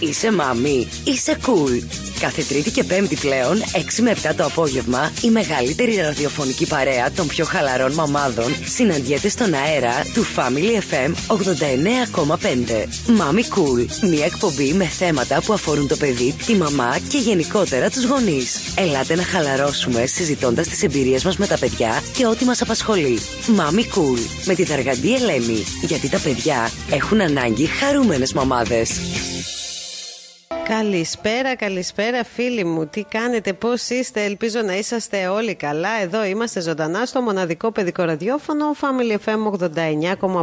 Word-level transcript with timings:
Είσαι 0.00 0.32
μάμι, 0.32 0.88
είσαι 1.04 1.36
cool. 1.46 2.03
Κάθε 2.24 2.42
Τρίτη 2.42 2.70
και 2.70 2.84
Πέμπτη 2.84 3.16
πλέον, 3.16 3.62
6 3.72 4.02
με 4.02 4.14
7 4.30 4.34
το 4.36 4.44
απόγευμα, 4.44 5.12
η 5.22 5.30
μεγαλύτερη 5.30 5.96
ραδιοφωνική 5.96 6.66
παρέα 6.66 7.10
των 7.10 7.26
πιο 7.26 7.44
χαλαρών 7.44 7.92
μαμάδων 7.92 8.56
συναντιέται 8.64 9.28
στον 9.28 9.54
αέρα 9.54 9.92
του 10.14 10.24
Family 10.36 10.92
FM 10.92 11.12
89,5. 11.28 12.86
Μάμι 13.06 13.42
Cool, 13.42 14.08
μια 14.08 14.24
εκπομπή 14.24 14.72
με 14.72 14.84
θέματα 14.84 15.42
που 15.42 15.52
αφορούν 15.52 15.88
το 15.88 15.96
παιδί, 15.96 16.34
τη 16.46 16.54
μαμά 16.54 16.98
και 17.08 17.18
γενικότερα 17.18 17.90
τους 17.90 18.04
γονείς. 18.04 18.60
Ελάτε 18.76 19.14
να 19.14 19.22
χαλαρώσουμε 19.22 20.06
συζητώντας 20.06 20.68
τις 20.68 20.82
εμπειρίες 20.82 21.24
μας 21.24 21.36
με 21.36 21.46
τα 21.46 21.58
παιδιά 21.58 22.02
και 22.16 22.26
ό,τι 22.26 22.44
μας 22.44 22.62
απασχολεί. 22.62 23.18
Μάμι 23.54 23.86
Cool, 23.94 24.18
με 24.44 24.54
τη 24.54 24.64
Δαργαντή 24.64 25.14
Ελένη, 25.14 25.64
γιατί 25.82 26.08
τα 26.08 26.18
παιδιά 26.18 26.70
έχουν 26.90 27.20
ανάγκη 27.20 27.66
χαρούμενες 27.66 28.32
μαμάδες. 28.32 28.90
Καλησπέρα, 30.68 31.56
καλησπέρα 31.56 32.24
φίλοι 32.24 32.64
μου. 32.64 32.86
Τι 32.86 33.02
κάνετε, 33.02 33.52
πώς 33.52 33.88
είστε, 33.88 34.24
ελπίζω 34.24 34.60
να 34.60 34.76
είσαστε 34.76 35.26
όλοι 35.26 35.54
καλά. 35.54 35.88
Εδώ 36.02 36.24
είμαστε 36.24 36.60
ζωντανά 36.60 37.06
στο 37.06 37.20
μοναδικό 37.20 37.72
παιδικό 37.72 38.02
ραδιόφωνο 38.02 38.64
Family 38.80 39.16
FM 39.24 39.68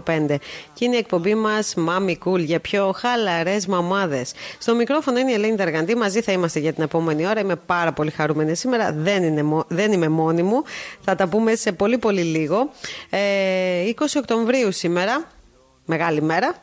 89,5. 0.06 0.36
Και 0.74 0.86
είναι 0.86 0.96
η 0.96 0.98
εκπομπή 0.98 1.36
μας 1.36 1.74
Mami 1.78 2.16
Cool 2.26 2.40
για 2.40 2.60
πιο 2.60 2.92
χαλαρές 2.96 3.66
μαμάδες. 3.66 4.34
Στο 4.60 4.76
μικρόφωνο 4.76 5.20
είναι 5.20 5.32
η 5.32 5.34
Ελένη 5.34 5.56
Δαργαντή, 5.56 5.96
μαζί 5.96 6.22
θα 6.22 6.32
είμαστε 6.32 6.60
για 6.60 6.74
την 6.74 6.84
επόμενη 6.84 7.28
ώρα. 7.28 7.40
Είμαι 7.40 7.56
πάρα 7.56 7.94
πολύ 7.94 8.12
χαρούμενη 8.12 8.56
σήμερα, 8.56 8.94
δεν, 8.94 9.24
είναι, 9.24 9.64
δεν 9.68 9.92
είμαι 9.92 10.10
μόνη 10.10 10.44
μου. 10.44 10.64
Θα 11.02 11.16
τα 11.16 11.28
πούμε 11.28 11.56
σε 11.56 11.72
πολύ 11.72 11.98
πολύ 11.98 12.22
λίγο. 12.22 12.72
Ε, 13.10 13.20
20 13.96 14.06
Οκτωβρίου 14.18 14.72
σήμερα, 14.72 15.28
μεγάλη 15.86 16.22
μέρα. 16.22 16.56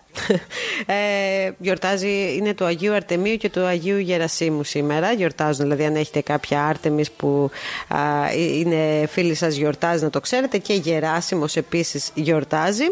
Ε, 0.87 1.51
γιορτάζει, 1.59 2.37
είναι 2.37 2.55
του 2.55 2.65
Αγίου 2.65 2.95
Αρτεμίου 2.95 3.37
και 3.37 3.51
του 3.51 3.65
Αγίου 3.65 3.99
Γερασίμου 3.99 4.65
σήμερα. 4.65 5.13
Γιορτάζουν, 5.13 5.63
δηλαδή, 5.63 5.85
αν 5.85 5.97
έχετε 5.97 6.21
κάποια 6.21 6.67
Άρτεμι 6.67 7.05
που 7.17 7.51
α, 7.89 7.99
είναι 8.35 9.07
φίλοι 9.07 9.35
σας, 9.35 9.55
γιορτάζει 9.55 10.05
να 10.05 10.11
το 10.11 10.21
ξέρετε. 10.21 10.59
Και 10.59 10.75
Γεράσιμος 10.75 11.57
επίσης 11.57 12.11
γιορτάζει. 12.15 12.85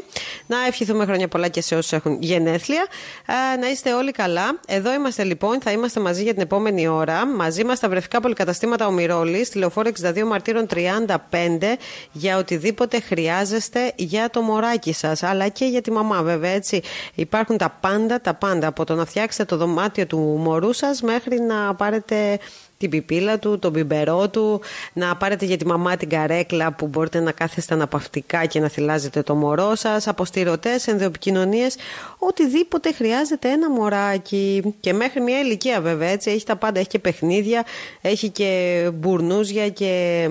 Να 0.46 0.56
ευχηθούμε 0.66 1.04
χρόνια 1.04 1.28
πολλά 1.28 1.48
και 1.48 1.60
σε 1.60 1.74
όσους 1.74 1.92
έχουν 1.92 2.18
γενέθλια. 2.20 2.82
Α, 3.26 3.56
να 3.60 3.68
είστε 3.68 3.92
όλοι 3.92 4.12
καλά. 4.12 4.60
Εδώ 4.68 4.94
είμαστε 4.94 5.24
λοιπόν, 5.24 5.60
θα 5.60 5.70
είμαστε 5.70 6.00
μαζί 6.00 6.22
για 6.22 6.32
την 6.32 6.42
επόμενη 6.42 6.88
ώρα. 6.88 7.26
Μαζί 7.26 7.64
μας 7.64 7.78
στα 7.78 7.88
βρεφικά 7.88 8.20
πολυκαταστήματα 8.20 8.86
Ομηρόλη, 8.86 9.44
στη 9.44 9.58
λεωφόρο 9.58 9.90
62 10.02 10.22
Μαρτύρων 10.26 10.66
35, 10.74 11.76
για 12.12 12.36
οτιδήποτε 12.38 13.00
χρειάζεστε 13.00 13.92
για 13.96 14.30
το 14.30 14.40
μωράκι 14.40 14.92
σας, 14.92 15.22
αλλά 15.22 15.48
και 15.48 15.64
για 15.64 15.80
τη 15.80 15.90
μαμά, 15.90 16.22
βέβαια 16.22 16.50
έτσι. 16.50 16.82
Υπάρχουν 17.14 17.56
τα 17.56 17.76
πάντα, 17.80 18.20
τα 18.20 18.34
πάντα. 18.34 18.66
Από 18.66 18.84
το 18.84 18.94
να 18.94 19.04
φτιάξετε 19.04 19.44
το 19.44 19.56
δωμάτιο 19.56 20.06
του 20.06 20.18
μωρού 20.18 20.72
σας 20.72 21.02
μέχρι 21.02 21.40
να 21.40 21.74
πάρετε 21.74 22.38
την 22.78 22.90
πιπίλα 22.90 23.38
του, 23.38 23.58
τον 23.58 23.70
μπιμπερό 23.70 24.28
του, 24.28 24.60
να 24.92 25.16
πάρετε 25.16 25.44
για 25.44 25.56
τη 25.56 25.66
μαμά 25.66 25.96
την 25.96 26.08
καρέκλα 26.08 26.72
που 26.72 26.86
μπορείτε 26.86 27.20
να 27.20 27.32
κάθεστε 27.32 27.74
αναπαυτικά 27.74 28.44
και 28.46 28.60
να 28.60 28.68
θυλάζετε 28.68 29.22
το 29.22 29.34
μωρό 29.34 29.74
σας, 29.74 30.08
αποστηρωτές, 30.08 30.86
ενδοεπικοινωνίες, 30.86 31.76
οτιδήποτε 32.18 32.92
χρειάζεται 32.92 33.48
ένα 33.48 33.70
μωράκι 33.70 34.74
και 34.80 34.92
μέχρι 34.92 35.20
μια 35.20 35.40
ηλικία 35.40 35.80
βέβαια 35.80 36.08
έτσι, 36.08 36.30
έχει 36.30 36.44
τα 36.44 36.56
πάντα, 36.56 36.78
έχει 36.78 36.88
και 36.88 36.98
παιχνίδια, 36.98 37.64
έχει 38.00 38.30
και 38.30 38.82
μπουρνούζια 38.94 39.68
και 39.68 40.28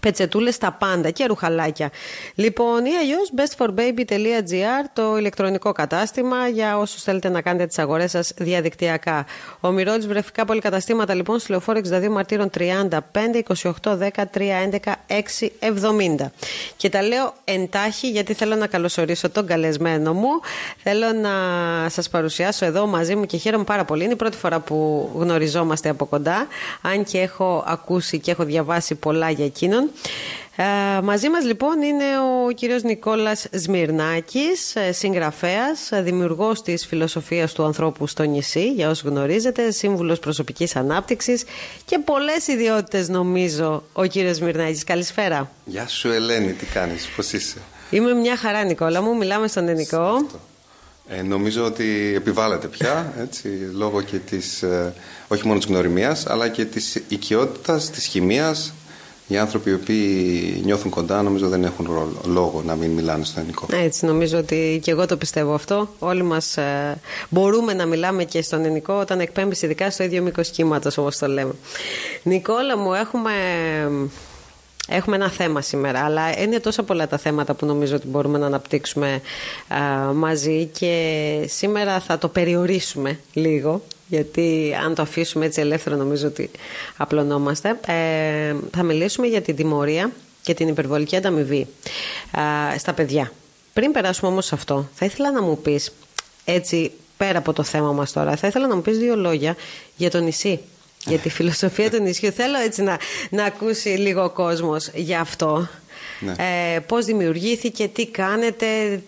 πετσετούλες 0.00 0.58
τα 0.58 0.72
πάντα 0.72 1.10
και 1.10 1.26
ρουχαλάκια. 1.26 1.90
Λοιπόν, 2.34 2.84
ή 2.84 2.90
αλλιώς 2.96 3.30
bestforbaby.gr, 3.36 4.84
το 4.92 5.16
ηλεκτρονικό 5.16 5.72
κατάστημα 5.72 6.48
για 6.48 6.78
όσους 6.78 7.02
θέλετε 7.02 7.28
να 7.28 7.42
κάνετε 7.42 7.66
τις 7.66 7.78
αγορές 7.78 8.10
σας 8.10 8.32
διαδικτυακά. 8.36 9.26
Ο 9.60 9.70
Μυρόλη 9.70 10.06
βρεφικά 10.06 10.44
πολυκαταστήματα 10.44 11.14
λοιπόν 11.14 11.38
στη 11.38 11.50
λεωφόρο 11.50 11.80
62 11.90 12.08
Μαρτύρων 12.08 12.50
35 12.58 12.98
28 13.54 13.72
10 13.82 14.08
3 14.34 14.46
11 14.70 14.78
6 15.08 15.48
70. 16.18 16.26
Και 16.76 16.88
τα 16.88 17.02
λέω 17.02 17.34
εντάχει 17.44 18.08
γιατί 18.08 18.34
θέλω 18.34 18.54
να 18.54 18.66
καλωσορίσω 18.66 19.30
τον 19.30 19.46
καλεσμένο 19.46 20.12
μου. 20.14 20.28
Θέλω 20.82 21.12
να 21.12 21.30
σας 21.88 22.08
παρουσιάσω 22.08 22.64
εδώ 22.64 22.86
μαζί 22.86 23.16
μου 23.16 23.24
και 23.24 23.36
χαίρομαι 23.36 23.64
πάρα 23.64 23.84
πολύ. 23.84 24.04
Είναι 24.04 24.12
η 24.12 24.16
πρώτη 24.16 24.36
φορά 24.36 24.60
που 24.60 25.10
γνωριζόμαστε 25.14 25.88
από 25.88 26.04
κοντά. 26.04 26.46
Αν 26.82 27.04
και 27.04 27.18
έχω 27.18 27.64
ακούσει 27.66 28.18
και 28.18 28.30
έχω 28.30 28.44
διαβάσει 28.44 28.94
πολλά 28.94 29.30
για 29.30 29.44
εκείνον. 29.44 29.85
Ε, 30.58 31.00
μαζί 31.02 31.28
μας 31.28 31.44
λοιπόν 31.44 31.82
είναι 31.82 32.04
ο 32.46 32.50
κύριος 32.50 32.82
Νικόλας 32.82 33.46
Σμυρνάκης, 33.52 34.76
ε, 34.76 34.92
συγγραφέας, 34.92 35.90
ε, 35.92 36.02
δημιουργός 36.02 36.62
της 36.62 36.86
φιλοσοφίας 36.86 37.52
του 37.52 37.64
ανθρώπου 37.64 38.06
στο 38.06 38.22
νησί, 38.22 38.72
για 38.72 38.90
όσους 38.90 39.08
γνωρίζετε, 39.10 39.70
σύμβουλος 39.70 40.18
προσωπικής 40.18 40.76
ανάπτυξης 40.76 41.44
και 41.84 41.98
πολλές 41.98 42.46
ιδιότητες 42.46 43.08
νομίζω 43.08 43.82
ο 43.92 44.04
κύριος 44.04 44.36
Σμυρνάκης. 44.36 44.84
Καλησπέρα. 44.84 45.50
Γεια 45.64 45.88
σου 45.88 46.08
Ελένη, 46.10 46.52
τι 46.52 46.66
κάνεις, 46.66 47.08
πώς 47.16 47.32
είσαι; 47.32 47.58
Είμαι 47.90 48.12
μια 48.12 48.36
χαρά 48.36 48.64
Νικόλα 48.64 49.02
μου, 49.02 49.16
μιλάμε 49.16 49.48
στον 49.48 49.68
ελληνικό. 49.68 50.26
Ε, 51.08 51.22
νομίζω 51.22 51.64
ότι 51.64 52.12
επιβάλλεται 52.16 52.66
πια, 52.66 53.12
έτσι, 53.18 53.48
λόγω 53.72 54.02
και 54.02 54.16
της, 54.16 54.64
όχι 55.28 55.46
μόνο 55.46 55.58
της 55.58 55.68
γνωριμίας, 55.68 56.26
αλλά 56.26 56.48
και 56.48 56.64
της 56.64 57.02
οικειότητας, 57.08 57.90
της 57.90 58.06
χημείας, 58.06 58.72
οι 59.28 59.36
άνθρωποι 59.36 59.70
οι 59.70 59.74
οποίοι 59.74 60.60
νιώθουν 60.64 60.90
κοντά 60.90 61.22
νομίζω 61.22 61.48
δεν 61.48 61.64
έχουν 61.64 61.88
λόγο 62.24 62.62
να 62.66 62.74
μην 62.74 62.90
μιλάνε 62.90 63.24
στο 63.24 63.40
ελληνικό. 63.40 63.66
Έτσι 63.70 64.06
νομίζω 64.06 64.38
ότι 64.38 64.80
και 64.82 64.90
εγώ 64.90 65.06
το 65.06 65.16
πιστεύω 65.16 65.54
αυτό. 65.54 65.88
Όλοι 65.98 66.22
μας 66.22 66.56
ε, 66.56 67.00
μπορούμε 67.28 67.74
να 67.74 67.86
μιλάμε 67.86 68.24
και 68.24 68.42
στον 68.42 68.64
ελληνικό 68.64 68.94
όταν 68.94 69.20
εκπέμπεις 69.20 69.62
ειδικά 69.62 69.90
στο 69.90 70.02
ίδιο 70.02 70.22
μήκος 70.22 70.50
κύματος, 70.50 70.98
όπως 70.98 71.18
το 71.18 71.26
λέμε. 71.26 71.54
Νικόλα 72.22 72.78
μου 72.78 72.94
έχουμε... 72.94 73.30
Έχουμε 74.88 75.16
ένα 75.16 75.30
θέμα 75.30 75.60
σήμερα, 75.60 76.00
αλλά 76.04 76.40
είναι 76.40 76.60
τόσο 76.60 76.82
πολλά 76.82 77.08
τα 77.08 77.18
θέματα 77.18 77.54
που 77.54 77.66
νομίζω 77.66 77.96
ότι 77.96 78.06
μπορούμε 78.06 78.38
να 78.38 78.46
αναπτύξουμε 78.46 79.20
μαζί 80.14 80.64
και 80.64 81.44
σήμερα 81.48 82.00
θα 82.00 82.18
το 82.18 82.28
περιορίσουμε 82.28 83.18
λίγο 83.32 83.82
γιατί 84.08 84.76
αν 84.84 84.94
το 84.94 85.02
αφήσουμε 85.02 85.44
έτσι 85.44 85.60
ελεύθερο 85.60 85.96
νομίζω 85.96 86.26
ότι 86.26 86.50
απλωνόμαστε. 86.96 87.78
Ε, 87.86 88.54
θα 88.70 88.82
μιλήσουμε 88.82 89.26
για 89.26 89.42
την 89.42 89.56
τιμωρία 89.56 90.10
και 90.42 90.54
την 90.54 90.68
υπερβολική 90.68 91.16
ανταμοιβή 91.16 91.66
ε, 92.74 92.78
στα 92.78 92.92
παιδιά. 92.92 93.32
Πριν 93.72 93.92
περάσουμε 93.92 94.30
όμως 94.30 94.46
σε 94.46 94.54
αυτό, 94.54 94.88
θα 94.94 95.04
ήθελα 95.04 95.32
να 95.32 95.42
μου 95.42 95.58
πεις, 95.58 95.92
έτσι 96.44 96.92
πέρα 97.16 97.38
από 97.38 97.52
το 97.52 97.62
θέμα 97.62 97.92
μας 97.92 98.12
τώρα, 98.12 98.36
θα 98.36 98.46
ήθελα 98.46 98.66
να 98.66 98.74
μου 98.74 98.82
πεις 98.82 98.98
δύο 98.98 99.16
λόγια 99.16 99.56
για 99.96 100.10
το 100.10 100.20
νησί, 100.20 100.60
για 101.04 101.18
τη 101.18 101.28
φιλοσοφία 101.28 101.90
του 101.90 102.02
νησιού. 102.02 102.32
Θέλω 102.32 102.58
έτσι 102.58 102.82
να, 102.82 102.98
να 103.30 103.44
ακούσει 103.44 103.88
λίγο 103.88 104.24
ο 104.24 104.30
κόσμος 104.30 104.90
για 104.94 105.20
αυτό. 105.20 105.68
Ναι. 106.20 106.34
Ε, 106.74 106.78
πώς 106.80 107.04
δημιουργήθηκε, 107.04 107.88
τι 107.88 108.06
κάνετε, 108.06 109.02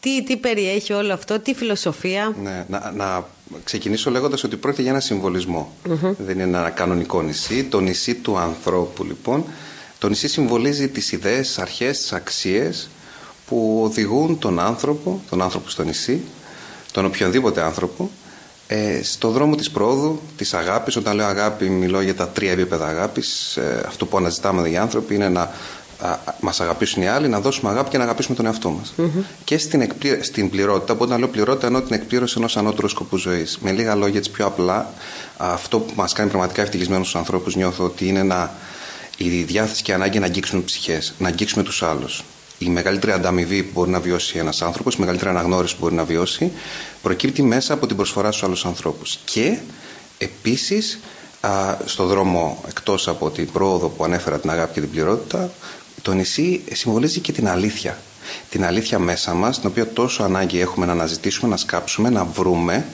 τι, 0.00 0.22
τι 0.22 0.36
περιέχει 0.36 0.92
όλο 0.92 1.12
αυτό, 1.12 1.40
τι 1.40 1.54
φιλοσοφία. 1.54 2.34
Ναι, 2.42 2.64
να, 2.68 2.92
να 2.96 3.26
ξεκινήσω 3.64 4.10
λέγοντας 4.10 4.44
ότι 4.44 4.56
πρόκειται 4.56 4.82
για 4.82 4.90
ένα 4.90 5.00
Δεν 6.18 6.38
είναι 6.38 6.42
ένα 6.58 6.70
κανονικό 6.70 7.22
νησί. 7.22 7.64
Το 7.64 7.80
νησί 7.80 8.14
του 8.14 8.38
ανθρώπου 8.38 9.04
λοιπόν. 9.04 9.44
Το 9.98 10.08
νησί 10.08 10.28
συμβολίζει 10.28 10.88
τις 10.88 11.12
ιδέες, 11.12 11.58
αρχές, 11.58 11.98
τις 11.98 12.12
αξίες 12.12 12.88
που 13.46 13.80
οδηγούν 13.84 14.38
τον 14.38 14.58
άνθρωπο, 14.58 15.20
τον 15.30 15.42
άνθρωπο 15.42 15.68
στο 15.68 15.82
νησί, 15.82 16.20
τον 16.92 17.04
οποιονδήποτε 17.04 17.62
άνθρωπο, 17.62 18.10
ε, 18.66 19.02
στο 19.02 19.30
δρόμο 19.30 19.56
της 19.56 19.70
πρόοδου, 19.70 20.20
της 20.36 20.54
αγάπης. 20.54 20.96
Όταν 20.96 21.16
λέω 21.16 21.26
αγάπη 21.26 21.68
μιλώ 21.68 22.00
για 22.00 22.14
τα 22.14 22.28
τρία 22.28 22.50
επίπεδα 22.50 22.86
αγάπης. 22.86 23.56
Ε, 23.56 23.84
αυτό 23.86 24.06
που 24.06 24.16
αναζητάμε 24.16 24.68
οι 24.68 24.76
άνθρωποι 24.76 25.14
είναι 25.14 25.28
να 25.28 25.50
μας 26.40 26.60
αγαπήσουν 26.60 27.02
οι 27.02 27.08
άλλοι, 27.08 27.28
να 27.28 27.40
δώσουμε 27.40 27.70
αγάπη 27.70 27.90
και 27.90 27.98
να 27.98 28.04
αγαπήσουμε 28.04 28.36
τον 28.36 28.46
εαυτό 28.46 28.70
μας. 28.70 28.94
Και 29.44 29.58
στην, 29.58 29.80
εκπλη... 29.80 30.22
στην 30.22 30.50
πληρότητα, 30.50 30.92
οπότε 30.92 31.12
να 31.12 31.18
λέω 31.18 31.28
πληρότητα 31.28 31.66
εννοώ 31.66 31.82
την 31.82 31.94
εκπλήρωση 31.94 32.34
ενός 32.38 32.56
ανώτερου 32.56 32.88
σκοπού 32.88 33.16
ζωής. 33.16 33.58
Με 33.58 33.72
λίγα 33.72 33.94
λόγια, 33.94 34.18
έτσι 34.18 34.30
πιο 34.30 34.46
απλά, 34.46 34.92
αυτό 35.36 35.78
που 35.78 35.92
μας 35.96 36.12
κάνει 36.12 36.30
πραγματικά 36.30 36.62
ευτυχισμένους 36.62 37.06
τους 37.06 37.16
ανθρώπους, 37.16 37.56
νιώθω 37.56 37.84
ότι 37.84 38.08
είναι 38.08 38.22
να, 38.22 38.52
η 39.16 39.28
διάθεση 39.42 39.82
και 39.82 39.90
η 39.90 39.94
ανάγκη 39.94 40.18
να 40.18 40.26
αγγίξουμε 40.26 40.62
ψυχές, 40.62 41.14
να 41.18 41.28
αγγίξουμε 41.28 41.64
τους 41.64 41.82
άλλους. 41.82 42.24
Η 42.58 42.68
μεγαλύτερη 42.68 43.12
ανταμοιβή 43.12 43.62
που 43.62 43.70
μπορεί 43.74 43.90
να 43.90 44.00
βιώσει 44.00 44.38
ένας 44.38 44.62
άνθρωπος, 44.62 44.94
η 44.94 45.00
μεγαλύτερη 45.00 45.30
αναγνώριση 45.30 45.74
που 45.74 45.80
μπορεί 45.80 45.94
να 45.94 46.04
βιώσει, 46.04 46.52
προκύπτει 47.02 47.42
μέσα 47.42 47.74
από 47.74 47.86
την 47.86 47.96
προσφορά 47.96 48.30
στους 48.30 48.42
άλλους 48.42 48.64
ανθρώπους. 48.64 49.18
Και 49.24 49.58
επίσης, 50.18 50.98
στο 51.84 52.06
δρόμο 52.06 52.64
εκτός 52.68 53.08
από 53.08 53.30
την 53.30 53.52
πρόοδο 53.52 53.88
που 53.88 54.04
ανέφερα 54.04 54.38
την 54.38 54.50
αγάπη 54.50 54.74
και 54.74 54.80
την 54.80 54.90
πληρότητα 54.90 55.50
το 56.06 56.12
νησί 56.12 56.60
συμβολίζει 56.72 57.20
και 57.20 57.32
την 57.32 57.48
αλήθεια. 57.48 57.98
Την 58.50 58.64
αλήθεια 58.64 58.98
μέσα 58.98 59.34
μας, 59.34 59.60
την 59.60 59.68
οποία 59.68 59.92
τόσο 59.92 60.22
ανάγκη 60.22 60.60
έχουμε 60.60 60.86
να 60.86 60.92
αναζητήσουμε, 60.92 61.50
να 61.50 61.56
σκάψουμε, 61.56 62.10
να 62.10 62.24
βρούμε, 62.24 62.86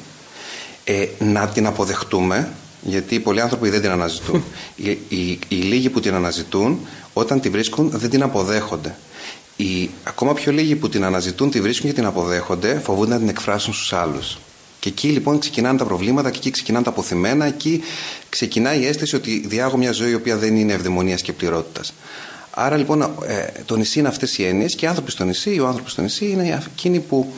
ε, 0.85 1.07
να 1.19 1.49
την 1.49 1.67
αποδεχτούμε, 1.67 2.53
γιατί 2.83 3.21
πολλοί 3.21 3.41
άνθρωποι 3.41 3.69
δεν 3.69 3.81
την 3.81 3.91
αναζητούν. 3.91 4.45
οι, 4.77 4.91
οι, 5.09 5.39
οι 5.49 5.55
λίγοι 5.55 5.91
που 5.91 6.01
την 6.01 6.15
αναζητούν, 6.15 6.79
όταν 7.13 7.41
τη 7.41 7.49
βρίσκουν, 7.49 7.91
δεν 7.91 8.11
την 8.11 8.23
αποδέχονται. 8.23 8.97
οι 9.57 9.91
ακόμα 10.05 10.33
πιο 10.35 10.53
λίγοι 10.53 10.77
που 10.77 10.89
την 10.89 11.05
αναζητούν, 11.05 11.51
τη 11.51 11.61
βρίσκουν 11.61 11.91
και 11.91 11.97
την 11.97 12.07
αποδέχονται, 12.07 12.81
φοβούνται 12.85 13.13
να 13.13 13.19
την 13.19 13.29
εκφράσουν 13.29 13.73
στους 13.73 13.93
άλλους. 13.93 14.39
Και 14.79 14.89
εκεί 14.89 15.09
λοιπόν 15.09 15.39
ξεκινάνε 15.39 15.79
τα 15.79 15.85
προβλήματα, 15.85 16.31
και 16.31 16.39
εκεί 16.39 16.51
ξεκινάνε 16.51 16.85
τα 16.85 16.91
αποθυμένα, 16.91 17.45
εκεί 17.45 17.83
ξεκινάει 18.29 18.81
η 18.81 18.87
αίσθηση 18.87 19.17
ότι 19.17 19.45
διάγω 19.47 19.77
μια 19.77 19.93
ζωή 19.93 20.11
η 20.11 20.15
οποία 20.15 20.37
δεν 20.37 20.57
είναι 20.57 20.73
ευδαιμονίας 20.73 21.23
και 21.23 21.33
πληρότητας. 21.33 21.93
Άρα 22.55 22.77
λοιπόν 22.77 23.03
ε, 23.03 23.47
το 23.67 23.77
νησί 23.77 23.99
είναι 23.99 24.09
αυτές 24.09 24.39
οι 24.39 24.45
έννοιες 24.45 24.75
και 24.75 24.85
οι 24.85 24.89
άνθρωποι 24.89 25.11
στο 25.11 25.25
νησί, 25.25 25.61
ο 25.61 25.67
άνθρωπος 25.67 25.93
στο 25.93 26.03
νησί 26.03 26.31
είναι 26.31 26.63
εκείνοι 26.73 27.01
που 27.01 27.33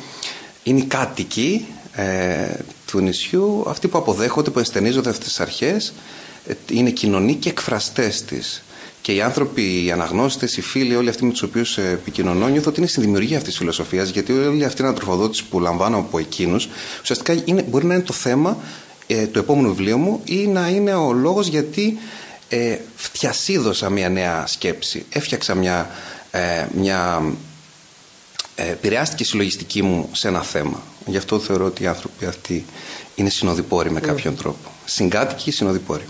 είναι 0.62 0.78
οι 0.78 0.84
κάτοικοι 0.84 1.66
ε, 1.93 2.49
του 2.87 3.00
νησιού, 3.00 3.64
αυτοί 3.69 3.88
που 3.88 3.99
αποδέχονται, 3.99 4.50
που 4.50 4.58
ενστενίζονται 4.58 5.08
αυτές 5.08 5.26
τις 5.26 5.40
αρχές, 5.40 5.93
ε, 6.46 6.55
είναι 6.70 6.90
κοινωνοί 6.90 7.34
και 7.34 7.49
εκφραστές 7.49 8.22
της. 8.22 8.62
Και 9.00 9.14
οι 9.14 9.20
άνθρωποι, 9.20 9.84
οι 9.84 9.90
αναγνώστες, 9.90 10.56
οι 10.56 10.61
φίλοι, 10.61 10.96
όλοι 10.96 11.08
αυτοί 11.08 11.25
με 11.25 11.31
τους 11.31 11.43
οποίους 11.43 11.78
επικοινωνώ, 11.78 12.49
νιώθω 12.49 12.70
ότι 12.70 12.78
είναι 12.78 12.88
στη 12.88 13.00
δημιουργία 13.00 13.37
αυτής 13.37 13.50
της 13.50 13.58
φιλοσοφίας, 13.58 14.08
γιατί 14.08 14.32
όλη 14.32 14.64
αυτή 14.64 14.82
η 14.82 14.84
ανατροφοδότηση 14.84 15.44
που 15.44 15.60
λαμβάνω 15.60 15.99
από 15.99 16.19
εκείνους, 16.19 16.69
ουσιαστικά 17.02 17.43
είναι, 17.44 17.62
μπορεί 17.62 17.87
να 17.87 17.94
είναι 17.94 18.02
το 18.02 18.12
θέμα 18.12 18.58
ε, 19.06 19.26
του 19.26 19.38
επόμενου 19.38 19.69
βιβλίου 19.69 19.99
μου 19.99 20.20
ή 20.25 20.46
να 20.46 20.69
είναι 20.69 20.94
ο 20.94 21.12
λόγος 21.12 21.46
γιατί 21.46 21.99
ε, 22.54 22.80
φτιασίδωσα 22.96 23.90
μια 23.90 24.08
νέα 24.08 24.46
σκέψη. 24.46 25.04
Έφτιαξα 25.10 25.54
μια. 25.54 25.90
Ε, 26.30 26.66
μια 26.74 27.22
ε, 28.54 28.70
επηρεάστηκε 28.70 29.22
η 29.22 29.26
συλλογιστική 29.26 29.82
μου 29.82 30.08
σε 30.12 30.28
ένα 30.28 30.42
θέμα. 30.42 30.82
Γι' 31.06 31.16
αυτό 31.16 31.38
θεωρώ 31.38 31.64
ότι 31.64 31.82
οι 31.82 31.86
άνθρωποι 31.86 32.26
αυτοί 32.26 32.64
είναι 33.14 33.30
συνοδοιπόροι 33.30 33.90
με 33.90 34.00
κάποιον 34.00 34.36
τρόπο. 34.36 34.70
Συγκάτοικοι 34.84 35.50
συνοδοιπόροι. 35.50 36.04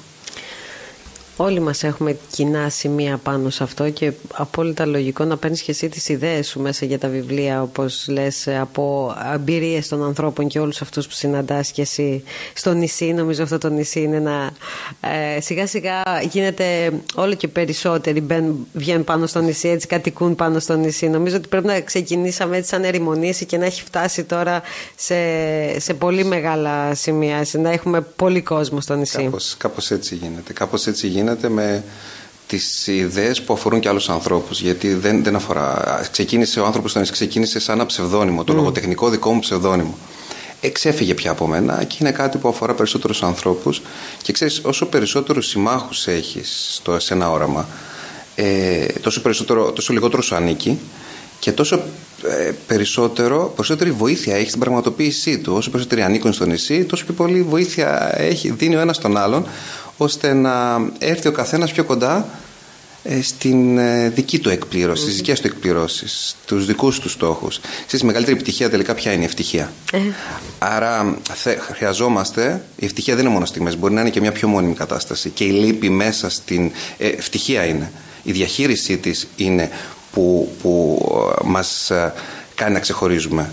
Όλοι 1.36 1.60
μας 1.60 1.82
έχουμε 1.82 2.16
κοινά 2.30 2.68
σημεία 2.68 3.16
πάνω 3.22 3.50
σε 3.50 3.62
αυτό 3.62 3.90
και 3.90 4.12
απόλυτα 4.34 4.86
λογικό 4.86 5.24
να 5.24 5.36
παίρνεις 5.36 5.62
και 5.62 5.70
εσύ 5.70 5.88
τις 5.88 6.08
ιδέες 6.08 6.48
σου 6.48 6.60
μέσα 6.60 6.86
για 6.86 6.98
τα 6.98 7.08
βιβλία 7.08 7.62
όπως 7.62 8.06
λες 8.08 8.48
από 8.60 9.14
εμπειρίες 9.34 9.88
των 9.88 10.04
ανθρώπων 10.04 10.48
και 10.48 10.58
όλους 10.58 10.80
αυτούς 10.82 11.06
που 11.06 11.12
συναντάς 11.12 11.70
και 11.70 11.82
εσύ 11.82 12.22
στο 12.54 12.72
νησί. 12.72 13.12
Νομίζω 13.12 13.42
αυτό 13.42 13.58
το 13.58 13.68
νησί 13.68 14.00
είναι 14.00 14.16
ένα 14.16 14.50
ε, 15.36 15.40
σιγά 15.40 15.66
σιγά 15.66 16.02
γίνεται 16.30 16.92
όλο 17.14 17.34
και 17.34 17.48
περισσότεροι 17.48 18.20
μπαίνουν, 18.20 18.66
βγαίνουν 18.72 19.04
πάνω 19.04 19.26
στο 19.26 19.40
νησί 19.40 19.68
έτσι 19.68 19.86
κατοικούν 19.86 20.34
πάνω 20.34 20.58
στο 20.58 20.76
νησί. 20.76 21.08
Νομίζω 21.08 21.36
ότι 21.36 21.48
πρέπει 21.48 21.66
να 21.66 21.80
ξεκινήσαμε 21.80 22.56
έτσι 22.56 22.68
σαν 22.68 22.84
ερημονήσει 22.84 23.44
και 23.46 23.56
να 23.56 23.64
έχει 23.64 23.82
φτάσει 23.82 24.24
τώρα 24.24 24.62
σε, 24.96 25.14
σε 25.80 25.94
πολύ 25.94 26.24
μεγάλα 26.24 26.94
σημεία 26.94 27.46
να 27.52 27.70
έχουμε 27.70 28.00
πολύ 28.00 28.42
κόσμο 28.42 28.80
στο 28.80 28.94
νησί. 28.94 29.22
Κάπως, 29.22 29.54
κάπως 29.58 29.90
έτσι 29.90 30.14
γίνεται 30.14 30.52
κάπως 30.52 30.86
έτσι 30.86 31.06
γίνεται 31.06 31.23
γίνεται 31.24 31.48
με 31.48 31.84
τις 32.46 32.86
ιδέες 32.86 33.42
που 33.42 33.52
αφορούν 33.52 33.80
και 33.80 33.88
άλλους 33.88 34.08
ανθρώπους 34.08 34.60
γιατί 34.60 34.94
δεν, 34.94 35.24
δεν 35.24 35.36
αφορά 35.36 36.00
ξεκίνησε 36.12 36.60
ο 36.60 36.66
άνθρωπος 36.66 36.92
τον 36.92 37.06
ξεκίνησε 37.10 37.60
σαν 37.60 37.74
ένα 37.74 37.86
ψευδόνυμο 37.86 38.44
το 38.44 38.52
mm. 38.52 38.56
λογοτεχνικό 38.56 39.08
δικό 39.08 39.32
μου 39.32 39.40
ψευδόνυμο 39.40 39.98
εξέφυγε 40.60 41.14
πια 41.14 41.30
από 41.30 41.46
μένα 41.46 41.84
και 41.84 41.96
είναι 42.00 42.10
κάτι 42.10 42.38
που 42.38 42.48
αφορά 42.48 42.74
περισσότερους 42.74 43.22
ανθρώπους 43.22 43.82
και 44.22 44.32
ξέρεις 44.32 44.60
όσο 44.64 44.86
περισσότερους 44.86 45.46
συμμάχους 45.46 46.06
έχεις 46.06 46.68
στο, 46.72 46.98
σε 46.98 47.14
ένα 47.14 47.30
όραμα 47.30 47.66
ε, 48.34 48.86
τόσο, 49.00 49.22
περισσότερο, 49.22 49.72
τόσο 49.72 49.92
λιγότερο 49.92 50.22
σου 50.22 50.34
ανήκει 50.34 50.78
και 51.38 51.52
τόσο 51.52 51.82
ε, 52.28 52.52
περισσότερο, 52.66 53.52
περισσότερη 53.56 53.90
βοήθεια 53.90 54.34
έχεις 54.34 54.48
στην 54.48 54.60
πραγματοποίησή 54.60 55.38
του. 55.38 55.52
Όσο 55.56 55.70
περισσότεροι 55.70 56.02
ανήκουν 56.02 56.32
στο 56.32 56.46
νησί, 56.46 56.84
τόσο 56.84 57.04
πιο 57.04 57.14
πολύ 57.14 57.42
βοήθεια 57.42 58.14
έχει, 58.20 58.50
δίνει 58.50 58.76
ο 58.76 58.80
ένας 58.80 58.98
τον 58.98 59.16
άλλον, 59.16 59.46
ώστε 59.96 60.32
να 60.32 60.80
έρθει 60.98 61.28
ο 61.28 61.32
καθένας 61.32 61.72
πιο 61.72 61.84
κοντά 61.84 62.26
ε, 63.06 63.22
στην 63.22 63.78
ε, 63.78 64.08
δική 64.08 64.38
του 64.38 64.48
εκπλήρωση, 64.50 65.02
στις 65.02 65.16
δικές 65.16 65.40
του 65.40 65.46
εκπληρώσεις, 65.46 66.36
τους 66.46 66.66
δικούς 66.66 67.00
τους 67.00 67.12
στόχους. 67.12 67.60
Ξέρεις, 67.86 68.00
η 68.00 68.06
μεγαλύτερη 68.06 68.36
επιτυχία 68.36 68.70
τελικά 68.70 68.94
ποια 68.94 69.12
είναι 69.12 69.22
η 69.22 69.24
ευτυχία; 69.24 69.72
Ε. 69.92 69.98
Άρα 70.58 71.18
χρειαζόμαστε, 71.72 72.64
η 72.76 72.84
ευτυχία 72.84 73.14
δεν 73.14 73.24
είναι 73.24 73.32
μόνο 73.32 73.44
στιγμές, 73.44 73.76
μπορεί 73.76 73.94
να 73.94 74.00
είναι 74.00 74.10
και 74.10 74.20
μια 74.20 74.32
πιο 74.32 74.48
μόνιμη 74.48 74.74
κατάσταση 74.74 75.30
και 75.30 75.44
η 75.44 75.50
λύπη 75.50 75.90
μέσα 75.90 76.30
στην 76.30 76.70
ευτυχία 76.98 77.64
είναι. 77.64 77.92
Η 78.22 78.32
διαχείρισή 78.32 78.96
της 78.96 79.28
είναι 79.36 79.70
που, 80.12 80.52
που 80.62 81.02
μας 81.44 81.90
κάνει 82.54 82.72
να 82.72 82.80
ξεχωρίζουμε. 82.80 83.50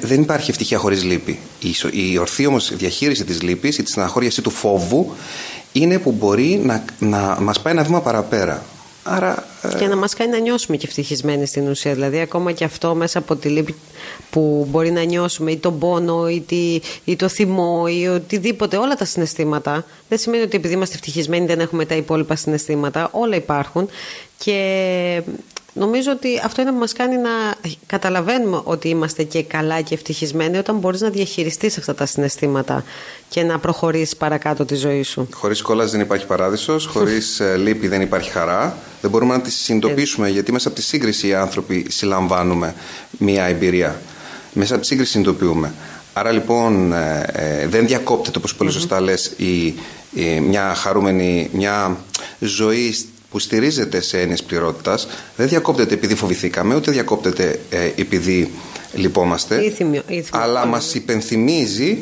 δεν 0.00 0.20
υπάρχει 0.20 0.50
ευτυχία 0.50 0.78
χωρίς 0.78 1.04
λύπη. 1.04 1.38
Η, 1.60 1.74
η 2.10 2.18
ορθή 2.18 2.46
όμως 2.46 2.76
διαχείριση 2.76 3.24
της 3.24 3.42
λύπης 3.42 3.78
ή 3.78 3.82
της 3.82 3.92
στεναχώριαση 3.92 4.42
του 4.42 4.50
φόβου 4.50 5.14
είναι 5.72 5.98
που 5.98 6.12
μπορεί 6.12 6.60
να, 6.64 6.84
να 6.98 7.38
μας 7.40 7.60
πάει 7.60 7.72
ένα 7.72 7.82
βήμα 7.82 8.00
παραπέρα. 8.00 8.62
Άρα, 9.04 9.46
ε, 9.62 9.78
και 9.78 9.86
να 9.86 9.96
μας 9.96 10.14
κάνει 10.14 10.30
να 10.30 10.38
νιώσουμε 10.38 10.76
και 10.76 10.86
ευτυχισμένοι 10.86 11.46
στην 11.46 11.68
ουσία. 11.68 11.94
Δηλαδή 11.94 12.20
ακόμα 12.20 12.52
και 12.52 12.64
αυτό 12.64 12.94
μέσα 12.94 13.18
από 13.18 13.36
τη 13.36 13.48
λύπη 13.48 13.74
που 14.30 14.66
μπορεί 14.70 14.90
να 14.90 15.02
νιώσουμε 15.02 15.50
ή 15.50 15.56
τον 15.56 15.78
πόνο 15.78 16.28
ή, 16.28 16.40
τη, 16.40 16.80
ή 17.04 17.16
το 17.16 17.28
θυμό 17.28 17.84
ή 17.88 18.06
οτιδήποτε, 18.08 18.76
όλα 18.76 18.94
τα 18.94 19.04
συναισθήματα. 19.04 19.84
Δεν 20.08 20.18
σημαίνει 20.18 20.42
ότι 20.42 20.56
επειδή 20.56 20.74
είμαστε 20.74 20.94
ευτυχισμένοι 20.94 21.46
δεν 21.46 21.60
έχουμε 21.60 21.84
τα 21.84 21.94
υπόλοιπα 21.94 22.36
συναισθήματα. 22.36 23.08
Όλα 23.12 23.36
υπάρχουν 23.36 23.88
και 24.38 25.22
Νομίζω 25.74 26.10
ότι 26.10 26.40
αυτό 26.44 26.60
είναι 26.62 26.70
που 26.70 26.78
μας 26.78 26.92
κάνει 26.92 27.16
να 27.16 27.30
καταλαβαίνουμε 27.86 28.60
ότι 28.64 28.88
είμαστε 28.88 29.22
και 29.22 29.42
καλά 29.42 29.80
και 29.80 29.94
ευτυχισμένοι 29.94 30.56
όταν 30.56 30.76
μπορείς 30.76 31.00
να 31.00 31.08
διαχειριστείς 31.08 31.78
αυτά 31.78 31.94
τα 31.94 32.06
συναισθήματα 32.06 32.84
και 33.28 33.42
να 33.42 33.58
προχωρήσεις 33.58 34.16
παρακάτω 34.16 34.64
τη 34.64 34.74
ζωή 34.74 35.02
σου. 35.02 35.28
Χωρίς 35.32 35.62
κόλλας 35.62 35.90
δεν 35.90 36.00
υπάρχει 36.00 36.26
παράδεισος, 36.26 36.86
χωρίς 36.86 37.40
ε, 37.40 37.56
λύπη 37.56 37.88
δεν 37.88 38.00
υπάρχει 38.00 38.30
χαρά. 38.30 38.76
Δεν 39.00 39.10
μπορούμε 39.10 39.34
να 39.34 39.40
τη 39.40 39.50
συνειδητοποιήσουμε 39.50 40.28
γιατί 40.28 40.52
μέσα 40.52 40.68
από 40.68 40.76
τη 40.76 40.82
σύγκριση 40.82 41.26
οι 41.26 41.34
άνθρωποι 41.34 41.86
συλλαμβάνουμε 41.90 42.74
μια 43.18 43.44
εμπειρία. 43.44 44.00
Μέσα 44.52 44.72
από 44.72 44.82
τη 44.82 44.88
σύγκριση 44.88 45.10
συνειδητοποιούμε. 45.10 45.72
Άρα 46.12 46.30
λοιπόν 46.30 46.92
ε, 46.92 47.26
ε, 47.32 47.66
δεν 47.66 47.86
διακόπτεται 47.86 48.38
όπως 48.38 48.54
πολύ 48.54 48.70
σωστά 48.70 49.00
λες 49.00 49.32
η, 49.36 49.74
μια 50.40 50.74
χαρούμενη, 50.74 51.50
μια 51.52 51.96
ζωή 52.38 52.94
που 53.32 53.38
στηρίζεται 53.38 54.00
σε 54.00 54.20
έννοιες 54.20 54.42
πληρότητας, 54.42 55.08
δεν 55.36 55.48
διακόπτεται 55.48 55.94
επειδή 55.94 56.14
φοβηθήκαμε, 56.14 56.74
ούτε 56.74 56.90
διακόπτεται 56.90 57.60
ε, 57.70 57.84
επειδή 57.96 58.50
λυπόμαστε, 58.94 59.64
ήθιμιο, 59.64 60.02
αλλά 60.30 60.66
μας 60.66 60.94
υπενθυμίζει 60.94 61.98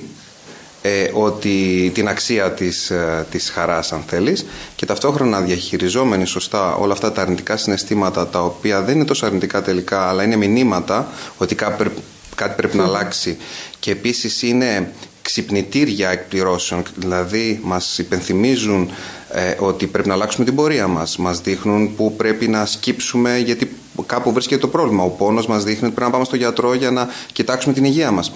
ε, 0.82 1.10
ότι 1.12 1.90
την 1.94 2.08
αξία 2.08 2.52
της, 2.52 2.90
ε, 2.90 3.26
της 3.30 3.50
χαράς 3.50 3.92
αν 3.92 4.04
θέλεις 4.06 4.46
και 4.76 4.86
ταυτόχρονα 4.86 5.40
διαχειριζόμενοι 5.40 6.26
σωστά 6.26 6.74
όλα 6.74 6.92
αυτά 6.92 7.12
τα 7.12 7.22
αρνητικά 7.22 7.56
συναισθήματα 7.56 8.28
τα 8.28 8.44
οποία 8.44 8.82
δεν 8.82 8.94
είναι 8.94 9.04
τόσο 9.04 9.26
αρνητικά 9.26 9.62
τελικά 9.62 10.08
αλλά 10.08 10.22
είναι 10.22 10.36
μηνύματα 10.36 11.08
ότι 11.36 11.54
κάτι, 11.54 11.90
κάτι 12.34 12.54
πρέπει 12.56 12.76
να 12.76 12.84
αλλάξει. 12.84 13.36
Και 13.78 13.90
επίσης 13.90 14.42
είναι 14.42 14.92
ξυπνητήρια 15.22 16.10
εκπληρώσεων 16.10 16.82
δηλαδή 16.96 17.60
μας 17.62 17.98
υπενθυμίζουν 17.98 18.90
ε, 19.32 19.54
ότι 19.58 19.86
πρέπει 19.86 20.08
να 20.08 20.14
αλλάξουμε 20.14 20.44
την 20.44 20.54
πορεία 20.54 20.86
μας. 20.86 21.16
Μας 21.16 21.40
δείχνουν 21.40 21.94
που 21.94 22.16
πρέπει 22.16 22.48
να 22.48 22.66
σκύψουμε 22.66 23.38
γιατί 23.38 23.76
κάπου 24.06 24.32
βρίσκεται 24.32 24.60
το 24.60 24.68
πρόβλημα. 24.68 25.02
Ο 25.02 25.08
πόνος 25.08 25.46
μας 25.46 25.64
δείχνει 25.64 25.86
ότι 25.86 25.94
πρέπει 25.94 26.06
να 26.06 26.10
πάμε 26.10 26.24
στο 26.24 26.36
γιατρό 26.36 26.74
για 26.74 26.90
να 26.90 27.08
κοιτάξουμε 27.32 27.74
την 27.74 27.84
υγεία 27.84 28.10
μας. 28.10 28.32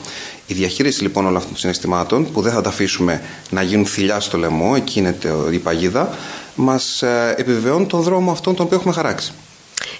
Η 0.46 0.54
διαχείριση 0.54 1.02
λοιπόν 1.02 1.24
όλων 1.24 1.36
αυτών 1.36 1.52
των 1.52 1.60
συναισθημάτων 1.60 2.32
που 2.32 2.40
δεν 2.40 2.52
θα 2.52 2.60
τα 2.60 2.68
αφήσουμε 2.68 3.22
να 3.50 3.62
γίνουν 3.62 3.86
θηλιά 3.86 4.20
στο 4.20 4.38
λαιμό, 4.38 4.72
εκεί 4.76 4.98
είναι 4.98 5.16
η 5.52 5.58
παγίδα, 5.58 6.18
μας 6.54 7.02
ε, 7.02 7.34
επιβεβαιώνει 7.36 7.86
τον 7.86 8.00
δρόμο 8.00 8.30
αυτόν 8.30 8.54
τον 8.54 8.64
οποίο 8.64 8.76
έχουμε 8.78 8.94
χαράξει. 8.94 9.32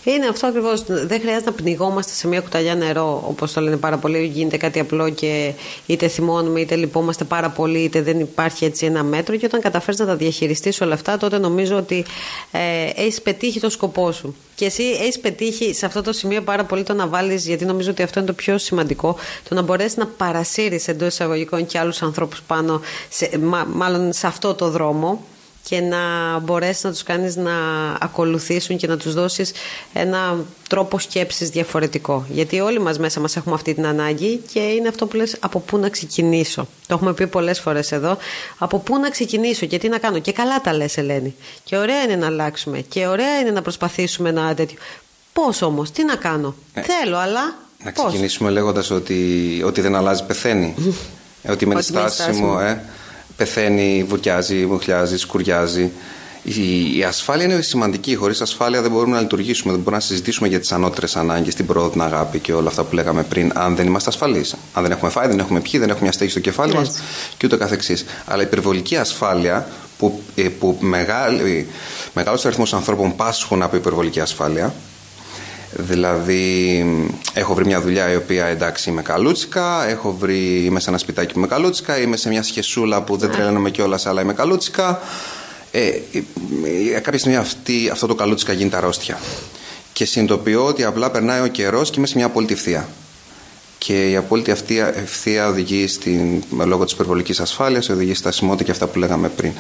Είναι 0.05 0.26
αυτό 0.26 0.47
ακριβώς. 0.47 0.83
Δεν 0.87 1.21
χρειάζεται 1.21 1.50
να 1.50 1.53
πνιγόμαστε 1.53 2.12
σε 2.12 2.29
μια 2.29 2.41
κουταλιά 2.41 2.75
νερό, 2.75 3.25
όπως 3.29 3.53
το 3.53 3.61
λένε 3.61 3.76
πάρα 3.76 3.99
πολύ. 3.99 4.26
Γίνεται 4.26 4.57
κάτι 4.57 4.81
απλό 4.81 5.11
και 5.11 5.53
είτε 5.87 6.09
θυμώνουμε 6.09 6.61
είτε 6.61 6.75
λυπόμαστε 6.75 7.25
πάρα 7.25 7.50
πολύ, 7.50 7.79
είτε 7.79 8.03
δεν 8.03 8.21
υπάρχει 8.21 8.64
έτσι 8.64 8.87
ένα 8.87 9.03
μέτρο. 9.03 9.37
Και 9.37 9.47
όταν 9.47 9.61
καταφέρεις 9.61 10.00
να 10.00 10.07
τα 10.07 10.17
διαχειριστείς 10.17 10.81
όλα 10.81 10.95
αυτά, 10.95 11.17
τότε 11.17 11.38
νομίζω 11.38 11.76
ότι 11.76 12.05
ε, 12.50 13.03
έχεις 13.03 13.23
πετύχει 13.23 13.61
το 13.61 13.71
σκοπό 13.71 14.12
σου. 14.12 14.35
Και 14.55 14.64
εσύ 14.64 14.83
έχεις 14.83 15.21
πετύχει 15.21 15.75
σε 15.75 15.87
αυτό 15.87 16.03
το 16.03 16.12
σημείο 16.12 16.43
πάρα 16.43 16.64
πολύ 16.64 16.83
το 16.83 16.95
να 16.95 17.07
βάλεις, 17.07 17.47
γιατί 17.47 17.64
νομίζω 17.64 17.91
ότι 17.91 18.03
αυτό 18.03 18.19
είναι 18.19 18.29
το 18.29 18.35
πιο 18.35 18.59
σημαντικό, 18.59 19.17
το 19.49 19.55
να 19.55 19.62
μπορέσεις 19.62 19.97
να 19.97 20.07
παρασύρεις 20.07 20.88
εντός 20.88 21.09
εισαγωγικών 21.09 21.67
και 21.67 21.79
άλλους 21.79 22.03
ανθρώπους 22.03 22.43
πάνω, 22.43 22.81
σε, 23.09 23.31
μάλλον 23.73 24.12
σε 24.12 24.26
αυτό 24.26 24.55
το 24.55 24.71
δρόμο 24.71 25.21
και 25.68 25.80
να 25.80 25.99
μπορέσεις 26.38 26.83
να 26.85 26.90
τους 26.90 27.02
κάνεις 27.02 27.37
να 27.37 27.52
ακολουθήσουν 28.00 28.76
και 28.76 28.87
να 28.87 28.97
τους 28.97 29.14
δώσεις 29.14 29.52
ένα 29.92 30.37
τρόπο 30.68 30.99
σκέψης 30.99 31.49
διαφορετικό. 31.49 32.26
Γιατί 32.30 32.61
όλοι 32.61 32.80
μας 32.80 32.99
μέσα 32.99 33.21
μας 33.21 33.37
έχουμε 33.37 33.54
αυτή 33.54 33.75
την 33.75 33.87
ανάγκη 33.87 34.40
και 34.52 34.61
είναι 34.61 34.88
αυτό 34.88 35.06
που 35.06 35.16
λες 35.16 35.37
από 35.40 35.59
πού 35.61 35.78
να 35.78 35.88
ξεκινήσω; 35.88 36.66
Το 36.87 36.94
έχουμε 36.94 37.12
πει 37.14 37.26
πολλές 37.26 37.61
φορές 37.61 37.92
εδώ. 37.92 38.16
Από 38.59 38.78
πού 38.78 38.99
να 38.99 39.11
ξεκινήσω 39.11 39.66
και 39.66 39.78
τι 39.78 39.88
να 39.88 39.99
κάνω; 39.99 40.18
Και 40.18 40.33
καλά 40.33 40.61
τα 40.61 40.73
λες 40.73 40.97
Ελένη. 40.97 41.35
Και 41.64 41.76
ωραία 41.76 42.02
είναι 42.02 42.16
να 42.16 42.26
αλλάξουμε. 42.26 42.80
Και 42.80 43.06
ωραία 43.06 43.38
είναι 43.40 43.50
να 43.50 43.62
προσπαθήσουμε 43.62 44.28
ένα 44.28 44.54
τέτοιο. 44.54 44.78
Πώς 45.33 45.62
όμως, 45.62 45.90
τι 45.90 46.04
να 46.04 46.14
κάνω; 46.16 46.54
Ε, 46.73 46.80
Θέλω, 46.83 47.16
αλλά 47.16 47.54
Να 47.85 47.90
ξεκινήσουμε 47.90 48.50
λέγοντας 48.50 48.90
ότι 48.90 49.62
ότι 49.64 49.80
δεν 49.80 49.94
αλλάζει 49.94 50.25
πεθαίνει. 50.26 50.75
ε, 51.42 51.52
ότι 51.52 51.66
μένει 51.66 51.83
στάσιμο, 51.83 52.59
ε 52.62 52.83
πεθαίνει, 53.37 54.05
βουρκιάζει, 54.09 54.67
μουχλιάζει, 54.67 55.19
σκουριάζει. 55.19 55.91
Η, 56.43 56.97
η 56.99 57.05
ασφάλεια 57.05 57.45
είναι 57.45 57.61
σημαντική. 57.61 58.14
Χωρίς 58.14 58.41
ασφάλεια 58.41 58.83
δεν 58.83 58.91
μπορούμε 58.91 59.14
να 59.14 59.21
λειτουργήσουμε. 59.21 59.73
Δεν 59.73 59.81
μπορούμε 59.81 60.03
να 60.03 60.09
συζητήσουμε 60.09 60.49
για 60.49 60.61
τις 60.61 60.73
ανώτερες 60.73 61.17
ανάγκες, 61.17 61.55
την 61.55 61.67
πρόοδο, 61.67 61.91
την 61.91 62.03
αγάπη 62.03 62.38
και 62.38 62.53
όλα 62.53 62.69
αυτά 62.69 62.85
που 62.85 62.95
λέγαμε 62.95 63.23
πριν, 63.23 63.53
αν 63.55 63.76
δεν 63.76 63.87
είμαστε 63.87 64.11
ασφαλείς. 64.11 64.55
Αν 64.73 64.83
δεν 64.83 64.93
έχουμε 64.93 65.11
φάει, 65.11 65.26
δεν 65.29 65.38
έχουμε 65.38 65.61
πιει, 65.61 65.81
δεν 65.81 65.88
έχουμε 65.88 66.03
μια 66.03 66.12
στέγη 66.12 66.31
στο 66.31 66.41
κεφάλι 66.41 66.75
μας 66.75 67.00
και 67.37 67.47
ούτω 67.47 67.59
καθεξής. 67.59 68.05
Αλλά 68.25 68.43
η 68.43 68.45
υπερβολική 68.47 68.97
ασφάλεια 68.97 69.69
που, 69.99 70.23
ε, 70.35 70.43
που 70.43 70.79
μεγάλος 72.12 72.45
αριθμός 72.45 72.75
ανθρώπων 72.75 73.17
πάσχουν 73.17 73.62
από 73.62 73.76
υπερβολική 73.76 74.21
ασφάλεια. 74.21 74.75
Δηλαδή, 75.76 76.85
έχω 77.33 77.54
βρει 77.54 77.66
μια 77.66 77.81
δουλειά 77.81 78.12
η 78.12 78.16
οποία 78.16 78.47
εντάξει 78.47 78.90
είμαι 78.90 79.02
καλούτσικα, 79.02 79.88
έχω 79.88 80.16
βρει, 80.19 80.64
είμαι 80.64 80.81
σε 80.81 80.88
ένα 80.88 80.99
σπιτάκι 80.99 81.33
που 81.33 81.38
είμαι 81.38 81.49
καλούτσικα, 81.49 82.00
είμαι 82.00 82.16
σε 82.16 82.28
μια 82.28 82.43
σχεσούλα 82.43 83.02
που 83.02 83.16
δεν 83.16 83.28
ναι. 83.28 83.35
τρελαίνομαι 83.35 83.71
κιόλας, 83.71 84.07
αλλά 84.07 84.21
είμαι 84.21 84.33
καλούτσικα. 84.33 85.00
Ε, 85.71 85.87
ε, 85.87 85.99
ε, 86.95 87.00
κάποια 87.00 87.19
στιγμή 87.19 87.37
αυτή, 87.37 87.88
αυτό 87.93 88.07
το 88.07 88.14
καλούτσικα 88.14 88.52
γίνεται 88.52 88.76
αρρώστια. 88.76 89.19
Και 89.93 90.04
συνειδητοποιώ 90.04 90.66
ότι 90.66 90.85
απλά 90.85 91.11
περνάει 91.11 91.40
ο 91.40 91.47
καιρός 91.47 91.90
και 91.90 91.99
είμαι 91.99 92.07
σε 92.07 92.16
μια 92.16 92.26
απόλυτη 92.26 92.52
ευθεία. 92.52 92.88
Και 93.78 94.11
η 94.11 94.16
απόλυτη 94.16 94.50
αυτή 94.50 94.78
ευθεία 94.78 95.49
οδηγεί 95.49 95.87
στην, 95.87 96.43
λόγω 96.66 96.85
της 96.85 96.93
υπερβολικής 96.93 97.40
ασφάλειας, 97.40 97.88
οδηγεί 97.88 98.11
στη 98.11 98.19
στασιμότητα 98.19 98.64
και 98.64 98.71
αυτά 98.71 98.87
που 98.87 98.99
λέγαμε 98.99 99.28
πριν. 99.28 99.52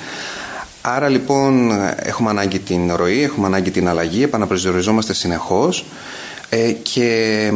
Άρα 0.86 1.08
λοιπόν 1.08 1.70
έχουμε 1.96 2.30
ανάγκη 2.30 2.58
την 2.58 2.94
ροή, 2.94 3.22
έχουμε 3.22 3.46
ανάγκη 3.46 3.70
την 3.70 3.88
αλλαγή, 3.88 4.22
επαναπροσδιοριζόμαστε 4.22 5.12
συνεχώς 5.14 5.84
ε, 6.48 6.72
και 6.72 7.50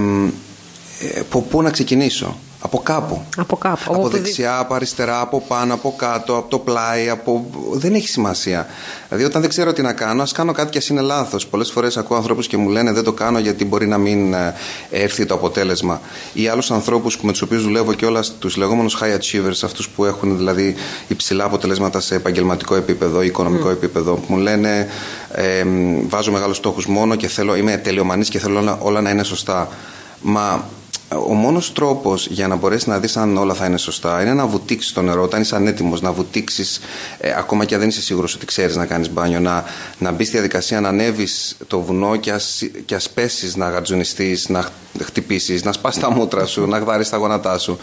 ε, 1.14 1.20
από 1.20 1.40
πού 1.42 1.62
να 1.62 1.70
ξεκινήσω; 1.70 2.38
Από 2.60 2.78
κάπου. 2.78 3.22
Από 3.36 3.56
κάπου. 3.56 3.94
Από 3.94 4.08
δεξιά, 4.08 4.58
από 4.58 4.74
αριστερά, 4.74 5.20
από 5.20 5.40
πάνω, 5.48 5.74
από 5.74 5.94
κάτω, 5.98 6.36
από 6.36 6.50
το 6.50 6.58
πλάι. 6.58 7.08
Από... 7.08 7.50
Δεν 7.72 7.94
έχει 7.94 8.08
σημασία. 8.08 8.66
Δηλαδή, 9.08 9.24
όταν 9.24 9.40
δεν 9.40 9.50
ξέρω 9.50 9.72
τι 9.72 9.82
να 9.82 9.92
κάνω, 9.92 10.22
ας 10.22 10.32
κάνω 10.32 10.52
κάτι 10.52 10.70
και 10.70 10.78
ας 10.78 10.88
είναι 10.88 11.00
λάθος. 11.00 11.46
Πολλές 11.46 11.70
φορές 11.70 11.96
ακούω 11.96 12.16
ανθρώπου 12.16 12.40
και 12.40 12.56
μου 12.56 12.68
λένε 12.68 12.92
Δεν 12.92 13.04
το 13.04 13.12
κάνω 13.12 13.38
γιατί 13.38 13.64
μπορεί 13.64 13.86
να 13.86 13.98
μην 13.98 14.34
ε, 14.34 14.54
έρθει 14.90 15.26
το 15.26 15.34
αποτέλεσμα. 15.34 16.00
Ή 16.32 16.48
άλλους 16.48 16.70
ανθρώπους 16.70 17.20
με 17.20 17.32
τους 17.32 17.42
οποίους 17.42 17.62
δουλεύω 17.62 17.94
και 17.94 18.06
όλα 18.06 18.24
τους 18.38 18.56
λεγόμενους 18.56 18.98
high 19.02 19.16
achievers, 19.16 19.60
αυτούς 19.64 19.88
που 19.88 20.04
έχουν 20.04 20.36
δηλαδή 20.36 20.74
υψηλά 21.08 21.44
αποτελέσματα 21.44 22.00
σε 22.00 22.14
επαγγελματικό 22.14 22.74
επίπεδο, 22.74 23.22
οικονομικό 23.22 23.68
mm. 23.68 23.72
επίπεδο, 23.72 24.14
που 24.14 24.32
μου 24.32 24.36
λένε 24.36 24.88
ε, 25.32 25.64
Βάζω 26.08 26.32
μεγάλους 26.32 26.56
στόχους 26.56 26.86
μόνο 26.86 27.14
και 27.14 27.28
θέλω, 27.28 27.56
είμαι 27.56 27.76
τελειομανής 27.76 28.28
και 28.28 28.38
θέλω 28.38 28.58
όλα, 28.58 28.78
όλα 28.80 29.00
να 29.00 29.10
είναι 29.10 29.22
σωστά. 29.22 29.68
Μα 30.20 30.64
ο 31.14 31.32
μόνος 31.34 31.72
τρόπος 31.72 32.26
για 32.26 32.48
να 32.48 32.56
μπορέσεις 32.56 32.86
να 32.86 32.98
δεις 32.98 33.16
αν 33.16 33.36
όλα 33.36 33.54
θα 33.54 33.66
είναι 33.66 33.78
σωστά 33.78 34.22
είναι 34.22 34.34
να 34.34 34.46
βουτήξεις 34.46 34.92
το 34.92 35.02
νερό 35.02 35.22
όταν 35.22 35.40
είσαι 35.40 35.56
ανέτοιμος, 35.56 36.00
να 36.00 36.12
βουτήξεις 36.12 36.80
ε, 37.18 37.34
ακόμα 37.36 37.64
και 37.64 37.74
αν 37.74 37.80
δεν 37.80 37.88
είσαι 37.88 38.02
σίγουρος 38.02 38.34
ότι 38.34 38.46
ξέρεις 38.46 38.76
να 38.76 38.86
κάνεις 38.86 39.10
μπάνιο, 39.10 39.40
να, 39.40 39.64
να 39.98 40.10
μπεις 40.10 40.26
στη 40.26 40.36
διαδικασία 40.36 40.80
να 40.80 40.88
ανέβεις 40.88 41.56
το 41.66 41.80
βουνό 41.80 42.16
και 42.16 42.32
ας 42.32 42.62
και 42.84 42.94
ας 42.94 43.10
πέσεις 43.10 43.56
να 43.56 43.68
γαρτζουνιστεί, 43.70 44.38
να 44.48 44.68
χτυπήσεις, 45.02 45.64
να 45.64 45.72
σπάσει 45.72 46.00
τα 46.00 46.10
μούτρα 46.10 46.46
σου, 46.46 46.66
να 46.66 46.78
γδάρει 46.78 47.08
τα 47.08 47.16
γόνατά 47.16 47.58
σου. 47.58 47.78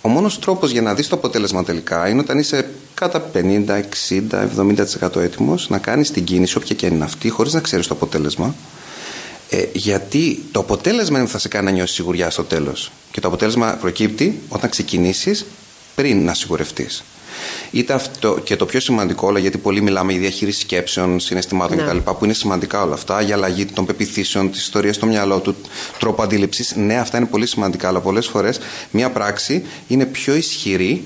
Ο 0.00 0.08
μόνος 0.08 0.38
τρόπος 0.38 0.70
για 0.70 0.82
να 0.82 0.94
δεις 0.94 1.08
το 1.08 1.16
αποτέλεσμα 1.16 1.64
τελικά 1.64 2.08
είναι 2.08 2.20
όταν 2.20 2.38
είσαι 2.38 2.70
κατά 2.94 3.30
50, 3.34 3.82
60, 4.08 4.48
70% 5.10 5.16
έτοιμος 5.16 5.68
να 5.68 5.78
κάνεις 5.78 6.10
την 6.10 6.24
κίνηση, 6.24 6.56
όποια 6.56 6.74
και 6.74 6.86
είναι 6.86 7.04
αυτή, 7.04 7.28
χωρίς 7.28 7.52
να 7.52 7.60
ξέρεις 7.60 7.86
το 7.86 7.94
αποτέλεσμα 7.94 8.54
ε, 9.50 9.64
γιατί 9.72 10.44
το 10.52 10.60
αποτέλεσμα 10.60 11.16
είναι 11.16 11.26
που 11.26 11.32
θα 11.32 11.38
σε 11.38 11.48
κάνει 11.48 11.64
να 11.64 11.70
νιώσεις 11.70 11.94
σιγουριά 11.94 12.30
στο 12.30 12.44
τέλος. 12.44 12.90
Και 13.10 13.20
το 13.20 13.28
αποτέλεσμα 13.28 13.78
προκύπτει 13.80 14.40
όταν 14.48 14.70
ξεκινήσεις 14.70 15.46
πριν 15.94 16.24
να 16.24 16.34
σιγουρευτείς. 16.34 17.04
Είτε 17.70 17.92
αυτό 17.92 18.38
και 18.44 18.56
το 18.56 18.66
πιο 18.66 18.80
σημαντικό, 18.80 19.26
όλα 19.26 19.38
γιατί 19.38 19.58
πολλοί 19.58 19.80
μιλάμε 19.80 20.12
για 20.12 20.20
διαχείριση 20.20 20.60
σκέψεων, 20.60 21.20
συναισθημάτων 21.20 21.76
ναι. 21.76 21.82
κτλ. 21.82 21.96
που 21.96 22.24
είναι 22.24 22.32
σημαντικά 22.32 22.82
όλα 22.82 22.94
αυτά, 22.94 23.20
για 23.20 23.34
αλλαγή 23.34 23.66
των 23.66 23.86
πεπιθήσεων, 23.86 24.50
της 24.50 24.60
ιστορίας 24.60 24.96
στο 24.96 25.06
μυαλό 25.06 25.38
του, 25.38 25.56
τρόπο 25.98 26.22
αντίληψης. 26.22 26.76
Ναι, 26.76 26.98
αυτά 26.98 27.16
είναι 27.16 27.26
πολύ 27.26 27.46
σημαντικά, 27.46 27.88
αλλά 27.88 28.00
πολλές 28.00 28.26
φορές 28.26 28.58
μια 28.90 29.10
πράξη 29.10 29.64
είναι 29.88 30.04
πιο 30.04 30.34
ισχυρή 30.34 31.04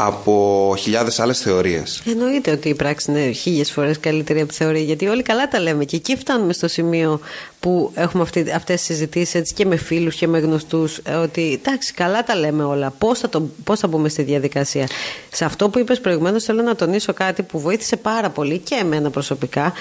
από 0.00 0.74
χιλιάδες 0.78 1.20
άλλες 1.20 1.38
θεωρίες. 1.38 2.02
Εννοείται 2.06 2.50
ότι 2.50 2.68
η 2.68 2.74
πράξη 2.74 3.10
είναι 3.10 3.30
χίλιες 3.30 3.70
φορές 3.70 4.00
καλύτερη 4.00 4.40
από 4.40 4.48
τη 4.48 4.54
θεωρία, 4.54 4.80
γιατί 4.80 5.06
όλοι 5.06 5.22
καλά 5.22 5.48
τα 5.48 5.60
λέμε. 5.60 5.84
Και 5.84 5.96
εκεί 5.96 6.16
φτάνουμε 6.16 6.52
στο 6.52 6.68
σημείο 6.68 7.20
που 7.60 7.90
έχουμε 7.94 8.22
αυτές 8.54 8.76
τις 8.76 8.82
συζητήσεις 8.82 9.52
και 9.52 9.66
με 9.66 9.76
φίλους 9.76 10.14
και 10.14 10.26
με 10.26 10.38
γνωστούς, 10.38 10.98
ε, 10.98 11.14
ότι 11.14 11.52
εντάξει, 11.52 11.92
καλά 11.92 12.24
τα 12.24 12.34
λέμε 12.34 12.64
όλα. 12.64 12.92
Πώς 12.98 13.18
θα, 13.18 13.28
το, 13.28 13.50
πώς 13.64 13.78
θα 13.78 13.88
μπούμε 13.88 14.08
στη 14.08 14.22
διαδικασία. 14.22 14.88
Σε 15.32 15.44
αυτό 15.44 15.68
που 15.68 15.78
είπες 15.78 16.00
προηγουμένως, 16.00 16.44
θέλω 16.44 16.62
να 16.62 16.74
τονίσω 16.74 17.12
κάτι 17.12 17.42
που 17.42 17.60
βοήθησε 17.60 17.96
πάρα 17.96 18.30
πολύ 18.30 18.58
και 18.58 18.74
εμένα 18.74 19.10
προσωπικά 19.10 19.72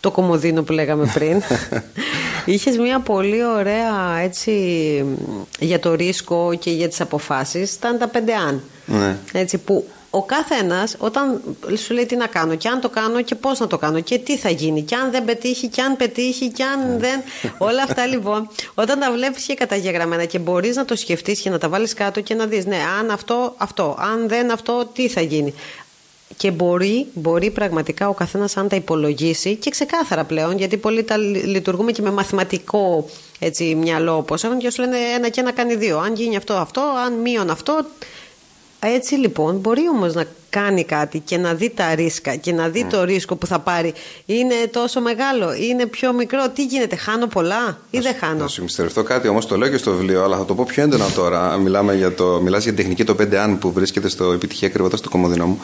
το 0.00 0.10
κομμωδίνο 0.10 0.62
που 0.62 0.72
λέγαμε 0.72 1.10
πριν. 1.14 1.42
Είχες 2.50 2.76
μια 2.76 3.00
πολύ 3.00 3.44
ωραία 3.44 4.18
έτσι 4.22 4.52
για 5.58 5.78
το 5.78 5.94
ρίσκο 5.94 6.54
και 6.58 6.70
για 6.70 6.88
τις 6.88 7.00
αποφάσεις. 7.00 7.74
Ήταν 7.74 7.98
τα 7.98 8.08
πέντε 8.08 8.34
αν. 8.34 8.62
Ναι. 8.86 9.16
Έτσι 9.32 9.58
που 9.58 9.84
ο 10.10 10.22
κάθε 10.24 10.54
ένα, 10.54 10.88
όταν 10.98 11.40
σου 11.76 11.94
λέει 11.94 12.06
τι 12.06 12.16
να 12.16 12.26
κάνω 12.26 12.54
και 12.54 12.68
αν 12.68 12.80
το 12.80 12.88
κάνω 12.88 13.22
και 13.22 13.34
πώς 13.34 13.58
να 13.58 13.66
το 13.66 13.78
κάνω 13.78 14.00
και 14.00 14.18
τι 14.18 14.36
θα 14.36 14.50
γίνει 14.50 14.82
και 14.82 14.94
αν 14.94 15.10
δεν 15.10 15.24
πετύχει 15.24 15.68
και 15.68 15.82
αν 15.82 15.96
πετύχει 15.96 16.48
και 16.48 16.64
αν 16.64 16.90
ναι. 16.90 16.96
δεν. 16.96 17.22
Όλα 17.58 17.82
αυτά 17.82 18.06
λοιπόν, 18.12 18.48
όταν 18.74 18.98
τα 18.98 19.12
βλέπεις 19.12 19.44
και 19.44 19.54
καταγεγραμμένα 19.54 20.24
και 20.24 20.38
μπορείς 20.38 20.76
να 20.76 20.84
το 20.84 20.96
σκεφτείς 20.96 21.40
και 21.40 21.50
να 21.50 21.58
τα 21.58 21.68
βάλεις 21.68 21.94
κάτω 21.94 22.20
και 22.20 22.34
να 22.34 22.46
δεις, 22.46 22.66
ναι, 22.66 22.78
αν 22.98 23.10
αυτό, 23.10 23.54
αυτό, 23.56 23.96
αν 24.00 24.28
δεν 24.28 24.50
αυτό, 24.50 24.90
τι 24.92 25.08
θα 25.08 25.20
γίνει 25.20 25.54
και 26.38 26.50
μπορεί, 26.50 27.06
μπορεί 27.14 27.50
πραγματικά 27.50 28.08
ο 28.08 28.12
καθένας 28.12 28.56
αν 28.56 28.68
τα 28.68 28.76
υπολογίσει 28.76 29.56
και 29.56 29.70
ξεκάθαρα 29.70 30.24
πλέον, 30.24 30.58
γιατί 30.58 30.76
πολλοί 30.76 31.02
τα 31.02 31.16
λειτουργούμε 31.16 31.92
και 31.92 32.02
με 32.02 32.10
μαθηματικό 32.10 33.04
έτσι, 33.38 33.74
μυαλό, 33.74 34.16
όπως 34.16 34.44
έχουν 34.44 34.58
και 34.58 34.70
σου 34.70 34.82
λένε 34.82 34.96
ένα 35.14 35.28
και 35.28 35.40
ένα 35.40 35.52
κάνει 35.52 35.74
δύο. 35.74 35.98
Αν 35.98 36.14
γίνει 36.14 36.36
αυτό, 36.36 36.54
αυτό, 36.54 36.80
αν 36.80 37.12
μείον 37.12 37.50
αυτό. 37.50 37.84
Έτσι 38.80 39.14
λοιπόν 39.14 39.56
μπορεί 39.56 39.88
όμως 39.88 40.14
να 40.14 40.24
κάνει 40.50 40.84
κάτι 40.84 41.18
και 41.18 41.36
να 41.36 41.54
δει 41.54 41.70
τα 41.70 41.94
ρίσκα 41.94 42.34
και 42.34 42.52
να 42.52 42.68
δει 42.68 42.84
mm. 42.86 42.90
το 42.90 43.04
ρίσκο 43.04 43.36
που 43.36 43.46
θα 43.46 43.58
πάρει 43.58 43.92
είναι 44.26 44.54
τόσο 44.70 45.00
μεγάλο, 45.00 45.54
είναι 45.54 45.86
πιο 45.86 46.12
μικρό. 46.12 46.48
Τι 46.48 46.64
γίνεται, 46.64 46.96
χάνω 46.96 47.26
πολλά 47.26 47.78
ή 47.90 47.98
δεν 47.98 48.14
χάνω; 48.20 48.42
Να 48.42 48.48
σου 48.48 48.62
μυστηρευτώ 48.62 49.02
κάτι, 49.02 49.28
όμως 49.28 49.46
το 49.46 49.56
λέω 49.56 49.68
και 49.68 49.76
στο 49.76 49.90
βιβλίο, 49.90 50.24
αλλά 50.24 50.36
θα 50.36 50.44
το 50.44 50.54
πω 50.54 50.64
πιο 50.64 50.82
έντονα 50.82 51.10
τώρα. 51.14 51.56
Μιλάμε 51.64 51.94
για 51.94 52.14
το, 52.14 52.40
μιλάς 52.40 52.62
για 52.62 52.72
την 52.72 52.80
τεχνική 52.80 53.04
το 53.04 53.16
5 53.20 53.34
αν 53.34 53.58
που 53.58 53.72
βρίσκεται 53.72 54.08
στο 54.08 54.32
επιτυχία 54.32 54.68
κρυβωτά 54.68 54.96
στο 54.96 55.08
κομμωδινό 55.08 55.46
μου. 55.46 55.60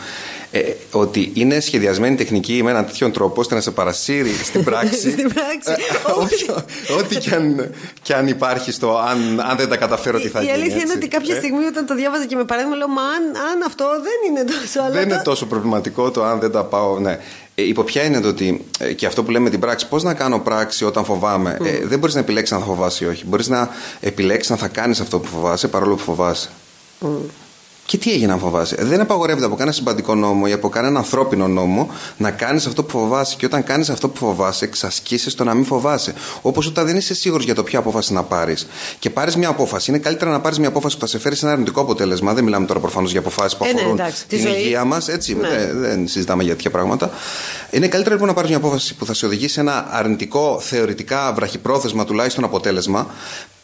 Ε, 0.51 0.61
ότι 0.91 1.33
είναι 1.35 1.61
σχεδιασμένη 1.61 2.17
τεχνική 2.17 2.63
με 2.63 2.71
έναν 2.71 2.87
τέτοιο 2.87 3.11
τρόπο 3.11 3.41
ώστε 3.41 3.55
να 3.55 3.61
σε 3.61 3.71
παρασύρει 3.71 4.33
στην 4.33 4.65
πράξη. 4.69 5.11
στην 5.11 5.33
πράξη. 5.35 5.83
Ε, 5.83 6.93
ό,τι 6.99 7.17
και 7.17 7.35
αν, 7.35 7.71
και 8.03 8.15
αν 8.15 8.27
υπάρχει 8.29 8.73
στο 8.73 8.99
αν, 8.99 9.41
αν 9.41 9.57
δεν 9.57 9.69
τα 9.69 9.77
καταφέρω, 9.77 10.19
τι 10.21 10.29
θα 10.29 10.41
γίνει. 10.41 10.51
Η 10.51 10.55
αλήθεια 10.55 10.83
είναι 10.83 10.93
ότι 10.97 11.09
κάποια 11.09 11.35
ε; 11.35 11.39
στιγμή 11.39 11.65
όταν 11.65 11.87
το 11.87 11.95
διάβαζα 11.95 12.27
και 12.27 12.37
με 12.37 12.45
παράδειγμα 12.45 12.77
λέω 12.77 12.89
Μα 12.89 13.03
αν, 13.03 13.25
αν 13.51 13.63
αυτό 13.67 13.85
δεν 14.09 14.19
είναι 14.29 14.45
τόσο. 14.53 14.74
Δεν 14.93 15.03
είναι 15.03 15.21
τόσο 15.25 15.47
προβληματικό 15.47 16.11
το 16.11 16.25
αν 16.25 16.41
δεν 16.41 16.51
τα 16.51 16.65
πάω. 16.65 16.99
Ναι. 16.99 17.19
Ε, 17.55 17.63
υπό 17.63 17.83
ποια 17.83 18.05
είναι 18.05 18.21
το 18.21 18.29
ότι 18.29 18.65
ε, 18.79 18.93
και 18.93 19.07
αυτό 19.07 19.23
που 19.23 19.31
λέμε 19.31 19.51
την 19.51 19.61
πράξη, 19.61 19.89
πώς 19.89 20.03
να 20.03 20.15
κάνω 20.15 20.39
πράξη 20.39 20.85
όταν 20.85 21.05
φοβάμαι. 21.05 21.57
Mm. 21.61 21.67
Ε, 21.67 21.87
δεν 21.87 21.99
μπορείς 21.99 22.15
να 22.15 22.21
επιλέξεις 22.21 22.57
αν 22.57 22.61
θα 22.61 22.67
φοβάσαι 22.67 23.05
ή 23.05 23.09
όχι. 23.09 23.25
Μπορείς 23.27 23.49
να 23.49 23.69
επιλέξεις 24.01 24.51
αν 24.51 24.57
θα 24.57 24.69
κάνεις 24.69 25.01
αυτό 25.01 25.19
που 25.19 25.27
φοβάσαι 25.27 25.69
παρόλο 25.69 25.95
που 25.95 26.03
φοβάσαι. 26.03 26.49
Mm. 27.01 27.07
Και 27.87 27.99
τι 27.99 28.13
έγινε 28.13 28.33
να 28.33 28.39
φοβάσαι; 28.39 28.77
Δεν 28.81 29.01
απαγορεύεται 29.01 29.47
από 29.47 29.55
κανένα 29.55 29.77
συμπαντικό 29.77 30.15
νόμο 30.15 30.45
ή 30.49 30.53
από 30.53 30.69
κανένα 30.69 30.99
ανθρώπινο 30.99 31.49
νόμο 31.49 31.91
να 32.17 32.31
κάνεις 32.31 32.67
αυτό 32.67 32.85
που 32.85 32.99
φοβάσαι. 32.99 33.37
Και 33.39 33.47
όταν 33.47 33.65
κάνεις 33.65 33.91
αυτό 33.91 34.09
που 34.09 34.17
φοβάσαι, 34.17 34.65
εξασκήσεις 34.65 35.35
το 35.35 35.45
να 35.45 35.55
μην 35.55 35.65
φοβάσαι. 35.65 36.15
Όπως 36.43 36.67
όταν 36.67 36.87
δεν 36.87 36.97
είσαι 36.97 37.15
σίγουρος 37.15 37.45
για 37.45 37.55
το 37.55 37.63
ποια 37.63 37.79
απόφαση 37.79 38.13
να 38.13 38.23
πάρεις. 38.23 38.67
Και 38.99 39.11
πάρεις 39.11 39.37
μια 39.37 39.49
απόφαση. 39.49 39.91
Είναι 39.91 39.99
καλύτερα 39.99 40.31
να 40.31 40.41
πάρεις 40.41 40.59
μια 40.59 40.69
απόφαση 40.69 40.95
που 40.95 41.01
θα 41.01 41.07
σε 41.07 41.19
φέρει 41.19 41.37
σε 41.37 41.45
ένα 41.45 41.55
αρνητικό 41.55 41.81
αποτέλεσμα. 41.81 42.35
Δεν 42.35 42.45
μιλάμε 42.45 42.67
τώρα 42.67 42.81
προφανώς 42.81 43.11
για 43.11 43.21
αποφάσεις 43.21 43.57
που 43.57 43.65
ε, 43.65 43.73
ναι, 43.73 43.81
αφορούν 43.81 43.97
ναι, 43.97 44.13
την 44.29 44.47
υγεία 44.47 44.85
μας. 44.85 45.09
Έτσι, 45.09 45.35
ναι. 45.35 45.49
δεν, 45.49 45.81
δεν 45.81 46.09
συζητάμε 46.09 46.43
για 46.43 46.53
τέτοια 46.53 46.71
πράγματα. 46.71 47.11
Είναι 47.71 47.89
καλύτερα 47.89 48.15
λοιπόν 48.15 48.29
να 48.29 48.35
πάρεις 48.35 48.51
μια 48.51 48.59
απόφαση 48.59 48.95
που 48.95 49.07
θα 49.07 49.15
σε 49.15 49.27
οδηγήσει 49.27 49.53
σε 49.53 49.61
ένα 49.61 49.89
αρνητικό, 49.91 50.61
θεωρητικά 50.61 51.33
βραχυπρόθεσμα 51.33 52.05
τουλάχιστον 52.05 52.45
αποτέλεσμα, 52.45 53.07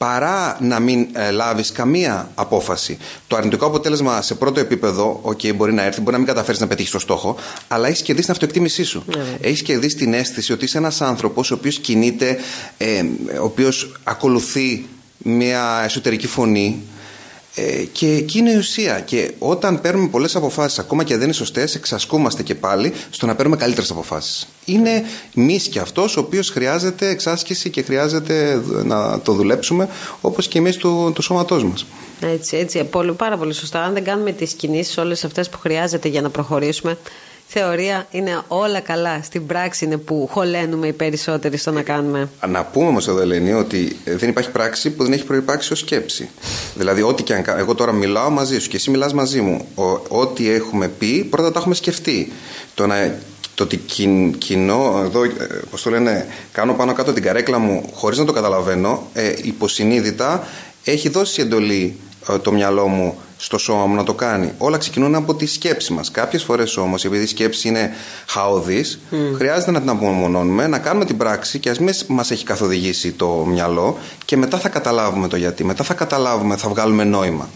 παρά 0.05 0.57
να 0.61 0.81
μην 0.81 1.07
ε, 1.13 1.31
λάβεις 1.31 1.73
καμία 1.73 2.31
απόφαση. 2.35 2.99
Το 3.27 3.37
αρνητικό 3.37 3.67
αποτέλεσμα 3.67 4.23
σε 4.23 4.35
πρώτο 4.35 4.61
επίπεδο, 4.61 5.21
OK, 5.25 5.55
μπορεί 5.55 5.73
να 5.73 5.83
έρθει, 5.83 6.01
μπορεί 6.01 6.13
να 6.13 6.19
μην 6.19 6.27
καταφέρεις 6.27 6.61
να 6.61 6.67
πετύχεις 6.67 6.91
το 6.91 6.99
στόχο, 6.99 7.37
αλλά 7.69 7.89
έχεις 7.89 8.03
κερδίσει 8.03 8.27
την 8.27 8.35
αυτοεκτίμησή 8.35 8.85
σου. 8.85 9.05
Ναι. 9.07 9.37
Έχεις 9.41 9.63
κερδίσει 9.63 9.97
την 9.97 10.15
αίσθηση 10.15 10.53
ότι 10.53 10.65
είσαι 10.65 10.79
ένας 10.79 11.01
άνθρωπος 11.01 11.51
ο 11.51 11.55
οποίος 11.55 11.79
κινείται, 11.79 12.39
ε, 12.79 13.03
ο 13.41 13.45
οποίος 13.45 14.01
ακολουθεί 14.05 14.87
μια 15.19 15.81
εσωτερική 15.85 16.27
φωνή 16.27 16.83
ε, 17.55 17.85
και 17.93 18.07
εκεί 18.07 18.39
είναι 18.39 18.51
η 18.51 18.57
ουσία. 18.57 19.01
Και 19.01 19.33
όταν 19.39 19.81
παίρνουμε 19.81 20.09
πολλές 20.09 20.37
αποφάσεις, 20.37 20.79
ακόμα 20.79 21.05
και 21.05 21.15
δεν 21.15 21.25
είναι 21.25 21.33
σωστές, 21.33 21.75
εξασκούμαστε 21.75 22.43
και 22.43 22.55
πάλι 22.55 22.93
στο 23.11 23.27
να 23.27 23.35
παίρνουμε 23.35 23.57
καλύτερες 23.57 23.91
αποφάσεις. 23.91 24.49
Είναι 24.65 25.03
μίσκι 25.35 25.79
αυτός 25.79 26.17
ο 26.17 26.21
οποίος 26.21 26.51
χρειάζεται 26.51 27.09
εξάσκηση 27.09 27.71
και 27.71 27.83
χρειάζεται 27.83 28.63
να 28.85 29.21
το 29.21 29.33
δουλέψουμε 29.33 29.89
όπως 30.21 30.49
και 30.49 30.59
εμείς 30.59 30.77
του, 30.77 31.13
του 31.15 31.23
σώματός 31.23 31.65
μας. 31.65 31.87
Έτσι, 32.21 32.57
έτσι. 32.57 32.85
Πολύ, 32.85 33.13
πάρα 33.13 33.37
πολύ 33.37 33.53
σωστά. 33.53 33.83
Αν 33.83 33.93
δεν 33.93 34.05
κάνουμε 34.05 34.33
τις 34.33 34.53
κινήσεις 34.53 34.99
όλες 34.99 35.25
αυτές 35.25 35.49
που 35.49 35.59
χρειάζεται 35.59 36.09
για 36.09 36.21
να 36.21 36.31
προχωρήσουμε, 36.31 36.99
θεωρία 37.53 38.07
είναι 38.11 38.43
όλα 38.49 38.81
καλά. 38.81 39.23
Στην 39.23 39.47
πράξη 39.47 39.85
είναι 39.85 39.97
που 39.97 40.29
χωλένουμε 40.31 40.87
οι 40.87 40.93
περισσότεροι 40.93 41.57
στο 41.57 41.71
να 41.71 41.83
κάνουμε. 41.83 42.29
Να 42.49 42.65
πούμε 42.65 42.87
όμως 42.87 43.09
εδώ, 43.09 43.21
Ελένη, 43.21 43.53
ότι 43.53 43.97
δεν 44.05 44.29
υπάρχει 44.29 44.51
πράξη 44.51 44.91
που 44.91 45.03
δεν 45.03 45.13
έχει 45.13 45.25
προπάρξει 45.25 45.73
ως 45.73 45.79
σκέψη. 45.79 46.29
δηλαδή, 46.75 47.03
ό,τι 47.03 47.23
και 47.23 47.35
αν 47.35 47.43
κάνω. 47.43 47.59
Εγώ 47.59 47.75
τώρα 47.75 47.93
μιλάω 47.93 48.31
μαζί 48.31 48.59
σου 48.59 48.69
και 48.69 48.77
εσύ 48.77 48.91
μιλάς 48.91 49.13
μαζί 49.13 49.41
μου. 49.41 49.67
ό,τι 50.09 50.51
έχουμε 50.51 50.89
πει, 50.89 51.25
πρώτα 51.25 51.53
τα 51.53 51.59
έχουμε 51.59 51.75
σκεφτεί. 51.75 52.33
Το 52.75 52.87
να 52.87 53.19
το 53.55 53.67
ότι 53.67 53.77
κοινό, 54.39 55.03
εδώ, 55.05 55.25
ε, 55.25 55.31
πώς 55.71 55.83
το 55.83 55.91
λένε, 55.91 56.27
κάνω 56.53 56.75
πάνω 56.75 56.93
κάτω 56.93 57.13
την 57.13 57.23
καρέκλα 57.23 57.59
μου 57.59 57.91
χωρίς 57.95 58.19
να 58.19 58.25
το 58.25 58.33
καταλαβαίνω, 58.33 59.07
ε, 59.13 59.33
υποσυνείδητα 59.43 60.47
έχει 60.85 61.09
δώσει 61.09 61.41
εντολή 61.41 61.97
ε, 62.29 62.39
το 62.39 62.53
μυαλό 62.53 62.87
μου 62.87 63.19
στο 63.43 63.59
σώμα 63.59 63.87
μου 63.87 63.95
να 63.95 64.05
το 64.05 64.15
κάνει. 64.15 64.53
Όλα 64.59 64.79
ξεκινούν 64.79 65.15
από 65.15 65.35
τη 65.35 65.47
σκέψη 65.47 65.93
μας. 65.93 66.11
Κάποιες 66.11 66.43
φορές 66.43 66.77
όμως, 66.77 67.05
επειδή 67.05 67.23
η 67.23 67.27
σκέψη 67.27 67.69
είναι 67.69 67.91
χαόδης, 68.27 69.01
χρειάζεται 69.37 69.71
να 69.71 69.81
την 69.81 69.89
απομονώνουμε, 69.89 70.67
να 70.67 70.79
κάνουμε 70.79 71.05
την 71.05 71.17
πράξη 71.17 71.59
και 71.59 71.71
ας 71.71 71.79
μην 71.79 71.95
μας 72.07 72.31
έχει 72.31 72.45
καθοδηγήσει 72.45 73.13
το 73.13 73.27
μυαλό 73.27 73.99
και 74.25 74.37
μετά 74.37 74.59
θα 74.59 74.69
καταλάβουμε 74.69 75.29
το 75.29 75.37
γιατί. 75.37 75.65
Μετά 75.65 75.85
θα 75.85 75.95
καταλάβουμε, 75.95 76.57
θα 76.57 76.69
βγάλουμε 76.69 77.05
νόημα. 77.05 77.49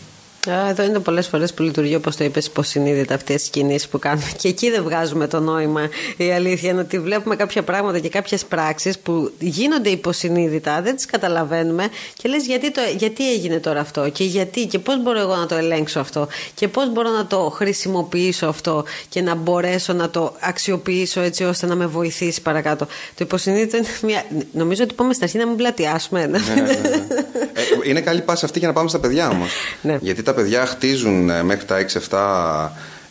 Εδώ 0.47 0.83
είναι 0.83 0.99
πολλές 0.99 1.27
φορές 1.27 1.55
που 1.55 1.63
λειτουργεί 1.63 1.95
όπως 1.95 2.17
το 2.17 2.25
είπες 2.25 2.47
υποσυνείδητα 2.47 3.15
αυτές 3.15 3.43
τι 3.43 3.51
κινήσεις 3.51 3.89
που 3.89 3.99
κάνουμε. 3.99 4.31
Και 4.37 4.49
εκεί 4.49 4.71
δεν 4.71 4.83
βγάζουμε 4.83 5.27
το 5.27 5.41
νόημα. 5.41 5.89
Η 6.17 6.31
αλήθεια 6.31 6.71
είναι 6.71 6.81
ότι 6.81 6.99
βλέπουμε 6.99 7.37
κάποια 7.37 7.63
πράγματα 7.63 7.99
και 7.99 8.09
κάποιες 8.09 8.45
πράξεις 8.45 8.99
που 8.99 9.33
γίνονται 9.39 9.89
υποσυνείδητα, 9.89 10.83
δεν 10.83 10.97
τις 10.97 11.07
καταλαβαίνουμε 11.07 11.89
και 12.17 12.29
λες 12.29 12.47
γιατί, 12.47 12.73
γιατί 12.97 13.33
έγινε 13.33 13.59
τώρα 13.59 13.81
αυτό 13.81 14.09
και 14.09 14.25
γιατί 14.25 14.67
και 14.67 14.79
πώς 14.79 15.03
μπορώ 15.03 15.19
εγώ 15.19 15.37
να 15.37 15.47
το 15.47 15.55
ελέγξω 15.55 16.01
αυτό 16.01 16.29
και 16.55 16.69
πώς 16.69 16.93
μπορώ 16.93 17.11
να 17.11 17.27
το 17.27 17.53
χρησιμοποιήσω 17.55 18.47
αυτό 18.47 18.85
και 19.09 19.21
να 19.21 19.35
μπορέσω 19.35 19.93
να 19.93 20.11
το 20.11 20.37
αξιοποιήσω 20.41 21.21
έτσι 21.21 21.45
ώστε 21.45 21.67
να 21.67 21.75
με 21.75 21.87
βοηθήσει 21.87 22.43
παρακάτω. 22.43 22.85
Το 22.87 23.25
υποσυνείδητο 23.25 23.77
είναι 23.77 23.87
μια. 24.03 24.25
Νομίζω 24.53 24.83
ότι 24.83 24.95
πάμε 24.95 25.13
στην 25.13 25.25
αρχή 25.25 25.39
να 25.39 25.47
μην 25.47 25.57
πλατιάσουμε. 25.57 26.27
Ναι, 26.27 26.39
ναι, 26.39 26.61
ναι. 26.61 27.07
Ε, 27.53 27.89
είναι 27.89 28.01
καλή 28.01 28.21
πάση 28.21 28.45
αυτή 28.45 28.59
για 28.59 28.69
να 28.69 28.75
πάμε 28.75 28.89
στα 28.89 29.01
παιδιά 29.01 29.29
όμως. 29.29 29.51
Ναι. 29.83 29.99
Γιατί 30.01 30.23
τα 30.23 30.34
παιδιά 30.35 30.67
χτίζουν 30.67 31.31
ε, 31.31 31.43
μέχρι 31.43 31.65
τα 31.65 31.87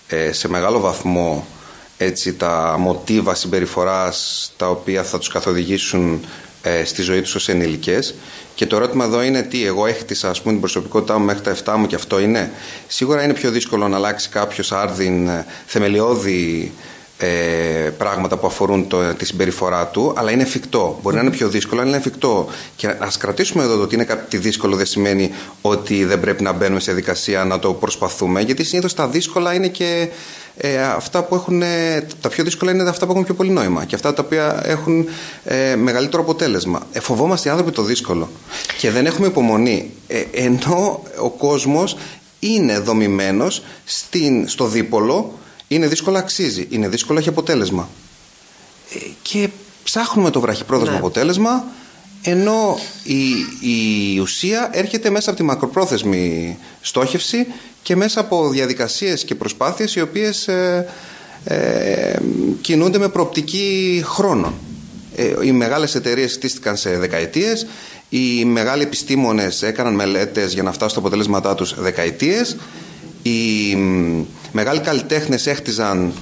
6-7 0.07 0.15
ε, 0.15 0.31
σε 0.31 0.49
μεγάλο 0.49 0.79
βαθμό 0.79 1.47
έτσι, 1.97 2.33
τα 2.33 2.75
μοτίβα 2.79 3.35
συμπεριφοράς 3.35 4.51
τα 4.57 4.69
οποία 4.69 5.03
θα 5.03 5.17
τους 5.17 5.27
καθοδηγήσουν 5.27 6.25
ε, 6.61 6.83
στη 6.83 7.01
ζωή 7.01 7.21
τους 7.21 7.35
ως 7.35 7.49
ενήλικες 7.49 8.15
και 8.55 8.65
το 8.65 8.75
ερώτημα 8.75 9.05
εδώ 9.05 9.21
είναι 9.21 9.41
τι, 9.41 9.65
εγώ 9.65 9.85
έχτισα 9.85 10.29
ας 10.29 10.39
πούμε, 10.39 10.51
την 10.51 10.61
προσωπικότητά 10.61 11.17
μου 11.17 11.25
μέχρι 11.25 11.41
τα 11.41 11.55
7 11.65 11.75
μου 11.77 11.87
και 11.87 11.95
αυτό 11.95 12.19
είναι; 12.19 12.51
Σίγουρα 12.87 13.23
είναι 13.23 13.33
πιο 13.33 13.51
δύσκολο 13.51 13.87
να 13.87 13.95
αλλάξει 13.95 14.29
κάποιος 14.29 14.71
άρδιν 14.71 15.29
θεμελιώδη 15.65 16.71
ε, 17.23 17.89
πράγματα 17.89 18.37
που 18.37 18.47
αφορούν 18.47 18.87
το, 18.87 19.13
τη 19.13 19.25
συμπεριφορά 19.25 19.87
του, 19.87 20.13
αλλά 20.15 20.31
είναι 20.31 20.41
εφικτό. 20.41 20.99
Μπορεί 21.01 21.15
να 21.15 21.21
είναι 21.21 21.31
πιο 21.31 21.49
δύσκολο, 21.49 21.79
αλλά 21.81 21.89
είναι 21.89 21.99
εφικτό. 21.99 22.47
Και 22.75 22.95
ας 22.99 23.17
κρατήσουμε 23.17 23.63
εδώ 23.63 23.81
ότι 23.81 23.95
είναι 23.95 24.03
κάτι 24.03 24.37
δύσκολο 24.37 24.75
δεν 24.75 24.85
σημαίνει 24.85 25.31
ότι 25.61 26.05
δεν 26.05 26.19
πρέπει 26.19 26.43
να 26.43 26.51
μπαίνουμε 26.51 26.79
σε 26.79 26.91
διαδικασία 26.91 27.43
να 27.43 27.59
το 27.59 27.73
προσπαθούμε, 27.73 28.41
γιατί 28.41 28.63
συνήθως 28.63 28.93
τα 28.93 29.07
δύσκολα 29.07 29.53
είναι 29.53 29.67
και 29.67 30.09
ε, 30.57 30.81
αυτά 30.81 31.23
που 31.23 31.35
έχουν. 31.35 31.63
Τα 32.21 32.29
πιο 32.29 32.43
δύσκολα 32.43 32.71
είναι 32.71 32.89
αυτά 32.89 33.05
που 33.05 33.11
έχουν 33.11 33.23
πιο 33.23 33.33
πολύ 33.33 33.49
νόημα 33.49 33.85
και 33.85 33.95
αυτά 33.95 34.13
τα 34.13 34.23
οποία 34.25 34.61
έχουν 34.65 35.07
ε, 35.43 35.75
μεγαλύτερο 35.75 36.21
αποτέλεσμα. 36.21 36.87
Ε, 36.91 36.99
φοβόμαστε 36.99 37.47
οι 37.47 37.51
άνθρωποι 37.51 37.71
το 37.71 37.83
δύσκολο 37.83 38.29
και 38.77 38.91
δεν 38.91 39.05
έχουμε 39.05 39.27
υπομονή. 39.27 39.91
Ε, 40.07 40.23
ενώ 40.31 41.03
ο 41.21 41.29
κόσμος 41.29 41.97
είναι 42.39 42.79
δομημένος 42.79 43.63
στο 44.45 44.65
δίπολο 44.67 45.33
είναι 45.67 45.87
δύσκολο, 45.87 46.17
αξίζει. 46.17 46.67
Είναι 46.69 46.87
δύσκολο, 46.87 47.19
έχει 47.19 47.29
αποτέλεσμα. 47.29 47.89
Ε, 48.93 48.97
και 49.21 49.49
ψάχνουμε 49.83 50.29
το 50.29 50.39
βραχυπρόθεσμο 50.39 50.93
ναι. 50.93 50.99
αποτέλεσμα, 50.99 51.65
ενώ 52.21 52.79
η, 53.03 53.29
η 53.69 54.19
ουσία 54.19 54.69
έρχεται 54.73 55.09
μέσα 55.09 55.29
από 55.29 55.39
τη 55.39 55.45
μακροπρόθεσμη 55.45 56.57
στόχευση 56.81 57.47
και 57.81 57.95
μέσα 57.95 58.19
από 58.19 58.49
διαδικασίες 58.49 59.23
και 59.23 59.35
προσπάθειες 59.35 59.95
οι 59.95 60.01
οποίες 60.01 60.47
ε, 60.47 60.87
ε, 61.43 62.17
κινούνται 62.61 62.97
με 62.97 63.09
προοπτική 63.09 64.01
χρόνων. 64.05 64.53
Ε, 65.15 65.33
οι 65.43 65.51
μεγάλες 65.51 65.95
εταιρείες 65.95 66.33
χτίστηκαν 66.33 66.77
σε 66.77 66.97
δεκαετίες, 66.97 67.67
οι 68.09 68.45
μεγάλοι 68.45 68.83
επιστήμονες 68.83 69.61
έκαναν 69.61 69.93
μελέτες 69.93 70.53
για 70.53 70.63
να 70.63 70.71
φτάσουν 70.71 70.89
στα 70.89 70.99
αποτελέσματά 70.99 71.55
τους 71.55 71.81
δεκαετίες, 71.81 72.57
οι 73.23 73.75
μεγάλοι 74.51 74.79
καλλιτέχνες 74.79 75.47
έχτιζαν 75.47 76.13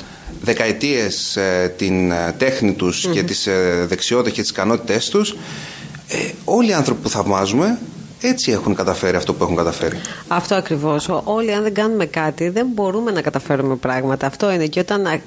δεκαετίες 0.41 1.35
ε, 1.35 1.73
την 1.77 2.11
ε, 2.11 2.35
τέχνη 2.37 2.73
τους 2.73 3.07
και 3.11 3.23
τις 3.23 3.47
ε, 3.47 3.85
δεξιότητες 3.87 4.33
και 4.33 4.41
τις 4.41 4.49
ικανότητές 4.49 5.09
τους 5.09 5.35
όλοι 6.43 6.69
οι 6.69 6.73
άνθρωποι 6.73 7.01
που 7.01 7.09
θαυμάζουμε 7.09 7.79
έτσι 8.21 8.51
έχουν 8.51 8.75
καταφέρει 8.75 9.17
αυτό 9.17 9.33
που 9.33 9.43
έχουν 9.43 9.55
καταφέρει. 9.55 10.01
Αυτό 10.27 10.55
ακριβώς. 10.55 11.09
Όλοι, 11.23 11.53
αν 11.53 11.63
δεν 11.63 11.73
κάνουμε 11.73 12.05
κάτι, 12.05 12.49
δεν 12.49 12.67
μπορούμε 12.73 13.11
να 13.11 13.21
καταφέρουμε 13.21 13.75
πράγματα. 13.75 14.27
Αυτό 14.27 14.51
είναι. 14.51 14.65
Και 14.65 14.79
όταν 14.79 15.21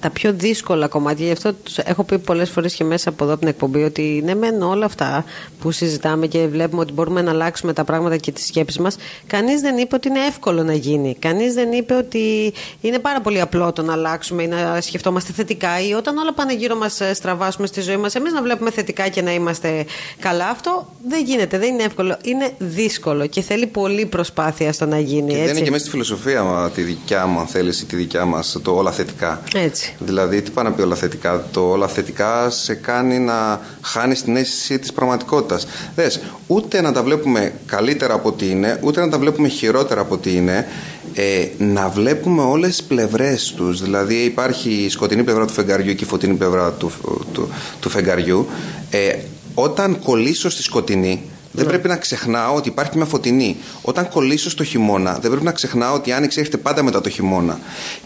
τα 0.00 0.10
πιο 0.10 0.32
δύσκολα 0.32 0.88
κομμάτια. 0.88 1.26
Γι' 1.26 1.32
αυτό 1.32 1.52
έχω 1.84 2.04
πει 2.04 2.18
πολλές 2.18 2.50
φορές 2.50 2.74
και 2.74 2.84
μέσα 2.84 3.08
από 3.08 3.24
εδώ 3.24 3.32
από 3.32 3.40
την 3.40 3.48
εκπομπή 3.48 3.82
ότι 3.82 4.22
ναι, 4.24 4.34
μεν 4.34 4.62
όλα 4.62 4.84
αυτά 4.84 5.24
που 5.60 5.70
συζητάμε 5.70 6.26
και 6.26 6.46
βλέπουμε 6.46 6.80
ότι 6.80 6.92
μπορούμε 6.92 7.22
να 7.22 7.30
αλλάξουμε 7.30 7.72
τα 7.72 7.84
πράγματα 7.84 8.16
και 8.16 8.32
τις 8.32 8.46
σκέψεις 8.46 8.78
μας, 8.78 8.96
κανείς 9.26 9.60
δεν 9.60 9.76
είπε 9.76 9.94
ότι 9.94 10.08
είναι 10.08 10.26
εύκολο 10.26 10.62
να 10.62 10.74
γίνει. 10.74 11.16
Κανείς 11.18 11.54
δεν 11.54 11.72
είπε 11.72 11.94
ότι 11.94 12.52
είναι 12.80 12.98
πάρα 12.98 13.20
πολύ 13.20 13.40
απλό 13.40 13.72
το 13.72 13.82
να 13.82 13.92
αλλάξουμε 13.92 14.42
ή 14.42 14.46
να 14.46 14.80
σκεφτόμαστε 14.80 15.32
θετικά 15.32 15.80
ή 15.88 15.92
όταν 15.92 16.16
όλα 16.16 16.34
πάνε 16.34 16.54
γύρω 16.54 16.76
μας 16.76 17.00
ε, 17.00 17.14
στραβάσουμε 17.14 17.66
στη 17.66 17.80
ζωή 17.80 17.96
μας, 17.96 18.14
εμείς 18.14 18.32
να 18.32 18.42
βλέπουμε 18.42 18.70
θετικά 18.70 19.08
και 19.08 19.22
να 19.22 19.32
είμαστε 19.32 19.84
καλά. 20.18 20.48
Αυτό 20.48 20.92
δεν 21.08 21.24
γίνεται, 21.24 21.58
δεν 21.58 21.74
είναι 21.74 21.82
εύκολο. 21.82 22.16
Είναι 22.22 22.52
δύσκολο 22.58 23.26
και 23.26 23.40
θέλει 23.40 23.66
πολύ 23.66 24.06
προσπάθεια 24.06 24.72
στο 24.72 24.86
να 24.86 24.98
γίνει. 24.98 25.28
Και 25.28 25.34
έτσι. 25.34 25.46
δεν 25.46 25.56
είναι 25.56 25.64
και 25.64 25.70
μέσα 25.70 25.82
στη 25.82 25.90
φιλοσοφία 25.90 26.70
τη 26.74 26.82
δικιά 26.82 27.26
μου, 27.26 27.38
αν 27.38 27.46
θέλεις, 27.46 27.86
τη 27.86 27.96
δικιά 27.96 28.24
μας, 28.24 28.56
το 28.62 28.76
όλα 28.76 28.92
θετικά. 28.92 29.42
Έτσι. 29.54 29.87
Δηλαδή, 29.98 30.42
τι 30.42 30.50
πάνε 30.50 30.68
να 30.68 30.74
πει 30.74 30.82
όλα 30.82 30.94
θετικά; 30.94 31.44
Το 31.50 31.60
όλα 31.60 31.88
θετικά 31.88 32.50
σε 32.50 32.74
κάνει 32.74 33.18
να 33.18 33.60
χάνεις 33.80 34.22
την 34.22 34.36
αίσθηση 34.36 34.78
της 34.78 34.92
πραγματικότητας. 34.92 35.66
Δες, 35.94 36.20
ούτε 36.46 36.80
να 36.80 36.92
τα 36.92 37.02
βλέπουμε 37.02 37.52
καλύτερα 37.66 38.14
από 38.14 38.28
ό,τι 38.28 38.50
είναι, 38.50 38.78
ούτε 38.82 39.00
να 39.00 39.08
τα 39.08 39.18
βλέπουμε 39.18 39.48
χειρότερα 39.48 40.00
από 40.00 40.14
ό,τι 40.14 40.34
είναι. 40.34 40.66
Ε, 41.14 41.46
να 41.58 41.88
βλέπουμε 41.88 42.42
όλες 42.42 42.68
τις 42.68 42.82
πλευρές 42.82 43.52
τους 43.56 43.82
δηλαδή 43.82 44.14
υπάρχει 44.14 44.70
η 44.70 44.88
σκοτεινή 44.88 45.22
πλευρά 45.24 45.46
του 45.46 45.52
φεγγαριού 45.52 45.94
και 45.94 46.04
η 46.04 46.06
φωτεινή 46.06 46.34
πλευρά 46.34 46.70
του, 46.70 46.90
του, 47.32 47.48
του 47.80 47.88
φεγγαριού 47.88 48.46
ε, 48.90 49.14
όταν 49.54 49.98
κολλήσω 49.98 50.50
στη 50.50 50.62
σκοτεινή 50.62 51.22
δεν 51.52 51.64
ναι. 51.64 51.70
πρέπει 51.70 51.88
να 51.88 51.96
ξεχνάω 51.96 52.54
ότι 52.54 52.68
υπάρχει 52.68 52.96
μια 52.96 53.06
φωτεινή. 53.06 53.56
Όταν 53.82 54.08
κολλήσω 54.08 54.50
στο 54.50 54.64
χειμώνα, 54.64 55.12
δεν 55.12 55.30
πρέπει 55.30 55.44
να 55.44 55.52
ξεχνάω 55.52 55.94
ότι 55.94 56.10
η 56.10 56.12
άνοιξη 56.12 56.38
έρχεται 56.38 56.56
πάντα 56.56 56.82
μετά 56.82 57.00
το 57.00 57.08
χειμώνα. 57.08 57.58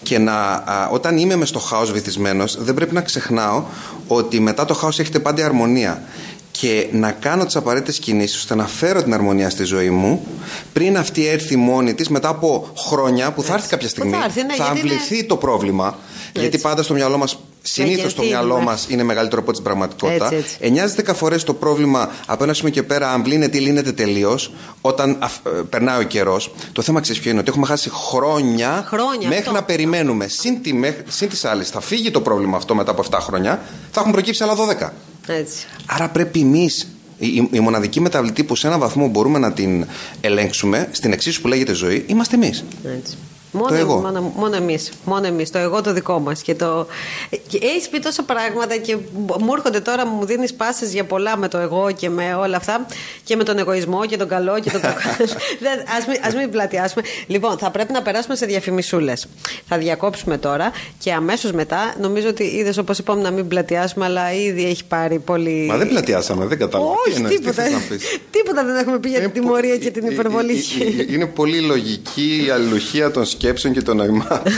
Και 0.03 0.19
να, 0.19 0.65
όταν 0.93 1.19
είμαι 1.19 1.37
μες 1.37 1.49
στο 1.49 1.59
χάος 1.59 1.93
βυθισμένος, 1.93 2.63
δεν 2.63 2.75
πρέπει 2.75 2.95
να 2.95 3.01
ξεχνάω 3.01 3.63
ότι 4.07 4.41
μετά 4.41 4.65
το 4.65 4.75
χάος 4.75 4.99
έρχεται 4.99 5.19
πάντα 5.19 5.41
η 5.41 5.45
αρμονία. 5.45 6.03
Και 6.51 6.87
να 6.93 7.11
κάνω 7.11 7.45
τις 7.45 7.57
απαραίτητες 7.57 7.99
κινήσεις 7.99 8.37
ώστε 8.37 8.55
να 8.55 8.67
φέρω 8.67 9.03
την 9.03 9.15
αρμονία 9.15 9.51
στη 9.51 9.65
ζωή 9.65 9.91
μου 9.91 10.27
πριν 10.73 10.99
αυτή 10.99 11.27
έρθει 11.27 11.57
μόνη 11.57 11.95
της 11.95 12.09
μετά 12.09 12.29
από 12.29 12.71
χρόνια 12.77 13.33
που 13.33 13.43
θα 13.43 13.55
έρθει 13.55 13.69
κάποια 13.69 13.89
στιγμή. 13.89 14.13
Θα, 14.13 14.25
έρθει, 14.25 14.43
ναι, 14.43 14.55
θα 14.55 14.65
αμβληθεί 14.65 15.25
το 15.25 15.37
πρόβλημα. 15.37 15.99
Γιατί 16.33 16.59
πάντα 16.59 16.83
στο 16.83 16.95
μυαλό 16.95 17.19
μας 17.19 17.39
Συνήθως 17.63 18.15
το 18.15 18.23
μυαλό 18.23 18.61
μα 18.61 18.79
είναι 18.89 19.03
μεγαλύτερο 19.03 19.43
από 19.43 19.53
την 19.53 19.63
πραγματικότητα. 19.63 20.31
9-10 21.07 21.15
φορέ 21.15 21.37
το 21.37 21.55
πρόβλημα 21.55 22.11
από 22.27 22.45
ένα 22.45 22.55
σημείο 22.55 22.73
και 22.73 22.83
πέρα 22.83 23.13
αμβλύνεται 23.13 23.57
ή 23.57 23.61
λύνεται 23.61 23.93
τελείως 23.93 24.53
όταν 24.81 25.11
ε, 25.11 25.51
περνάει 25.71 26.01
ο 26.01 26.03
καιρός. 26.03 26.53
Το 26.73 26.83
θέμα 26.83 27.01
ξέρεις 27.01 27.21
ποιο 27.21 27.31
είναι 27.31 27.41
ότι 27.41 27.49
έχουμε 27.49 27.67
χάσει 27.67 27.91
χρόνια, 27.91 28.85
χρόνια 28.87 29.29
μέχρι 29.29 29.39
αυτό. 29.39 29.53
να 29.53 29.63
περιμένουμε. 29.63 30.29
Συν, 30.29 30.63
τη, 30.63 30.73
συν 31.09 31.29
τις 31.29 31.45
άλλες, 31.45 31.69
θα 31.69 31.81
φύγει 31.81 32.11
το 32.11 32.21
πρόβλημα 32.21 32.57
αυτό 32.57 32.75
μετά 32.75 32.91
από 32.91 33.05
7 33.11 33.19
χρόνια, 33.21 33.63
θα 33.91 34.01
έχουν 34.01 34.13
προκύψει 34.13 34.43
άλλα 34.43 34.55
12. 34.81 34.91
Έτσι. 35.27 35.67
Άρα 35.87 36.09
πρέπει 36.09 36.41
εμείς 36.41 36.89
η, 37.19 37.49
η, 37.51 37.61
μοναδική 37.61 38.01
μεταβλητή 38.01 38.45
που 38.45 38.57
σε 38.57 38.67
έναν 38.67 38.79
βαθμό 38.79 39.09
μπορούμε 39.09 39.39
να 39.39 39.53
την 39.53 39.87
ελέγξουμε 40.21 40.89
στην 40.91 41.13
εξίσου 41.13 41.41
που 41.41 41.49
λέγεται 41.49 41.73
ζωή, 41.73 42.05
είμαστε 42.07 42.35
εμείς. 42.35 42.65
Μόνο, 43.53 43.69
το 43.69 43.75
εγώ. 43.75 43.97
μόνο, 43.97 44.33
μόνο 44.37 44.57
εμείς. 44.57 44.91
Μόνο 45.05 45.27
εμείς, 45.27 45.51
το 45.51 45.59
εγώ 45.59 45.81
το 45.83 45.93
δικό 45.93 46.19
μας. 46.19 46.43
Και, 46.43 46.55
το... 46.55 46.87
και 47.47 47.59
έχεις 47.63 47.89
πει 47.89 47.99
τόσα 47.99 48.23
πράγματα 48.23 48.77
και 48.77 48.97
μου 49.17 49.53
έρχονται 49.53 49.81
τώρα, 49.81 50.07
μου 50.07 50.25
δίνεις 50.25 50.55
πάσει 50.55 50.87
για 50.87 51.05
πολλά 51.05 51.37
με 51.37 51.49
το 51.49 51.59
εγώ 51.59 51.91
και 51.97 52.11
με 52.11 52.35
όλα 52.35 52.57
αυτά. 52.57 52.87
Και 53.25 53.37
με 53.37 53.45
τον 53.45 53.59
εγωισμό 53.59 54.07
και 54.07 54.17
τον 54.17 54.29
καλό 54.29 54.61
και 54.61 54.71
το 54.71 54.81
κακό. 54.81 55.01
Α 55.95 55.97
μην, 56.09 56.19
ας 56.23 56.35
μην 56.35 56.51
πλατιάσουμε. 56.51 57.05
Λοιπόν, 57.27 57.59
θα 57.59 57.71
πρέπει 57.71 57.93
να 57.93 58.03
περάσουμε 58.03 58.35
σε 58.35 58.47
διαφημισούλες. 58.47 59.27
Θα 59.69 59.79
διακόψουμε 59.79 60.39
τώρα 60.39 60.73
και 60.99 61.13
αμέσως 61.13 61.53
μετά, 61.53 61.95
νομίζω 62.01 62.29
ότι 62.29 62.45
είδες 62.45 62.79
όπως 62.79 62.99
είπαμε 62.99 63.23
να 63.23 63.31
μην 63.31 63.49
πλατιάσουμε, 63.49 64.05
αλλά 64.05 64.33
ήδη 64.33 64.65
έχει 64.65 64.85
πάρει 64.85 65.19
πολύ. 65.19 65.67
Μα 65.69 65.77
δεν 65.77 65.89
πλατιάσαμε, 65.89 66.47
δεν 66.47 66.59
κατάλαβα. 66.59 66.91
Όχι, 67.07 67.23
τίποτα. 67.23 67.63
τίποτα 68.31 68.65
δεν 68.65 68.77
έχουμε 68.77 68.99
πει 68.99 69.09
για 69.09 69.21
την 69.21 69.33
τιμωρία 69.33 69.77
και 69.77 69.91
την 69.91 70.07
υπερβολή. 70.07 70.65
Είναι 71.09 71.27
πολύ 71.27 71.61
λογική 71.61 72.43
η 72.47 72.51
αλληλουχία 72.51 73.11
των 73.11 73.25
σκέψεων 73.43 73.75
σκέψεων 73.75 73.75
και 73.75 73.83
των 73.83 73.97
νοημάτων. 73.97 74.53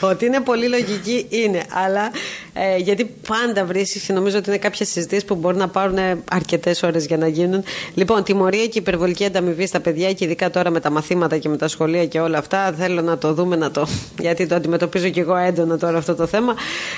ότι 0.10 0.24
είναι 0.24 0.40
πολύ 0.40 0.68
λογική 0.68 1.26
είναι, 1.28 1.62
αλλά 1.86 2.10
ε, 2.52 2.76
γιατί 2.76 3.14
πάντα 3.28 3.64
βρίσκεις, 3.64 4.08
νομίζω 4.08 4.38
ότι 4.38 4.48
είναι 4.48 4.58
κάποιες 4.58 4.88
συζητήσεις 4.88 5.24
που 5.24 5.34
μπορεί 5.34 5.56
να 5.56 5.68
πάρουν 5.68 5.98
αρκετές 6.30 6.82
ώρες 6.82 7.06
για 7.06 7.16
να 7.16 7.28
γίνουν. 7.28 7.62
Λοιπόν, 7.94 8.22
τιμωρία 8.22 8.66
και 8.66 8.78
υπερβολική 8.78 9.24
ανταμοιβή 9.24 9.66
στα 9.66 9.80
παιδιά 9.80 10.12
και 10.12 10.24
ειδικά 10.24 10.50
τώρα 10.50 10.70
με 10.70 10.80
τα 10.80 10.90
μαθήματα 10.90 11.38
και 11.38 11.48
με 11.48 11.56
τα 11.56 11.68
σχολεία 11.68 12.06
και 12.06 12.20
όλα 12.20 12.38
αυτά. 12.38 12.74
Θέλω 12.78 13.02
να 13.02 13.18
το 13.18 13.34
δούμε, 13.34 13.56
να 13.56 13.70
το. 13.70 13.86
γιατί 14.26 14.46
το 14.46 14.54
αντιμετωπίζω 14.54 15.08
και 15.08 15.20
εγώ 15.20 15.36
έντονα 15.36 15.78
τώρα 15.78 15.98
αυτό 15.98 16.14
το 16.14 16.26
θέμα. 16.26 16.54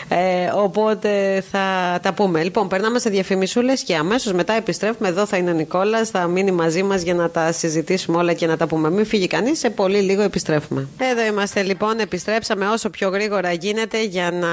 Ε, 0.08 0.16
οπότε 0.54 1.42
θα 1.50 1.98
τα 2.02 2.12
πούμε. 2.12 2.42
Λοιπόν, 2.42 2.68
περνάμε 2.68 2.98
σε 2.98 3.10
διαφημισούλες 3.10 3.82
και 3.82 3.96
αμέσως 3.96 4.32
μετά 4.32 4.52
επιστρέφουμε. 4.52 5.08
Εδώ 5.08 5.26
θα 5.26 5.36
είναι 5.36 5.50
ο 5.50 5.54
Νικόλας, 5.54 6.10
θα 6.10 6.26
μείνει 6.26 6.50
μαζί 6.50 6.82
μας 6.82 7.02
για 7.02 7.14
να 7.14 7.30
τα 7.30 7.52
συζητήσουμε 7.52 8.16
όλα 8.16 8.32
και 8.32 8.46
να 8.46 8.56
τα 8.56 8.66
πούμε. 8.66 8.90
Μην 8.90 9.06
φύγει 9.06 9.26
κανείς, 9.26 9.58
σε 9.58 9.70
πολύ 9.70 9.98
λίγο 9.98 10.22
επιστρέφουμε. 10.22 10.67
Εδώ 10.98 11.24
είμαστε 11.24 11.62
λοιπόν, 11.62 11.98
επιστρέψαμε 11.98 12.66
όσο 12.68 12.90
πιο 12.90 13.08
γρήγορα 13.08 13.52
γίνεται 13.52 14.04
για 14.04 14.30
να 14.30 14.48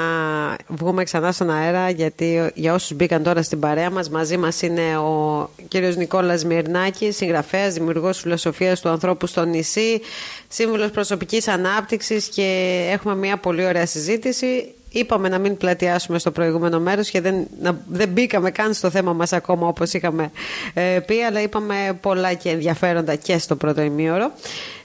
βγούμε 0.67 1.03
ξανά 1.03 1.31
στον 1.31 1.49
αέρα. 1.49 1.89
Γιατί 1.89 2.51
για 2.53 2.73
όσους 2.73 2.93
μπήκαν 2.93 3.23
τώρα 3.23 3.41
στην 3.41 3.59
παρέα 3.59 3.89
μας, 3.89 4.09
μαζί 4.09 4.37
μας 4.37 4.61
είναι 4.61 4.97
ο 4.97 5.49
κύριος 5.67 5.95
Νικόλας 5.95 6.45
Μυρνάκης, 6.45 7.15
συγγραφέας, 7.15 7.73
δημιουργός 7.73 8.19
φιλοσοφίας 8.19 8.81
του 8.81 8.89
ανθρώπου 8.89 9.27
στο 9.27 9.45
νησί, 9.45 10.01
σύμβουλος 10.47 10.91
προσωπικής 10.91 11.47
ανάπτυξης 11.47 12.27
και 12.27 12.79
έχουμε 12.91 13.15
μια 13.15 13.37
πολύ 13.37 13.65
ωραία 13.65 13.85
συζήτηση. 13.85 14.74
Είπαμε 14.97 15.29
να 15.29 15.37
μην 15.37 15.57
πλατιάσουμε 15.57 16.19
στο 16.19 16.31
προηγούμενο 16.31 16.79
μέρος 16.79 17.09
και 17.09 17.21
δεν, 17.21 17.47
να, 17.61 17.79
δεν 17.87 18.09
μπήκαμε 18.09 18.51
καν 18.51 18.73
στο 18.73 18.89
θέμα 18.89 19.13
μας 19.13 19.33
ακόμα 19.33 19.67
όπως 19.67 19.93
είχαμε 19.93 20.31
ε, 20.73 20.99
πει 21.05 21.21
αλλά 21.21 21.41
είπαμε 21.41 21.97
πολλά 22.01 22.33
και 22.33 22.49
ενδιαφέροντα 22.49 23.15
και 23.15 23.37
στο 23.37 23.55
πρώτο 23.55 23.81
ημίωρο. 23.81 24.31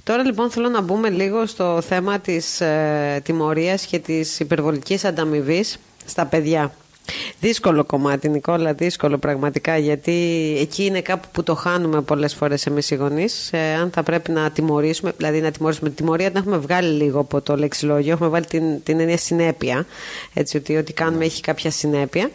Τώρα 0.02 0.22
λοιπόν 0.22 0.50
θέλω 0.50 0.68
να 0.68 0.80
μπούμε 0.80 1.10
λίγο 1.10 1.46
στο 1.46 1.80
θέμα 1.80 2.18
της 2.18 2.60
ε, 2.60 3.20
τιμωρίας 3.24 3.84
και 3.86 3.98
της 3.98 4.40
υπερβολικής 4.40 5.04
ανταμοιβής 5.04 5.78
στα 6.06 6.26
παιδιά. 6.26 6.72
Δύσκολο 7.40 7.84
κομμάτι, 7.84 8.28
Νικόλα, 8.28 8.72
δύσκολο 8.72 9.18
πραγματικά, 9.18 9.76
γιατί 9.76 10.12
εκεί 10.60 10.84
είναι 10.84 11.00
κάπου 11.00 11.28
που 11.32 11.42
το 11.42 11.54
χάνουμε 11.54 12.00
πολλές 12.00 12.34
φορές 12.34 12.66
εμείς 12.66 12.90
οι 12.90 12.94
γονείς. 12.94 13.52
Ε, 13.52 13.74
αν 13.74 13.90
θα 13.90 14.02
πρέπει 14.02 14.30
να 14.30 14.50
τιμωρήσουμε, 14.50 15.12
δηλαδή 15.16 15.40
να 15.40 15.50
τιμωρήσουμε 15.50 15.88
τη 15.88 15.94
τιμωρία, 15.94 16.28
την 16.30 16.36
έχουμε 16.36 16.56
βγάλει 16.56 17.02
λίγο 17.02 17.20
από 17.20 17.40
το 17.40 17.56
λεξιλόγιο. 17.56 18.12
Έχουμε 18.12 18.28
βάλει 18.28 18.46
την, 18.46 18.82
την 18.82 19.00
έννοια 19.00 19.16
συνέπεια. 19.16 19.86
Έτσι, 20.34 20.56
ότι 20.56 20.76
ό,τι 20.76 20.92
κάνουμε 20.92 21.24
έχει 21.24 21.40
κάποια 21.40 21.70
συνέπεια 21.70 22.30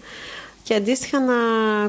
και 0.65 0.73
αντίστοιχα 0.73 1.19
να 1.19 1.33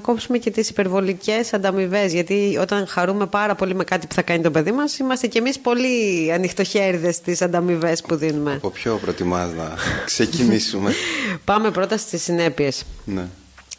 κόψουμε 0.03 0.39
και 0.39 0.51
τις 0.51 0.69
υπερβολικές 0.69 1.53
ανταμοιβές. 1.53 2.13
γιατί 2.13 2.59
όταν 2.61 2.87
χαρούμε 2.87 3.27
πάρα 3.27 3.55
πολύ 3.55 3.75
με 3.75 3.85
κάτι 3.85 4.07
που 4.07 4.15
θα 4.15 4.23
κάνει 4.23 4.43
το 4.43 4.51
παιδί 4.51 4.73
μας 4.73 4.99
είμαστε 4.99 5.27
κι 5.27 5.39
εμείς 5.39 5.59
πολύ 5.59 6.33
ανοιχτοχέριδες 6.33 7.15
στις 7.15 7.43
ανταμοιβές 7.43 8.01
που 8.01 8.15
δίνουμε. 8.17 8.53
Από 8.53 8.71
ποιο 8.71 8.99
προτιμάς 9.03 9.53
να 9.53 9.75
ξεκινήσουμε; 10.05 10.93
Πάμε 11.45 11.71
πρώτα 11.71 11.97
στις 11.97 12.23
συνέπειες. 12.23 12.85
Ναι. 13.05 13.25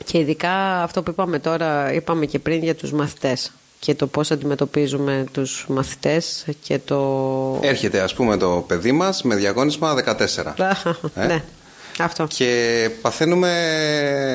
Και 0.05 0.17
ειδικά 0.17 0.83
αυτό 0.83 1.03
που 1.03 1.11
είπαμε 1.11 1.39
τώρα, 1.39 1.93
είπαμε 1.93 2.25
και 2.25 2.39
πριν 2.39 2.63
για 2.63 2.75
τους 2.75 2.91
μαθητές 2.91 3.51
και 3.79 3.95
το 3.95 4.07
πώς 4.07 4.31
αντιμετωπίζουμε 4.31 5.25
τους 5.31 5.65
μαθητές 5.69 6.45
και 6.61 6.79
το... 6.85 7.59
Έρχεται 7.61 7.99
ας 7.99 8.13
πούμε 8.13 8.37
το 8.37 8.63
παιδί 8.67 8.91
μας 8.91 9.23
με 9.23 9.35
διαγώνισμα 9.35 9.95
14. 10.05 10.53
ε; 11.15 11.25
Ναι. 11.25 11.43
Αυτό. 12.03 12.27
Και 12.27 12.89
παθαίνουμε 13.01 13.51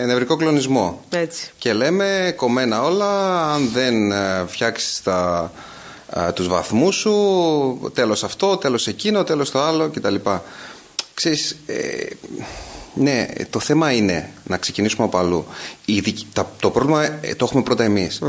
νευρικό 0.06 0.36
κλονισμό. 0.36 1.04
Έτσι. 1.10 1.50
Και 1.58 1.72
λέμε 1.72 2.32
κομμένα 2.36 2.82
όλα, 2.82 3.42
αν 3.52 3.70
δεν 3.72 4.12
ε, 4.12 4.44
φτιάξεις 4.46 5.02
τα, 5.02 5.52
ε, 6.10 6.32
τους 6.32 6.48
βαθμούς 6.48 6.94
σου, 6.94 7.90
τέλος 7.94 8.24
αυτό, 8.24 8.56
τέλος 8.56 8.86
εκείνο, 8.86 9.24
τέλος 9.24 9.50
το 9.50 9.62
άλλο 9.62 9.88
κτλ. 9.88 10.14
Ξέρεις, 11.14 11.56
ε, 11.66 12.06
ναι, 12.94 13.26
το 13.50 13.58
θέμα 13.58 13.92
είναι 13.92 14.30
να 14.44 14.56
ξεκινήσουμε 14.56 15.06
από 15.06 15.18
αλλού. 15.18 15.46
το 16.60 16.70
πρόβλημα 16.70 17.08
το 17.36 17.44
έχουμε 17.44 17.62
πρώτα 17.62 17.84
εμείς. 17.84 18.22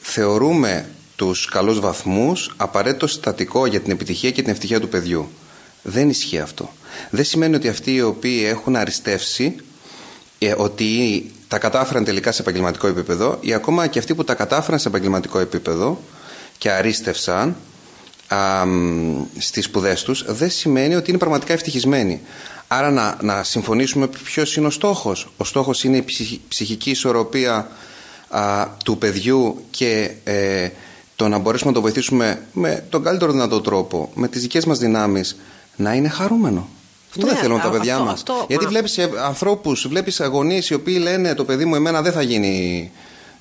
θεωρούμε 0.00 0.88
τους 1.16 1.46
καλούς 1.46 1.80
βαθμούς 1.80 2.54
απαραίτητο 2.56 3.06
συστατικό 3.06 3.66
για 3.66 3.80
την 3.80 3.92
επιτυχία 3.92 4.30
και 4.30 4.42
την 4.42 4.50
ευτυχία 4.50 4.80
του 4.80 4.88
παιδιού. 4.88 5.28
Δεν 5.82 6.08
ισχύει 6.08 6.38
αυτό. 6.38 6.72
Δεν 7.10 7.24
σημαίνει 7.24 7.54
ότι 7.54 7.68
αυτοί 7.68 7.94
οι 7.94 8.02
οποίοι 8.02 8.42
έχουν 8.46 8.76
αριστεύσει 8.76 9.56
ε, 10.38 10.54
ότι 10.56 11.30
τα 11.48 11.58
κατάφεραν 11.58 12.04
τελικά 12.04 12.32
σε 12.32 12.42
επαγγελματικό 12.42 12.86
επίπεδο 12.86 13.38
ή 13.40 13.52
ακόμα 13.54 13.86
και 13.86 13.98
αυτοί 13.98 14.14
που 14.14 14.24
τα 14.24 14.34
κατάφεραν 14.34 14.78
σε 14.78 14.88
επαγγελματικό 14.88 15.38
επίπεδο 15.38 16.00
και 16.58 16.70
αρίστευσαν 16.70 17.56
α, 18.28 18.64
στις 19.38 19.64
σπουδές 19.64 20.02
τους 20.02 20.24
δεν 20.26 20.50
σημαίνει 20.50 20.94
ότι 20.94 21.10
είναι 21.10 21.18
πραγματικά 21.18 21.52
ευτυχισμένοι. 21.52 22.20
Άρα 22.68 22.90
να, 22.90 23.16
να 23.20 23.42
συμφωνήσουμε 23.42 24.06
ποιος 24.06 24.56
είναι 24.56 24.66
ο 24.66 24.70
στόχος. 24.70 25.32
Ο 25.36 25.44
στόχος 25.44 25.84
είναι 25.84 25.96
η 25.96 26.04
ψυχική 26.48 26.90
ισορροπία 26.90 27.70
του 28.84 28.98
παιδιού 28.98 29.64
και 29.70 30.10
ε, 30.24 30.68
το 31.16 31.28
να 31.28 31.38
μπορέσουμε 31.38 31.70
να 31.70 31.76
το 31.76 31.82
βοηθήσουμε 31.82 32.42
με 32.52 32.84
τον 32.88 33.02
καλύτερο 33.02 33.32
δυνατό 33.32 33.60
τρόπο, 33.60 34.10
με 34.14 34.28
τις 34.28 34.40
δικές 34.40 34.64
μας 34.64 34.78
δυνάμεις, 34.78 35.36
να 35.76 35.94
είναι 35.94 36.08
χαρούμενο. 36.08 36.68
Αυτό 37.10 37.26
ναι, 37.26 37.32
δεν 37.32 37.40
θέλουν 37.42 37.60
τα 37.60 37.70
παιδιά 37.70 37.98
μας. 37.98 38.22
Γιατί 38.48 38.66
βλέπεις 38.66 38.98
ανθρώπους, 39.26 39.88
βλέπεις 39.88 40.20
γονεί 40.30 40.62
οι 40.68 40.74
οποίοι 40.74 40.98
λένε 41.00 41.34
το 41.34 41.44
παιδί 41.44 41.64
μου, 41.64 41.74
εμένα 41.74 42.02
δεν 42.02 42.12
θα 42.12 42.22
γίνει 42.22 42.90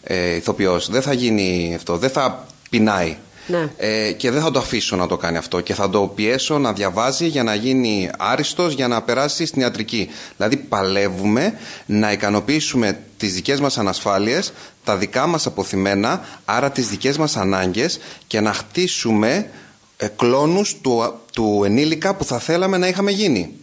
ε, 0.04 0.36
ηθοποιός, 0.36 0.90
δεν 0.90 1.02
θα 1.02 1.14
γίνει 1.14 1.74
αυτό, 1.76 1.98
δεν 1.98 2.10
θα 2.10 2.46
πεινάει. 2.70 3.18
Ναι. 3.48 3.70
Ε, 3.78 4.12
και 4.12 4.32
δεν 4.32 4.42
θα 4.42 4.52
το 4.52 4.60
αφήσω 4.60 4.96
να 4.96 5.08
το 5.08 5.18
κάνει 5.18 5.38
αυτό 5.38 5.62
και 5.62 5.74
θα 5.74 5.90
το 5.90 6.02
πιέσω 6.16 6.58
να 6.58 6.74
διαβάζει 6.74 7.28
για 7.28 7.44
να 7.44 7.56
γίνει 7.56 8.10
άριστος 8.18 8.74
για 8.74 8.88
να 8.88 9.02
περάσει 9.02 9.46
στην 9.46 9.62
ιατρική. 9.62 10.10
Δηλαδή 10.38 10.58
παλεύουμε 10.58 11.54
να 11.86 12.12
ικανοποιήσουμε 12.12 13.00
τις 13.18 13.34
δικές 13.34 13.60
μας 13.60 13.78
ανασφάλειες, 13.78 14.54
τα 14.84 14.98
δικά 14.98 15.28
μας 15.28 15.46
αποθυμένα, 15.46 16.22
άρα 16.46 16.72
τις 16.72 16.88
δικές 16.88 17.18
μας 17.18 17.38
ανάγκες 17.38 18.00
και 18.28 18.40
να 18.40 18.54
χτίσουμε 18.54 19.50
ε, 19.98 20.08
κλόνους 20.08 20.78
του, 20.82 21.20
του 21.40 21.62
ενήλικα 21.64 22.16
που 22.16 22.24
θα 22.24 22.40
θέλαμε 22.40 22.78
να 22.78 22.88
είχαμε 22.88 23.12
γίνει. 23.12 23.54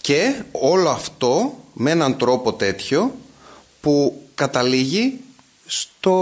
Και 0.00 0.34
όλο 0.52 0.88
αυτό 0.88 1.58
με 1.72 1.90
έναν 1.90 2.16
τρόπο 2.16 2.52
τέτοιο 2.52 3.14
που 3.80 4.22
καταλήγει 4.34 5.20
στο 5.66 6.14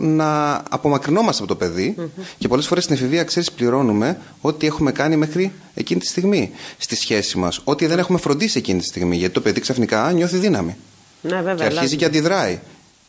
να 0.00 0.62
απομακρυνόμαστε 0.70 1.42
από 1.42 1.52
το 1.52 1.58
παιδί. 1.58 2.10
Και 2.38 2.48
πολλές 2.48 2.66
φορές 2.66 2.84
στην 2.84 2.96
εφηβεία 2.96 3.24
ξέρεις 3.24 3.52
πληρώνουμε 3.52 4.18
ό,τι 4.40 4.66
έχουμε 4.66 4.92
κάνει 4.92 5.16
μέχρι 5.16 5.52
εκείνη 5.74 6.00
τη 6.00 6.06
στιγμή 6.06 6.50
στη 6.78 6.96
σχέση 6.96 7.38
μας. 7.38 7.60
Ό,τι 7.64 7.86
δεν 7.86 7.98
έχουμε 7.98 8.18
φροντίσει 8.18 8.58
εκείνη 8.58 8.80
τη 8.80 8.86
στιγμή 8.86 9.16
γιατί 9.16 9.34
το 9.34 9.40
παιδί 9.40 9.60
ξαφνικά 9.60 10.12
νιώθει 10.12 10.36
δύναμη. 10.36 10.76
Ναι, 11.20 11.36
βέβαια, 11.36 11.54
και 11.54 11.64
αρχίζει 11.64 11.96
και 11.96 12.04
αντιδράει. 12.04 12.58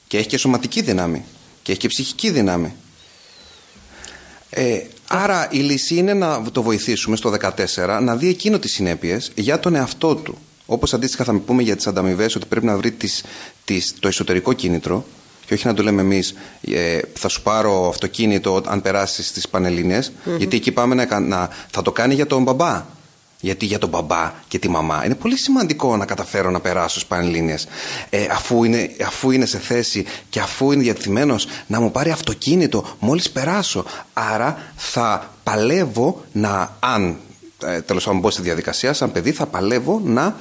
Και 0.07 0.17
έχει 0.17 0.27
και 0.27 0.37
σωματική 0.37 0.81
δύναμη. 0.81 1.25
Και 1.61 1.71
έχει 1.71 1.79
και 1.79 1.87
ψυχική 1.87 2.29
δύναμη. 2.29 2.73
Ε, 4.49 4.79
άρα 5.07 5.47
η 5.51 5.57
λύση 5.57 5.95
είναι 5.95 6.13
να 6.13 6.41
το 6.51 6.61
βοηθήσουμε 6.61 7.15
στο 7.15 7.33
14 7.75 7.99
να 8.01 8.15
δει 8.15 8.29
εκείνο 8.29 8.59
τις 8.59 8.71
συνέπειες 8.73 9.31
για 9.35 9.59
τον 9.59 9.75
εαυτό 9.75 10.15
του. 10.15 10.37
Όπως 10.65 10.93
αντίστοιχα 10.93 11.23
θα 11.23 11.33
πούμε 11.33 11.61
για 11.61 11.75
τις 11.75 11.87
ανταμοιβές 11.87 12.35
ότι 12.35 12.45
πρέπει 12.45 12.65
να 12.65 12.77
βρει 12.77 12.91
τις, 12.91 13.23
τις, 13.65 13.93
το 13.99 14.07
εσωτερικό 14.07 14.53
κίνητρο 14.53 15.05
και 15.45 15.53
όχι 15.53 15.67
να 15.67 15.73
το 15.73 15.83
λέμε 15.83 16.01
εμείς 16.01 16.33
ε, 16.61 16.99
θα 17.13 17.27
σου 17.27 17.41
πάρω 17.41 17.87
αυτοκίνητο 17.87 18.61
αν 18.65 18.81
περάσεις 18.81 19.27
στις 19.27 19.47
πανελληνιες 19.49 20.11
γιατί 20.37 20.57
εκεί 20.57 20.71
πάμε 20.71 20.95
να, 20.95 21.19
να, 21.19 21.49
θα 21.71 21.81
το 21.81 21.91
κάνει 21.91 22.13
για 22.13 22.27
τον 22.27 22.43
μπαμπά 22.43 22.85
γιατί 23.39 23.65
για 23.65 23.79
τον 23.79 23.89
μπαμπά 23.89 24.33
και 24.47 24.59
τη 24.59 24.69
μαμά 24.69 25.05
είναι 25.05 25.15
πολύ 25.15 25.37
σημαντικό 25.37 25.97
να 25.97 26.05
καταφέρω 26.05 26.51
να 26.51 26.59
περάσω 26.59 26.89
στις 26.89 27.05
Πανελλήνιες 27.05 27.67
ε, 28.09 28.27
αφού, 28.31 28.63
είναι, 28.63 28.89
αφού 29.05 29.31
είναι 29.31 29.45
σε 29.45 29.57
θέση 29.57 30.05
και 30.29 30.39
αφού 30.39 30.71
είναι 30.71 30.83
διατηθειμένος 30.83 31.47
να 31.67 31.79
μου 31.79 31.91
πάρει 31.91 32.11
αυτοκίνητο 32.11 32.85
μόλις 32.99 33.29
περάσω. 33.31 33.85
Άρα 34.13 34.57
θα 34.75 35.33
παλεύω 35.43 36.23
να, 36.31 36.77
αν 36.79 37.17
ε, 37.63 37.81
τέλος 37.81 38.03
πάντων 38.03 38.19
μπω 38.19 38.29
στη 38.29 38.41
διαδικασία, 38.41 38.93
σαν 38.93 39.11
παιδί 39.11 39.31
θα 39.31 39.45
παλεύω 39.45 40.01
να 40.03 40.35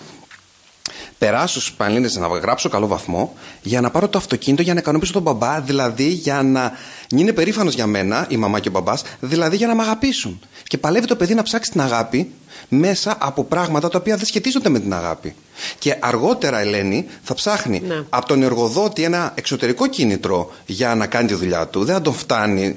περάσω 1.19 1.61
στου 1.61 1.77
Πανελλήνιες 1.77 2.17
να 2.17 2.27
γράψω 2.27 2.69
καλό 2.69 2.87
βαθμό 2.87 3.35
για 3.63 3.81
να 3.81 3.91
πάρω 3.91 4.09
το 4.09 4.19
αυτοκίνητο 4.19 4.63
για 4.63 4.75
να 4.75 4.81
ικανοποιήσω 4.81 5.13
τον 5.13 5.23
μπαμπά, 5.23 5.61
δηλαδή 5.61 6.09
για 6.09 6.43
να 6.43 6.73
είναι 7.11 7.33
περήφανος 7.33 7.75
για 7.75 7.87
μένα, 7.87 8.27
η 8.29 8.37
μαμά 8.37 8.61
και 8.61 8.69
ο 8.69 8.71
μπαμπάς, 8.71 9.03
δηλαδή 9.21 9.57
για 9.57 9.67
να 9.67 9.75
με 9.75 9.83
αγαπήσουν. 9.83 10.41
Και 10.65 10.79
παλεύει 10.79 11.07
το 11.07 11.17
παιδί 11.17 11.35
να 11.35 11.43
ψάξει 11.43 11.71
την 11.71 11.81
αγάπη 11.81 12.31
μέσα 12.69 13.17
από 13.21 13.45
πράγματα 13.45 13.89
τα 13.89 13.99
οποία 13.99 14.17
δεν 14.17 14.27
σχετίζονται 14.27 14.69
με 14.69 14.81
την 14.81 14.95
αγάπη. 14.95 15.35
Και 15.79 15.97
αργότερα, 16.01 16.61
Ελένη, 16.61 17.07
θα 17.23 17.35
ψάχνει 17.35 17.83
ναι. 17.87 18.03
από 18.09 18.27
τον 18.27 18.43
εργοδότη 18.43 19.03
ένα 19.03 19.33
εξωτερικό 19.35 19.87
κίνητρο 19.87 20.53
για 20.67 20.95
να 20.95 21.07
κάνει 21.07 21.29
τη 21.29 21.35
δουλειά 21.35 21.67
του. 21.67 21.85
Δεν 21.85 21.95
θα 21.95 22.01
τον 22.01 22.15
φτάνει 22.15 22.77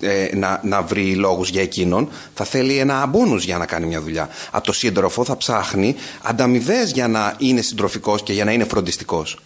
ε, 0.00 0.28
να, 0.36 0.60
να 0.62 0.82
βρει 0.82 1.14
λόγους 1.14 1.48
για 1.48 1.62
εκείνον. 1.62 2.08
Θα 2.34 2.44
θέλει 2.44 2.76
ένα 2.78 3.06
μπόνους 3.06 3.44
για 3.44 3.58
να 3.58 3.66
κάνει 3.66 3.86
μια 3.86 4.00
δουλειά. 4.00 4.28
Από 4.50 4.64
το 4.64 4.72
σύντροφο 4.72 5.24
θα 5.24 5.36
ψάχνει 5.36 5.94
ανταμοιβές 6.22 6.90
για 6.90 7.08
να 7.08 7.34
είναι 7.38 7.60
συντροφικός 7.60 8.22
και 8.22 8.32
για 8.32 8.44
να 8.44 8.52
είναι 8.52 8.64
φροντιστικός. 8.64 9.38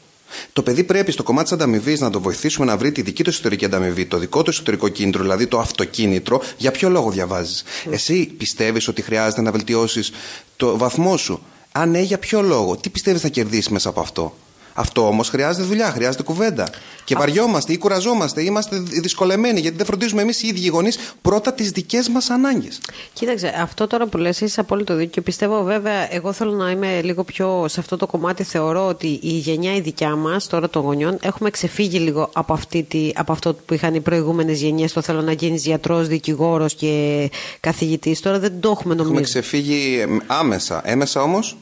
Το 0.52 0.62
παιδί 0.62 0.84
πρέπει 0.84 1.12
στο 1.12 1.22
κομμάτι 1.22 1.44
της 1.44 1.52
ανταμοιβής 1.52 2.00
να 2.00 2.10
το 2.10 2.20
βοηθήσουμε 2.20 2.66
να 2.66 2.76
βρει 2.76 2.92
τη 2.92 3.02
δική 3.02 3.22
του 3.22 3.30
εσωτερική 3.30 3.64
ανταμοιβή, 3.64 4.06
το 4.06 4.18
δικό 4.18 4.42
του 4.42 4.50
εσωτερικό 4.50 4.88
κίνητρο, 4.88 5.22
δηλαδή 5.22 5.46
το 5.46 5.58
αυτοκίνητρο. 5.58 6.42
Για 6.56 6.70
ποιο 6.70 6.88
λόγο 6.88 7.10
διαβάζεις; 7.10 7.64
Εσύ 7.90 8.26
πιστεύεις 8.26 8.88
ότι 8.88 9.02
χρειάζεται 9.02 9.42
να 9.42 9.50
βελτιώσεις 9.50 10.10
το 10.56 10.78
βαθμό 10.78 11.16
σου; 11.16 11.42
Αν 11.72 11.90
ναι, 11.90 12.00
για 12.00 12.18
ποιο 12.18 12.42
λόγο; 12.42 12.76
Τι 12.76 12.90
πιστεύεις 12.90 13.22
να 13.22 13.28
κερδίσεις 13.28 13.68
μέσα 13.68 13.88
από 13.88 14.00
αυτό; 14.00 14.34
Αυτό 14.78 15.06
όμως 15.06 15.28
χρειάζεται 15.28 15.66
δουλειά, 15.66 15.90
χρειάζεται 15.90 16.22
κουβέντα. 16.22 16.68
Και 17.04 17.14
βαριόμαστε 17.14 17.72
ή 17.72 17.78
κουραζόμαστε, 17.78 18.40
ή 18.42 18.44
είμαστε 18.46 18.76
δυσκολεμένοι 18.78 19.60
γιατί 19.60 19.76
δεν 19.76 19.86
φροντίζουμε 19.86 20.22
εμείς 20.22 20.42
οι 20.42 20.46
ίδιοι 20.46 20.64
οι 20.64 20.68
γονείς 20.68 20.98
πρώτα 21.22 21.52
τις 21.52 21.70
δικές 21.70 22.08
μας 22.08 22.30
ανάγκες. 22.30 22.80
Κοίταξε, 23.12 23.54
αυτό 23.62 23.86
τώρα 23.86 24.06
που 24.06 24.16
λες 24.16 24.40
είσαι 24.40 24.60
απόλυτο 24.60 24.94
δίκιο. 24.94 25.22
Πιστεύω 25.22 25.62
βέβαια, 25.62 26.14
εγώ 26.14 26.32
θέλω 26.32 26.52
να 26.52 26.70
είμαι 26.70 27.00
λίγο 27.02 27.24
πιο 27.24 27.64
σε 27.68 27.80
αυτό 27.80 27.96
το 27.96 28.06
κομμάτι. 28.06 28.42
Θεωρώ 28.42 28.86
ότι 28.86 29.18
η 29.22 29.30
γενιά 29.30 29.74
η 29.74 29.80
δικιά 29.80 30.16
μας, 30.16 30.46
τώρα 30.46 30.68
των 30.70 30.82
γονιών, 30.82 31.18
έχουμε 31.20 31.50
ξεφύγει 31.50 31.98
λίγο 31.98 32.30
από, 32.32 32.52
αυτή 32.52 32.82
τη, 32.82 33.10
από 33.14 33.32
αυτό 33.32 33.54
που 33.54 33.74
είχαν 33.74 33.94
οι 33.94 34.00
προηγούμενες 34.00 34.60
γενιές. 34.60 34.92
Το 34.92 35.00
θέλω 35.00 35.22
να 35.22 35.32
γίνεις 35.32 35.64
γιατρός, 35.64 36.08
δικηγόρος 36.08 36.74
και 36.74 37.30
καθηγητής. 37.60 38.20
Τώρα 38.20 38.38
δεν 38.38 38.60
το 38.60 38.70
έχουμε 38.70 38.94
νομίζω. 38.94 39.14
Έχουμε 39.14 39.26
ξεφύγει 39.26 40.04
άμεσα. 40.26 40.82
Έμεσα 40.84 41.22
όμως; 41.22 41.56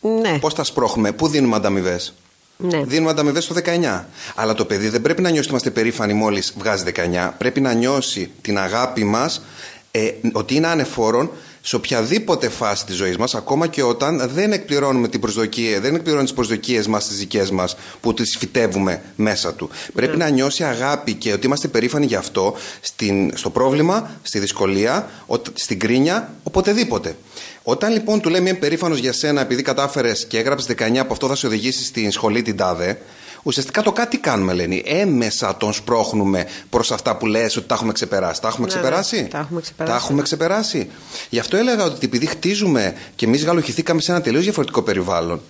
Ναι. 0.00 0.38
Πώς 0.38 0.54
τα 0.54 0.64
σπρώχουμε, 0.64 1.12
πού 1.12 1.28
δίνουμε 1.28 1.56
ανταμοιβές; 1.56 2.14
Ναι. 2.60 2.84
Δίνουμε 2.84 3.10
ανταμοιβέ 3.10 3.40
στο 3.40 3.54
19. 3.64 4.04
Αλλά 4.34 4.54
το 4.54 4.64
παιδί 4.64 4.88
δεν 4.88 5.02
πρέπει 5.02 5.22
να 5.22 5.28
νιώσει 5.28 5.40
ότι 5.40 5.50
είμαστε 5.50 5.70
περήφανοι 5.70 6.12
μόλις 6.12 6.54
βγάζει 6.58 6.84
19. 6.86 7.30
Πρέπει 7.38 7.60
να 7.60 7.72
νιώσει 7.72 8.30
την 8.40 8.58
αγάπη 8.58 9.04
μας, 9.04 9.42
ε, 9.90 10.10
ότι 10.32 10.54
είναι 10.54 10.66
ανεφόρον 10.66 11.30
σε 11.62 11.76
οποιαδήποτε 11.76 12.48
φάση 12.48 12.86
της 12.86 12.96
ζωής 12.96 13.16
μας, 13.16 13.34
ακόμα 13.34 13.66
και 13.66 13.82
όταν 13.82 14.30
δεν 14.34 14.52
εκπληρώνουμε 14.52 15.08
την 15.08 15.20
προσδοκία, 15.20 15.80
δεν 15.80 15.94
εκπληρώνει 15.94 16.22
τις 16.22 16.32
προσδοκίες 16.32 16.86
μας, 16.86 17.08
τις 17.08 17.18
δικές 17.18 17.50
μας, 17.50 17.76
που 18.00 18.14
τις 18.14 18.36
φυτεύουμε 18.38 19.02
μέσα 19.16 19.54
του. 19.54 19.70
Πρέπει 19.94 20.16
ναι. 20.16 20.24
να 20.24 20.30
νιώσει 20.30 20.64
αγάπη 20.64 21.14
και 21.14 21.32
ότι 21.32 21.46
είμαστε 21.46 21.68
περήφανοι 21.68 22.06
γι' 22.06 22.14
αυτό 22.14 22.54
στην, 22.80 23.36
στο 23.36 23.50
πρόβλημα, 23.50 24.10
στη 24.22 24.38
δυσκολία, 24.38 25.10
στην 25.54 25.78
κρίνια, 25.78 26.34
οποτεδήποτε. 26.42 27.16
Όταν 27.62 27.92
λοιπόν 27.92 28.20
του 28.20 28.28
λέμε 28.28 28.48
είμαι 28.48 28.58
περήφανος 28.58 28.98
για 28.98 29.12
σένα 29.12 29.40
επειδή 29.40 29.62
κατάφερες 29.62 30.26
και 30.26 30.38
έγραψες 30.38 30.74
19 30.78 30.96
από 30.96 31.12
αυτό 31.12 31.28
θα 31.28 31.34
σε 31.34 31.46
οδηγήσει 31.46 31.84
στην 31.84 32.10
σχολή 32.10 32.42
την 32.42 32.56
τάδε, 32.56 32.98
ουσιαστικά 33.42 33.82
το 33.82 33.92
κάτι 33.92 34.18
κάνουμε, 34.18 34.52
λένε. 34.52 34.82
Έμεσα 34.84 35.56
τον 35.56 35.72
σπρώχνουμε 35.72 36.46
προς 36.70 36.92
αυτά 36.92 37.16
που 37.16 37.26
λες 37.26 37.56
ότι 37.56 37.66
τα 37.66 37.74
έχουμε 37.74 37.92
ξεπεράσει. 37.92 38.40
Τα 38.40 38.48
έχουμε 38.48 38.66
Ναι, 38.66 38.72
ξεπεράσει; 38.72 39.22
ναι, 39.22 39.28
τα 39.28 39.38
έχουμε 39.38 39.60
ξεπεράσει. 39.60 39.92
Τα 39.92 40.04
έχουμε 40.04 40.22
ξεπεράσει. 40.22 40.90
Γι' 41.30 41.38
αυτό 41.38 41.56
έλεγα 41.56 41.84
ότι 41.84 42.06
επειδή 42.06 42.26
χτίζουμε 42.26 42.94
και 43.16 43.26
εμείς 43.26 43.44
γαλοχηθήκαμε 43.44 44.00
σε 44.00 44.12
ένα 44.12 44.20
τελείως 44.20 44.42
διαφορετικό 44.42 44.82
περιβάλλον, 44.82 45.40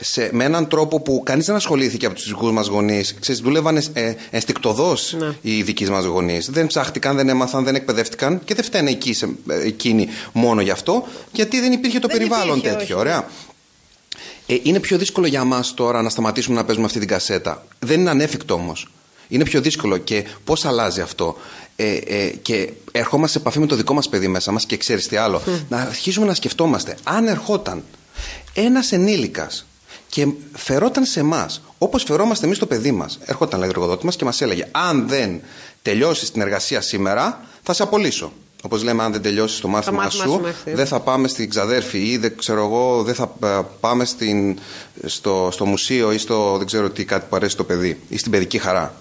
σε, 0.00 0.28
με 0.32 0.44
έναν 0.44 0.68
τρόπο 0.68 1.00
που 1.00 1.22
κανείς 1.24 1.46
δεν 1.46 1.54
ασχολήθηκε 1.54 2.06
από 2.06 2.14
τους 2.14 2.26
δικούς 2.28 2.50
μας 2.52 2.66
γονείς. 2.66 3.14
Δούλευαν 3.42 3.76
ε, 3.92 4.14
ενστικτοδός 4.30 5.14
Ναι. 5.18 5.36
οι 5.40 5.62
δικοί 5.62 5.84
μας 5.84 6.04
γονείς. 6.04 6.50
Δεν 6.50 6.66
ψάχτηκαν, 6.66 7.16
δεν 7.16 7.28
έμαθαν, 7.28 7.64
δεν 7.64 7.74
εκπαιδεύτηκαν 7.74 8.40
και 8.44 8.54
δεν 8.54 8.64
φταίνε 8.64 8.90
εκεί, 8.90 9.12
σε, 9.12 9.28
ε, 9.48 9.66
εκείνοι 9.66 10.08
μόνο 10.32 10.60
γι' 10.60 10.70
αυτό, 10.70 11.06
γιατί 11.32 11.60
δεν 11.60 11.72
υπήρχε 11.72 11.98
το 11.98 12.08
Δεν 12.08 12.16
περιβάλλον 12.16 12.58
υπήρχε, 12.58 12.76
τέτοιο. 12.76 12.96
όχι. 12.96 13.06
Ωραία. 13.06 13.28
Ε, 14.46 14.56
είναι 14.62 14.80
πιο 14.80 14.98
δύσκολο 14.98 15.26
για 15.26 15.44
μας 15.44 15.74
τώρα 15.74 16.02
να 16.02 16.08
σταματήσουμε 16.08 16.56
να 16.56 16.64
παίζουμε 16.64 16.86
αυτή 16.86 16.98
την 16.98 17.08
κασέτα. 17.08 17.66
Δεν 17.78 18.00
είναι 18.00 18.10
ανέφικτο 18.10 18.54
όμως. 18.54 18.88
Είναι 19.28 19.44
πιο 19.44 19.60
δύσκολο 19.60 19.96
και 19.96 20.24
πώς 20.44 20.64
αλλάζει 20.64 21.00
αυτό. 21.00 21.36
Ε, 21.76 21.94
ε, 21.94 22.26
και 22.42 22.72
ερχόμαστε 22.92 23.32
σε 23.32 23.38
επαφή 23.38 23.58
με 23.58 23.66
το 23.66 23.76
δικό 23.76 23.94
μας 23.94 24.08
παιδί 24.08 24.28
μέσα 24.28 24.52
μας 24.52 24.66
και 24.66 24.76
ξέρεις 24.76 25.08
τι 25.08 25.16
άλλο. 25.16 25.42
Να 25.68 25.80
αρχίσουμε 25.80 26.26
να 26.26 26.34
σκεφτόμαστε. 26.34 26.96
Αν 27.04 27.26
ερχόταν 27.26 27.84
ένας 28.54 28.92
ενήλικας 28.92 29.66
και 30.08 30.26
φερόταν 30.52 31.04
σε 31.04 31.20
εμάς 31.20 31.60
όπως 31.78 32.02
φερόμαστε 32.02 32.46
εμείς 32.46 32.58
το 32.58 32.66
παιδί 32.66 32.92
μας, 32.92 33.18
ερχόταν 33.24 33.60
λέει, 33.60 33.68
ο 33.68 33.72
εργοδότης 33.72 34.04
μας 34.04 34.16
και 34.16 34.24
μας 34.24 34.40
έλεγε: 34.40 34.68
Αν 34.70 35.08
δεν 35.08 35.40
τελειώσεις 35.82 36.30
την 36.30 36.40
εργασία 36.40 36.80
σήμερα, 36.80 37.40
θα 37.62 37.72
σε 37.72 37.82
απολύσω. 37.82 38.32
Όπως 38.62 38.82
λέμε, 38.82 39.02
αν 39.02 39.12
δεν 39.12 39.22
τελειώσεις 39.22 39.60
το 39.60 39.68
μάθημά 39.68 40.02
μάθημά 40.02 40.24
σου, 40.24 40.30
σου 40.30 40.40
μέχρι. 40.40 40.72
δεν 40.72 40.86
θα 40.86 41.00
πάμε 41.00 41.28
στην 41.28 41.50
ξαδέρφη 41.50 41.98
ή 41.98 42.16
δεν 42.16 42.36
ξέρω 42.36 42.64
εγώ, 42.64 43.02
δεν 43.02 43.14
θα 43.14 43.32
ε, 43.42 43.60
πάμε 43.80 44.04
στην, 44.04 44.58
στο, 45.04 45.48
στο 45.52 45.66
μουσείο 45.66 46.12
ή 46.12 46.18
στο 46.18 46.56
δεν 46.56 46.66
ξέρω 46.66 46.90
τι 46.90 47.04
κάτι 47.04 47.26
που 47.28 47.36
αρέσει 47.36 47.56
το 47.56 47.64
παιδί 47.64 48.00
ή 48.08 48.18
στην 48.18 48.30
παιδική 48.30 48.58
χαρά. 48.58 48.94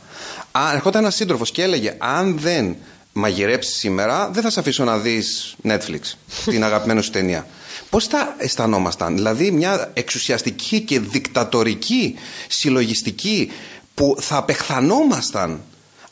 Αν 0.52 0.76
ερχόταν 0.76 1.02
ένας 1.02 1.16
σύντροφος 1.16 1.52
και 1.52 1.62
έλεγε, 1.62 1.96
αν 1.98 2.38
δεν 2.40 2.76
μαγειρέψεις 3.14 3.76
σήμερα, 3.76 4.30
δεν 4.34 4.44
θα 4.44 4.50
σε 4.50 4.60
αφήσω 4.60 4.84
να 4.84 4.98
δεις 4.98 5.56
Netflix, 5.64 6.14
την 6.46 6.64
αγαπημένη 6.64 7.02
σου 7.02 7.10
ταινία. 7.10 7.48
Πώς 7.96 8.08
θα 8.08 8.36
αισθανόμασταν, 8.38 9.16
δηλαδή 9.16 9.52
μια 9.52 9.92
εξουσιαστική 9.94 10.82
και 10.82 11.00
δικτατορική 11.00 12.16
συλλογιστική 12.48 13.52
που 13.94 14.16
θα 14.20 14.38
απεχθανόμασταν 14.38 15.62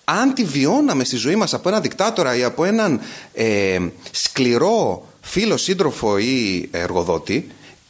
αν 0.04 0.34
τη 0.34 0.44
βιώναμε 0.44 1.04
στη 1.04 1.16
ζωή 1.16 1.36
μας 1.36 1.54
από 1.54 1.70
έναν 1.70 1.82
δικτάτορα 1.82 2.36
ή 2.36 2.44
από 2.44 2.66
έναν 2.66 3.00
ε, 3.34 3.80
σκληρό 4.12 5.08
φίλο, 5.22 5.58
σύντροφο 5.58 6.18
ή 6.18 6.70
εργοδότη, 6.72 7.48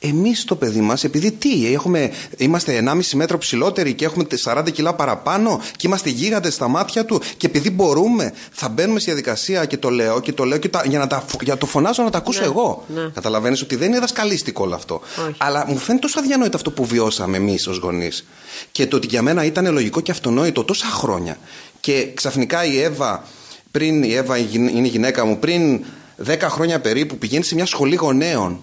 εμείς 0.08 0.44
το 0.44 0.56
παιδί 0.56 0.80
μας, 0.82 1.04
επειδή 1.04 1.32
τι, 1.32 1.74
έχουμε, 1.74 2.12
είμαστε 2.38 2.84
1,5 2.88 3.00
μέτρο 3.14 3.38
ψηλότεροι 3.38 3.94
και 3.94 4.06
έχουμε 4.06 4.26
40 4.44 4.72
κιλά 4.72 4.94
παραπάνω 4.94 5.62
και 5.76 5.88
είμαστε 5.88 6.10
γίγαντες 6.10 6.54
στα 6.54 6.68
μάτια 6.68 7.06
του 7.06 7.22
και 7.38 7.48
επειδή 7.48 7.70
μπορούμε 7.72 8.34
θα 8.52 8.70
μπαίνουμε 8.70 9.00
στη 9.00 9.10
διαδικασία 9.10 9.66
και 9.66 9.78
το 9.78 9.90
λέω 9.90 10.20
και 10.20 10.34
το 10.34 10.44
λέω 10.44 10.58
και 10.58 10.70
τα, 10.70 10.84
για, 10.88 11.00
να 11.00 11.08
τα, 11.08 11.26
για 11.42 11.54
να 11.54 11.60
το 11.60 11.66
φωνάζω 11.66 12.04
να 12.04 12.10
τα 12.10 12.18
ακούσω 12.18 12.40
Ναι, 12.40 12.46
εγώ. 12.46 12.86
ναι. 12.94 13.10
Καταλαβαίνεις 13.14 13.62
ότι 13.62 13.76
δεν 13.76 13.88
είναι 13.88 14.00
δασκαλίστικο 14.00 14.64
όλο 14.64 14.76
αυτό. 14.76 15.02
Όχι. 15.28 15.36
Αλλά 15.38 15.66
μου 15.68 15.78
φαίνεται 15.78 16.06
τόσο 16.08 16.20
αδιανόητο 16.20 16.58
αυτό 16.58 16.72
που 16.72 16.86
βιώσαμε 16.86 17.38
εμείς 17.38 17.68
ως 17.68 17.78
γονείς. 17.78 18.26
Και 18.72 18.88
το 18.88 18.96
ότι 18.96 19.08
για 19.08 19.22
μένα 19.22 19.46
ήταν 19.46 19.72
λογικό 19.72 20.02
και 20.02 20.12
αυτονόητο 20.12 20.64
τόσα 20.64 20.86
χρόνια. 20.86 21.38
Και 21.80 22.08
ξαφνικά 22.14 22.66
η 22.66 22.80
Εύα, 22.82 23.24
πριν 23.72 24.04
η 24.04 24.14
Εύα 24.14 24.38
είναι 24.38 24.88
η 24.88 24.88
γυναίκα 24.88 25.26
μου, 25.26 25.38
πριν 25.40 25.84
10 26.28 26.38
χρόνια 26.42 26.80
περίπου 26.80 27.18
πηγαίνει 27.18 27.44
σε 27.44 27.56
μια 27.56 27.66
σχολή 27.66 27.96
γονέων 27.96 28.60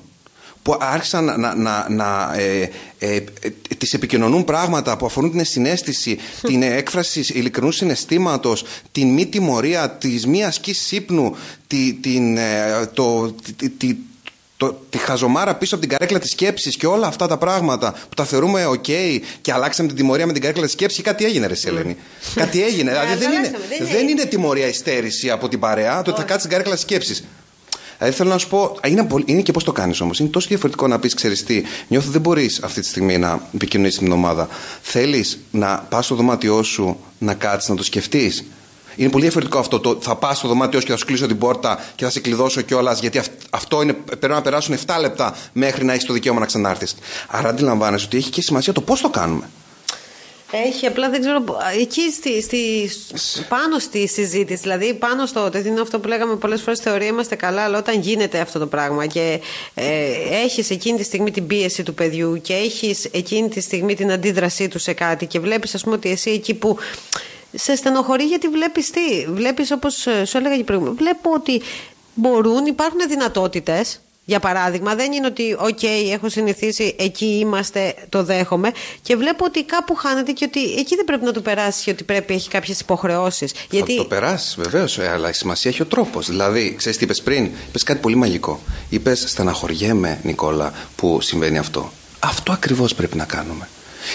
που 0.63 0.77
άρχισαν 0.81 1.25
να, 1.25 1.37
να, 1.37 1.55
να, 1.55 1.87
να 1.89 2.35
ε, 2.39 2.71
ε, 2.99 3.15
ε, 3.17 3.25
τις 3.79 3.93
επικοινωνούν 3.95 4.45
πράγματα 4.45 4.97
που 4.97 5.07
αφορούν 5.07 5.31
την 5.31 5.45
συνέστηση, 5.45 6.19
την 6.43 6.63
έκφραση 6.63 7.25
ειλικρινού 7.29 7.71
συναισθήματος, 7.71 8.65
την 8.93 9.09
μη 9.13 9.27
τιμωρία, 9.27 9.91
της 9.91 10.27
μη 10.27 10.45
ασκής 10.45 10.93
ύπνου, 10.93 11.37
τη, 11.67 11.93
την, 11.95 12.37
ε, 12.37 12.87
το, 12.95 13.35
τη, 13.57 13.69
τη- 13.69 13.97
το, 14.57 14.81
τη 14.91 14.99
χαζομάρα 14.99 15.55
πίσω 15.55 15.75
από 15.75 15.87
την 15.87 15.93
καρέκλα 15.97 16.19
της 16.19 16.31
σκέψης 16.31 16.77
και 16.77 16.87
όλα 16.87 17.07
αυτά 17.07 17.27
τα 17.27 17.37
πράγματα 17.39 17.93
που 17.93 18.15
τα 18.15 18.25
θεωρούμε 18.25 18.67
οκ 18.67 18.83
και 19.41 19.53
αλλάξαμε 19.53 19.89
την 19.89 19.97
τιμωρία 19.97 20.27
με 20.27 20.33
την 20.33 20.43
καρέκλα 20.43 20.65
της 20.65 20.73
σκέψης 20.73 20.97
και 20.97 21.03
κάτι 21.03 21.25
έγινε, 21.25 21.47
ρε 21.47 21.55
Σελένη. 21.55 21.97
κάτι 22.35 22.63
έγινε. 22.63 22.91
δηλαδή 22.91 23.15
δεν 23.15 23.29
είναι, 23.33 23.37
αλλάξαμε, 23.39 23.65
δεν 23.69 23.87
είναι. 23.87 23.97
δεν 23.97 24.09
είναι 24.09 24.25
τιμωρία 24.25 24.67
η 24.67 24.73
στέρηση 24.73 25.31
από 25.31 25.49
την 25.49 25.59
παρέα, 25.59 26.03
το 26.03 26.11
ότι 26.11 26.21
θα 26.21 26.27
κάτσει 26.27 26.39
στην 26.39 26.51
καρέκλα 26.51 26.73
της 26.75 26.83
σκέψης. 26.83 27.25
Δηλαδή 28.01 28.19
θέλω 28.19 28.31
να 28.31 28.39
σου 28.39 28.49
πω, 28.49 28.77
είναι, 28.87 29.05
πολύ- 29.05 29.25
είναι 29.27 29.41
και 29.43 29.53
πώς 29.53 29.65
το 29.65 29.73
κάνεις 29.73 30.01
όμως. 30.01 30.19
Είναι 30.19 30.29
τόσο 30.29 30.49
διαφορετικό 30.49 30.87
να 30.87 30.99
πεις, 30.99 31.15
ξέρεις 31.15 31.45
τι, 31.45 31.63
νιώθω 31.89 32.11
δεν 32.11 32.21
μπορείς 32.21 32.61
αυτή 32.63 32.81
τη 32.81 32.87
στιγμή 32.87 33.19
να 33.19 33.49
επικοινωνήσεις 33.55 33.99
την 33.99 34.13
ομάδα. 34.13 34.49
Θέλεις 34.83 35.39
να 35.51 35.87
πας 35.89 36.05
στο 36.05 36.15
δωμάτιό 36.15 36.63
σου 36.63 36.97
να 37.19 37.35
κάτσεις 37.35 37.69
να 37.69 37.77
το 37.77 37.85
σκεφτείς; 37.85 38.45
Είναι 38.97 39.11
πολύ 39.11 39.23
διαφορετικό 39.23 39.59
αυτό 39.59 39.81
το 39.81 39.99
θα 40.01 40.17
πας 40.17 40.39
στο 40.39 40.49
δωμάτιό 40.49 40.81
σου 40.81 40.87
και 40.87 40.93
θα 40.93 40.99
σου 40.99 41.05
κλείσω 41.05 41.27
την 41.27 41.39
πόρτα 41.39 41.79
και 41.95 42.05
θα 42.05 42.11
σε 42.11 42.21
κλειδώσω 42.21 42.61
κιόλας, 42.61 43.01
γιατί 43.01 43.19
αυ- 43.19 43.31
αυτό 43.51 43.83
είναι, 43.83 43.93
πρέπει 43.93 44.29
να 44.35 44.43
περάσουν 44.43 44.75
7 44.87 44.97
λεπτά 45.01 45.37
μέχρι 45.53 45.85
να 45.85 45.93
έχεις 45.93 46.05
το 46.05 46.13
δικαίωμα 46.13 46.41
να 46.41 46.47
ξανάρθεις. 46.47 46.95
Άρα 47.29 47.49
αντιλαμβάνεσαι 47.49 48.05
ότι 48.05 48.17
έχει 48.17 48.31
και 48.31 48.43
σημασία 48.43 48.73
το 48.73 48.81
πώς 48.81 49.01
το 49.01 49.11
κάνουμε. 49.11 49.49
Έχει, 50.53 50.87
απλά 50.87 51.11
δεν 51.11 51.21
ξέρω. 51.21 51.45
Εκεί 51.81 52.11
στη, 52.13 52.43
στη, 52.43 52.91
πάνω 53.49 53.79
στη 53.79 54.09
συζήτηση, 54.09 54.61
δηλαδή 54.63 54.95
πάνω 54.95 55.27
στο 55.27 55.45
ότι 55.45 55.59
είναι 55.59 55.81
αυτό 55.81 56.01
που 56.01 56.09
λέγαμε 56.09 56.37
πολλές 56.37 56.63
φορές 56.63 56.81
θεωρία 56.81 57.07
είμαστε 57.07 57.35
καλά, 57.35 57.63
αλλά 57.63 57.79
όταν 57.79 58.01
γίνεται 58.01 58.41
αυτό 58.41 58.59
το 58.59 58.67
πράγμα 58.67 59.07
και 59.07 59.41
ε, 59.75 60.13
έχεις 60.45 60.71
εκείνη 60.71 60.99
τη 60.99 61.05
στιγμή 61.05 61.31
την 61.31 61.47
πίεση 61.47 61.83
του 61.83 61.95
παιδιού 61.95 62.41
και 62.41 62.55
έχεις 62.55 63.05
εκείνη 63.05 63.49
τη 63.49 63.61
στιγμή 63.61 63.95
την 63.95 64.13
αντίδρασή 64.13 64.69
του 64.69 64.79
σε 64.79 64.93
κάτι 64.93 65.27
και 65.27 65.41
βλέπεις, 65.41 65.75
ας 65.75 65.83
πούμε, 65.83 65.95
ότι 65.95 66.11
εσύ 66.11 66.31
εκεί 66.31 66.55
που 66.55 66.77
σε 67.55 67.77
στενοχωρεί 67.77 68.25
γιατί 68.25 68.49
βλέπεις 68.49 68.91
τι. 68.91 69.27
Βλέπεις 69.29 69.71
όπως 69.71 69.95
σου 70.25 70.37
έλεγα 70.37 70.57
και 70.57 70.65
πριν. 70.65 70.95
Βλέπω 70.95 71.33
ότι 71.35 71.63
μπορούν, 72.15 72.67
υπάρχουν 72.67 73.01
δυνατότητες. 73.09 74.01
Για 74.31 74.41
παράδειγμα, 74.41 74.95
δεν 74.95 75.13
είναι 75.13 75.27
ότι, 75.27 75.57
οκ, 75.59 75.83
έχω 76.13 76.29
συνηθίσει, 76.29 76.95
εκεί 76.99 77.25
είμαστε, 77.25 77.95
το 78.09 78.25
δέχομαι. 78.25 78.73
Και 79.03 79.17
βλέπω 79.17 79.45
ότι 79.45 79.65
κάπου 79.65 79.95
χάνεται 79.95 80.33
και 80.33 80.45
ότι 80.45 80.73
εκεί 80.79 80.97
δεν 80.97 81.05
πρέπει 81.05 81.25
να 81.25 81.33
του 81.33 81.43
περάσεις 81.43 81.85
και 81.85 81.91
ότι 81.91 82.05
πρέπει 82.05 82.35
έχει 82.35 82.49
κάποιες 82.49 82.81
υποχρεώσεις. 82.81 83.53
Θα 83.53 83.85
το 83.97 84.05
περάσεις, 84.05 84.57
βεβαίως, 84.57 84.99
αλλά 84.99 85.29
η 85.29 85.33
σημασία 85.33 85.71
έχει 85.71 85.83
ο 85.83 85.87
τρόπος. 85.87 86.27
Δηλαδή, 86.27 86.75
ξέρεις 86.77 86.99
τι 86.99 87.05
είπες 87.05 87.23
πριν, 87.23 87.51
είπες 87.69 87.83
κάτι 87.83 88.01
πολύ 88.01 88.17
μαγικό. 88.17 88.61
Είπες, 88.89 89.25
στεναχωριέμαι, 89.27 90.21
Νικόλα, 90.23 90.73
που 90.97 91.21
συμβαίνει 91.21 91.59
αυτό. 91.59 91.93
Αυτό 92.19 92.53
ακριβώς 92.53 92.95
πρέπει 92.95 93.17
να 93.17 93.25
κάνουμε. 93.25 93.69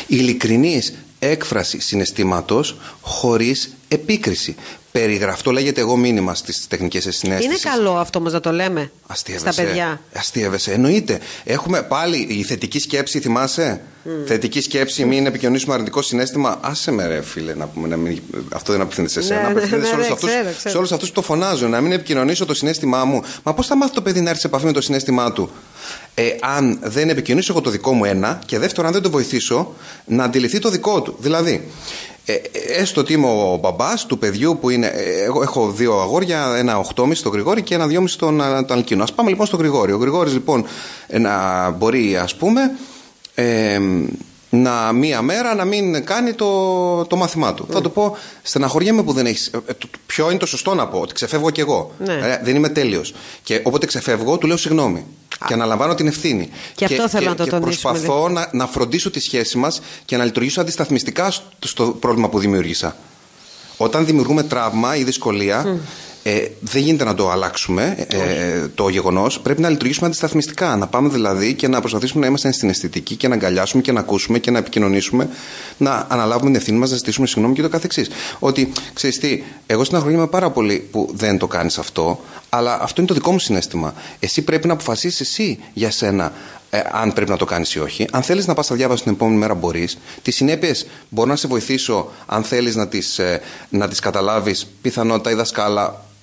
Η 0.08 0.16
ειλικρινής 0.16 0.94
έκφραση 1.20 1.80
συναισθήματος 1.80 2.78
χωρίς 3.02 3.76
επίκριση. 3.88 4.56
Περιγραφτό, 5.00 5.52
λέγεται 5.52 5.82
εγώ 5.82 5.96
μήνυμα 5.96 6.36
στις 6.36 6.68
τεχνικές 6.68 7.08
συνέστησει. 7.10 7.48
Είναι 7.48 7.58
καλό 7.64 7.98
αυτό 7.98 8.20
όμως 8.20 8.34
να 8.34 8.40
το 8.40 8.52
λέμε 8.52 8.92
στα 9.38 9.54
παιδιά. 9.56 10.02
Αστείευεσαι. 10.14 10.72
Εννοείται. 10.72 11.20
Έχουμε 11.44 11.82
πάλι 11.84 12.28
η 12.30 12.44
θετική 12.44 12.80
σκέψη, 12.80 13.20
θυμάσαι; 13.20 13.82
Mm. 14.06 14.10
Θετική 14.26 14.62
σκέψη, 14.62 15.06
μην 15.06 15.26
επικοινωνήσουμε 15.26 15.74
αρνητικό 15.74 16.02
συνέστημα. 16.02 16.58
Άσε 16.62 16.92
με, 16.92 17.08
ρε 17.08 17.22
φίλε, 17.22 17.54
να 17.56 17.68
πούμε. 17.68 17.88
Να 17.88 17.98
μην... 17.98 18.22
Αυτό 18.54 18.72
δεν 18.72 18.82
απευθύνεται 18.82 19.14
σε 19.14 19.20
εσένα. 19.20 19.42
Ναι, 19.42 19.48
απευθύνεται 19.48 19.82
ναι, 19.82 19.88
σε 19.88 19.94
όλους 19.94 20.08
ναι, 20.08 20.14
αυτού 20.14 20.28
ξέρω, 20.28 20.50
ξέρω. 20.64 20.82
αυτούς 20.82 21.08
που 21.08 21.14
το 21.14 21.22
φωνάζουν. 21.22 21.70
Να 21.70 21.82
μην 21.82 21.92
επικοινωνήσω 21.92 22.46
το 22.46 22.54
συνέστημά 22.54 23.06
μου. 23.06 23.22
Μα 23.44 23.54
πώς 23.54 23.68
θα 23.68 23.76
μάθει 23.78 23.94
το 23.94 24.02
παιδί 24.02 24.22
να 24.22 24.30
έρθει 24.30 24.42
σε 24.42 24.48
επαφή 24.48 24.66
με 24.66 24.72
το 24.72 24.82
συνέστημά 24.82 25.32
του, 25.32 25.50
ε, 26.14 26.24
αν 26.42 26.80
δεν 26.84 27.10
επικοινωνήσω 27.10 27.52
εγώ 27.52 27.62
το 27.62 27.70
δικό 27.70 27.94
μου 27.94 28.06
ένα, 28.06 28.40
και 28.46 28.60
δεύτερον, 28.60 28.86
αν 28.86 28.94
δεν 28.94 29.02
το 29.02 29.10
βοηθήσω 29.10 29.76
να 30.06 30.24
αντιληφθεί 30.24 30.60
το 30.60 30.70
δικό 30.70 31.02
του. 31.02 31.16
Δηλαδή, 31.20 31.72
ε, 32.26 32.36
έστω 32.78 33.02
ότι 33.02 33.14
είμαι 33.14 33.28
ο 33.28 33.58
μπαμπάς 33.62 34.06
του 34.06 34.18
παιδιού 34.18 34.58
που 34.62 34.70
είναι. 34.70 34.88
ε, 34.88 35.24
Εγώ 35.24 35.42
έχω 35.42 35.72
δύο 35.72 36.00
αγόρια, 36.00 36.54
ένα 36.58 36.86
8,5 36.96 37.10
στον 37.14 37.32
Γρηγόρη 37.32 37.62
και 37.62 37.74
ένα 37.76 37.88
2,5 37.90 38.04
στον 38.06 38.42
α, 38.42 38.66
τον 38.66 38.78
Αλκίνο. 38.78 39.04
Α 39.04 39.08
πάμε 39.16 39.30
λοιπόν 39.30 39.46
στον 39.46 39.60
Γρηγόρη. 39.60 39.92
Ο 39.92 39.98
Γρηγόρης 39.98 40.34
λοιπόν 40.34 40.66
ε, 41.08 41.20
να 41.20 41.70
μπορεί, 41.70 42.18
ας 42.18 42.36
πούμε, 42.36 42.62
ε, 43.36 43.80
να 44.50 44.92
μία 44.92 45.22
μέρα 45.22 45.56
να 45.56 45.66
μην 45.66 46.06
κάνει 46.06 46.34
το, 46.34 47.06
το 47.06 47.16
μάθημά 47.16 47.54
του. 47.54 47.68
Θα 47.72 47.82
του 47.82 47.92
πω, 47.92 48.18
στεναχωριέμαι 48.42 49.04
που 49.04 49.12
δεν 49.14 49.26
έχεις. 49.26 49.52
Ποιο 50.06 50.30
είναι 50.30 50.40
το 50.40 50.46
σωστό 50.46 50.74
να 50.76 50.88
πω, 50.88 51.00
ότι 51.00 51.14
ξεφεύγω 51.14 51.50
κι 51.52 51.60
εγώ. 51.60 51.92
Ναι. 52.06 52.14
Ε, 52.14 52.40
δεν 52.44 52.56
είμαι 52.56 52.70
τέλειος. 52.70 53.14
Και 53.44 53.62
όποτε 53.64 53.86
ξεφεύγω, 53.86 54.38
του 54.38 54.48
λέω 54.48 54.58
συγγνώμη. 54.58 55.06
Και 55.48 55.54
αναλαμβάνω 55.54 55.96
την 55.96 56.08
ευθύνη. 56.08 56.50
Και 56.76 56.86
αυτό 56.86 57.10
θέλω 57.10 57.30
να 57.30 57.36
το 57.36 57.44
και 57.44 57.50
τονίσουμε, 57.50 57.94
Προσπαθώ 57.94 58.30
να, 58.30 58.50
να 58.52 58.68
φροντίσω 58.68 59.12
τη 59.12 59.20
σχέση 59.20 59.58
μας 59.58 59.82
και 60.06 60.18
να 60.18 60.24
λειτουργήσω 60.24 60.62
αντισταθμιστικά 60.62 61.32
στο, 61.32 61.46
στο 61.60 61.86
πρόβλημα 61.86 62.30
που 62.30 62.40
δημιούργησα. 62.40 62.96
Όταν 63.78 64.06
δημιουργούμε 64.06 64.44
τραύμα 64.44 64.96
ή 64.96 65.04
δυσκολία, 65.04 65.80
ε, 66.28 66.48
δεν 66.60 66.82
γίνεται 66.82 67.04
να 67.04 67.14
το 67.14 67.30
αλλάξουμε 67.30 68.06
ε, 68.08 68.68
το 68.76 68.90
γεγονός. 68.90 69.40
Πρέπει 69.40 69.62
να 69.62 69.70
λειτουργήσουμε 69.70 70.08
αντισταθμιστικά. 70.08 70.76
Να 70.76 70.88
πάμε 70.88 71.10
δηλαδή 71.10 71.54
και 71.54 71.68
να 71.68 71.80
προσπαθήσουμε 71.80 72.22
να 72.22 72.28
είμαστε 72.28 72.52
στην 72.52 72.70
αισθητική 72.70 73.16
και 73.16 73.28
να 73.28 73.34
αγκαλιάσουμε 73.34 73.82
και 73.82 73.92
να 73.92 74.00
ακούσουμε 74.00 74.40
και 74.40 74.52
να 74.52 74.58
επικοινωνήσουμε, 74.58 75.30
να 75.78 76.06
αναλάβουμε 76.10 76.46
την 76.46 76.56
ευθύνη 76.56 76.78
μας, 76.78 76.90
να 76.90 76.96
ζητήσουμε 76.96 77.28
συγγνώμη 77.28 77.56
και 77.56 77.62
το 77.62 77.70
καθεξής. 77.70 78.10
Ότι 78.40 78.72
ξέρεις 78.94 79.20
τι, 79.20 79.44
εγώ 79.68 79.84
στεναχωριέμαι 79.84 80.28
πάρα 80.28 80.50
πολύ 80.50 80.88
που 80.92 81.10
δεν 81.14 81.38
το 81.38 81.48
κάνεις 81.48 81.78
αυτό, 81.78 82.20
αλλά 82.50 82.82
αυτό 82.82 83.02
είναι 83.02 83.10
το 83.10 83.14
δικό 83.16 83.32
μου 83.32 83.40
συνέστημα. 83.40 83.94
Εσύ 84.20 84.42
πρέπει 84.42 84.68
να 84.68 84.74
αποφασίσεις 84.74 85.20
εσύ 85.20 85.60
για 85.74 85.92
σένα 85.92 86.32
ε, 86.70 86.80
αν 86.92 87.14
πρέπει 87.14 87.32
να 87.32 87.38
το 87.38 87.46
κάνεις 87.46 87.74
ή 87.74 87.80
όχι. 87.80 88.08
Αν 88.12 88.24
θέλεις 88.24 88.48
να 88.48 88.54
πας 88.54 88.66
στα 88.66 88.76
διάβαση 88.76 89.04
την 89.04 89.12
επόμενη 89.12 89.38
μέρα, 89.38 89.54
μπορείς. 89.54 89.98
Τι 90.22 90.32
συνέπειες 90.32 90.88
μπορώ 91.10 91.30
να 91.30 91.36
σε 91.36 91.48
βοηθήσω 91.48 92.12
αν 92.26 92.44
θέλεις 92.44 92.76
να 92.76 92.88
τις 92.88 93.20
ε, 93.20 93.42
να 93.70 93.88
τις 93.88 94.00
καταλάβεις. 94.00 94.68
Πιθανότητα 94.82 95.32
η 95.32 95.34
δασκάλα 95.34 95.84
ε, 95.86 96.15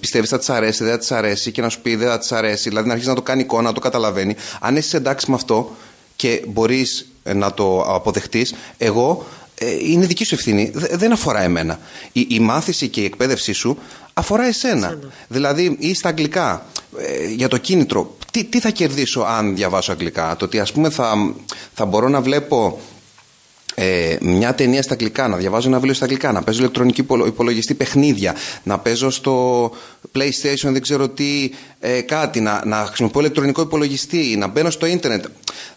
πιστεύεις 0.00 0.28
θα 0.28 0.38
της 0.38 0.50
αρέσει, 0.50 0.82
δεν 0.84 0.92
θα 0.92 0.98
της 0.98 1.12
αρέσει 1.12 1.50
και 1.50 1.60
να 1.62 1.68
σου 1.68 1.80
πει 1.80 1.94
δεν 1.94 2.08
θα 2.08 2.18
της 2.18 2.32
αρέσει. 2.32 2.68
Δηλαδή 2.68 2.86
να 2.86 2.92
αρχίσεις 2.92 3.14
να 3.14 3.18
το 3.18 3.22
κάνει 3.22 3.40
εικόνα, 3.42 3.62
να 3.62 3.72
το 3.72 3.80
καταλαβαίνει. 3.80 4.36
Αν 4.60 4.76
είσαι 4.76 4.96
εντάξει 4.96 5.30
με 5.30 5.36
αυτό 5.36 5.76
και 6.16 6.42
μπορείς 6.46 7.06
να 7.34 7.54
το 7.54 7.80
αποδεχτείς, 7.82 8.54
εγώ 8.78 9.26
ε, 9.54 9.66
είναι 9.80 10.06
δική 10.06 10.24
σου 10.24 10.34
ευθύνη. 10.34 10.70
Δε- 10.74 10.96
δεν 10.96 11.12
αφορά 11.12 11.40
εμένα. 11.42 11.78
Η, 12.12 12.26
η 12.30 12.40
μάθηση 12.40 12.88
και 12.88 13.00
η 13.00 13.04
εκπαίδευσή 13.04 13.52
σου 13.52 13.78
αφορά 14.14 14.44
εσένα. 14.44 14.98
Δηλαδή, 15.28 15.76
ή 15.78 15.94
στα 15.94 16.08
αγγλικά, 16.08 16.66
ε, 16.98 17.26
για 17.26 17.48
το 17.48 17.56
κίνητρο. 17.56 18.16
Τι, 18.32 18.44
τι 18.44 18.60
θα 18.60 18.70
κερδίσω 18.70 19.20
αν 19.20 19.54
διαβάσω 19.54 19.92
αγγλικά; 19.92 20.36
Το 20.36 20.44
ότι 20.44 20.58
ας 20.60 20.72
πούμε 20.72 20.90
θα, 20.90 21.34
θα 21.74 21.84
μπορώ 21.84 22.08
να 22.08 22.20
βλέπω 22.20 22.80
ε, 23.82 24.16
μια 24.20 24.54
ταινία 24.54 24.82
στα 24.82 24.92
αγγλικά, 24.92 25.28
να 25.28 25.36
διαβάζω 25.36 25.66
ένα 25.68 25.76
βιβλίο 25.76 25.94
στα 25.94 26.04
αγγλικά, 26.04 26.32
να 26.32 26.42
παίζω 26.42 26.58
ηλεκτρονική 26.58 27.00
υπολο- 27.00 27.26
υπολογιστή 27.26 27.74
παιχνίδια, 27.74 28.34
να 28.62 28.78
παίζω 28.78 29.10
στο 29.10 29.64
PlayStation 30.14 30.68
δεν 30.72 30.82
ξέρω 30.82 31.08
τι 31.08 31.50
ε, 31.80 32.00
κάτι, 32.00 32.40
να, 32.40 32.62
να 32.64 32.76
χρησιμοποιώ 32.86 33.20
ηλεκτρονικό 33.20 33.62
υπολογιστή, 33.62 34.36
να 34.38 34.46
μπαίνω 34.46 34.70
στο 34.70 34.86
ίντερνετ. 34.86 35.24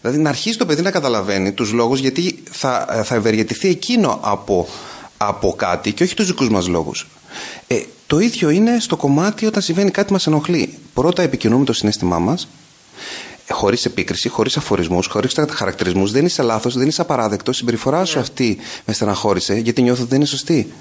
Δηλαδή 0.00 0.18
να 0.18 0.28
αρχίσει 0.28 0.58
το 0.58 0.66
παιδί 0.66 0.82
να 0.82 0.90
καταλαβαίνει 0.90 1.52
τους 1.52 1.72
λόγους 1.72 2.00
γιατί 2.00 2.42
θα, 2.50 2.86
ε, 2.90 3.02
θα 3.02 3.14
ευεργετηθεί 3.14 3.68
εκείνο 3.68 4.18
από, 4.22 4.68
από 5.16 5.54
κάτι 5.56 5.92
και 5.92 6.02
όχι 6.02 6.14
τους 6.14 6.26
δικούς 6.26 6.48
μας 6.48 6.68
λόγους. 6.68 7.06
Ε, 7.66 7.82
το 8.06 8.18
ίδιο 8.18 8.50
είναι 8.50 8.76
στο 8.80 8.96
κομμάτι 8.96 9.46
όταν 9.46 9.62
συμβαίνει 9.62 9.90
κάτι 9.90 10.12
μας 10.12 10.26
ενοχλεί. 10.26 10.74
Πρώτα 10.94 11.22
επικοινωνούμε 11.22 11.64
το 11.64 11.72
συνέστημά 11.72 12.18
μας 12.18 12.48
χωρίς 13.50 13.84
επίκριση, 13.84 14.28
χωρίς 14.28 14.56
αφορισμούς, 14.56 15.06
χωρίς 15.06 15.34
χαρακτηρισμούς. 15.50 16.10
Δεν 16.12 16.24
είσαι 16.24 16.42
λάθος, 16.42 16.76
δεν 16.76 16.88
είσαι 16.88 17.00
απαράδεκτος. 17.00 17.54
Η 17.54 17.58
συμπεριφορά 17.58 18.04
σου 18.04 18.18
αυτή 18.18 18.58
με 18.84 18.92
στεναχώρησε 18.92 19.54
γιατί 19.54 19.82
νιώθω 19.82 20.00
ότι 20.00 20.10
δεν 20.10 20.18
είναι 20.18 20.28
σωστή. 20.28 20.72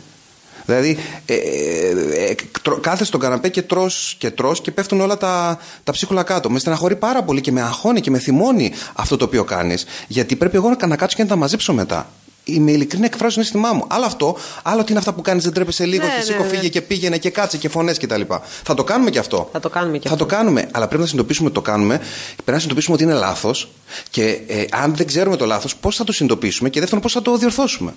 Δηλαδή, 0.66 0.98
ε, 1.26 1.34
ε, 1.34 2.30
ε, 2.30 2.36
τρω- 2.62 2.80
κάθεσαι 2.80 3.06
στον 3.06 3.20
καναπέ 3.20 3.50
και 3.50 3.62
τρως 3.62 4.16
και 4.18 4.32
τρως 4.32 4.62
και 4.62 4.72
πέφτουν 4.72 5.02
όλα 5.02 5.18
τα, 5.18 5.60
τα 5.84 5.92
ψίχουλα 5.92 6.24
κάτω. 6.24 6.50
Με 6.50 6.60
στεναχωρεί 6.60 6.96
πάρα 6.96 7.24
πολύ 7.24 7.42
και 7.42 7.52
με 7.52 7.62
αγχώνει 7.62 8.02
και 8.02 8.10
με 8.10 8.20
θυμώνει 8.20 8.72
αυτό 8.94 9.18
το 9.18 9.26
οποίο 9.26 9.44
κάνεις. 9.44 9.86
Γιατί 10.08 10.36
πρέπει 10.36 10.56
εγώ 10.56 10.70
να, 10.80 10.88
να 10.88 10.96
κάτσω 10.96 11.16
και 11.18 11.24
να 11.24 11.30
τα 11.30 11.36
μαζέψω 11.36 11.74
μετά. 11.74 12.10
Είμαι 12.46 12.72
ειλικρινή, 12.72 13.06
εκφράζω 13.06 13.36
το 13.36 13.42
αίσθημά 13.42 13.74
μου. 13.74 13.86
Άλλο 13.88 14.06
αυτό, 14.06 14.38
άλλο 14.64 14.84
τι 14.84 14.90
είναι 14.90 15.00
αυτά 15.00 15.14
που 15.14 15.22
κάνεις, 15.22 15.44
δεν 15.44 15.54
τρέπεσαι 15.54 15.86
λίγο 15.86 16.04
Ναι, 16.06 16.10
και 16.12 16.18
ναι, 16.18 16.24
σήκω, 16.24 16.44
ναι. 16.44 16.50
φύγε 16.50 16.68
και 16.70 16.82
πήγαινε 16.82 17.18
και 17.18 17.30
κάτσε 17.30 17.58
και 17.58 17.70
φωνές 17.70 17.98
κτλ. 17.98 18.22
Θα 18.64 18.74
το 18.74 18.84
κάνουμε 18.84 19.10
και 19.10 19.20
αυτό. 19.20 19.50
Θα 19.52 19.60
το 19.60 19.70
κάνουμε 19.70 19.98
και 19.98 20.08
Θα 20.08 20.14
αυτό. 20.14 20.26
το 20.26 20.36
κάνουμε, 20.36 20.60
αλλά 20.72 20.86
πρέπει 20.88 21.02
να 21.02 21.08
συνειδητοποιήσουμε 21.08 21.48
ότι 21.48 21.56
το 21.56 21.62
κάνουμε. 21.72 21.98
Πρέπει 21.98 22.52
να 22.52 22.60
συνειδητοποιήσουμε 22.60 22.96
ότι 22.96 23.04
είναι 23.04 23.14
λάθος. 23.14 23.72
Και 24.10 24.40
ε, 24.48 24.66
αν 24.72 24.96
δεν 24.96 25.08
ξέρουμε 25.08 25.36
το 25.38 25.46
λάθος, 25.46 25.76
πώς 25.76 25.96
θα 25.96 26.04
το 26.04 26.12
συνειδητοποιήσουμε 26.12 26.70
και 26.70 26.80
δεύτερον, 26.80 27.04
πώς 27.04 27.14
θα 27.14 27.22
το 27.22 27.38
διορθώσουμε. 27.38 27.94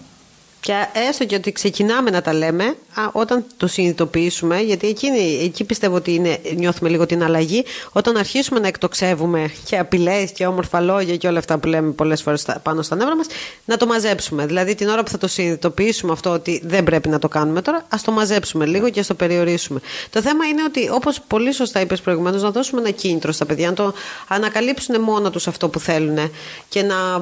Και 0.66 0.86
έστω 1.08 1.24
και 1.24 1.34
ότι 1.34 1.52
ξεκινάμε 1.52 2.10
να 2.10 2.22
τα 2.22 2.32
λέμε, 2.32 2.64
α, 2.64 3.08
όταν 3.12 3.44
το 3.56 3.66
συνειδητοποιήσουμε, 3.66 4.60
γιατί 4.60 4.88
εκείνη, 4.88 5.40
εκεί 5.42 5.64
πιστεύω 5.64 5.96
ότι 5.96 6.14
είναι, 6.14 6.38
νιώθουμε 6.56 6.88
λίγο 6.90 7.06
την 7.06 7.22
αλλαγή, 7.22 7.64
όταν 7.92 8.16
αρχίσουμε 8.16 8.60
να 8.60 8.66
εκτοξεύουμε 8.66 9.50
και 9.64 9.78
απειλές 9.78 10.30
και 10.30 10.46
όμορφα 10.46 10.80
λόγια 10.80 11.16
και 11.16 11.28
όλα 11.28 11.38
αυτά 11.38 11.58
που 11.58 11.68
λέμε 11.68 11.90
πολλές 11.90 12.22
φορές 12.22 12.46
πάνω 12.62 12.82
στα 12.82 12.96
νεύρα 12.96 13.16
μας, 13.16 13.26
να 13.64 13.76
το 13.76 13.86
μαζέψουμε. 13.86 14.46
Δηλαδή 14.46 14.74
την 14.74 14.88
ώρα 14.88 15.02
που 15.02 15.10
θα 15.10 15.18
το 15.18 15.28
συνειδητοποιήσουμε 15.28 16.12
αυτό 16.12 16.30
ότι 16.30 16.60
δεν 16.64 16.84
πρέπει 16.84 17.08
να 17.08 17.18
το 17.18 17.28
κάνουμε 17.28 17.62
τώρα, 17.62 17.84
ας 17.88 18.02
το 18.02 18.12
μαζέψουμε 18.12 18.66
λίγο 18.66 18.90
και 18.90 19.00
ας 19.00 19.06
το 19.06 19.14
περιορίσουμε. 19.14 19.80
Το 20.10 20.22
θέμα 20.22 20.44
είναι 20.44 20.62
ότι, 20.62 20.88
όπως 20.92 21.20
πολύ 21.26 21.52
σωστά 21.52 21.80
είπες 21.80 22.00
προηγουμένως, 22.00 22.42
να 22.42 22.50
δώσουμε 22.50 22.80
ένα 22.80 22.90
κίνητρο 22.90 23.32
στα 23.32 23.46
παιδιά, 23.46 23.68
να 23.68 23.74
το 23.74 23.94
ανακαλύψουν 24.28 25.00
μόνο 25.00 25.30
τους 25.30 25.48
αυτό 25.48 25.68
που 25.68 25.80
θέλουν 25.80 26.30
και 26.68 26.82
να, 26.82 27.18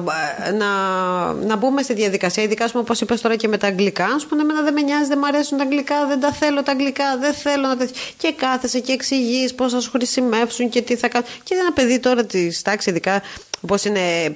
να, 0.57 1.33
να 1.33 1.55
μπούμε 1.55 1.81
στη 1.81 1.93
διαδικασία, 1.93 2.43
ειδικά 2.43 2.69
όπως 2.73 3.01
είπες 3.01 3.21
τώρα 3.21 3.33
και 3.35 3.47
με 3.47 3.57
τα 3.57 3.67
αγγλικά. 3.67 4.05
Α 4.05 4.19
πούμε, 4.29 4.41
εμένα 4.41 4.61
δεν 4.61 4.73
με 4.73 4.81
νοιάζει, 4.81 5.07
δεν 5.07 5.17
μου 5.21 5.27
αρέσουν 5.27 5.57
τα 5.57 5.63
αγγλικά, 5.63 6.07
δεν 6.07 6.19
τα 6.19 6.31
θέλω 6.31 6.63
τα 6.63 6.71
αγγλικά, 6.71 7.17
δεν 7.17 7.33
θέλω 7.33 7.67
να 7.67 7.77
τα. 7.77 7.87
Και 8.17 8.33
κάθεσαι 8.37 8.79
και 8.79 8.91
εξηγείς 8.91 9.53
πώς 9.55 9.71
θα 9.71 9.79
σου 9.79 9.89
χρησιμεύσουν 9.89 10.69
και 10.69 10.81
τι 10.81 10.95
θα 10.95 11.07
κάνουν. 11.07 11.27
Και 11.43 11.55
ένα 11.59 11.73
παιδί 11.73 11.99
τώρα 11.99 12.25
της 12.25 12.61
τάξης, 12.61 12.91
ειδικά 12.91 13.21
όπω 13.61 13.75
είναι 13.87 14.35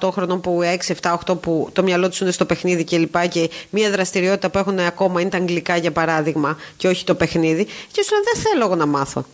7-8 0.00 0.10
χρονών 0.12 0.40
που 0.40 0.60
6-7-8 1.00 1.40
που 1.40 1.68
το 1.72 1.82
μυαλό 1.82 2.08
τους 2.08 2.20
είναι 2.20 2.30
στο 2.30 2.44
παιχνίδι 2.44 2.84
και 2.84 2.98
λοιπά 2.98 3.26
και 3.26 3.50
μια 3.70 3.90
δραστηριότητα 3.90 4.50
που 4.50 4.58
έχουν 4.58 4.78
ακόμα 4.78 5.20
είναι 5.20 5.30
τα 5.30 5.36
αγγλικά 5.36 5.76
για 5.76 5.92
παράδειγμα 5.92 6.56
και 6.76 6.88
όχι 6.88 7.04
το 7.04 7.14
παιχνίδι. 7.14 7.64
Και 7.64 8.02
σου 8.02 8.12
λένε 8.12 8.24
δεν 8.32 8.42
θέλω 8.42 8.64
εγώ 8.64 8.74
να 8.74 8.86
μάθω. 8.86 9.24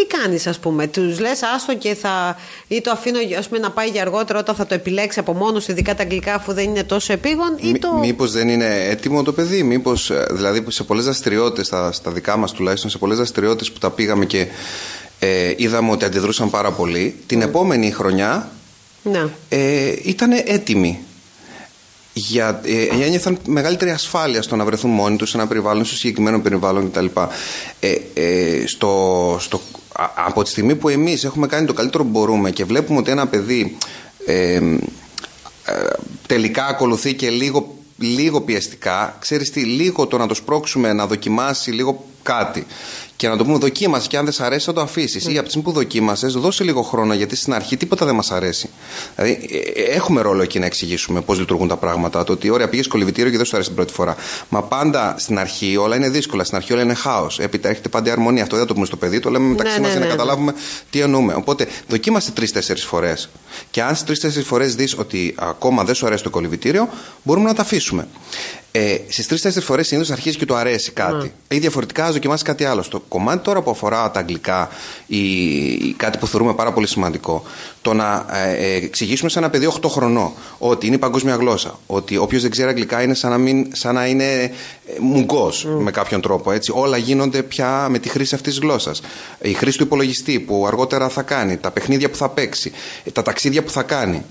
Τι 0.00 0.06
κάνεις, 0.06 0.46
ας 0.46 0.58
πούμε, 0.58 0.86
τους 0.86 1.20
λες 1.20 1.40
άστο 1.54 1.74
και 1.76 1.94
θα. 1.94 2.36
ή 2.68 2.80
το 2.80 2.90
αφήνω 2.90 3.18
ας 3.38 3.48
πούμε, 3.48 3.60
να 3.60 3.70
πάει 3.70 3.88
για 3.88 4.02
αργότερα 4.02 4.38
όταν 4.38 4.54
θα 4.54 4.66
το 4.66 4.74
επιλέξει 4.74 5.18
από 5.18 5.32
μόνος, 5.32 5.64
του, 5.64 5.70
ειδικά 5.70 5.94
τα 5.94 6.02
αγγλικά, 6.02 6.34
αφού 6.34 6.52
δεν 6.52 6.64
είναι 6.64 6.82
τόσο 6.84 7.12
επίγον, 7.12 7.56
ή 7.60 7.78
το. 7.78 7.92
Μήπως 7.92 8.32
δεν 8.32 8.48
είναι 8.48 8.84
έτοιμο 8.88 9.22
το 9.22 9.32
παιδί, 9.32 9.62
Μήπως 9.62 10.10
δηλαδή 10.30 10.64
σε 10.68 10.82
πολλές 10.84 11.04
δραστηριότητες, 11.04 11.66
στα, 11.66 11.92
στα 11.92 12.10
δικά 12.10 12.36
μας 12.36 12.52
τουλάχιστον, 12.52 12.90
σε 12.90 12.98
πολλές 12.98 13.16
δραστηριότητες 13.16 13.72
που 13.72 13.78
τα 13.78 13.90
πήγαμε 13.90 14.24
και 14.24 14.46
ε, 15.18 15.54
είδαμε 15.56 15.90
ότι 15.90 16.04
αντιδρούσαν 16.04 16.50
πάρα 16.50 16.70
πολύ, 16.70 17.16
την 17.26 17.42
επόμενη 17.42 17.90
χρονιά 17.90 18.50
Ναι. 19.02 19.24
ε, 19.48 19.94
ήταν 20.02 20.30
έτοιμοι. 20.44 20.98
Για, 22.12 22.60
ε, 22.64 23.04
ένιωθαν 23.04 23.38
μεγαλύτερη 23.46 23.90
ασφάλεια 23.90 24.42
στο 24.42 24.56
να 24.56 24.64
βρεθούν 24.64 24.90
μόνοι 24.90 25.16
τους 25.16 25.30
σε 25.30 25.36
ένα 25.36 25.46
περιβάλλον, 25.46 25.84
στο 25.84 25.96
συγκεκριμένο 25.96 26.40
περιβάλλον 26.40 26.90
κτλ. 26.90 27.06
Ε, 27.80 27.94
ε, 28.14 28.66
στο, 28.66 29.36
στο, 29.40 29.56
α- 29.56 29.79
από 30.26 30.42
τη 30.42 30.50
στιγμή 30.50 30.76
που 30.76 30.88
εμείς 30.88 31.24
έχουμε 31.24 31.46
κάνει 31.46 31.66
το 31.66 31.72
καλύτερο 31.72 32.04
που 32.04 32.10
μπορούμε 32.10 32.50
και 32.50 32.64
βλέπουμε 32.64 32.98
ότι 32.98 33.10
ένα 33.10 33.26
παιδί 33.26 33.76
ε, 34.26 34.54
ε, 34.54 34.72
τελικά 36.26 36.66
ακολουθεί 36.66 37.14
και 37.14 37.30
λίγο, 37.30 37.74
λίγο 37.98 38.40
πιεστικά, 38.40 39.16
ξέρεις 39.20 39.50
τι, 39.50 39.60
λίγο 39.60 40.06
το 40.06 40.18
να 40.18 40.26
το 40.26 40.34
σπρώξουμε 40.34 40.92
να 40.92 41.06
δοκιμάσει 41.06 41.70
λίγο 41.70 42.04
κάτι 42.22 42.66
και 43.20 43.28
να 43.28 43.36
το 43.36 43.44
πούμε 43.44 43.58
δοκίμασε 43.58 44.08
και 44.08 44.16
αν 44.16 44.24
δεν 44.24 44.32
σ' 44.32 44.40
αρέσει 44.40 44.64
θα 44.64 44.72
το 44.72 44.80
αφήσεις. 44.80 45.24
Ή 45.24 45.32
από 45.32 45.42
τη 45.42 45.48
στιγμή 45.48 45.66
που 45.66 45.72
δοκίμασες, 45.72 46.32
δώσε 46.32 46.64
λίγο 46.64 46.82
χρόνο 46.82 47.14
γιατί 47.14 47.36
στην 47.36 47.54
αρχή 47.54 47.76
τίποτα 47.76 48.06
δεν 48.06 48.14
μας 48.14 48.30
αρέσει. 48.30 48.70
Δηλαδή, 49.16 49.48
ε, 49.74 49.80
ε, 49.80 49.84
έχουμε 49.84 50.20
ρόλο 50.20 50.42
εκεί 50.42 50.58
να 50.58 50.66
εξηγήσουμε 50.66 51.20
πώς 51.20 51.38
λειτουργούν 51.38 51.68
τα 51.68 51.76
πράγματα. 51.76 52.24
Το 52.24 52.32
ότι, 52.32 52.50
ωραία, 52.50 52.68
πήγες 52.68 52.86
κολυβητήριο 52.86 53.30
και 53.30 53.36
δεν 53.36 53.46
σου 53.46 53.54
αρέσει 53.54 53.68
την 53.68 53.78
πρώτη 53.78 53.92
φορά. 53.92 54.16
Μα 54.48 54.62
πάντα 54.62 55.14
στην 55.18 55.38
αρχή 55.38 55.76
όλα 55.76 55.96
είναι 55.96 56.08
δύσκολα. 56.08 56.44
Στην 56.44 56.56
αρχή 56.56 56.72
όλα 56.72 56.82
είναι 56.82 56.94
χάος. 56.94 57.38
Έπειτα 57.38 57.68
έρχεται 57.68 57.88
πάντα 57.88 58.08
η 58.08 58.12
αρμονία. 58.12 58.42
Αυτό 58.42 58.56
δεν 58.56 58.66
το 58.66 58.74
πούμε 58.74 58.86
στο 58.86 58.96
παιδί, 58.96 59.20
το 59.20 59.30
λέμε 59.30 59.48
μεταξύ 59.48 59.74
ναι, 59.74 59.80
μας 59.80 59.88
ναι, 59.88 59.92
για 59.92 60.00
να 60.00 60.06
ναι, 60.06 60.16
καταλάβουμε 60.16 60.54
τι 60.90 61.00
εννοούμε. 61.00 61.34
Οπότε 61.34 61.66
δοκίμασε 61.88 62.30
τρει-τέσσερι 62.30 62.80
φορές. 62.80 63.28
Και 63.70 63.82
αν 63.82 63.94
στις 63.94 64.06
τρει-τέσσερι 64.06 64.44
φορές 64.44 64.74
δεις 64.74 64.98
ότι 64.98 65.34
ακόμα 65.38 65.84
δεν 65.84 65.94
σου 65.94 66.06
αρέσει 66.06 66.22
το 66.22 66.30
κολυβητήριο, 66.30 66.88
μπορούμε 67.22 67.48
να 67.48 67.54
τα 67.54 67.62
αφήσουμε. 67.62 68.08
Ε, 68.72 68.96
Στις 69.08 69.26
τρει-τέσσερι 69.26 69.64
φορές 69.64 69.86
συνήθως 69.86 70.10
αρχίζει 70.10 70.36
και 70.36 70.46
του 70.46 70.54
αρέσει 70.54 70.90
κάτι. 70.90 71.32
Mm. 71.48 71.54
Ή 71.54 71.58
διαφορετικά, 71.58 72.04
ας 72.04 72.12
δοκιμάσεις 72.12 72.42
κάτι 72.42 72.64
άλλο. 72.64 72.82
Στο 72.82 73.00
κομμάτι 73.08 73.44
τώρα 73.44 73.62
που 73.62 73.70
αφορά 73.70 74.10
τα 74.10 74.20
αγγλικά 74.20 74.68
ή 75.06 75.22
κάτι 75.96 76.18
που 76.18 76.26
θεωρούμε 76.26 76.54
πάρα 76.54 76.72
πολύ 76.72 76.86
σημαντικό, 76.86 77.42
το 77.82 77.94
να 77.94 78.26
ε, 78.32 78.52
ε 78.52 78.74
εξηγήσουμε 78.74 79.30
σε 79.30 79.38
ένα 79.38 79.50
παιδί 79.50 79.68
8 79.80 79.88
χρονών 79.88 80.32
ότι 80.58 80.86
είναι 80.86 80.94
η 80.94 80.98
παγκόσμια 80.98 81.34
γλώσσα. 81.34 81.78
Ότι 81.86 82.16
όποιος 82.16 82.42
δεν 82.42 82.50
ξέρει 82.50 82.68
αγγλικά 82.68 83.02
είναι 83.02 83.14
σαν 83.14 83.30
να, 83.30 83.38
μην, 83.38 83.66
σαν 83.72 83.94
να 83.94 84.06
είναι 84.06 84.42
ε, 84.42 84.50
μουγκός 85.00 85.66
mm. 85.68 85.80
με 85.80 85.90
κάποιον 85.90 86.20
τρόπο. 86.20 86.52
Έτσι. 86.52 86.72
Όλα 86.74 86.96
γίνονται 86.96 87.42
πια 87.42 87.86
με 87.90 87.98
τη 87.98 88.08
χρήση 88.08 88.34
αυτής 88.34 88.52
της 88.52 88.62
γλώσσας. 88.62 89.00
Η 89.40 89.52
χρήση 89.52 89.78
του 89.78 89.84
υπολογιστή 89.84 90.40
που 90.40 90.66
αργότερα 90.66 91.08
θα 91.08 91.22
κάνει, 91.22 91.56
τα 91.56 91.70
παιχνίδια 91.70 92.10
που 92.10 92.16
θα 92.16 92.28
παίξει, 92.28 92.72
τα 93.12 93.22
ταξίδια 93.22 93.62
που 93.62 93.70
θα 93.70 93.82
κάνει 93.82 94.24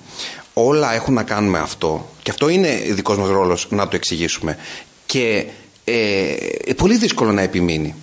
όλα 0.66 0.94
έχουν 0.94 1.14
να 1.14 1.24
κάνουν 1.24 1.50
με 1.50 1.60
αυτό. 1.60 2.10
Και 2.24 2.32
αυτό 2.32 2.50
είναι 2.50 2.70
δικός 2.90 3.18
μας 3.18 3.30
ρόλος 3.30 3.68
να 3.70 3.88
το 3.88 3.96
εξηγήσουμε. 3.96 4.58
Και 5.06 5.46
ε, 5.84 6.34
ε, 6.66 6.74
πολύ 6.74 6.98
δύσκολο 6.98 7.32
να 7.32 7.42
επιμείνει. 7.42 7.96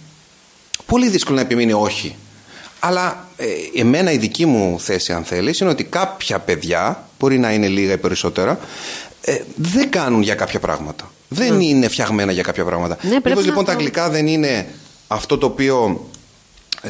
Πολύ 0.87 1.09
δύσκολο 1.09 1.37
να 1.37 1.43
επιμείνει 1.43 1.73
όχι. 1.73 2.17
Αλλά 2.79 3.29
ε, 3.37 3.81
εμένα 3.81 4.13
η 4.13 4.17
δική 4.17 4.47
μου 4.47 4.81
θέση 4.81 5.13
αν 5.13 5.25
θέλεις 5.25 5.61
είναι 5.61 5.71
ότι 5.71 5.85
κάποια 5.85 6.39
παιδιά 6.39 7.09
μπορεί 7.19 7.39
να 7.39 7.53
είναι 7.53 7.69
λίγα 7.69 7.93
ή 7.93 7.99
περισσότερα 7.99 8.59
ε, 9.21 9.41
δεν 9.57 9.91
κάνουν 9.91 10.23
για 10.23 10.35
κάποια 10.35 10.61
πράγματα. 10.61 11.11
Δεν 11.29 11.57
ναι. 11.57 11.65
είναι 11.65 11.89
φτιαγμένα 11.89 12.33
για 12.33 12.43
κάποια 12.43 12.65
πράγματα. 12.65 12.99
Ναι, 13.03 13.19
Μήπως 13.25 13.45
λοιπόν 13.45 13.65
τα 13.65 13.73
αγγλικά 13.73 14.11
δεν 14.11 14.27
είναι 14.27 14.67
αυτό 15.09 15.39
το 15.39 15.47
οποίο 15.47 16.07
ε, 16.16 16.16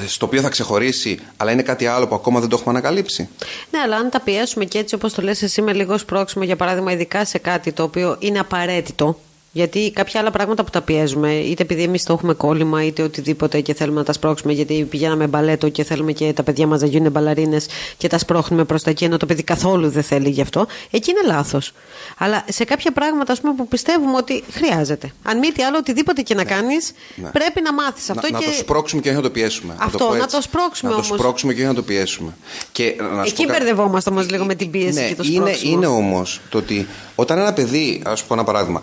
στο 0.06 0.26
οποίο 0.26 0.40
θα 0.40 0.48
ξεχωρίσει, 0.48 1.18
αλλά 1.36 1.52
είναι 1.52 1.62
κάτι 1.62 1.86
άλλο 1.86 2.06
που 2.06 2.14
ακόμα 2.14 2.40
δεν 2.40 2.48
το 2.48 2.56
έχουμε 2.60 2.78
ανακαλύψει. 2.78 3.28
Ναι, 3.70 3.78
αλλά 3.78 3.96
αν 3.96 4.10
τα 4.10 4.20
πιέσουμε 4.20 4.64
και 4.64 4.78
έτσι 4.78 4.94
όπως 4.94 5.14
το 5.14 5.22
λες 5.22 5.42
εσύ 5.42 5.62
με 5.62 5.72
λίγο 5.72 5.98
σπρόξιμο, 5.98 6.44
για 6.44 6.56
παράδειγμα, 6.56 6.92
ειδικά 6.92 7.24
σε 7.24 7.38
κάτι 7.38 7.72
το 7.72 7.82
οποίο 7.82 8.16
είναι 8.18 8.38
απαραίτητο, 8.38 9.18
γιατί 9.56 9.90
κάποια 9.94 10.20
άλλα 10.20 10.30
πράγματα 10.30 10.64
που 10.64 10.70
τα 10.70 10.82
πιέζουμε, 10.82 11.34
είτε 11.34 11.62
επειδή 11.62 11.82
εμείς 11.82 12.04
το 12.04 12.12
έχουμε 12.12 12.34
κόλλημα, 12.34 12.84
είτε 12.84 13.02
οτιδήποτε 13.02 13.60
και 13.60 13.74
θέλουμε 13.74 13.98
να 13.98 14.04
τα 14.04 14.12
σπρώξουμε, 14.12 14.52
γιατί 14.52 14.86
πηγαίναμε 14.90 15.26
μπαλέτο 15.26 15.68
και 15.68 15.84
θέλουμε 15.84 16.12
και 16.12 16.32
τα 16.32 16.42
παιδιά 16.42 16.66
μας 16.66 16.80
να 16.80 16.86
γίνουν 16.86 17.10
μπαλαρίνες 17.10 17.66
και 17.96 18.08
τα 18.08 18.18
σπρώχνουμε 18.18 18.64
προς 18.64 18.82
τα 18.82 18.90
εκεί, 18.90 19.04
ενώ 19.04 19.16
το 19.16 19.26
παιδί 19.26 19.42
καθόλου 19.42 19.88
δεν 19.90 20.02
θέλει 20.02 20.28
γι' 20.28 20.40
αυτό, 20.40 20.66
εκεί 20.90 21.10
είναι 21.10 21.20
λάθος. 21.34 21.72
Αλλά 22.18 22.44
σε 22.48 22.64
κάποια 22.64 22.92
πράγματα 22.92 23.32
ας 23.32 23.40
πούμε, 23.40 23.54
που 23.54 23.68
πιστεύουμε 23.68 24.16
ότι 24.16 24.44
χρειάζεται. 24.50 25.12
Αν 25.22 25.38
μη 25.38 25.48
τι 25.48 25.62
άλλο, 25.62 25.76
οτιδήποτε 25.76 26.22
και 26.22 26.34
να 26.34 26.42
ναι. 26.42 26.50
κάνεις, 26.50 26.92
ναι. 27.14 27.28
πρέπει 27.28 27.60
να 27.60 27.72
μάθεις 27.72 28.10
αυτό. 28.10 28.28
Να, 28.30 28.38
και... 28.38 28.44
να 28.44 28.50
το 28.52 28.56
σπρώξουμε 28.58 29.00
και 29.02 29.08
όχι 29.08 29.16
να 29.16 29.22
το 29.22 29.30
πιέσουμε. 29.30 29.74
Αυτό, 29.78 30.14
να 30.14 30.26
το, 30.26 30.42
σπρώξουμε 30.42 30.92
όμω. 30.92 31.00
Να 31.00 31.08
το 31.08 31.14
σπρώξουμε 31.14 31.52
και 31.52 31.60
όχι 31.60 31.68
να 31.68 31.74
το 31.74 31.82
πιέσουμε. 31.82 32.36
Και, 32.72 32.94
να 33.16 33.22
εκεί 33.22 33.46
μπερδευόμαστε 33.46 34.10
όμως 34.10 34.30
λίγο 34.30 34.44
με 34.44 34.54
την 34.54 34.70
πίεση 34.70 35.00
ναι, 35.00 35.08
και 35.08 35.14
το 35.14 35.24
σπρώξιμο. 35.24 35.72
Είναι, 35.72 35.76
είναι 35.76 35.86
όμως 35.86 36.40
το 36.48 36.58
ότι 36.58 36.86
όταν 37.18 37.38
ένα 37.38 37.52
παιδί, 37.52 38.02
ας 38.04 38.24
πω 38.24 38.34
ένα 38.34 38.44
παράδειγμα, 38.44 38.82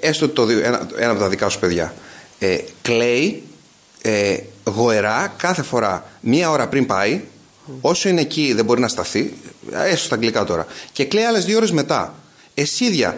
ε, 0.00 0.11
έστω 0.12 0.28
το, 0.28 0.48
ένα, 0.48 0.88
ένα 0.96 1.10
από 1.10 1.20
τα 1.20 1.28
δικά 1.28 1.48
σου 1.48 1.58
παιδιά, 1.58 1.94
ε, 2.38 2.58
κλαίει 2.82 3.42
ε, 4.02 4.36
γοερά 4.64 5.34
κάθε 5.36 5.62
φορά 5.62 6.06
μία 6.20 6.50
ώρα 6.50 6.68
πριν 6.68 6.86
πάει, 6.86 7.20
όσο 7.80 8.08
είναι 8.08 8.20
εκεί 8.20 8.52
δεν 8.52 8.64
μπορεί 8.64 8.80
να 8.80 8.88
σταθεί, 8.88 9.32
έστω 9.72 10.04
στα 10.04 10.14
αγγλικά 10.14 10.44
τώρα, 10.44 10.66
και 10.92 11.04
κλαίει 11.04 11.24
άλλες 11.24 11.44
δύο 11.44 11.56
ώρες 11.56 11.70
μετά. 11.72 12.14
Εσύ 12.54 12.84
ίδια 12.84 13.16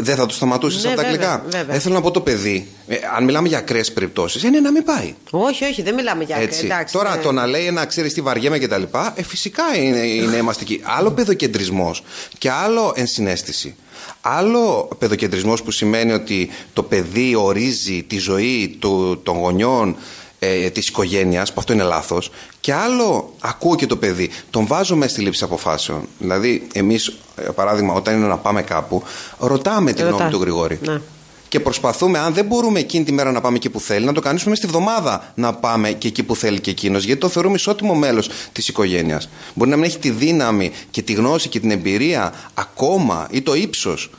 δεν 0.00 0.16
θα 0.16 0.26
το 0.26 0.34
σταματούσε 0.34 0.86
ναι, 0.86 0.92
από 0.92 1.02
τα 1.02 1.06
αγγλικά. 1.06 1.44
Δεν 1.66 1.80
θέλω 1.80 1.94
να 1.94 2.00
πω 2.00 2.10
το 2.10 2.20
παιδί, 2.20 2.68
ε, 2.88 2.96
αν 3.16 3.24
μιλάμε 3.24 3.48
για 3.48 3.58
ακραίες 3.58 3.92
περιπτώσεις, 3.92 4.42
είναι 4.42 4.60
να 4.60 4.70
μην 4.70 4.84
πάει. 4.84 5.14
Όχι, 5.30 5.64
όχι, 5.64 5.82
δεν 5.82 5.94
μιλάμε 5.94 6.24
για 6.24 6.36
ακραίε. 6.36 6.84
Τώρα 6.92 7.16
ναι. 7.16 7.22
το 7.22 7.32
να 7.32 7.46
λέει 7.46 7.70
να 7.70 7.86
ξέρεις 7.86 8.14
τι 8.14 8.20
βαριέμαι 8.20 8.58
κτλ. 8.58 8.82
Ε, 9.14 9.22
φυσικά 9.22 9.62
είναι, 9.76 10.06
είναι 10.06 10.36
αιμαστική. 10.36 10.80
Άλλο 10.84 11.10
παιδοκεντρισμός 11.10 12.02
και 12.38 12.50
άλλο 12.50 12.92
ενσυναίσθηση. 12.96 13.76
Άλλο 14.20 14.88
παιδοκεντρισμός 14.98 15.62
που 15.62 15.70
σημαίνει 15.70 16.12
ότι 16.12 16.50
το 16.72 16.82
παιδί 16.82 17.34
ορίζει 17.34 18.02
τη 18.02 18.18
ζωή 18.18 18.76
του, 18.78 19.20
των 19.22 19.38
γονιών 19.38 19.96
ε, 20.38 20.70
της 20.70 20.88
οικογένειας, 20.88 21.48
που 21.48 21.56
αυτό 21.58 21.72
είναι 21.72 21.82
λάθος. 21.82 22.30
Και 22.60 22.72
άλλο, 22.72 23.34
ακούω 23.40 23.74
και 23.74 23.86
το 23.86 23.96
παιδί, 23.96 24.30
τον 24.50 24.66
βάζω 24.66 24.96
μέσα 24.96 25.10
στη 25.10 25.20
λήψη 25.20 25.44
αποφάσεων. 25.44 26.00
Δηλαδή, 26.18 26.66
εμείς, 26.72 27.16
παράδειγμα, 27.54 27.94
όταν 27.94 28.16
είναι 28.16 28.26
να 28.26 28.36
πάμε 28.36 28.62
κάπου, 28.62 29.02
ρωτάμε 29.38 29.92
τη 29.92 30.02
γνώμη 30.02 30.30
του 30.30 30.40
Γρηγόρη. 30.40 30.78
Ναι. 30.82 31.00
Και 31.48 31.60
προσπαθούμε, 31.60 32.18
αν 32.18 32.34
δεν 32.34 32.44
μπορούμε 32.44 32.78
εκείνη 32.78 33.04
τη 33.04 33.12
μέρα 33.12 33.32
να 33.32 33.40
πάμε 33.40 33.56
εκεί 33.56 33.70
που 33.70 33.80
θέλει, 33.80 34.04
να 34.04 34.12
το 34.12 34.20
κάνουμε 34.20 34.54
στη 34.54 34.66
βδομάδα 34.66 35.32
να 35.34 35.54
πάμε 35.54 35.92
και 35.92 36.08
εκεί 36.08 36.22
που 36.22 36.36
θέλει 36.36 36.60
και 36.60 36.70
εκείνος, 36.70 37.04
γιατί 37.04 37.20
το 37.20 37.28
θεωρούμε 37.28 37.54
ισότιμο 37.54 37.94
μέλος 37.94 38.30
της 38.52 38.68
οικογένειας. 38.68 39.28
Μπορεί 39.54 39.70
να 39.70 39.76
μην 39.76 39.84
έχει 39.84 39.98
τη 39.98 40.10
δύναμη 40.10 40.72
και 40.90 41.02
τη 41.02 41.12
γνώση 41.12 41.48
και 41.48 41.60
την 41.60 41.70
εμπειρία 41.70 42.32
ακόμα 42.54 43.28
ή 43.30 43.42
το 43.42 43.54
ύψος 43.54 44.10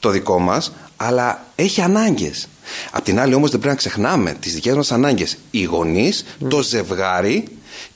το 0.00 0.10
δικό 0.10 0.38
μας, 0.38 0.72
αλλά 0.96 1.46
έχει 1.54 1.80
ανάγκες. 1.80 2.48
Απ' 2.90 3.04
την 3.04 3.20
άλλη, 3.20 3.34
όμως, 3.34 3.50
δεν 3.50 3.60
πρέπει 3.60 3.74
να 3.74 3.80
ξεχνάμε 3.80 4.36
τις 4.40 4.54
δικές 4.54 4.74
μας 4.74 4.92
ανάγκες. 4.92 5.38
Οι 5.50 5.62
γονείς, 5.62 6.24
το 6.48 6.62
ζευγάρι 6.62 7.44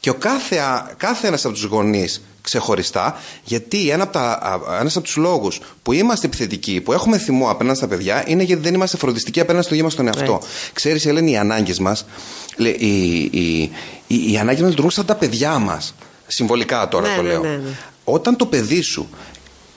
και 0.01 0.11
ο 0.11 0.14
κάθε, 0.14 0.57
κάθε 0.97 1.26
ένας 1.26 1.45
από 1.45 1.55
τους 1.55 1.64
γονείς 1.64 2.22
ξεχωριστά, 2.43 3.20
γιατί 3.45 3.90
ένα 3.90 4.03
από, 4.03 4.12
τα, 4.12 4.61
ένας 4.80 4.97
από 4.97 5.05
τους 5.05 5.16
λόγους 5.16 5.61
που 5.82 5.93
είμαστε 5.93 6.26
επιθετικοί, 6.26 6.80
που 6.80 6.93
έχουμε 6.93 7.18
θυμό 7.18 7.51
απέναντι 7.51 7.76
στα 7.76 7.86
παιδιά, 7.88 8.24
είναι 8.26 8.43
γιατί 8.43 8.62
δεν 8.62 8.74
είμαστε 8.74 8.97
φροντιστικοί 8.97 9.40
απέναντι 9.40 9.64
στο 9.64 9.74
ίδιο 9.74 9.86
μας 9.86 9.95
τον 9.95 10.07
εαυτό. 10.07 10.40
Right. 10.43 10.70
Ξέρεις, 10.72 11.07
Ελένη, 11.07 11.30
οι 11.30 11.36
ανάγκες 11.36 11.78
μας, 11.78 12.07
οι, 12.57 12.64
οι, 12.64 13.70
οι, 14.07 14.32
οι 14.32 14.38
ανάγκες 14.38 14.61
μας 14.61 14.68
λειτουργούν 14.68 14.93
σαν 14.93 15.05
τα 15.07 15.14
παιδιά 15.14 15.59
μας. 15.59 15.95
Συμβολικά 16.26 16.88
τώρα 16.88 17.09
ναι, 17.09 17.16
το 17.16 17.22
ναι, 17.22 17.28
λέω. 17.28 17.43
Ναι, 17.43 17.49
ναι, 17.49 17.76
Όταν 18.05 18.36
το 18.36 18.47
παιδί 18.47 18.80
σου 18.80 19.09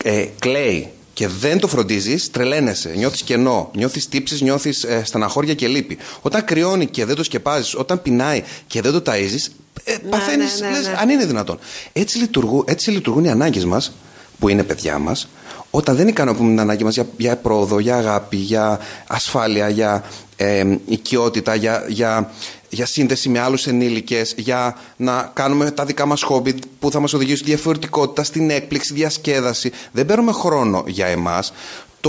ε, 0.04 0.26
κλαίει 0.40 0.90
και 1.14 1.28
δεν 1.28 1.60
το 1.60 1.68
φροντίζεις, 1.68 2.32
τρελαίνεσαι. 2.32 2.94
Νιώθεις 2.96 3.22
κενό, 3.22 3.72
νιώθεις 3.74 4.10
τύψεις, 4.10 4.42
νιώθεις 4.42 4.84
ε, 4.84 5.02
στεναχώρια 5.06 5.54
και 5.54 5.68
λύπη. 5.68 5.98
Όταν 6.22 6.46
κρυώνει 6.46 6.86
και 6.86 7.06
δεν 7.06 7.16
το 7.16 7.24
σκεπάζεις, 7.24 7.76
όταν 7.76 8.02
πεινάει 8.02 8.44
και 8.68 8.82
δεν 8.82 8.92
το 8.92 9.02
ταζει, 9.02 9.44
ε, 9.84 9.92
ναι, 9.92 10.10
παθαίνεις, 10.10 10.60
ναι, 10.60 10.70
ναι, 10.70 10.80
ναι, 10.80 10.96
αν 10.98 11.10
είναι 11.10 11.26
δυνατόν. 11.26 11.60
Έτσι, 11.94 12.18
λειτουργούν, 12.18 12.64
έτσι 12.68 12.92
λειτουργούν 12.92 13.24
οι 13.24 13.30
ανάγκες 13.30 13.66
μας, 13.66 13.92
που 14.40 14.50
είναι 14.50 14.64
παιδιά 14.64 15.00
μας, 15.00 15.28
όταν 15.70 15.96
δεν 15.96 16.08
ικανοποιούμε 16.08 16.50
την 16.50 16.60
ανάγκη 16.60 16.84
μας 16.84 16.94
για, 16.94 17.06
για 17.18 17.38
πρόοδο, 17.38 17.80
για 17.80 17.96
αγάπη, 17.96 18.38
για 18.38 18.80
ασφάλεια, 19.08 19.70
για 19.70 20.04
ε, 20.36 20.78
οικειότητα, 20.86 21.56
για, 21.56 21.86
για, 21.88 22.32
για 22.70 22.86
σύνδεση 22.86 23.30
με 23.30 23.40
άλλους 23.40 23.68
ενήλικες, 23.68 24.34
για 24.38 24.78
να 24.98 25.32
κάνουμε 25.34 25.72
τα 25.72 25.86
δικά 25.86 26.06
μας 26.06 26.22
χόμπι 26.22 26.56
που 26.80 26.92
θα 26.92 27.00
μας 27.00 27.14
οδηγήσουν 27.14 27.46
διαφορετικότητα, 27.46 28.24
στην 28.24 28.50
έκπληξη, 28.50 28.94
διασκέδαση. 28.94 29.72
Δεν 29.92 30.06
παίρνουμε 30.06 30.32
χρόνο 30.32 30.84
για 30.88 31.06
εμάς 31.06 31.54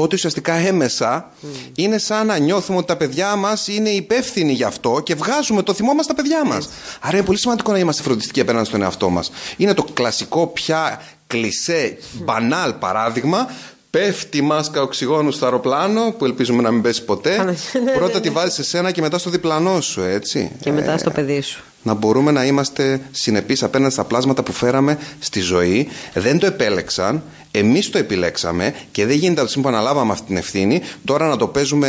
τότε 0.01 0.15
ουσιαστικά 0.15 0.55
έμεσα 0.55 1.31
mm. 1.43 1.47
είναι 1.75 1.99
σαν 1.99 2.27
να 2.27 2.39
νιώθουμε 2.39 2.79
ότι 2.79 2.87
τα 2.87 2.97
παιδιά 2.97 3.37
μας 3.37 3.69
είναι 3.69 3.89
υπεύθυνοι 3.89 4.53
γι' 4.53 4.65
αυτό 4.65 5.01
και 5.05 5.15
βγάζουμε 5.15 5.63
το 5.63 5.75
θυμό 5.75 5.95
μας 5.95 6.05
στα 6.05 6.15
παιδιά 6.15 6.45
μας. 6.45 6.69
Άρα 7.01 7.17
είναι 7.17 7.27
πολύ 7.27 7.39
σημαντικό 7.39 7.73
να 7.73 7.79
είμαστε 7.79 8.03
φροντιστικοί 8.03 8.41
απέναντι 8.41 8.67
στον 8.67 8.83
εαυτό 8.83 9.09
μας. 9.09 9.31
Είναι 9.57 9.75
το 9.75 9.87
κλασικό 9.95 10.47
πια 10.47 11.03
κλισέ, 11.27 11.99
μπανάλ 12.13 12.73
παράδειγμα 12.73 13.49
Πέφτει 13.91 14.39
η 14.39 14.41
μάσκα 14.41 14.83
οξυγόνου 14.83 15.31
στο 15.31 15.45
αεροπλάνο, 15.45 16.15
που 16.19 16.25
ελπίζουμε 16.25 16.63
να 16.63 16.71
μην 16.71 16.83
πέσει 16.83 17.05
ποτέ. 17.05 17.37
Ναι, 17.45 17.81
ναι, 17.81 17.93
Πρώτα 17.93 18.15
ναι, 18.15 18.21
τη 18.21 18.31
βάζεις 18.31 18.55
σε 18.55 18.63
σένα 18.63 18.91
και 18.91 19.01
μετά 19.01 19.19
στο 19.19 19.31
διπλανό 19.31 19.81
σου, 19.81 20.01
έτσι. 20.01 20.51
Και 20.61 20.73
μετά 20.73 20.99
στο 20.99 21.11
παιδί 21.11 21.41
σου. 21.41 21.65
Να 21.87 21.95
μπορούμε 21.95 22.31
να 22.31 22.45
είμαστε 22.45 23.01
συνεπείς 23.11 23.63
απέναντι 23.63 23.93
στα 23.93 24.05
πλάσματα 24.05 24.43
που 24.43 24.53
φέραμε 24.53 24.99
στη 25.19 25.41
ζωή. 25.41 25.89
Δεν 26.15 26.39
το 26.39 26.47
επέλεξαν. 26.47 27.23
Εμείς 27.51 27.91
το 27.91 27.99
επιλέξαμε 27.99 28.75
και 28.91 29.07
δεν 29.07 29.17
γίνεται 29.17 29.41
από 29.41 29.51
τη 29.51 29.61
που 29.61 29.69
αναλάβαμε 29.69 30.13
αυτή 30.13 30.27
την 30.27 30.37
ευθύνη 30.37 30.83
τώρα 31.05 31.29
να 31.29 31.37
το 31.37 31.47
παίζουμε 31.47 31.89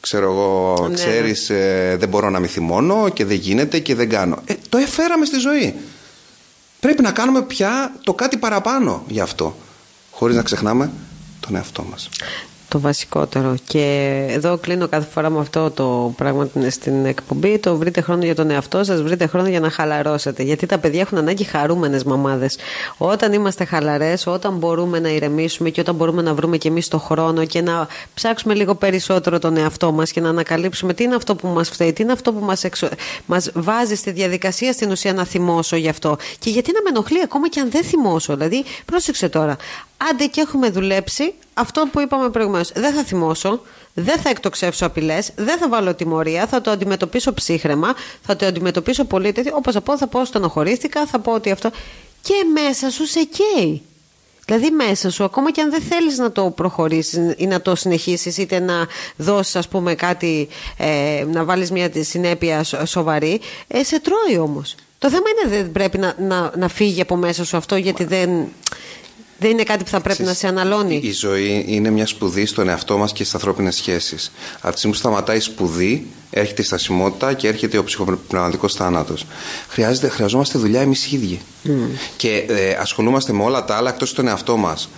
ξέρω 0.00 0.30
εγώ, 0.30 0.86
ναι, 0.88 0.94
ξέρεις, 0.94 1.50
ε, 1.50 1.96
δεν 1.98 2.08
μπορώ 2.08 2.30
να 2.30 2.38
μη 2.38 2.46
θυμώνω 2.46 3.08
και 3.08 3.24
δεν 3.24 3.36
γίνεται 3.36 3.78
και 3.78 3.94
δεν 3.94 4.08
κάνω. 4.08 4.38
Ε, 4.44 4.54
το 4.68 4.78
εφέραμε 4.78 5.24
στη 5.24 5.38
ζωή. 5.38 5.74
Πρέπει 6.80 7.02
να 7.02 7.10
κάνουμε 7.10 7.42
πια 7.42 7.92
το 8.02 8.14
κάτι 8.14 8.36
παραπάνω 8.36 9.04
γι' 9.08 9.20
αυτό 9.20 9.56
χωρίς 10.10 10.36
να 10.36 10.42
ξεχνάμε 10.42 10.90
τον 11.40 11.56
εαυτό 11.56 11.86
μας. 11.90 12.08
Το 12.68 12.80
βασικότερο. 12.80 13.54
Και 13.66 14.26
εδώ 14.30 14.58
κλείνω 14.58 14.88
κάθε 14.88 15.08
φορά 15.10 15.30
με 15.30 15.40
αυτό 15.40 15.70
το 15.70 16.12
πράγμα 16.16 16.48
στην 16.68 17.06
εκπομπή. 17.06 17.58
Το 17.58 17.76
βρείτε 17.76 18.00
χρόνο 18.00 18.24
για 18.24 18.34
τον 18.34 18.50
εαυτό 18.50 18.84
σας, 18.84 19.02
βρείτε 19.02 19.26
χρόνο 19.26 19.48
για 19.48 19.60
να 19.60 19.70
χαλαρώσετε. 19.70 20.42
Γιατί 20.42 20.66
τα 20.66 20.78
παιδιά 20.78 21.00
έχουν 21.00 21.18
ανάγκη 21.18 21.44
χαρούμενες 21.44 22.04
μαμάδες. 22.04 22.58
Όταν 22.98 23.32
είμαστε 23.32 23.64
χαλαρές, 23.64 24.26
όταν 24.26 24.56
μπορούμε 24.56 24.98
να 24.98 25.08
ηρεμήσουμε 25.08 25.70
και 25.70 25.80
όταν 25.80 25.94
μπορούμε 25.94 26.22
να 26.22 26.34
βρούμε 26.34 26.56
και 26.56 26.68
εμείς 26.68 26.88
το 26.88 26.98
χρόνο 26.98 27.44
και 27.44 27.60
να 27.60 27.86
ψάξουμε 28.14 28.54
λίγο 28.54 28.74
περισσότερο 28.74 29.38
τον 29.38 29.56
εαυτό 29.56 29.92
μας 29.92 30.10
και 30.10 30.20
να 30.20 30.28
ανακαλύψουμε 30.28 30.94
τι 30.94 31.02
είναι 31.02 31.14
αυτό 31.14 31.34
που 31.34 31.48
μας 31.48 31.68
φταίει, 31.68 31.92
τι 31.92 32.02
είναι 32.02 32.12
αυτό 32.12 32.32
που 32.32 32.44
μας 32.44 32.64
εξο... 32.64 32.88
μας 33.26 33.50
βάζει 33.54 33.94
στη 33.94 34.10
διαδικασία 34.10 34.72
στην 34.72 34.90
ουσία 34.90 35.12
να 35.12 35.24
θυμώσω 35.24 35.76
γι' 35.76 35.88
αυτό. 35.88 36.16
Και 36.38 36.50
γιατί 36.50 36.72
να 36.72 36.82
με 36.82 36.88
ενοχλεί 36.88 37.20
ακόμα 37.24 37.48
και 37.48 37.60
αν 37.60 37.70
δεν 37.70 37.84
θυμώσω. 37.84 38.36
Δηλαδή, 38.36 38.64
πρόσεξε 38.84 39.28
τώρα. 39.28 39.56
Άντε 40.10 40.26
και 40.26 40.40
έχουμε 40.40 40.70
δουλέψει 40.70 41.34
αυτό 41.54 41.88
που 41.92 42.00
είπαμε 42.00 42.30
προηγουμένως. 42.30 42.72
Δεν 42.72 42.94
θα 42.94 43.04
θυμώσω, 43.04 43.60
δεν 43.94 44.18
θα 44.18 44.28
εκτοξεύσω 44.28 44.86
απειλές, 44.86 45.30
δεν 45.36 45.58
θα 45.58 45.68
βάλω 45.68 45.94
τιμωρία, 45.94 46.46
θα 46.46 46.60
το 46.60 46.70
αντιμετωπίσω 46.70 47.34
ψύχρεμα, 47.34 47.94
θα 48.22 48.36
το 48.36 48.46
αντιμετωπίσω 48.46 49.04
πολύ 49.04 49.32
τέτοιο. 49.32 49.52
Όπως 49.56 49.74
θα 49.74 49.80
πω, 49.80 49.98
θα 49.98 50.06
πω 50.06 50.24
στενοχωρήθηκα, 50.24 51.06
θα 51.06 51.18
πω 51.18 51.32
ότι 51.32 51.50
αυτό. 51.50 51.70
Και 52.22 52.34
μέσα 52.52 52.90
σου 52.90 53.06
σε 53.06 53.20
καίει. 53.22 53.82
Δηλαδή 54.44 54.70
μέσα 54.70 55.10
σου, 55.10 55.24
ακόμα 55.24 55.50
και 55.50 55.60
αν 55.60 55.70
δεν 55.70 55.80
θέλεις 55.80 56.18
να 56.18 56.32
το 56.32 56.50
προχωρήσεις 56.50 57.34
ή 57.36 57.46
να 57.46 57.60
το 57.60 57.74
συνεχίσεις 57.74 58.38
είτε 58.38 58.58
να 58.58 58.86
δώσεις 59.16 59.56
ας 59.56 59.68
πούμε 59.68 59.94
κάτι, 59.94 60.48
ε, 60.76 61.24
να 61.32 61.44
βάλεις 61.44 61.70
μια 61.70 61.90
συνέπεια 62.00 62.64
σοβαρή, 62.84 63.40
ε, 63.66 63.84
σε 63.84 64.00
τρώει 64.00 64.38
όμως. 64.38 64.74
Το 64.98 65.10
θέμα 65.10 65.22
είναι 65.28 65.56
δεν 65.56 65.72
πρέπει 65.72 65.98
να, 65.98 66.14
να, 66.18 66.52
να 66.56 66.68
φύγει 66.68 67.00
από 67.00 67.16
μέσα 67.16 67.44
σου 67.44 67.56
αυτό 67.56 67.76
γιατί 67.76 68.04
δεν, 68.04 68.30
δεν 69.38 69.50
είναι 69.50 69.62
κάτι 69.62 69.84
που 69.84 69.90
θα 69.90 70.00
πρέπει 70.00 70.22
να 70.22 70.34
σε 70.34 70.46
αναλώνει. 70.46 71.00
Η 71.02 71.12
ζωή 71.12 71.64
είναι 71.68 71.90
μια 71.90 72.06
σπουδή 72.06 72.46
στον 72.46 72.68
εαυτό 72.68 72.98
μας 72.98 73.12
και 73.12 73.22
στις 73.22 73.34
ανθρώπινες 73.34 73.76
σχέσεις. 73.76 74.32
Από 74.60 74.72
τη 74.72 74.76
στιγμή 74.76 74.96
που 74.96 75.02
σταματάει 75.02 75.36
η 75.36 75.40
σπουδή, 75.40 76.06
έρχεται 76.30 76.62
η 76.62 76.64
στασιμότητα 76.64 77.32
και 77.32 77.48
έρχεται 77.48 77.78
ο 77.78 77.84
ψυχοπνευματικός 77.84 78.74
θάνατος. 78.74 79.26
Χρειαζόμαστε 80.08 80.58
δουλειά 80.58 80.80
εμείς 80.80 81.06
οι 81.06 81.16
ίδιοι. 81.16 81.40
Mm. 81.64 81.68
Και 82.16 82.44
ε, 82.48 82.76
ασχολούμαστε 82.80 83.32
με 83.32 83.42
όλα 83.42 83.64
τα 83.64 83.76
άλλα 83.76 83.90
εκτός 83.90 84.12
τον 84.14 84.28
εαυτό 84.28 84.56
μας 84.56 84.88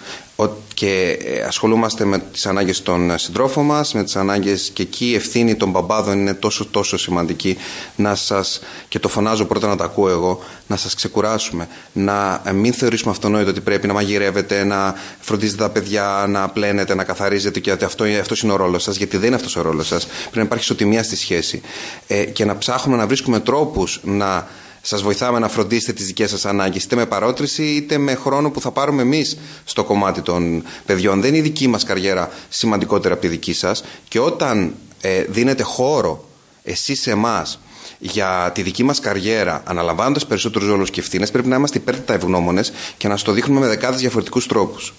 και 0.74 1.18
ε, 1.24 1.42
ασχολούμαστε 1.42 2.04
με 2.04 2.18
τις 2.18 2.46
ανάγκες 2.46 2.82
των 2.82 3.18
συντρόφων 3.18 3.64
μας, 3.64 3.94
με 3.94 4.04
τις 4.04 4.16
ανάγκες 4.16 4.70
και 4.72 4.82
εκεί 4.82 5.06
η 5.06 5.14
ευθύνη 5.14 5.54
των 5.54 5.70
μπαμπάδων 5.70 6.18
είναι 6.18 6.34
τόσο 6.34 6.66
τόσο 6.66 6.98
σημαντική. 6.98 7.56
Να 7.96 8.14
σας, 8.14 8.60
και 8.88 8.98
το 8.98 9.08
φωνάζω 9.08 9.44
πρώτα 9.44 9.66
να 9.66 9.76
τα 9.76 9.84
ακούω 9.84 10.08
εγώ, 10.08 10.42
να 10.66 10.76
σας 10.76 10.94
ξεκουράσουμε, 10.94 11.68
να 11.92 12.42
μην 12.54 12.72
θεωρήσουμε 12.72 13.10
αυτονόητο 13.10 13.50
ότι 13.50 13.60
πρέπει 13.60 13.86
να 13.86 13.92
μαγειρεύετε, 13.92 14.64
να 14.64 14.94
φροντίζετε 15.20 15.62
τα 15.62 15.70
παιδιά, 15.70 16.24
να 16.28 16.48
πλένετε, 16.48 16.94
να 16.94 17.04
καθαρίζετε 17.04 17.60
και 17.60 17.72
ότι 17.72 17.84
αυτό, 17.84 18.04
αυτός 18.20 18.42
είναι 18.42 18.52
ο 18.52 18.56
ρόλος 18.56 18.82
σας, 18.82 18.96
γιατί 18.96 19.16
δεν 19.16 19.26
είναι 19.26 19.36
αυτός 19.36 19.56
ο 19.56 19.62
ρόλος 19.62 19.86
σας. 19.86 20.06
Πρέπει 20.06 20.36
να 20.36 20.42
υπάρχει 20.42 20.64
ισοτιμία 20.64 21.02
στη 21.02 21.16
σχέση. 21.16 21.60
Ε, 22.06 22.24
και 22.24 22.44
να 22.44 22.58
ψάχνουμε 22.58 22.96
να 22.96 23.06
βρίσκουμε 23.06 23.40
τρόπους 23.40 24.00
να 24.02 24.48
Σας 24.82 25.02
βοηθάμε 25.02 25.38
να 25.38 25.48
φροντίσετε 25.48 25.92
τις 25.92 26.06
δικές 26.06 26.30
σας 26.30 26.44
ανάγκες, 26.44 26.84
είτε 26.84 26.96
με 26.96 27.06
παρότριση 27.06 27.62
είτε 27.64 27.98
με 27.98 28.14
χρόνο 28.14 28.50
που 28.50 28.60
θα 28.60 28.70
πάρουμε 28.70 29.02
εμείς 29.02 29.36
στο 29.64 29.84
κομμάτι 29.84 30.22
των 30.22 30.62
παιδιών. 30.86 31.20
Δεν 31.20 31.28
είναι 31.28 31.38
η 31.38 31.40
δική 31.40 31.66
μας 31.68 31.84
καριέρα 31.84 32.30
σημαντικότερη 32.48 33.12
από 33.12 33.22
τη 33.22 33.28
δική 33.28 33.52
σας. 33.52 33.84
Και 34.08 34.18
όταν 34.18 34.74
ε, 35.00 35.22
δίνετε 35.28 35.62
χώρο 35.62 36.28
εσείς 36.62 37.00
σε 37.00 37.10
εμάς 37.10 37.60
για 37.98 38.50
τη 38.54 38.62
δική 38.62 38.82
μας 38.82 39.00
καριέρα, 39.00 39.62
αναλαμβάνοντας 39.64 40.26
περισσότερους 40.26 40.68
ρόλους 40.68 40.90
και 40.90 41.00
ευθύνες, 41.00 41.30
πρέπει 41.30 41.48
να 41.48 41.56
είμαστε 41.56 41.78
υπέρτατα 41.78 42.14
ευγνώμονες 42.14 42.72
και 42.96 43.08
να 43.08 43.16
στο 43.16 43.32
δείχνουμε 43.32 43.60
με 43.60 43.66
δεκάδες 43.66 44.00
διαφορετικούς 44.00 44.46
τρόπους. 44.46 44.94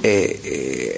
Ε, 0.00 0.20
ε, 0.20 0.28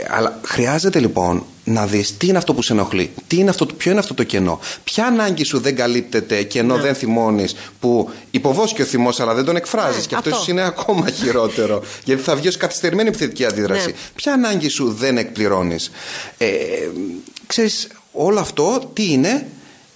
αλλά 0.08 0.40
χρειάζεται 0.44 0.98
λοιπόν 0.98 1.44
να 1.64 1.86
δεις 1.86 2.16
τι 2.16 2.26
είναι 2.26 2.38
αυτό 2.38 2.54
που 2.54 2.62
σε 2.62 2.72
ενοχλεί, 2.72 3.10
τι 3.26 3.36
είναι 3.36 3.50
αυτό, 3.50 3.66
ποιο 3.66 3.90
είναι 3.90 4.00
αυτό 4.00 4.14
το 4.14 4.22
κενό, 4.22 4.60
ποια 4.84 5.06
ανάγκη 5.06 5.44
σου 5.44 5.58
δεν 5.58 5.76
καλύπτεται 5.76 6.42
και 6.42 6.58
ενώ 6.58 6.76
ναι. 6.76 6.82
δεν 6.82 6.94
θυμώνεις, 6.94 7.54
που 7.80 8.10
υποβόσκει 8.30 8.82
ο 8.82 8.84
θυμός 8.84 9.20
αλλά 9.20 9.34
δεν 9.34 9.44
τον 9.44 9.56
εκφράζεις. 9.56 10.00
Ναι, 10.00 10.06
και 10.06 10.14
αυτό, 10.14 10.34
αυτό 10.34 10.50
είναι 10.50 10.62
ακόμα 10.62 11.10
χειρότερο, 11.10 11.82
γιατί 12.04 12.22
θα 12.22 12.36
βγει 12.36 12.48
ως 12.48 12.56
καθυστερημένη 12.56 13.08
επιθετική 13.08 13.44
αντίδραση. 13.44 13.86
Ναι. 13.86 13.94
Ποια 14.14 14.32
ανάγκη 14.32 14.68
σου 14.68 14.92
δεν 14.92 15.18
εκπληρώνεις. 15.18 15.90
Ε, 16.38 16.48
ξέρεις, 17.46 17.88
όλο 18.12 18.40
αυτό 18.40 18.90
τι 18.92 19.12
είναι, 19.12 19.46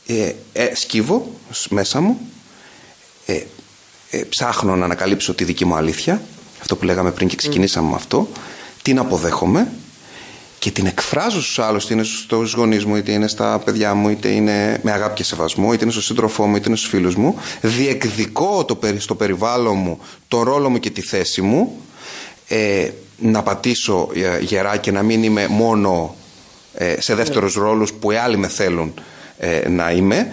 ε, 0.07 0.33
ε, 0.53 0.75
σκύβω 0.75 1.33
μέσα 1.69 2.01
μου, 2.01 2.21
ε, 3.27 3.41
ε, 4.11 4.19
ψάχνω 4.29 4.77
να 4.77 4.85
ανακαλύψω 4.85 5.35
τη 5.35 5.45
δική 5.45 5.65
μου 5.65 5.75
αλήθεια, 5.75 6.23
αυτό 6.65 6.77
που 6.77 6.85
λέγαμε 6.85 7.11
πριν 7.11 7.29
και 7.29 7.37
ξεκινήσαμε 7.37 7.89
με 7.89 7.95
αυτό, 7.95 8.29
την 8.83 8.99
αποδέχομαι 8.99 9.69
και 10.59 10.71
την 10.71 10.87
εκφράζω 10.87 11.43
στους 11.43 11.59
άλλους, 11.59 11.85
είτε 11.85 11.95
είναι 11.95 12.03
στους 12.03 12.53
γονείς 12.53 12.85
μου, 12.85 12.97
είτε 12.97 13.13
είναι 13.13 13.29
στα 13.29 13.59
παιδιά 13.65 13.95
μου, 13.95 14.09
είτε 14.09 14.29
είναι 14.29 14.81
με 14.83 14.93
αγάπη 14.93 15.15
και 15.15 15.25
σεβασμό, 15.25 15.73
είτε 15.73 15.83
είναι 15.83 15.93
στον 15.93 16.05
σύντροφό 16.05 16.47
μου, 16.47 16.57
είτε 16.57 16.69
είναι 16.69 16.77
στους 16.77 16.89
φίλους 16.89 17.17
μου. 17.17 17.37
Διεκδικώ 17.61 18.65
το, 18.65 18.79
στο 18.99 19.15
περιβάλλον 19.15 19.77
μου 19.77 19.99
το 20.29 20.43
ρόλο 20.43 20.71
μου 20.71 20.79
και 20.79 20.91
τη 20.91 21.01
θέση 21.01 21.43
μου, 21.43 21.81
ε, 22.49 22.89
να 23.19 23.43
πατήσω 23.43 24.09
ε, 24.15 24.39
γερά 24.41 24.77
και 24.77 24.91
να 24.91 25.03
μην 25.03 25.23
είμαι 25.23 25.47
μόνο 25.49 26.15
ε, 26.75 27.01
σε 27.01 27.15
δεύτερους 27.15 27.55
ρόλους 27.55 27.93
που 27.93 28.11
οι 28.11 28.17
άλλοι 28.17 28.37
με 28.37 28.49
θέλουν 28.49 28.95
ε, 29.39 29.69
να 29.69 29.91
είμαι 29.91 30.33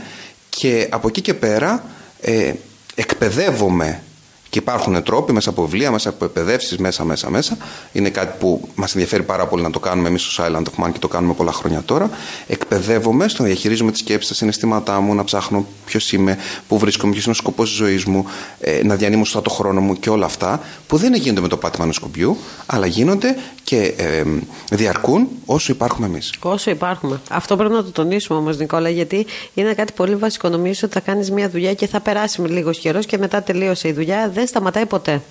και 0.49 0.87
από 0.89 1.07
εκεί 1.07 1.21
και 1.21 1.33
πέρα 1.33 1.83
ε, 2.21 2.53
εκπαιδεύομαι 2.95 4.03
και 4.51 4.59
υπάρχουν 4.59 5.03
τρόποι 5.03 5.33
μέσα 5.33 5.49
από 5.49 5.61
βιβλία, 5.61 5.91
μέσα 5.91 6.09
από 6.09 6.25
εκπαιδεύσεις, 6.25 6.77
μέσα, 6.77 7.03
μέσα, 7.03 7.29
μέσα. 7.29 7.57
Είναι 7.91 8.09
κάτι 8.09 8.37
που 8.39 8.69
μας 8.75 8.93
ενδιαφέρει 8.93 9.23
πάρα 9.23 9.47
πολύ 9.47 9.63
να 9.63 9.69
το 9.69 9.79
κάνουμε 9.79 10.07
εμείς 10.07 10.21
στο 10.21 10.43
Silent 10.43 10.63
of 10.63 10.85
Man 10.85 10.91
και 10.91 10.99
το 10.99 11.07
κάνουμε 11.07 11.33
πολλά 11.33 11.51
χρόνια 11.51 11.81
τώρα. 11.85 12.09
Εκπαιδεύομαι 12.47 13.27
στο 13.27 13.41
να 13.41 13.47
διαχειρίζομαι 13.47 13.91
τις 13.91 13.99
σκέψεις, 13.99 14.29
τα 14.29 14.35
συναισθήματά 14.35 14.99
μου, 14.99 15.15
να 15.15 15.23
ψάχνω 15.23 15.65
ποιος 15.85 16.11
είμαι, 16.11 16.37
πού 16.67 16.77
βρίσκομαι, 16.77 17.11
ποιος 17.11 17.23
είναι 17.23 17.33
ο 17.33 17.37
σκοπός 17.37 17.69
της 17.69 17.77
ζωής 17.77 18.05
μου, 18.05 18.25
ε, 18.59 18.79
να 18.83 18.95
διανύμω 18.95 19.25
σωστά 19.25 19.41
το 19.41 19.49
χρόνο 19.49 19.81
μου 19.81 19.99
και 19.99 20.09
όλα 20.09 20.25
αυτά 20.25 20.61
που 20.87 20.97
δεν 20.97 21.13
γίνονται 21.13 21.41
με 21.41 21.47
το 21.47 21.57
πάτημα 21.57 21.83
ενό 21.83 21.93
σκοπιού, 21.93 22.37
αλλά 22.65 22.85
γίνονται 22.85 23.35
και 23.71 23.93
ε, 23.97 24.23
διαρκούν 24.71 25.27
όσο 25.45 25.71
υπάρχουμε 25.71 26.07
εμείς. 26.07 26.33
Όσο 26.41 26.69
υπάρχουμε. 26.69 27.21
Αυτό 27.29 27.55
πρέπει 27.55 27.73
να 27.73 27.83
το 27.83 27.91
τονίσουμε 27.91 28.39
όμως, 28.39 28.57
Νικόλα, 28.57 28.89
γιατί 28.89 29.25
είναι 29.53 29.73
κάτι 29.73 29.93
πολύ 29.93 30.15
βασικό. 30.15 30.49
Νομίζω 30.49 30.81
ότι 30.83 30.93
θα 30.93 30.99
κάνεις 30.99 31.31
μια 31.31 31.49
δουλειά 31.49 31.73
και 31.73 31.87
θα 31.87 31.99
περάσει 31.99 32.41
λίγος 32.41 32.79
καιρός 32.79 33.05
και 33.05 33.17
μετά 33.17 33.43
τελείωσε 33.43 33.87
η 33.87 33.91
δουλειά 33.91 34.29
δεν 34.33 34.47
σταματάει 34.47 34.85
ποτέ. 34.85 35.21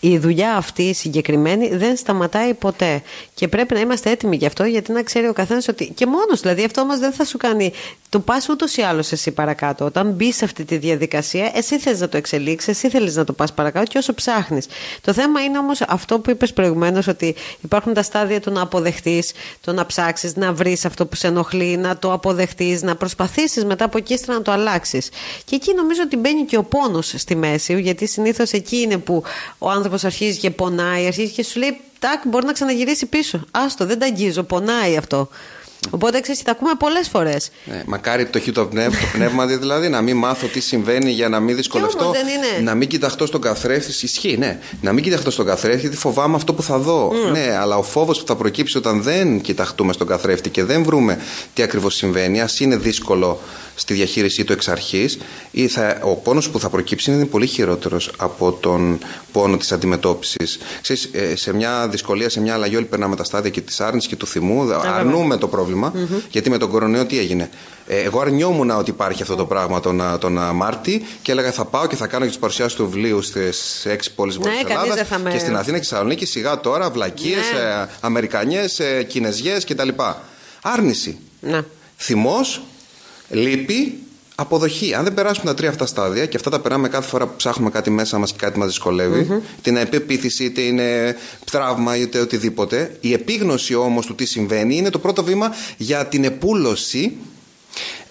Η 0.00 0.18
δουλειά 0.18 0.56
αυτή 0.56 0.82
η 0.82 0.94
συγκεκριμένη 0.94 1.68
δεν 1.68 1.96
σταματάει 1.96 2.54
ποτέ. 2.54 3.02
Και 3.34 3.48
πρέπει 3.48 3.74
να 3.74 3.80
είμαστε 3.80 4.10
έτοιμοι 4.10 4.36
γι' 4.36 4.46
αυτό, 4.46 4.64
γιατί 4.64 4.92
να 4.92 5.02
ξέρει 5.02 5.28
ο 5.28 5.32
καθένας 5.32 5.68
ότι. 5.68 5.92
και 5.94 6.06
μόνος 6.06 6.40
δηλαδή, 6.40 6.64
αυτό 6.64 6.80
όμως 6.80 6.98
δεν 6.98 7.12
θα 7.12 7.24
σου 7.24 7.36
κάνει. 7.36 7.72
Το 8.08 8.20
πας 8.20 8.48
ούτως 8.48 8.76
ή 8.76 8.82
άλλως 8.82 9.12
εσύ 9.12 9.30
παρακάτω. 9.30 9.84
Όταν 9.84 10.10
μπει 10.10 10.32
σε 10.32 10.44
αυτή 10.44 10.64
τη 10.64 10.76
διαδικασία, 10.76 11.50
εσύ 11.54 11.78
θες 11.78 12.00
να 12.00 12.08
το 12.08 12.16
εξελίξεις, 12.16 12.68
εσύ 12.68 12.88
θέλεις 12.88 13.16
να 13.16 13.24
το 13.24 13.32
πας 13.32 13.52
παρακάτω 13.52 13.86
και 13.86 13.98
όσο 13.98 14.14
ψάχνεις. 14.14 14.66
Το 15.00 15.12
θέμα 15.12 15.40
είναι 15.40 15.58
όμως 15.58 15.80
αυτό 15.80 16.18
που 16.18 16.30
είπες 16.30 16.52
προηγουμένως, 16.52 17.06
ότι 17.06 17.34
υπάρχουν 17.60 17.94
τα 17.94 18.02
στάδια 18.02 18.40
του 18.40 18.50
να 18.50 18.62
αποδεχτείς, 18.62 19.32
το 19.60 19.72
να 19.72 19.86
ψάξεις, 19.86 20.36
να 20.36 20.52
βρεις 20.52 20.84
αυτό 20.84 21.06
που 21.06 21.16
σε 21.16 21.26
ενοχλεί, 21.26 21.76
να 21.76 21.98
το 21.98 22.12
αποδεχτείς, 22.12 22.82
να 22.82 22.96
προσπαθήσεις 22.96 23.64
μετά 23.64 23.84
από 23.84 23.98
εκεί 23.98 24.18
να 24.26 24.42
το 24.42 24.52
αλλάξεις. 24.52 25.08
Και 25.44 25.54
εκεί 25.54 25.74
νομίζω 25.74 26.00
ότι 26.04 26.16
μπαίνει 26.16 26.44
και 26.44 26.56
ο 26.56 26.62
πόνος 26.62 27.14
στη 27.16 27.34
μέση, 27.34 27.80
γιατί 27.80 28.06
συνήθως 28.06 28.52
εκεί 28.52 28.76
είναι 28.76 28.98
που 28.98 29.22
ο 29.58 29.70
άνθρωπος 29.70 30.04
αρχίζει 30.04 30.38
και 30.38 30.50
πονάει, 30.50 31.06
αρχίζει 31.06 31.32
και 31.32 31.44
σου 31.44 31.58
λέει 31.58 31.80
Τάκ, 31.98 32.20
μπορεί 32.24 32.46
να 32.46 32.52
ξαναγυρίσει 32.52 33.06
πίσω. 33.06 33.44
Άστο, 33.50 33.86
δεν 33.86 33.98
τα 33.98 34.06
αγγίζω, 34.06 34.42
πονάει 34.42 34.96
αυτό. 34.96 35.28
Οπότε 35.90 36.20
ξέρεις, 36.20 36.42
τα 36.42 36.50
ακούμε 36.50 36.70
πολλές 36.78 37.08
φορές. 37.08 37.50
Ναι, 37.64 37.82
μακάρι 37.86 38.26
το 38.26 38.40
το 38.52 38.66
πνεύμα, 38.66 38.98
το 38.98 39.06
πνεύμα 39.12 39.46
δηλαδή 39.46 39.88
να 39.88 40.00
μην 40.00 40.16
μάθω 40.16 40.46
τι 40.46 40.60
συμβαίνει 40.60 41.10
για 41.10 41.28
να 41.28 41.40
μην 41.40 41.56
δυσκολευτώ. 41.56 42.12
Να 42.62 42.74
μην 42.74 42.88
κοιταχτώ 42.88 43.26
στον 43.26 43.40
καθρέφτη. 43.40 44.04
Ισχύει, 44.04 44.36
ναι. 44.36 44.60
Να 44.80 44.92
μην 44.92 45.04
κοιταχτώ 45.04 45.30
στον 45.30 45.46
καθρέφτη 45.46 45.80
γιατί 45.80 45.96
φοβάμαι 45.96 46.36
αυτό 46.36 46.54
που 46.54 46.62
θα 46.62 46.78
δω. 46.78 47.08
Mm. 47.08 47.32
Ναι, 47.32 47.56
αλλά 47.60 47.76
ο 47.76 47.82
φόβος 47.82 48.20
που 48.20 48.26
θα 48.26 48.36
προκύψει 48.36 48.76
όταν 48.76 49.02
δεν 49.02 49.40
κοιταχτούμε 49.40 49.92
στον 49.92 50.06
καθρέφτη 50.06 50.50
και 50.50 50.64
δεν 50.64 50.82
βρούμε 50.82 51.18
τι 51.54 51.62
ακριβώς 51.62 51.94
συμβαίνει, 51.94 52.40
ας 52.40 52.60
είναι 52.60 52.76
δύσκολο 52.76 53.40
στη 53.80 53.94
διαχείρισή 53.94 54.44
του 54.44 54.52
εξ 54.52 54.68
αρχής, 54.68 55.18
ο 56.02 56.14
πόνος 56.14 56.50
που 56.50 56.60
θα 56.60 56.68
προκύψει 56.68 57.12
είναι 57.12 57.24
πολύ 57.24 57.46
χειρότερος 57.46 58.12
από 58.16 58.52
τον 58.52 58.98
πόνο 59.32 59.56
της 59.56 59.72
αντιμετώπισης. 59.72 60.58
Ε, 61.12 61.36
σε 61.36 61.54
μια 61.54 61.88
δυσκολία, 61.88 62.28
σε 62.28 62.40
μια 62.40 62.54
αλλαγή, 62.54 62.76
όλοι 62.76 62.84
περνάμε 62.84 63.16
τα 63.16 63.24
στάδια 63.24 63.50
και 63.50 63.60
της 63.60 63.80
άρνησης 63.80 64.08
και 64.08 64.16
του 64.16 64.26
θυμού. 64.26 64.72
Αρνούμε 64.72 65.36
το 65.36 65.48
πρόβλημα, 65.48 65.92
γιατί 66.30 66.50
με 66.50 66.58
τον 66.58 66.70
κορονοϊό 66.70 67.06
τι 67.06 67.18
έγινε. 67.18 67.50
Ε, 67.86 68.00
εγώ 68.00 68.20
αρνιόμουν 68.20 68.70
ότι 68.70 68.90
υπάρχει 68.90 69.22
αυτό 69.22 69.36
το 69.36 69.44
πράγμα 69.46 69.80
τον, 69.80 70.02
τον 70.18 70.32
Μάρτι 70.54 71.06
και 71.22 71.32
έλεγα 71.32 71.52
θα 71.52 71.64
πάω 71.64 71.86
και 71.86 71.96
θα 71.96 72.06
κάνω 72.06 72.24
και 72.24 72.30
τις 72.30 72.40
παρουσιάσεις 72.40 72.76
του 72.76 72.84
βιβλίου 72.88 73.22
στις 73.22 73.86
έξι 73.86 74.14
πόλεις 74.14 74.38
ναι, 74.38 74.50
Ελλάδας 74.68 75.08
και 75.32 75.38
στην 75.38 75.56
Αθήνα 75.56 75.78
και 75.78 75.84
στη 75.84 75.92
Θεσσαλονίκη. 75.92 76.26
Σιγά 76.26 76.60
τώρα 76.60 76.90
βλακίες, 76.90 77.52
ναι. 77.54 77.60
ε, 77.60 77.88
Αμερικανιές, 78.00 78.78
ε, 78.78 79.02
Κινεζιέ 79.02 79.56
κτλ. 79.66 79.88
Άρνηση. 80.62 81.18
Ναι. 81.40 81.62
Θυμός, 81.96 82.62
λύπη, 83.30 83.98
Αποδοχή. 84.40 84.94
Αν 84.94 85.04
δεν 85.04 85.14
περάσουμε 85.14 85.46
τα 85.46 85.54
τρία 85.54 85.68
αυτά 85.68 85.86
στάδια 85.86 86.26
και 86.26 86.36
αυτά 86.36 86.50
τα 86.50 86.60
περάμε 86.60 86.88
κάθε 86.88 87.08
φορά 87.08 87.26
που 87.26 87.36
ψάχνουμε 87.36 87.70
κάτι 87.70 87.90
μέσα 87.90 88.18
μας 88.18 88.32
και 88.32 88.38
κάτι 88.40 88.58
μας 88.58 88.68
δυσκολεύει, 88.68 89.26
mm-hmm. 89.30 89.58
είτε 89.58 89.70
είναι 89.70 89.88
επίθεση, 89.90 90.44
είτε 90.44 90.60
είναι 90.60 91.16
τραύμα, 91.50 91.96
είτε 91.96 92.18
οτιδήποτε. 92.18 92.96
Η 93.00 93.12
επίγνωση 93.12 93.74
όμως 93.74 94.06
του 94.06 94.14
τι 94.14 94.24
συμβαίνει 94.24 94.76
είναι 94.76 94.90
το 94.90 94.98
πρώτο 94.98 95.24
βήμα 95.24 95.50
για 95.76 96.06
την 96.06 96.24
επούλωση 96.24 97.16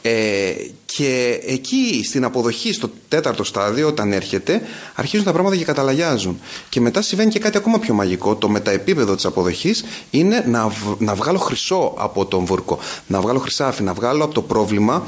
ε, 0.01 0.51
και 0.85 1.39
εκεί 1.45 2.01
στην 2.05 2.23
αποδοχή, 2.23 2.73
στο 2.73 2.91
τέταρτο 3.07 3.43
στάδιο, 3.43 3.87
όταν 3.87 4.13
έρχεται, 4.13 4.61
αρχίζουν 4.95 5.25
τα 5.25 5.31
πράγματα 5.31 5.55
και 5.55 5.63
καταλαγιάζουν. 5.63 6.39
Και 6.69 6.81
μετά 6.81 7.01
συμβαίνει 7.01 7.31
και 7.31 7.39
κάτι 7.39 7.57
ακόμα 7.57 7.79
πιο 7.79 7.93
μαγικό. 7.93 8.35
Το 8.35 8.49
μεταεπίπεδο 8.49 9.15
της 9.15 9.25
αποδοχής 9.25 9.83
είναι 10.09 10.43
να, 10.47 10.71
να 10.97 11.15
βγάλω 11.15 11.37
χρυσό 11.37 11.93
από 11.97 12.25
τον 12.25 12.45
βούρκο. 12.45 12.79
Να 13.07 13.21
βγάλω 13.21 13.39
χρυσάφι, 13.39 13.83
να 13.83 13.93
βγάλω 13.93 14.23
από 14.23 14.33
το 14.33 14.41
πρόβλημα 14.41 15.07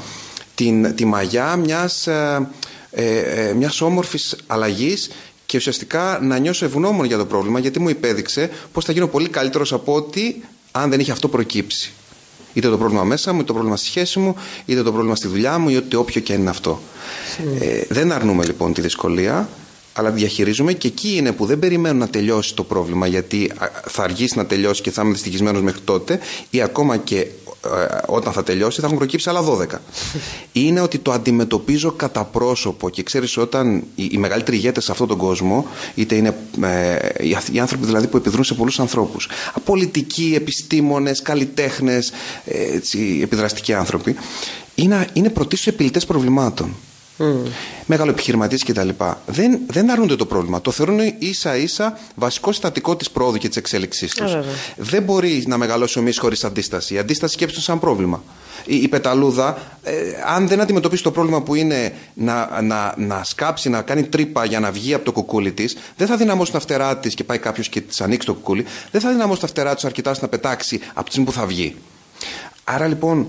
την, 0.54 0.94
τη 0.94 1.04
μαγιά 1.04 1.56
μιας, 1.56 2.06
ε, 2.06 2.48
ε, 2.90 3.18
ε 3.18 3.52
μιας 3.54 3.80
όμορφης 3.80 4.36
αλλαγής 4.46 5.10
και 5.46 5.56
ουσιαστικά 5.56 6.18
να 6.22 6.38
νιώσω 6.38 6.64
ευγνώμων 6.64 7.06
για 7.06 7.18
το 7.18 7.26
πρόβλημα 7.26 7.58
γιατί 7.58 7.80
μου 7.80 7.88
υπέδειξε 7.88 8.50
πως 8.72 8.84
θα 8.84 8.92
γίνω 8.92 9.06
πολύ 9.06 9.28
καλύτερος 9.28 9.72
από 9.72 9.94
ότι 9.94 10.42
αν 10.70 10.90
δεν 10.90 11.00
είχε 11.00 11.12
αυτό 11.12 11.28
προκύψει. 11.28 11.92
Είτε 12.52 12.68
το 12.68 12.78
πρόβλημα 12.78 13.04
μέσα 13.04 13.32
μου, 13.32 13.38
είτε 13.38 13.46
το 13.46 13.52
πρόβλημα 13.52 13.76
στη 13.76 13.86
σχέση 13.86 14.18
μου, 14.18 14.34
είτε 14.66 14.82
το 14.82 14.90
πρόβλημα 14.92 15.16
στη 15.16 15.28
δουλειά 15.28 15.58
μου, 15.58 15.68
είτε 15.68 15.96
όποιο 15.96 16.20
και 16.20 16.32
είναι 16.32 16.50
αυτό. 16.50 16.80
Ε, 17.60 17.82
δεν 17.88 18.12
αρνούμε 18.12 18.44
λοιπόν 18.44 18.72
τη 18.72 18.80
δυσκολία, 18.80 19.48
αλλά 19.92 20.10
διαχειρίζουμε 20.10 20.72
και 20.72 20.88
εκεί 20.88 21.16
είναι 21.16 21.32
που 21.32 21.46
δεν 21.46 21.58
περιμένω 21.58 21.98
να 21.98 22.08
τελειώσει 22.08 22.54
το 22.54 22.64
πρόβλημα 22.64 23.06
γιατί 23.06 23.52
θα 23.86 24.02
αργήσει 24.02 24.36
να 24.36 24.46
τελειώσει 24.46 24.82
και 24.82 24.90
θα 24.90 25.02
είμαι 25.02 25.12
δυστυχισμένος 25.12 25.62
μέχρι 25.62 25.80
τότε 25.80 26.18
ή 26.50 26.62
ακόμα 26.62 26.96
και 26.96 27.16
ε, 27.18 27.26
όταν 28.06 28.32
θα 28.32 28.42
τελειώσει 28.42 28.80
θα 28.80 28.86
έχουν 28.86 28.98
προκύψει 28.98 29.28
άλλα 29.28 29.44
12. 29.44 29.66
είναι 30.52 30.80
ότι 30.80 30.98
το 30.98 31.12
αντιμετωπίζω 31.12 31.92
κατά 31.92 32.24
πρόσωπο 32.24 32.90
και 32.90 33.02
ξέρεις 33.02 33.36
όταν 33.36 33.76
οι, 33.94 34.08
οι 34.12 34.18
μεγαλύτεροι 34.18 34.56
ηγέτες 34.56 34.84
σε 34.84 34.92
αυτόν 34.92 35.08
τον 35.08 35.16
κόσμο 35.16 35.66
είτε 35.94 36.14
είναι 36.14 36.36
ε, 36.62 36.96
οι, 37.52 37.58
άνθρωποι 37.58 37.86
δηλαδή 37.86 38.06
που 38.06 38.16
επιδρούν 38.16 38.44
σε 38.44 38.54
πολλούς 38.54 38.80
ανθρώπους 38.80 39.28
πολιτικοί, 39.64 40.32
επιστήμονες, 40.36 41.22
καλλιτέχνες 41.22 42.12
έτσι, 42.44 43.20
επιδραστικοί 43.22 43.72
άνθρωποι 43.72 44.16
είναι, 44.74 45.06
είναι 45.12 45.30
πρωτίστως 45.30 45.74
επιλητές 45.74 46.06
προβλημάτων 46.06 46.74
mm. 47.22 47.48
μεγάλο 47.86 48.10
επιχειρηματίε 48.10 48.58
κτλ. 48.66 48.88
Δεν, 49.26 49.60
δεν 49.66 49.90
αρνούνται 49.90 50.16
το 50.16 50.26
πρόβλημα. 50.26 50.60
Το 50.60 50.70
θεωρούν 50.70 50.98
ίσα 51.18 51.56
ίσα 51.56 51.98
βασικό 52.14 52.52
συστατικό 52.52 52.96
της 52.96 53.10
πρόοδου 53.10 53.38
και 53.38 53.48
της 53.48 53.56
εξέλιξής 53.56 54.14
τους. 54.14 54.36
δεν 54.76 55.02
μπορεί 55.02 55.44
να 55.46 55.56
μεγαλώσει 55.56 55.98
ο 55.98 56.02
μης 56.02 56.18
χωρίς 56.18 56.44
αντίσταση. 56.44 56.94
Η 56.94 56.98
αντίσταση 56.98 57.32
σκέψη 57.32 57.60
σαν 57.60 57.78
πρόβλημα. 57.80 58.22
Η, 58.66 58.76
η 58.76 58.88
πεταλούδα, 58.88 59.58
ε, 59.82 59.92
αν 60.26 60.48
δεν 60.48 60.60
αντιμετωπίσει 60.60 61.02
το 61.02 61.10
πρόβλημα 61.10 61.42
που 61.42 61.54
είναι 61.54 61.92
να, 62.14 62.60
να, 62.62 62.94
να 62.96 63.24
σκάψει, 63.24 63.68
να 63.68 63.82
κάνει 63.82 64.02
τρύπα 64.02 64.44
για 64.44 64.60
να 64.60 64.70
βγει 64.70 64.94
από 64.94 65.04
το 65.04 65.12
κουκούλι 65.12 65.52
της, 65.52 65.76
δεν 65.96 66.06
θα 66.06 66.16
δυναμώσει 66.16 66.52
τα 66.52 66.60
φτερά 66.60 66.98
της 66.98 67.14
και 67.14 67.24
πάει 67.24 67.38
κάποιος 67.38 67.68
και 67.68 67.80
της 67.80 68.00
ανοίξει 68.00 68.26
το 68.26 68.34
κουκούλι, 68.34 68.64
δεν 68.90 69.00
θα 69.00 69.10
δυναμώσει 69.10 69.40
τα 69.40 69.46
φτερά 69.46 69.74
τη 69.74 69.82
αρκετά 69.84 70.14
να 70.20 70.28
πετάξει 70.28 70.80
από 70.88 71.04
τη 71.04 71.10
στιγμή 71.10 71.26
που 71.26 71.32
θα 71.32 71.46
βγει. 71.46 71.76
Άρα 72.64 72.86
λοιπόν 72.86 73.20
ε, 73.20 73.26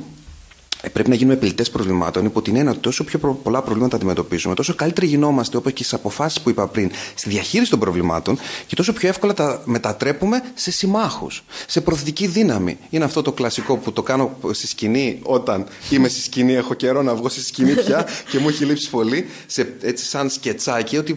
πρέπει 0.89 1.09
να 1.09 1.15
γίνουμε 1.15 1.35
επιλητές 1.35 1.69
προβλημάτων 1.69 2.25
υπό 2.25 2.41
την 2.41 2.55
έννοια 2.55 2.71
ότι 2.71 2.79
τόσο 2.79 3.03
πιο 3.03 3.19
πολλά 3.19 3.61
προβλήματα 3.61 3.95
αντιμετωπίζουμε, 3.95 4.55
τόσο 4.55 4.75
καλύτεροι 4.75 5.07
γινόμαστε 5.07 5.57
όπως 5.57 5.71
και 5.71 5.83
στις 5.83 5.93
αποφάσεις 5.93 6.41
που 6.41 6.49
είπα 6.49 6.67
πριν, 6.67 6.91
στη 7.15 7.29
διαχείριση 7.29 7.69
των 7.69 7.79
προβλημάτων 7.79 8.37
και 8.67 8.75
τόσο 8.75 8.93
πιο 8.93 9.09
εύκολα 9.09 9.33
τα 9.33 9.61
μετατρέπουμε 9.65 10.43
σε 10.53 10.71
συμμάχους, 10.71 11.43
σε 11.67 11.81
προθετική 11.81 12.27
δύναμη. 12.27 12.77
Είναι 12.89 13.05
αυτό 13.05 13.21
το 13.21 13.31
κλασικό 13.31 13.77
που 13.77 13.93
το 13.93 14.01
κάνω 14.01 14.37
στη 14.51 14.67
σκηνή 14.67 15.19
όταν 15.23 15.65
είμαι 15.89 16.07
στη 16.07 16.21
σκηνή, 16.21 16.53
έχω 16.53 16.73
καιρό 16.73 17.01
να 17.01 17.15
βγω 17.15 17.29
στη 17.29 17.41
σκηνή 17.41 17.73
πια 17.73 18.07
και 18.31 18.39
μου 18.39 18.49
έχει 18.49 18.65
λείψει 18.65 18.89
πολύ, 18.89 19.25
σε, 19.45 19.75
έτσι 19.81 20.05
σαν 20.05 20.29
σκετσάκι, 20.29 20.97
ότι 20.97 21.15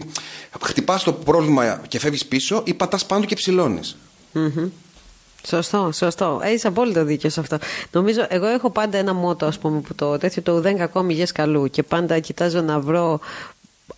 χτυπάς 0.63 1.03
το 1.03 1.13
πρόβλημα 1.13 1.81
και 1.87 1.99
φεύγεις 1.99 2.25
πίσω 2.25 2.61
ή 2.65 2.73
πατάς 2.73 3.05
πάνω 3.05 3.25
και 3.25 3.35
ψηλώνεις. 3.35 3.97
Σωστό, 5.47 5.89
σωστό. 5.93 6.39
Έχεις 6.43 6.65
απόλυτο 6.65 7.03
δίκιο 7.03 7.29
σε 7.29 7.39
αυτό. 7.39 7.57
Νομίζω, 7.91 8.25
εγώ 8.29 8.45
έχω 8.45 8.69
πάντα 8.69 8.97
ένα 8.97 9.13
μότο, 9.13 9.45
ας 9.45 9.57
πούμε, 9.57 9.79
που 9.79 9.95
το 9.95 10.17
τέτοιο 10.17 10.41
το 10.41 10.51
ουδέν 10.51 10.77
κακό 10.77 11.01
μηγέ 11.01 11.25
καλού. 11.33 11.69
Και 11.69 11.83
πάντα 11.83 12.19
κοιτάζω 12.19 12.61
να 12.61 12.79
βρω 12.79 13.19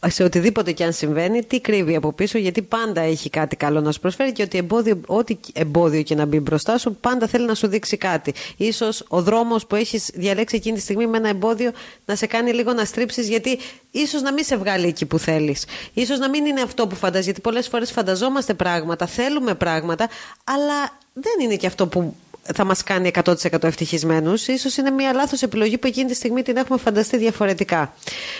σε 0.08 0.24
οτιδήποτε 0.24 0.72
και 0.72 0.84
αν 0.84 0.94
συμβαίνει, 0.94 1.44
τι 1.44 1.60
κρύβει 1.60 1.96
από 1.96 2.14
πίσω, 2.14 2.38
γιατί 2.38 2.62
πάντα 2.62 3.02
έχει 3.02 3.30
κάτι 3.30 3.56
καλό 3.56 3.82
να 3.82 3.92
σου 3.92 4.00
προσφέρει 4.00 4.32
και 4.32 4.42
ότι 4.42 4.58
εμπόδιο, 4.58 5.00
ό,τι 5.06 5.38
εμπόδιο 5.54 6.02
και 6.02 6.16
να 6.16 6.26
μπει 6.26 6.40
μπροστά 6.40 6.78
σου, 6.78 6.96
πάντα 6.96 7.28
θέλει 7.28 7.46
να 7.46 7.56
σου 7.56 7.68
δείξει 7.68 7.98
κάτι. 7.98 8.34
Ίσως 8.58 9.04
ο 9.08 9.22
δρόμος 9.22 9.66
που 9.66 9.76
έχεις 9.76 10.10
διαλέξει 10.14 10.56
εκείνη 10.56 10.76
τη 10.76 10.82
στιγμή 10.82 11.08
με 11.08 11.18
ένα 11.18 11.30
εμπόδιο 11.30 11.72
να 12.06 12.16
σε 12.16 12.26
κάνει 12.26 12.54
λίγο 12.54 12.74
να 12.74 12.86
στρίψεις, 12.86 13.28
γιατί 13.28 13.60
ίσως 13.92 14.22
να 14.22 14.34
μην 14.34 14.44
σε 14.44 14.58
βγάλει 14.58 14.88
εκεί 14.88 15.06
που 15.06 15.20
θέλεις. 15.20 15.66
Ίσως 15.94 16.20
να 16.20 16.30
μην 16.30 16.46
είναι 16.46 16.62
αυτό 16.62 16.88
που 16.88 16.96
φανταζείς, 16.96 17.26
γιατί 17.26 17.42
πολλές 17.42 17.68
φορές 17.68 17.92
φανταζόμαστε 17.92 18.54
πράγματα, 18.54 19.06
θέλουμε 19.06 19.56
πράγματα, 19.56 20.10
αλλά 20.44 20.98
δεν 21.22 21.46
είναι 21.46 21.56
και 21.56 21.68
αυτό 21.68 21.88
που 21.88 22.16
θα 22.54 22.64
μας 22.64 22.84
κάνει 22.84 23.12
100% 23.24 23.64
ευτυχισμένους. 23.64 24.42
σω 24.42 24.70
είναι 24.80 24.90
μια 24.90 25.14
λάθος 25.14 25.42
επιλογή 25.42 25.78
που 25.78 25.88
εκείνη 25.88 26.10
τη 26.10 26.16
στιγμή 26.16 26.42
την 26.42 26.58
έχουμε 26.58 26.78
φανταστεί 26.78 27.18
διαφορετικά. 27.18 27.94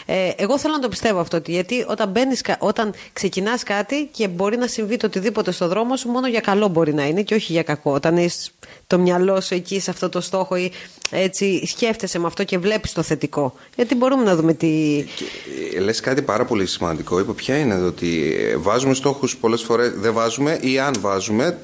Ε, 0.06 0.32
εγώ 0.36 0.60
θέλω 0.60 0.74
να 0.74 0.80
το 0.80 0.88
πιστεύω 0.88 1.20
αυτό, 1.20 1.42
γιατί 1.46 1.86
όταν, 1.88 2.10
μπαίνεις, 2.10 2.42
όταν 2.60 2.94
ξεκινάς 3.14 3.64
κάτι 3.64 4.10
και 4.12 4.28
μπορεί 4.28 4.58
να 4.58 4.68
συμβεί 4.68 4.98
το 4.98 5.06
οτιδήποτε 5.06 5.52
στο 5.52 5.68
δρόμο 5.68 5.96
σου, 5.96 6.10
μόνο 6.10 6.28
για 6.28 6.40
καλό 6.40 6.68
μπορεί 6.68 6.94
να 6.94 7.06
είναι 7.06 7.22
και 7.22 7.36
όχι 7.36 7.52
για 7.52 7.64
κακό. 7.64 7.92
Όταν 7.92 8.18
έχεις 8.18 8.54
το 8.88 9.00
μυαλό 9.00 9.42
σου 9.42 9.54
εκεί 9.54 9.80
σε 9.80 9.90
αυτό 9.90 10.10
το 10.10 10.22
στόχο 10.22 10.56
ή 10.56 10.72
έτσι 11.12 11.66
σκέφτεσαι 11.66 12.20
με 12.20 12.28
αυτό 12.28 12.44
και 12.44 12.58
βλέπεις 12.58 12.94
το 12.94 13.02
θετικό. 13.02 13.54
Γιατί 13.76 13.96
μπορούμε 13.96 14.24
να 14.24 14.36
δούμε 14.36 14.54
τι. 14.54 15.04
Ε, 15.76 15.80
Λες 15.80 16.00
κάτι 16.00 16.22
πάρα 16.22 16.46
πολύ 16.46 16.66
σημαντικό. 16.66 17.20
Είπα 17.20 17.34
ποια 17.34 17.58
είναι 17.58 17.74
ότι 17.74 18.36
ε, 18.40 18.58
βάζουμε 18.58 18.94
στόχους 18.94 19.38
πολλές 19.38 19.62
φορές, 19.62 19.92
δεν 19.96 20.14
βάζουμε 20.14 20.58
ή 20.62 20.80
αν 20.80 20.96
βάζουμε, 21.00 21.58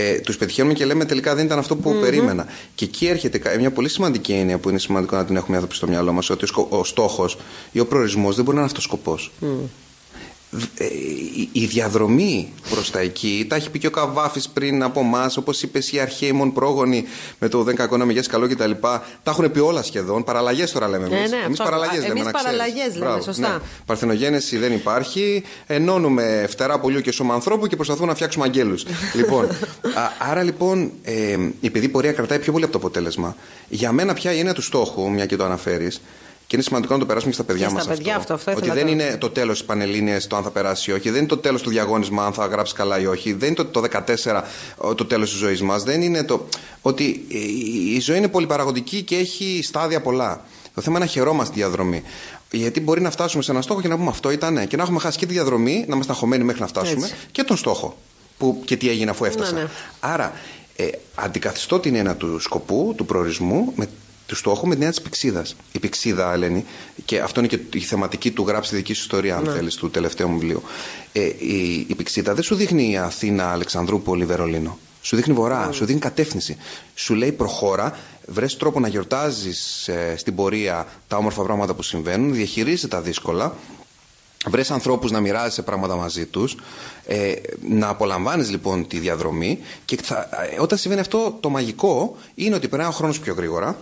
ε, 0.00 0.20
τους 0.20 0.36
πετυχαίνουμε 0.36 0.74
και 0.74 0.84
λέμε 0.84 1.04
τελικά 1.04 1.34
δεν 1.34 1.44
ήταν 1.44 1.58
αυτό 1.58 1.76
που 1.76 1.90
mm-hmm. 1.90 2.00
περίμενα. 2.00 2.46
Και 2.74 2.84
εκεί 2.84 3.06
έρχεται 3.06 3.56
μια 3.58 3.70
πολύ 3.70 3.88
σημαντική 3.88 4.32
έννοια 4.32 4.58
που 4.58 4.68
είναι 4.68 4.78
σημαντικό 4.78 5.16
να 5.16 5.24
την 5.24 5.36
έχουμε 5.36 5.56
άνθρωποι 5.56 5.76
στο 5.76 5.88
μυαλό 5.88 6.12
μας, 6.12 6.30
ότι 6.30 6.46
ο 6.68 6.84
στόχος 6.84 7.38
ή 7.72 7.80
ο 7.80 7.86
προορισμός 7.86 8.34
δεν 8.34 8.44
μπορεί 8.44 8.56
να 8.56 8.62
είναι 8.62 8.72
αυτός 8.72 8.84
ο 8.84 8.88
σκοπός. 8.88 9.32
Mm. 9.40 9.46
Ε, 10.78 10.84
η 11.52 11.66
διαδρομή 11.66 12.52
προς 12.70 12.90
τα 12.90 12.98
εκεί, 12.98 13.46
τα 13.48 13.56
έχει 13.56 13.70
πει 13.70 13.78
και 13.78 13.86
ο 13.86 13.90
Καβάφης 13.90 14.48
πριν 14.48 14.82
από 14.82 15.00
εμάς, 15.00 15.36
όπως 15.36 15.62
είπες 15.62 15.92
οι 15.92 16.00
αρχαίοι 16.00 16.40
mon 16.42 16.50
πρόγονοι 16.54 17.04
με 17.38 17.48
το 17.48 17.62
Δεν 17.62 17.74
κακό 17.74 17.96
να 17.96 18.04
μεγέθει 18.04 18.28
καλό 18.28 18.48
κτλ. 18.48 18.70
Τα, 18.80 19.04
τα 19.22 19.30
έχουν 19.30 19.50
πει 19.50 19.58
όλα 19.58 19.82
σχεδόν. 19.82 20.24
Παραλλαγές 20.24 20.72
τώρα 20.72 20.88
λέμε 20.88 21.06
εμείς. 21.06 21.30
Ναι, 21.30 21.36
ναι, 21.36 21.44
εμεί 21.44 21.56
παραλλαγές 21.56 22.02
λέμε. 22.02 22.20
Εμείς 22.20 22.32
παραλλαγές 22.32 22.96
λέμε, 22.96 23.20
σωστά. 23.20 23.48
Ναι. 23.48 23.58
Παρθενογένεση 23.86 24.58
δεν 24.58 24.72
υπάρχει. 24.72 25.42
Ενώνουμε 25.66 26.46
φτερά 26.48 26.80
πουλιού 26.80 27.00
και 27.00 27.12
σώμα 27.12 27.34
ανθρώπου 27.34 27.66
και 27.66 27.76
προσπαθούμε 27.76 28.06
να 28.06 28.14
φτιάξουμε 28.14 28.44
αγγέλους. 28.44 28.84
λοιπόν, 29.18 29.44
α, 29.44 30.30
άρα 30.30 30.42
λοιπόν, 30.42 30.90
ε, 31.02 31.36
επειδή 31.60 31.86
η 31.86 31.88
πορεία 31.88 32.12
κρατάει 32.12 32.38
πιο 32.38 32.52
πολύ 32.52 32.64
από 32.64 32.72
το 32.72 32.78
αποτέλεσμα, 32.78 33.36
για 33.68 33.92
μένα 33.92 34.14
πια 34.14 34.32
είναι 34.32 34.52
του 34.52 34.62
στόχου, 34.62 35.10
μια 35.10 35.26
και 35.26 35.36
το 35.36 35.44
αναφέρεις, 35.44 36.00
και 36.48 36.56
είναι 36.56 36.64
σημαντικό 36.64 36.92
να 36.92 36.98
το 36.98 37.06
περάσουμε 37.06 37.30
και 37.30 37.36
στα 37.36 37.46
παιδιά 37.46 37.70
μας. 37.70 37.88
αυτό. 37.88 38.10
αυτό, 38.10 38.34
αυτό 38.34 38.52
ότι 38.56 38.70
δεν 38.70 38.88
είναι 38.88 39.16
το 39.20 39.30
τέλος 39.30 39.58
της 39.58 39.66
Πανελλήνιας 39.66 40.26
το 40.26 40.36
αν 40.36 40.42
θα 40.42 40.50
περάσει 40.50 40.90
ή 40.90 40.94
όχι. 40.94 41.10
Δεν 41.10 41.18
είναι 41.18 41.28
το 41.28 41.36
τέλος 41.36 41.62
του 41.62 41.70
διαγώνισμα 41.70 42.24
αν 42.26 42.32
θα 42.32 42.46
γράψει 42.46 42.74
καλά 42.74 43.00
ή 43.00 43.06
όχι. 43.06 43.32
Δεν 43.32 43.48
είναι 43.48 43.56
το, 43.56 43.64
το 43.64 43.82
14 44.26 44.42
το 44.94 45.04
τέλος 45.04 45.30
της 45.30 45.38
ζωής 45.38 45.62
μας. 45.62 45.82
Δεν 45.82 46.02
είναι 46.02 46.24
το. 46.24 46.46
Ότι 46.82 47.26
η 47.94 48.00
ζωή 48.00 48.16
είναι 48.16 48.28
πολυπαραγωγική 48.28 49.02
και 49.02 49.16
έχει 49.16 49.60
στάδια 49.62 50.00
πολλά. 50.00 50.44
Το 50.74 50.80
θέμα 50.80 50.96
είναι 50.96 51.04
να 51.04 51.10
χαιρόμαστε 51.10 51.54
τη 51.54 51.60
διαδρομή. 51.60 52.02
Γιατί 52.50 52.80
μπορεί 52.80 53.00
να 53.00 53.10
φτάσουμε 53.10 53.42
σε 53.42 53.50
ένα 53.50 53.62
στόχο 53.62 53.80
και 53.80 53.88
να 53.88 53.96
πούμε 53.96 54.10
αυτό 54.10 54.30
ήταν 54.30 54.66
και 54.66 54.76
να 54.76 54.82
έχουμε 54.82 54.98
χάσει 54.98 55.18
και 55.18 55.26
τη 55.26 55.32
διαδρομή, 55.32 55.84
να 55.88 55.94
είμαστε 55.94 56.12
αγχωμένοι 56.12 56.44
μέχρι 56.44 56.60
να 56.60 56.66
φτάσουμε 56.66 57.06
Έτσι. 57.06 57.14
και 57.32 57.42
τον 57.42 57.56
στόχο. 57.56 57.98
Που, 58.38 58.62
και 58.64 58.76
τι 58.76 58.88
έγινε 58.88 59.10
αφού 59.10 59.24
έφτασα. 59.24 59.52
Ναι, 59.52 59.60
ναι. 59.60 59.68
Άρα, 60.00 60.32
ε, 60.76 60.88
αντικαθιστώ 61.14 61.78
την 61.78 61.94
ένα 61.94 62.16
του 62.16 62.38
σκοπού, 62.38 62.94
του 62.96 63.06
προορισμού, 63.06 63.72
με 63.76 63.88
του 64.28 64.36
στόχου 64.36 64.66
με 64.66 64.74
την 64.74 64.82
έννοια 64.82 64.90
της 64.90 65.02
πηξίδας. 65.02 65.56
Η 65.72 65.78
πηξίδα, 65.78 66.32
Ελένη, 66.32 66.64
και 67.04 67.20
αυτό 67.20 67.40
είναι 67.40 67.48
και 67.48 67.58
η 67.72 67.80
θεματική 67.80 68.30
του 68.30 68.44
γράψη 68.46 68.70
τη 68.70 68.76
δική 68.76 68.92
σου 68.92 69.00
ιστορία, 69.00 69.36
αν 69.36 69.44
ναι. 69.44 69.52
θέλεις, 69.52 69.74
του 69.74 69.90
τελευταίου 69.90 70.28
μου 70.28 70.38
βιβλίου. 70.38 70.62
Ε, 71.12 71.20
η, 71.24 71.86
η 71.88 71.94
πηξίδα 71.94 72.34
δεν 72.34 72.42
σου 72.42 72.54
δείχνει 72.54 72.98
Αθήνα, 72.98 73.50
Αλεξανδρούπολη, 73.50 74.24
Βερολίνο. 74.24 74.78
Σου 75.02 75.16
δείχνει 75.16 75.34
βορρά, 75.34 75.66
ναι. 75.66 75.72
σου 75.72 75.84
δείχνει 75.84 76.00
κατεύθυνση. 76.00 76.56
Σου 76.94 77.14
λέει 77.14 77.32
προχώρα, 77.32 77.98
βρες 78.26 78.56
τρόπο 78.56 78.80
να 78.80 78.88
γιορτάζεις 78.88 79.88
ε, 79.88 80.14
στην 80.16 80.34
πορεία 80.34 80.86
τα 81.08 81.16
όμορφα 81.16 81.42
πράγματα 81.42 81.74
που 81.74 81.82
συμβαίνουν, 81.82 82.34
διαχειρίζεσαι 82.34 82.88
τα 82.88 83.00
δύσκολα, 83.00 83.54
βρες 84.46 84.70
ανθρώπους 84.70 85.10
να 85.10 85.20
μοιράζεσαι 85.20 85.62
πράγματα 85.62 85.96
μαζί 85.96 86.26
τους, 86.26 86.56
ε, 87.06 87.32
να 87.68 87.88
απολαμβάνεις 87.88 88.50
λοιπόν 88.50 88.86
τη 88.88 88.98
διαδρομή 88.98 89.58
και 89.84 89.98
θα, 90.02 90.28
ε, 90.52 90.60
όταν 90.60 90.78
συμβαίνει 90.78 91.00
αυτό, 91.00 91.36
το 91.40 91.48
μαγικό 91.48 92.16
είναι 92.34 92.54
ότι 92.54 92.68
περνάει 92.68 92.88
ο 92.88 92.92
χρόνος 92.92 93.18
πιο 93.20 93.34
γρήγορα. 93.34 93.78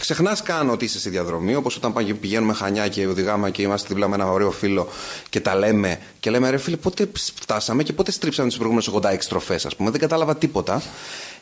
Ξεχνάς 0.00 0.42
καν 0.42 0.70
ότι 0.70 0.84
είσαι 0.84 0.98
στη 0.98 1.08
διαδρομή, 1.08 1.54
όπως 1.54 1.76
όταν 1.76 1.92
πηγαίνουμε 2.20 2.52
χανιά 2.52 2.88
και 2.88 3.06
οδηγάμε 3.06 3.50
και 3.50 3.62
είμαστε 3.62 3.88
δίπλα 3.88 4.08
με 4.08 4.14
ένα 4.14 4.30
ωραίο 4.30 4.50
φίλο 4.50 4.88
και 5.28 5.40
τα 5.40 5.54
λέμε. 5.54 6.00
Και 6.20 6.30
λέμε, 6.30 6.50
ρε 6.50 6.56
φίλε, 6.56 6.76
πότε 6.76 7.10
φτάσαμε 7.14 7.82
και 7.82 7.92
πότε 7.92 8.10
στρίψαμε 8.10 8.48
τι 8.48 8.56
προηγούμενε 8.56 8.86
86 9.14 9.16
στροφέ, 9.18 9.54
ας 9.54 9.76
πούμε. 9.76 9.90
Δεν 9.90 10.00
κατάλαβα 10.00 10.36
τίποτα. 10.36 10.82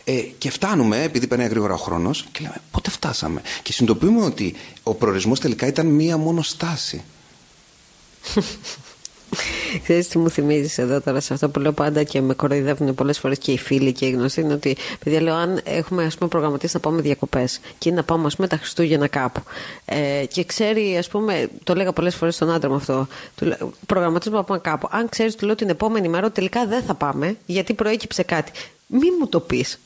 Ε, 0.05 0.13
και 0.13 0.51
φτάνουμε, 0.51 1.03
επειδή 1.03 1.27
περνάει 1.27 1.49
γρήγορα 1.49 1.75
ο 1.75 1.77
χρόνος, 1.77 2.27
και 2.33 2.39
λέμε 2.43 2.57
πότε 2.71 2.91
φτάσαμε; 2.91 3.43
Και 3.63 3.73
συνειδητοποιούμε 3.73 4.25
ότι 4.25 4.55
ο 4.83 4.95
προορισμός 4.95 5.41
τελικά 5.41 5.67
ήταν 5.67 5.87
μία 5.87 6.17
μόνο 6.17 6.43
στάση. 6.43 7.05
Ξέρεις 9.83 10.09
τι 10.09 10.19
μου 10.19 10.31
θυμίζεις 10.31 10.79
εδώ 10.79 11.01
τώρα 11.01 11.21
σε 11.21 11.35
αυτό 11.35 11.49
που 11.49 11.61
λέω 11.61 11.73
πάντα 11.73 12.03
και 12.03 12.21
με 12.21 12.35
κοροϊδεύουν 12.35 12.95
πολλές 12.95 13.19
φορές 13.19 13.39
και 13.39 13.53
οι 13.53 13.59
φίλοι 13.59 13.93
και 13.93 14.07
οι 14.07 14.11
γνωστοί 14.11 14.41
είναι 14.41 14.53
ότι 14.53 14.77
παιδιά 15.05 15.21
λέω 15.21 15.35
αν 15.35 15.61
έχουμε 15.65 16.05
ας 16.05 16.17
πούμε 16.17 16.29
προγραμματίσει 16.29 16.75
να 16.75 16.81
πάμε 16.81 17.01
διακοπές 17.01 17.61
και 17.79 17.89
είναι 17.89 17.99
να 17.99 18.05
πάμε 18.05 18.27
ας 18.27 18.37
πούμε 18.37 18.49
τα 18.49 18.57
Χριστούγεννα 18.57 19.07
κάπου 19.07 19.43
ε, 19.85 20.25
και 20.29 20.45
ξέρει 20.45 20.97
ας 20.99 21.09
πούμε 21.09 21.49
το 21.65 21.75
λέγα 21.75 21.93
πολλές 21.93 22.15
φορές 22.15 22.35
στον 22.35 22.51
άντρα 22.51 22.69
μου 22.69 22.77
αυτό 22.77 23.07
προγραμματίζουμε 23.87 24.37
να 24.39 24.45
πάμε 24.45 24.61
κάπου 24.61 24.89
αν 24.91 25.09
ξέρεις 25.09 25.35
του 25.35 25.47
λέω 25.47 25.55
την 25.55 25.69
επόμενη 25.69 26.09
μέρα 26.09 26.25
ότι 26.25 26.35
τελικά 26.35 26.67
δεν 26.67 26.83
θα 26.83 26.95
πάμε 26.95 27.37
γιατί 27.47 27.75
προέκυψε 27.75 28.23
κάτι 28.23 28.53
μη 28.87 29.11
μου 29.19 29.29
το 29.29 29.41
πεις. 29.41 29.81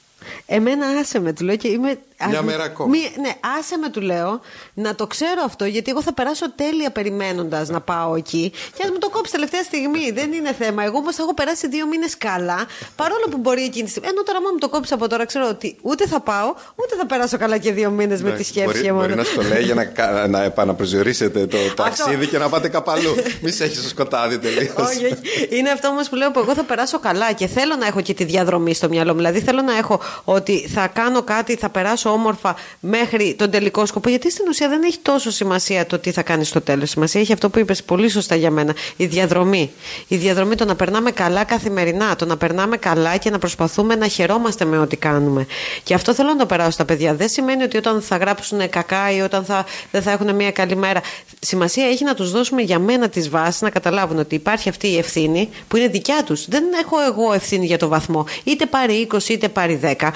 Εμένα 0.47 0.87
άσε 0.87 1.21
με, 1.21 1.33
του 1.33 1.45
λέω 1.45 1.57
και 1.57 1.69
είμαι. 1.69 1.99
Μια 2.27 2.43
μέρα 2.43 2.65
ακόμα. 2.65 2.97
ναι, 3.21 3.31
άσε 3.59 3.77
με, 3.79 3.89
του 3.89 4.01
λέω, 4.01 4.41
να 4.75 4.95
το 4.95 5.07
ξέρω 5.07 5.43
αυτό, 5.45 5.65
γιατί 5.65 5.91
εγώ 5.91 6.03
θα 6.03 6.15
περάσω 6.15 6.53
τέλεια 6.53 6.91
περιμένοντας 6.91 7.69
να 7.69 7.81
πάω 7.81 8.15
εκεί. 8.15 8.53
Και 8.77 8.83
ας 8.85 8.91
μου 8.91 8.99
το 8.99 9.09
κόψεις 9.09 9.33
τελευταία 9.33 9.63
στιγμή. 9.63 10.11
Δεν 10.11 10.33
είναι 10.33 10.53
θέμα. 10.53 10.85
Εγώ 10.85 10.99
όμως 10.99 11.19
έχω 11.19 11.35
περάσει 11.35 11.69
δύο 11.69 11.87
μήνες 11.87 12.17
καλά, 12.17 12.67
παρόλο 12.97 13.27
που 13.31 13.37
μπορεί 13.39 13.63
εκείνη 13.63 13.85
τη 13.85 13.91
στιγμή. 13.91 14.09
Ενώ 14.09 14.23
τώρα, 14.23 14.41
μου 14.41 14.59
το 14.59 14.69
κόψεις 14.69 14.93
από 14.93 15.09
τώρα, 15.09 15.27
ξέρω 15.27 15.49
ότι 15.49 15.77
ούτε 15.83 16.07
θα 16.07 16.21
πάω, 16.21 16.55
ούτε 16.75 16.97
θα 16.99 17.07
περάσω 17.07 17.39
καλά 17.39 17.59
και 17.59 17.73
δύο 17.73 17.91
μήνες 17.91 18.23
με 18.23 18.31
τη 18.31 18.43
σκέψη 18.45 18.67
μπορεί, 18.67 18.81
και 18.81 18.93
μόνο. 18.93 19.05
Μπορεί 19.05 19.15
να 19.15 19.25
σου 19.25 19.35
το 19.35 19.43
λέει 19.43 19.63
για 19.63 19.75
να, 19.75 20.27
να 20.27 20.43
επαναπροσδιορίσετε 20.43 21.47
το 21.47 21.57
ταξίδι 21.77 22.27
και 22.27 22.39
να 22.39 22.49
πάτε 22.49 22.69
κάπου 22.69 22.91
αλλού. 22.91 23.15
Μη 23.43 23.51
σε 23.51 23.65
έχεις 23.65 23.79
στο 23.79 23.89
σκοτάδι 23.89 24.39
τελείως. 24.39 24.75
όχι, 24.77 25.17
Είναι 25.49 25.71
αυτό 25.71 25.89
όμως 25.89 26.09
που 26.09 26.17
λέω 26.17 26.31
που 26.31 26.39
εγώ 26.39 26.55
θα 26.55 26.65
περάσω 26.65 26.99
καλά 26.99 27.33
και 27.33 27.47
θέλω 27.47 27.77
να 27.77 27.87
έχω 27.87 28.01
και 28.01 28.15
τη 28.15 28.25
διαδρομή 28.25 28.75
στο 28.75 28.89
μυαλό 28.89 29.11
μου. 29.11 29.17
Δηλαδή 29.17 29.41
θέλω 29.41 29.63
να 29.63 29.77
έχω 29.77 30.01
ότι 30.25 30.69
θα 30.69 30.87
κάνω 30.87 31.23
κάτι, 31.23 31.57
θα 31.57 31.69
περάσω 31.69 32.08
όμορφα 32.13 32.57
μέχρι 32.81 33.35
τον 33.39 33.51
τελικό 33.51 33.87
σκοπό. 33.87 34.09
Γιατί 34.09 34.31
στην 34.31 34.49
ουσία 34.49 34.69
δεν 34.69 34.83
έχει 34.83 34.99
τόσο 35.03 35.31
σημασία 35.31 35.87
το 35.87 35.99
τι 35.99 36.11
θα 36.11 36.23
κάνεις 36.23 36.49
στο 36.49 36.61
τέλος. 36.61 36.91
Σημασία 36.91 37.21
έχει 37.21 37.33
αυτό 37.33 37.51
που 37.51 37.59
είπες 37.59 37.83
πολύ 37.83 38.09
σωστά 38.09 38.35
για 38.35 38.51
μένα. 38.51 38.75
Η 38.97 39.07
διαδρομή. 39.07 39.71
Η 40.09 40.17
διαδρομή, 40.17 40.55
το 40.55 40.65
να 40.65 40.75
περνάμε 40.75 41.11
καλά 41.11 41.45
καθημερινά, 41.45 42.17
το 42.17 42.27
να 42.27 42.37
περνάμε 42.37 42.77
καλά 42.77 43.17
και 43.17 43.31
να 43.31 43.39
προσπαθούμε 43.39 43.95
να 43.95 44.09
χαιρόμαστε 44.09 44.65
με 44.65 44.79
ό,τι 44.79 44.97
κάνουμε. 44.97 45.47
Και 45.83 45.95
αυτό 45.95 46.15
θέλω 46.15 46.29
να 46.29 46.37
το 46.37 46.47
περάσω 46.47 46.71
στα 46.71 46.85
παιδιά. 46.85 47.15
Δεν 47.15 47.29
σημαίνει 47.29 47.63
ότι 47.63 47.77
όταν 47.77 48.03
θα 48.03 48.17
γράψουν 48.17 48.69
κακά 48.69 49.13
ή 49.13 49.21
όταν 49.21 49.45
θα, 49.45 49.65
δεν 49.91 50.03
θα 50.03 50.11
έχουν 50.11 50.35
μια 50.35 50.51
καλή 50.51 50.77
μέρα. 50.77 51.01
Σημασία 51.41 51.87
έχει 51.87 52.05
να 52.05 52.15
τους 52.15 52.31
δώσουμε 52.31 52.63
για 52.63 52.79
μένα 52.79 53.09
τις 53.09 53.29
βάσεις, 53.29 53.61
να 53.61 53.71
καταλάβουν 53.71 54.19
ότι 54.19 54.35
υπάρχει 54.35 54.69
αυτή 54.69 54.89
η 54.89 54.99
ευθύνη 54.99 55.49
που 55.69 55.77
είναι 55.77 55.89
δικιά 55.89 56.23
τους. 56.25 56.49
Δεν 56.49 56.65
έχω 56.83 56.97
εγώ 57.01 57.33
ευθύνη 57.33 57.67
για 57.67 57.79
το 57.79 57.89
βαθμό. 57.89 58.27
Είτε 58.45 58.67
πάρει 58.67 59.09
20 59.13 59.29
είτε 59.29 59.49
πάρει 59.49 59.81
10. 59.83 60.11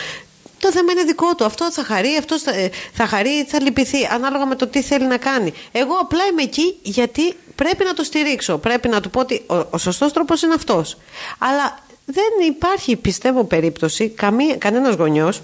Το 0.62 0.72
θέμα 0.72 0.92
είναι 0.92 1.02
δικό 1.02 1.34
του. 1.34 1.44
Αυτό 1.44 1.72
θα 1.72 1.84
χαρεί, 1.84 2.16
αυτό 2.18 2.38
θα, 2.38 2.52
ε, 2.52 2.70
θα 2.92 3.06
χαρεί, 3.06 3.44
θα 3.48 3.60
λυπηθεί, 3.60 4.06
ανάλογα 4.10 4.46
με 4.46 4.54
το 4.54 4.66
τι 4.66 4.82
θέλει 4.82 5.06
να 5.06 5.16
κάνει. 5.16 5.52
Εγώ 5.72 5.94
απλά 6.00 6.24
είμαι 6.30 6.42
εκεί 6.42 6.78
γιατί 6.82 7.34
πρέπει 7.54 7.84
να 7.84 7.94
το 7.94 8.04
στηρίξω. 8.04 8.58
Πρέπει 8.58 8.88
να 8.88 9.00
του 9.00 9.10
πω 9.10 9.20
ότι 9.20 9.44
ο, 9.46 9.54
ο 9.70 9.78
σωστός 9.78 10.12
τρόπος 10.12 10.42
είναι 10.42 10.54
αυτός. 10.54 10.96
Αλλά 11.38 11.78
δεν 12.04 12.46
υπάρχει, 12.48 12.96
πιστεύω, 12.96 13.44
περίπτωση 13.44 14.14
κανένας 14.58 14.94
γονιός 14.94 15.40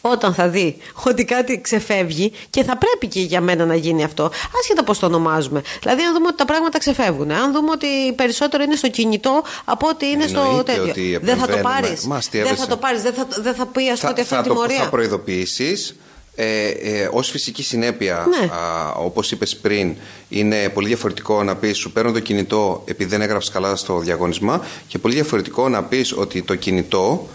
όταν 0.00 0.34
θα 0.34 0.48
δει 0.48 0.76
ότι 1.02 1.24
κάτι 1.24 1.60
ξεφεύγει 1.60 2.32
και 2.50 2.64
θα 2.64 2.76
πρέπει 2.76 3.06
και 3.06 3.20
για 3.20 3.40
μένα 3.40 3.64
να 3.64 3.74
γίνει 3.74 4.04
αυτό, 4.04 4.30
άσχετα 4.60 4.84
πώς 4.84 4.98
το 4.98 5.06
ονομάζουμε. 5.06 5.62
Δηλαδή, 5.80 6.02
αν 6.02 6.12
δούμε 6.12 6.26
ότι 6.26 6.36
τα 6.36 6.44
πράγματα 6.44 6.78
ξεφεύγουν, 6.78 7.30
αν 7.30 7.52
δούμε 7.52 7.70
ότι 7.70 7.86
περισσότερο 8.16 8.62
είναι 8.62 8.76
στο 8.76 8.88
κινητό 8.88 9.42
από 9.64 9.88
ότι 9.88 10.06
είναι 10.06 10.26
στο 10.26 10.62
τέτοιο. 10.64 11.20
Δεν 11.22 11.36
θα 11.36 11.46
το 11.46 11.56
πάρεις. 11.56 12.06
Δεν 12.30 12.56
θα 12.56 12.66
το 12.66 12.76
πάρεις, 12.76 13.02
δεν 13.02 13.12
θα, 13.12 13.26
δεν 13.42 13.54
θα 13.54 13.66
πει, 13.66 13.90
ας 13.90 14.00
πούμε, 14.00 14.12
ότι 14.12 14.20
αυτή 14.20 14.34
είναι 14.34 14.42
τιμωρία. 14.42 14.78
Θα 14.78 14.88
προειδοποιήσεις. 14.88 15.94
Ε, 16.34 16.68
ε, 16.68 17.08
ως 17.12 17.30
φυσική 17.30 17.62
συνέπεια 17.62 18.26
ναι. 18.28 18.46
α, 18.46 18.92
όπως 18.96 19.30
είπες 19.30 19.56
πριν 19.56 19.94
είναι 20.28 20.68
πολύ 20.68 20.86
διαφορετικό 20.86 21.42
να 21.42 21.56
πεις 21.56 21.78
σου 21.78 21.92
παίρνω 21.92 22.12
το 22.12 22.20
κινητό 22.20 22.82
επειδή 22.84 23.10
δεν 23.10 23.20
έγραψες 23.20 23.52
καλά 23.52 23.76
στο 23.76 23.98
διαγωνισμά 23.98 24.64
και 24.86 24.98
πολύ 24.98 25.14
διαφορετικό 25.14 25.68
να 25.68 25.82
πεις 25.82 26.12
ότι 26.16 26.42
το 26.42 26.54
κινητό 26.54 27.28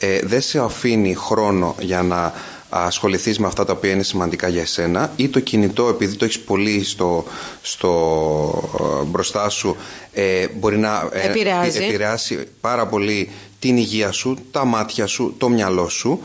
ε, 0.00 0.18
δεν 0.22 0.40
σε 0.40 0.58
αφήνει 0.58 1.14
χρόνο 1.14 1.74
για 1.80 2.02
να 2.02 2.32
ασχοληθείς 2.70 3.38
με 3.38 3.46
αυτά 3.46 3.64
τα 3.64 3.72
οποία 3.72 3.90
είναι 3.90 4.02
σημαντικά 4.02 4.48
για 4.48 4.60
εσένα 4.60 5.12
ή 5.16 5.28
το 5.28 5.40
κινητό 5.40 5.88
επειδή 5.88 6.16
το 6.16 6.24
έχεις 6.24 6.40
πολύ 6.40 6.84
στο, 6.84 7.24
στο 7.62 7.90
ε, 8.80 9.04
μπροστά 9.04 9.48
σου 9.48 9.76
ε, 10.12 10.46
μπορεί 10.58 10.78
να 10.78 11.08
ε, 11.12 11.26
επηρεάζει. 11.28 11.84
επηρεάσει 11.84 12.46
πάρα 12.60 12.86
πολύ 12.86 13.30
την 13.58 13.76
υγεία 13.76 14.12
σου, 14.12 14.38
τα 14.50 14.64
μάτια 14.64 15.06
σου, 15.06 15.34
το 15.38 15.48
μυαλό 15.48 15.88
σου 15.88 16.20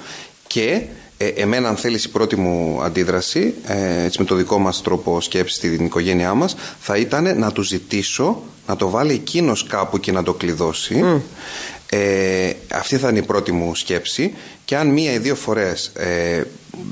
και 0.48 0.82
ε, 1.18 1.28
εμένα 1.28 1.70
αν 1.70 1.76
θέλεις 1.76 2.04
η 2.04 2.10
πρώτη 2.10 2.36
μου 2.36 2.82
αντίδραση 2.84 3.54
έτσι 4.04 4.20
με 4.20 4.26
το 4.26 4.36
δικό 4.36 4.58
μας 4.58 4.82
τρόπο 4.82 5.22
σκέψης 5.22 5.58
στην 5.58 5.86
οικογένειά 5.86 6.34
μας 6.34 6.56
θα 6.80 6.98
ήταν 6.98 7.40
να 7.40 7.52
του 7.52 7.62
ζητήσω 7.62 8.42
να 8.68 8.76
το 8.76 8.90
βάλει 8.90 9.14
εκείνος 9.14 9.68
κάπου 9.68 10.00
και 10.00 10.12
να 10.12 10.24
το 10.24 10.34
κλειδώσει 10.34 11.22
ε, 11.96 12.54
αυτή 12.72 12.98
θα 12.98 13.10
είναι 13.10 13.20
η 13.20 13.22
πρώτη 13.22 13.52
μου 13.52 13.76
σκέψη 13.76 14.34
και 14.66 14.78
αν 14.78 14.88
μία 14.88 15.12
ή 15.12 15.18
δύο 15.18 15.36
φορές 15.36 15.92
ε, 15.96 16.44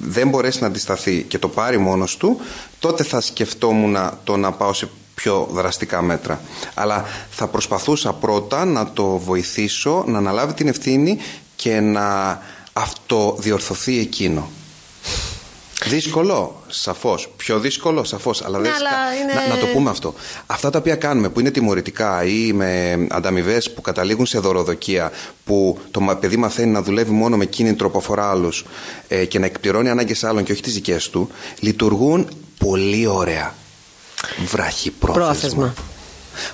δεν 0.01 0.29
μπορέσει 0.29 0.61
να 0.61 0.67
αντισταθεί 0.67 1.21
και 1.27 1.37
το 1.37 1.47
πάρει 1.47 1.77
μόνος 1.77 2.17
του 2.17 2.39
τότε 2.79 3.03
θα 3.03 3.21
σκεφτόμουν 3.21 3.97
το 4.23 4.37
να 4.37 4.51
πάω 4.51 4.73
σε 4.73 4.89
πιο 5.15 5.47
δραστικά 5.51 6.01
μέτρα. 6.01 6.41
Αλλά 6.73 7.05
θα 7.29 7.47
προσπαθούσα 7.47 8.13
πρώτα 8.13 8.65
να 8.65 8.91
το 8.91 9.17
βοηθήσω 9.17 10.03
να 10.07 10.17
αναλάβει 10.17 10.53
την 10.53 10.67
ευθύνη 10.67 11.17
και 11.55 11.79
να 11.79 12.39
αυτοδιορθωθεί 12.73 13.99
εκείνο. 13.99 14.49
Δύσκολο, 15.85 16.61
σαφώς. 16.67 17.29
Πιο 17.37 17.59
δύσκολο, 17.59 18.03
σαφώς. 18.03 18.41
Αλλά, 18.41 18.59
ναι, 18.59 18.69
αλλά 18.69 18.89
να, 19.47 19.55
να, 19.55 19.61
το 19.61 19.65
πούμε 19.65 19.89
αυτό. 19.89 20.13
Αυτά 20.45 20.69
τα 20.69 20.79
οποία 20.79 20.95
κάνουμε 20.95 21.29
που 21.29 21.39
είναι 21.39 21.51
τιμωρητικά 21.51 22.23
ή 22.23 22.53
με 22.53 22.93
ανταμοιβές 23.09 23.71
που 23.71 23.81
καταλήγουν 23.81 24.25
σε 24.25 24.39
δωροδοκία, 24.39 25.11
που 25.45 25.79
το 25.91 26.17
παιδί 26.19 26.37
μαθαίνει 26.37 26.71
να 26.71 26.81
δουλεύει 26.81 27.11
μόνο 27.11 27.37
με 27.37 27.45
κίνητρο 27.45 27.89
που 27.89 27.97
αφορά 27.97 28.29
άλλους 28.29 28.65
ε, 29.07 29.25
και 29.25 29.39
να 29.39 29.45
εκπληρώνει 29.45 29.89
ανάγκες 29.89 30.23
άλλων 30.23 30.43
και 30.43 30.51
όχι 30.51 30.61
τις 30.61 30.73
δικές 30.73 31.09
του, 31.09 31.29
λειτουργούν 31.59 32.27
πολύ 32.57 33.07
ωραία. 33.07 33.53
Βραχυπρόθεσμα. 34.45 35.25
Πρόθεσμα. 35.25 35.73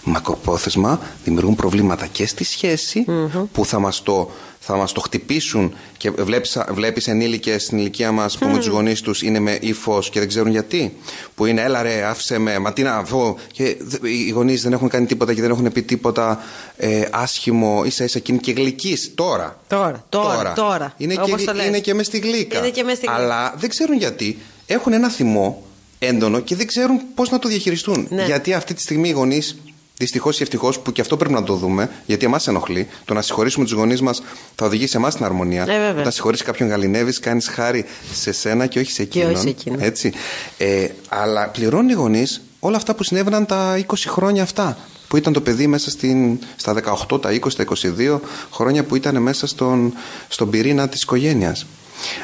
Μακροπρόθεσμα 0.03 0.99
δημιουργούν 1.23 1.55
προβλήματα 1.55 2.07
και 2.07 2.27
στη 2.27 2.43
σχεση 2.43 3.05
που 3.51 3.65
θα 3.65 3.80
μας 3.80 4.03
το 4.03 4.32
θα 4.59 4.75
μας 4.75 4.91
το 4.91 4.99
χτυπήσουν 4.99 5.73
και 5.97 6.11
βλέπεις, 6.11 6.57
βλέπεις 6.69 7.07
ενήλικες 7.07 7.63
στην 7.63 7.77
ηλικία 7.77 8.11
μας 8.11 8.38
που 8.38 8.45
mm. 8.47 8.51
με 8.51 8.57
τους 8.57 8.67
γονείς 8.67 9.01
τους 9.01 9.21
είναι 9.21 9.39
με 9.39 9.57
ύφος 9.61 10.09
και 10.09 10.19
δεν 10.19 10.27
ξέρουν 10.27 10.51
γιατί. 10.51 10.97
Που 11.36 11.45
είναι 11.45 11.61
έλα 11.61 11.82
ρε 11.82 12.03
άφησε 12.03 12.38
με 12.38 12.59
μα 12.59 12.73
τι 12.73 12.82
να 12.82 13.03
βγω 13.03 13.38
και 13.51 13.77
οι 14.01 14.30
γονείς 14.30 14.61
δεν 14.61 14.73
έχουν 14.73 14.89
κάνει 14.89 15.05
τίποτα 15.05 15.34
και 15.34 15.41
δεν 15.41 15.49
έχουν 15.49 15.71
πει 15.71 15.82
τίποτα 15.82 16.43
ε, 16.77 17.07
άσχημο 17.11 17.84
ίσα 17.86 18.03
ίσα 18.03 18.19
και 18.19 18.32
είναι 18.32 18.41
και 18.41 18.51
γλυκής 18.51 19.11
τώρα 19.15 19.59
τώρα, 19.67 20.05
τώρα, 20.09 20.53
τώρα. 20.53 20.93
Είναι, 20.97 21.15
και, 21.15 21.36
είναι 21.67 21.80
και 21.80 21.93
μες 21.93 22.05
στη 22.05 22.17
γλύκα. 22.17 22.61
Αλλά 23.05 23.53
δεν 23.57 23.69
ξέρουν 23.69 23.97
γιατί. 23.97 24.38
Έχουν 24.65 24.93
ένα 24.93 25.09
θυμό 25.09 25.63
έντονο 26.00 26.39
και 26.39 26.56
δεν 26.56 26.68
ξέρουν 26.68 27.02
πώς 27.16 27.30
να 27.30 27.39
το 27.39 27.47
διαχειριστούν 27.47 28.08
ναι. 28.10 28.26
γιατί 28.26 28.54
αυτή 28.54 28.74
τη 28.74 28.82
στιγμή 28.82 29.10
οι 29.10 29.12
γονείς 29.12 29.56
Δυστυχώς 30.00 30.39
ή 30.39 30.43
ευτυχώς, 30.43 30.80
που 30.80 30.91
και 30.91 31.02
αυτό 31.02 31.18
πρέπει 31.18 31.34
να 31.34 31.43
το 31.43 31.56
δούμε, 31.56 31.89
γιατί 32.06 32.26
εμάς 32.26 32.47
ενοχλεί. 32.47 32.88
Το 33.06 33.14
να 33.14 33.22
συγχωρήσουμε 33.22 33.66
τους 33.66 33.74
γονείς 33.74 34.02
μας 34.02 34.22
θα 34.56 34.66
οδηγήσει 34.66 34.97
εμάς 34.97 35.14
στην 35.14 35.26
αρμονία. 35.26 35.66
Ε, 35.68 35.89
Όταν 36.00 36.12
συγχωρήσει 36.12 36.43
κάποιον 36.43 36.70
γαλινεύεις, 36.70 37.20
κάνεις 37.20 37.47
χάρη 37.47 37.86
σε 38.14 38.32
σένα 38.32 38.66
και 38.66 38.80
όχι 38.80 38.91
σε 38.91 39.02
εκείνον. 39.02 39.32
όχι 39.32 39.41
σε 39.41 39.50
εκείνον. 39.50 39.82
Έτσι. 39.82 40.14
Ε, 40.58 40.88
αλλά 41.10 41.47
πληρώνουν 41.47 41.89
οι 41.89 41.93
γονείς 41.93 42.41
όλα 42.60 42.78
αυτά 42.78 42.95
που 42.95 43.04
συνέβαιναν 43.04 43.45
τα 43.45 43.86
20 43.88 43.93
χρόνια 44.08 44.43
αυτά. 44.43 44.78
Που 45.08 45.18
ήταν 45.18 45.34
το 45.34 45.41
παιδί 45.41 45.68
μέσα 45.68 45.89
στην, 45.89 46.39
στα 46.56 46.76
18, 47.10 47.22
τα 47.22 47.30
20, 47.30 47.54
τα 47.56 47.66
22 48.10 48.20
χρόνια 48.52 48.84
που 48.84 48.95
ήταν 48.95 49.22
μέσα 49.22 49.47
στον, 49.47 49.93
στον 50.28 50.50
πυρήνα 50.50 50.89
της 50.89 51.02
οικογένειας. 51.02 51.66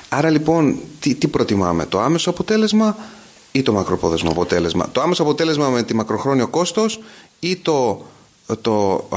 Άρα 0.09 0.29
λοιπόν, 0.29 0.79
τι, 0.99 1.15
τι 1.15 1.27
προτιμάμε, 1.27 1.85
το 1.85 1.99
άμεσο 1.99 2.29
αποτέλεσμα 2.29 2.97
ή 3.55 3.61
το 3.61 3.73
μακροπόδεσμο 3.73 4.31
αποτέλεσμα. 4.31 4.89
Το 4.91 5.01
άμεσο 5.01 5.21
αποτέλεσμα 5.21 5.69
με 5.69 5.83
τη 5.83 5.95
μακροχρόνιο 5.95 6.47
κόστος 6.47 6.99
ή 7.39 7.55
το, 7.55 8.05
το, 8.61 9.07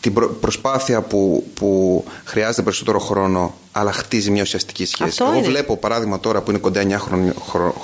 την 0.00 0.12
προσπάθεια 0.40 1.00
που, 1.00 1.46
που 1.54 2.04
χρειάζεται 2.24 2.62
περισσότερο 2.62 2.98
χρόνο 2.98 3.54
αλλά 3.72 3.92
χτίζει 3.92 4.30
μια 4.30 4.42
ουσιαστική 4.42 4.84
σχέση. 4.84 5.22
Εγώ 5.30 5.40
βλέπω 5.40 5.76
παράδειγμα 5.76 6.20
τώρα 6.20 6.40
που 6.40 6.50
είναι 6.50 6.58
κοντά 6.58 6.82
9 6.82 6.96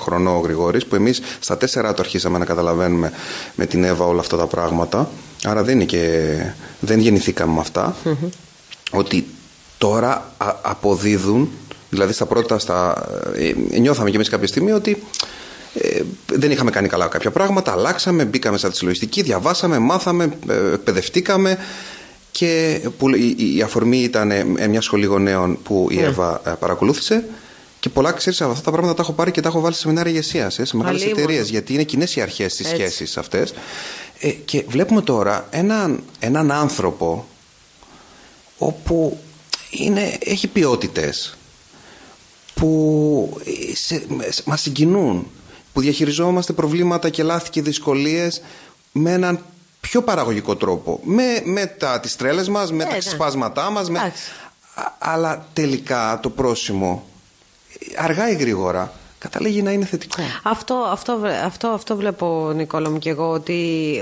χρονό, 0.03 0.35
ο 0.35 0.39
Γρηγόρης 0.39 0.85
που 0.85 0.95
εμείς 0.95 1.21
στα 1.39 1.55
4 1.55 1.57
το 1.67 1.95
αρχίσαμε 1.97 2.37
να 2.37 2.45
καταλαβαίνουμε 2.45 3.11
με 3.55 3.65
την 3.65 3.83
Εύα 3.83 4.05
όλα 4.05 4.19
αυτά 4.19 4.37
τα 4.37 4.45
πράγματα 4.45 5.09
άρα 5.43 5.63
δεν, 5.63 5.75
είναι 5.75 5.85
και, 5.85 6.35
δεν 6.79 6.99
γεννηθήκαμε 6.99 7.53
με 7.53 7.59
αυτα 7.59 7.95
ότι 8.91 9.27
τώρα 9.77 10.33
αποδίδουν 10.61 11.49
δηλαδή 11.91 12.13
στα 12.13 12.25
πρώτα 12.25 12.59
στα, 12.59 13.05
ε, 13.35 13.79
νιώθαμε 13.79 14.09
κι 14.09 14.15
εμείς 14.15 14.29
κάποια 14.29 14.47
στιγμή 14.47 14.71
ότι 14.71 15.03
ε, 15.73 16.01
δεν 16.25 16.51
είχαμε 16.51 16.71
κάνει 16.71 16.87
καλά 16.87 17.07
κάποια 17.07 17.31
πράγματα, 17.31 17.71
αλλάξαμε, 17.71 18.25
μπήκαμε 18.25 18.57
σαν 18.57 18.71
τη 18.71 18.77
συλλογιστική, 18.77 19.21
διαβάσαμε, 19.21 19.79
μάθαμε, 19.79 20.29
ε, 20.49 20.73
εκπαιδευτήκαμε 20.73 21.57
και 22.31 22.81
που, 22.97 23.09
η, 23.15 23.55
η 23.55 23.61
αφορμή 23.61 23.97
ήταν 23.97 24.31
ε, 24.31 24.67
μια 24.69 24.81
σχολή 24.81 25.05
γονέων 25.05 25.57
που 25.63 25.87
η 25.91 25.95
Ναι. 25.95 26.01
Εύα 26.01 26.41
ε, 26.45 26.51
παρακολούθησε 26.59 27.25
και 27.79 27.89
πολλά 27.89 28.11
ξέρεις 28.11 28.41
από 28.41 28.51
αυτά 28.51 28.63
τα 28.63 28.71
πράγματα 28.71 28.93
τα 28.93 29.01
έχω 29.01 29.11
πάρει 29.11 29.31
και 29.31 29.41
τα 29.41 29.47
έχω 29.47 29.59
βάλει 29.59 29.73
σε 29.73 29.79
σεμινάρια 29.79 30.11
ηγεσία, 30.11 30.49
σε 30.49 30.63
μεγάλες 30.73 31.01
Αλίμονο. 31.01 31.23
εταιρείες. 31.23 31.49
Γιατί 31.49 31.73
είναι 31.73 31.83
κοινές 31.83 32.15
οι 32.15 32.21
αρχές 32.21 32.53
στις 32.53 32.65
Έτσι. 32.71 32.81
σχέσεις 32.81 33.17
αυτές. 33.17 33.53
Ε, 34.19 34.29
και 34.29 34.65
βλέπουμε 34.67 35.01
τώρα 35.01 35.47
έναν, 35.49 36.03
έναν 36.19 36.51
άνθρωπο 36.51 37.27
όπου 38.57 39.19
είναι, 39.69 40.17
έχει 40.19 40.47
ποιότητες 40.47 41.37
που 42.65 43.37
ε, 43.45 43.75
σε, 43.75 44.03
σε- 44.29 44.43
μας 44.45 44.61
συγκινούν 44.61 45.27
που 45.73 45.81
διαχειριζόμαστε 45.81 46.53
προβλήματα 46.53 47.09
και 47.09 47.23
λάθη 47.23 47.49
και 47.49 47.61
δυσκολίες 47.61 48.41
με 48.91 49.11
έναν 49.11 49.39
πιο 49.81 50.01
παραγωγικό 50.01 50.55
τρόπο 50.55 50.99
με, 51.03 51.41
με 51.45 51.65
τα, 51.65 51.99
τις 51.99 52.15
τρέλες 52.15 52.49
μας, 52.49 52.71
με 52.71 52.83
Ε, 52.83 52.85
τα 52.85 52.91
ναι. 52.91 52.97
ξεσπάσματά 52.99 53.69
μας 53.69 53.89
με, 53.89 53.97
Εντάξει. 53.99 54.23
Α- 54.73 54.93
αλλά 54.99 55.47
τελικά 55.53 56.19
το 56.21 56.29
πρόσημο 56.29 57.03
ε, 57.79 58.03
αργά 58.03 58.29
ή 58.29 58.35
γρήγορα 58.35 58.93
καταλήγει 59.21 59.61
να 59.61 59.71
είναι 59.71 59.85
θετικό 59.85 60.21
Αυτό, 60.43 60.73
αυτό, 60.91 61.17
βρε- 61.19 61.43
αυτό, 61.45 61.67
αυτό 61.67 61.95
βλέπω, 61.95 62.51
Νικόλα 62.55 62.89
μου 62.89 62.97
και 62.97 63.09
εγώ, 63.09 63.29
ότι 63.29 63.55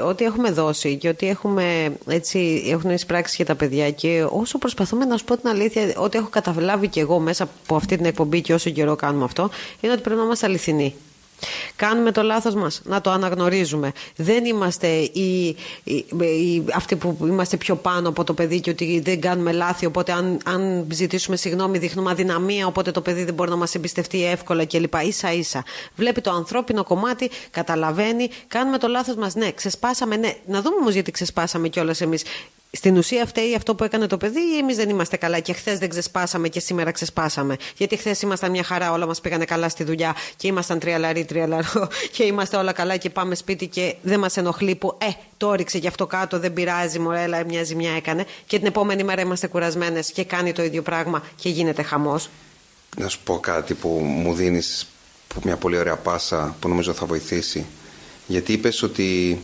ό,τι 0.06 0.26
έχουμε 0.26 0.52
δώσει 0.52 0.98
και 0.98 1.10
ότι 1.10 1.28
έχουμε, 1.28 1.94
έτσι, 2.08 2.64
έχουν 2.70 2.90
εισπράξει 2.90 3.36
και 3.36 3.44
τα 3.44 3.56
παιδιά 3.56 3.92
και 3.92 4.26
όσο 4.30 4.58
προσπαθούμε 4.58 5.06
να 5.06 5.18
σου 5.18 5.24
πω 5.26 5.38
την 5.38 5.50
αλήθεια, 5.50 5.94
ό,τι 5.98 6.18
έχω 6.18 6.28
καταλάβει 6.30 6.88
και 6.88 7.00
εγώ 7.00 7.20
μέσα 7.20 7.44
από 7.44 7.76
αυτή 7.76 7.96
την 7.96 8.06
εκπομπή 8.06 8.42
και 8.42 8.54
όσο 8.54 8.70
καιρό 8.70 8.96
κάνουμε 8.96 9.24
αυτό, 9.24 9.50
είναι 9.80 9.94
ότι 9.94 10.02
πρέπει 10.02 10.20
να 10.20 10.26
είμαστε 10.26 10.46
αληθινοί. 10.46 10.96
Κάνουμε 11.76 12.12
το 12.12 12.22
λάθος 12.22 12.54
μας, 12.56 12.82
να 12.84 13.02
το 13.02 13.10
αναγνωρίζουμε. 13.10 13.92
Δεν 14.16 14.46
είμαστε 14.46 14.88
οι, 14.88 15.56
οι, 15.84 16.06
οι- 16.20 16.64
αυτοί 16.74 16.96
που 16.96 17.18
είμαστε 17.22 17.58
πιο 17.58 17.76
πάνω 17.76 18.10
από 18.10 18.24
το 18.24 18.34
παιδί 18.34 18.60
και 18.60 18.70
ότι 18.70 19.00
δεν 19.06 19.22
κάνουμε 19.22 19.52
λάθη, 19.52 19.86
οπότε 19.86 20.12
αν, 20.12 20.38
αν 20.46 20.86
ζητήσουμε 20.92 21.36
συγγνώμη 21.36 21.78
δείχνουμε 21.78 22.12
αδυναμία, 22.12 22.68
οπότε 22.68 22.92
το 22.92 23.02
παιδί 23.02 23.24
δεν 23.24 23.34
μπορεί 23.34 23.50
να 23.50 23.56
μας 23.56 23.76
εμπιστευτεί 23.76 24.26
εύκολα 24.26 24.66
κλπ. 24.66 24.94
Ίσα 25.06 25.34
ίσα. 25.34 25.64
Βλέπει 25.96 26.22
το 26.22 26.32
ανθρώπινο 26.32 26.84
κομμάτι, 26.84 27.30
καταλαβαίνει, 27.52 28.30
κάνουμε 28.48 28.78
το 28.78 28.88
λάθος 28.88 29.16
μας. 29.16 29.36
Ναι, 29.36 29.52
ξεσπάσαμε, 29.52 30.16
ναι. 30.16 30.34
Να 30.46 30.62
δούμε 30.62 30.76
όμως 30.80 30.94
γιατί 30.94 31.12
ξεσπάσαμε 31.12 31.68
κιόλας 31.68 32.02
εμείς. 32.02 32.24
Στην 32.72 32.98
ουσία 32.98 33.26
φταίει 33.26 33.56
αυτό 33.56 33.76
που 33.76 33.84
έκανε 33.84 34.08
το 34.08 34.18
παιδί 34.18 34.40
ή 34.40 34.58
εμείς 34.58 34.76
δεν 34.76 34.90
είμαστε 34.90 35.18
καλά 35.18 35.40
και 35.40 35.54
χθες 35.54 35.78
δεν 35.80 35.90
ξεσπάσαμε 35.90 36.48
και 36.50 36.60
σήμερα 36.60 36.92
ξεσπάσαμε; 36.92 37.56
Γιατί 37.78 37.96
χθες 37.96 38.22
ήμασταν 38.22 38.52
μια 38.52 38.64
χαρά, 38.64 38.92
όλα 38.92 39.06
μας 39.06 39.22
πήγανε 39.22 39.46
καλά 39.46 39.70
στη 39.70 39.84
δουλειά 39.84 40.16
και 40.36 40.48
ήμασταν 40.48 40.80
τριαλαροί, 40.80 41.26
τριαλαρό 41.26 41.90
και 42.16 42.24
είμαστε 42.24 42.58
όλα 42.58 42.72
καλά 42.72 42.98
και 42.98 43.10
πάμε 43.10 43.36
σπίτι 43.36 43.68
και 43.68 43.96
δεν 44.02 44.20
μας 44.20 44.38
ενοχλεί 44.38 44.76
που 44.76 44.98
ε, 45.02 45.08
το 45.38 45.54
ρίξε 45.54 45.78
γι' 45.78 45.88
αυτό 45.88 46.08
κάτω, 46.08 46.40
δεν 46.40 46.54
πειράζει, 46.54 47.00
μωρέλα, 47.00 47.46
μια 47.46 47.64
ζημιά 47.64 47.92
έκανε. 47.92 48.26
Και 48.46 48.58
την 48.58 48.68
επόμενη 48.68 49.04
μέρα 49.04 49.22
είμαστε 49.22 49.48
κουρασμένες 49.48 50.12
και 50.12 50.24
κάνει 50.24 50.52
το 50.52 50.64
ίδιο 50.64 50.82
πράγμα 50.82 51.24
και 51.36 51.50
γίνεται 51.50 51.84
χαμός. 51.84 52.30
Να 52.98 53.08
σου 53.08 53.20
πω 53.24 53.40
κάτι 53.40 53.74
που 53.74 53.90
μου 53.90 54.34
δίνεις 54.34 54.88
που 55.28 55.42
μια 55.44 55.58
πολύ 55.58 55.78
ωραία 55.78 55.96
πάσα 55.96 56.56
που 56.60 56.68
νομίζω 56.68 56.94
θα 56.94 57.06
βοηθήσει. 57.06 57.66
Γιατί 58.28 58.54
είπες 58.54 58.84
ότι 58.84 59.42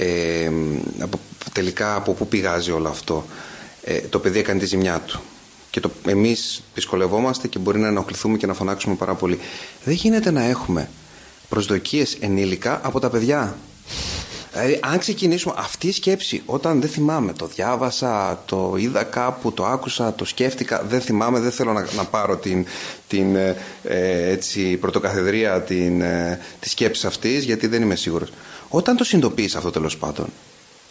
ε, 0.00 0.50
από, 0.98 1.20
τελικά 1.52 1.94
από 1.94 2.12
πού 2.12 2.28
πηγάζει 2.28 2.70
όλο 2.70 2.88
αυτό; 2.88 3.24
Ε, 3.84 3.98
το 3.98 4.18
παιδί 4.18 4.38
έκανε 4.38 4.58
τη 4.58 4.66
ζημιά 4.66 5.00
του. 5.06 5.20
Και 5.70 5.80
το, 5.80 5.90
εμείς 6.06 6.62
δυσκολευόμαστε 6.74 7.48
και 7.48 7.58
μπορεί 7.58 7.78
να 7.78 7.86
ενοχληθούμε 7.86 8.36
και 8.36 8.46
να 8.46 8.54
φωνάξουμε 8.54 8.94
πάρα 8.94 9.14
πολύ. 9.14 9.38
Δεν 9.84 9.94
γίνεται 9.94 10.30
να 10.30 10.42
έχουμε 10.44 10.90
προσδοκίες 11.48 12.16
ενήλικα 12.20 12.80
από 12.82 13.00
τα 13.00 13.10
παιδιά. 13.10 13.56
Δηλαδή, 14.52 14.78
αν 14.82 14.98
ξεκινήσουμε 14.98 15.54
αυτή 15.56 15.86
η 15.86 15.92
σκέψη, 15.92 16.42
όταν 16.46 16.80
δεν 16.80 16.90
θυμάμαι, 16.90 17.32
το 17.32 17.46
διάβασα, 17.46 18.42
το 18.46 18.74
είδα 18.78 19.02
κάπου, 19.02 19.52
το 19.52 19.64
άκουσα, 19.64 20.14
το 20.14 20.24
σκέφτηκα, 20.24 20.82
δεν 20.88 21.00
θυμάμαι, 21.00 21.40
δεν 21.40 21.50
θέλω 21.50 21.72
να, 21.72 21.86
να 21.96 22.04
πάρω 22.04 22.36
την, 22.36 22.66
την 23.08 23.36
ε, 23.36 23.56
ε, 23.82 24.30
έτσι, 24.30 24.76
πρωτοκαθεδρία 24.76 25.62
την, 25.62 26.00
ε, 26.00 26.40
της 26.60 26.70
σκέψης 26.70 27.04
αυτής, 27.04 27.44
γιατί 27.44 27.66
δεν 27.66 27.82
είμαι 27.82 27.94
σίγουρος. 27.94 28.30
Όταν 28.72 28.96
το 28.96 29.04
συνειδητοποίησα 29.04 29.58
αυτό 29.58 29.70
τέλος 29.70 29.96
πάντων, 29.96 30.26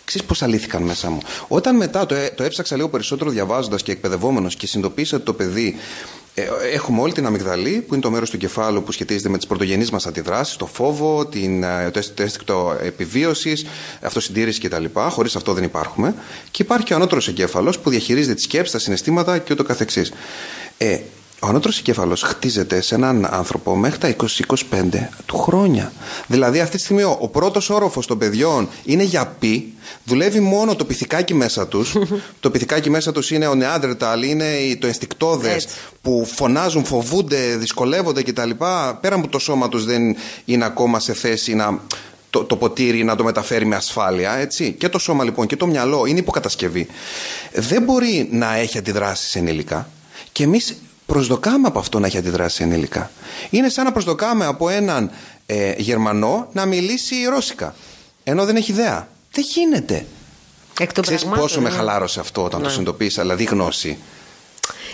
Ξέρεις 0.06 0.28
πώς 0.28 0.42
αλήθηκαν 0.42 0.82
μέσα 0.84 1.10
μου. 1.10 1.18
Όταν 1.48 1.76
μετά 1.76 2.06
το, 2.06 2.16
έ- 2.16 2.36
το 2.36 2.44
έψαξα 2.44 2.76
λίγο 2.76 2.90
περισσότερο 2.90 3.30
διαβάζοντας 3.30 3.84
και 3.84 3.92
εκπαιδευόμενος 3.92 4.56
και 4.56 4.68
συνειδητοποίησα 4.68 5.16
ότι 5.16 5.26
το 5.26 5.34
παιδί 5.34 5.76
ε, 6.34 6.48
έχουμε 6.74 7.02
όλη 7.02 7.14
την 7.14 7.26
αμυγδαλή 7.26 7.84
που 7.88 7.94
είναι 7.94 8.04
το 8.04 8.10
μέρος 8.12 8.30
του 8.30 8.38
κεφάλου 8.38 8.84
που 8.84 8.92
σχετίζεται 8.92 9.30
με 9.30 9.38
τις 9.38 9.48
πρωτογενείς 9.48 9.90
μας 9.92 10.06
αντιδράσεις, 10.08 10.56
το 10.56 10.66
φόβο, 10.66 11.26
την, 11.26 11.64
ε, 11.64 11.90
το 11.92 12.00
αίσθη- 12.00 12.16
το 12.16 12.24
αίσθηκτο 12.24 12.78
επιβίωσης, 12.84 13.66
αυτοσυντήρηση 14.02 14.60
κτλ. 14.60 14.86
Χωρίς 15.10 15.36
αυτό 15.36 15.54
δεν 15.54 15.64
υπάρχουμε. 15.64 16.16
Και 16.52 16.62
υπάρχει 16.64 16.86
και 16.86 16.94
ο 16.94 16.96
ανώτερος 16.96 17.28
εγκέφαλος 17.28 17.80
που 17.80 17.90
διαχειρίζεται 17.90 18.34
τις 18.34 18.44
σκέψεις, 18.44 18.72
τα 18.72 18.80
συναισθήματα 18.80 19.38
και 19.38 19.54
ούτω 19.54 19.64
καθεξής. 19.64 20.12
Ε, 20.78 21.00
ο 21.42 21.48
ανώτερος 21.48 21.78
εγκέφαλος 21.80 22.22
χτίζεται 22.22 22.82
σε 22.82 22.96
έναν 22.96 23.28
άνθρωπο 23.32 23.76
μέχρι 23.76 23.98
τα 23.98 24.16
20-25 24.72 24.84
του 25.26 25.38
χρόνια. 25.38 25.92
Δηλαδή 26.28 26.60
αυτή 26.60 26.76
τη 26.78 26.82
στιγμή 26.84 27.04
ο, 27.04 27.18
ο 27.20 27.28
πρώτος 27.28 27.70
όροφος 27.70 28.08
των 28.08 28.18
παιδιών 28.18 28.70
είναι 28.86 29.04
για 29.04 29.36
πι, 29.40 29.74
δουλεύει 30.04 30.40
μόνο 30.40 30.76
το 30.76 30.86
πυθικάκι 30.86 31.34
μέσα 31.34 31.68
τους. 31.68 31.96
το 32.40 32.50
πυθικάκι 32.52 32.90
μέσα 32.90 33.12
τους 33.12 33.32
είναι 33.32 33.48
ο 33.48 33.56
νεάντρεταλ, 33.56 34.24
είναι 34.24 34.46
η- 34.46 34.78
το 34.78 34.88
ενστικτόδες 34.88 35.54
Έτσι. 35.54 35.76
που 36.02 36.28
φωνάζουν, 36.36 36.86
φοβούνται, 36.86 37.56
δυσκολεύονται 37.58 38.24
κτλ. 38.24 38.50
Πέραν 39.02 39.22
που 39.22 39.30
το 39.30 39.40
σώμα 39.40 39.70
τους 39.70 39.86
δεν 39.86 40.16
είναι 40.46 40.66
ακόμα 40.66 41.00
σε 41.00 41.14
θέση 41.14 41.54
να 41.56 41.80
το, 42.30 42.44
το 42.44 42.56
ποτήρι 42.56 43.04
να 43.04 43.16
το 43.16 43.24
μεταφέρει 43.24 43.66
με 43.66 43.76
ασφάλεια, 43.76 44.34
έτσι. 44.34 44.76
Και 44.78 44.90
το 44.90 45.00
σώμα 45.00 45.24
λοιπόν 45.24 45.48
και 45.48 45.56
το 45.56 45.68
μυαλό 45.68 46.06
είναι 46.06 46.20
υποκατασκευή. 46.20 46.88
Δεν 47.54 47.84
μπορεί 47.84 48.28
να 48.32 48.56
έχει 48.56 48.78
αντιδράσεις 48.78 49.36
ενήλικα 49.36 49.90
και 50.32 50.44
εμείς 50.44 50.76
προσδοκάμε 51.14 51.68
από 51.68 51.80
αυτό 51.80 51.99
να 51.99 52.07
έχει 52.07 52.18
αντιδράσεις 52.18 52.60
ενήλικα. 52.60 53.12
Είναι 53.49 53.70
σαν 53.70 53.86
να 53.86 53.91
προσδοκάμε 53.91 54.45
από 54.45 54.70
έναν 54.70 55.12
ε, 55.45 55.74
Γερμανό 55.78 56.47
να 56.53 56.66
μιλήσει 56.66 57.16
ρώσικα, 57.30 57.76
ενώ 58.24 58.45
δεν 58.45 58.55
έχει 58.55 58.72
ιδέα. 58.72 59.07
Δεν 59.32 59.43
γίνεται. 59.47 60.05
Εκ 60.80 60.93
των 60.93 61.03
Ξέρεις 61.03 61.22
πραγμάτων, 61.22 61.47
πόσο 61.47 61.62
με 61.62 61.70
ναι. 61.70 61.76
χαλάρωσε 61.76 62.20
αυτό 62.20 62.43
όταν 62.43 62.60
το 62.60 62.66
Ναι. 62.66 62.72
συνειδητοποίησα, 62.72 63.22
δηλαδή 63.22 63.43
γνώση. 63.43 63.97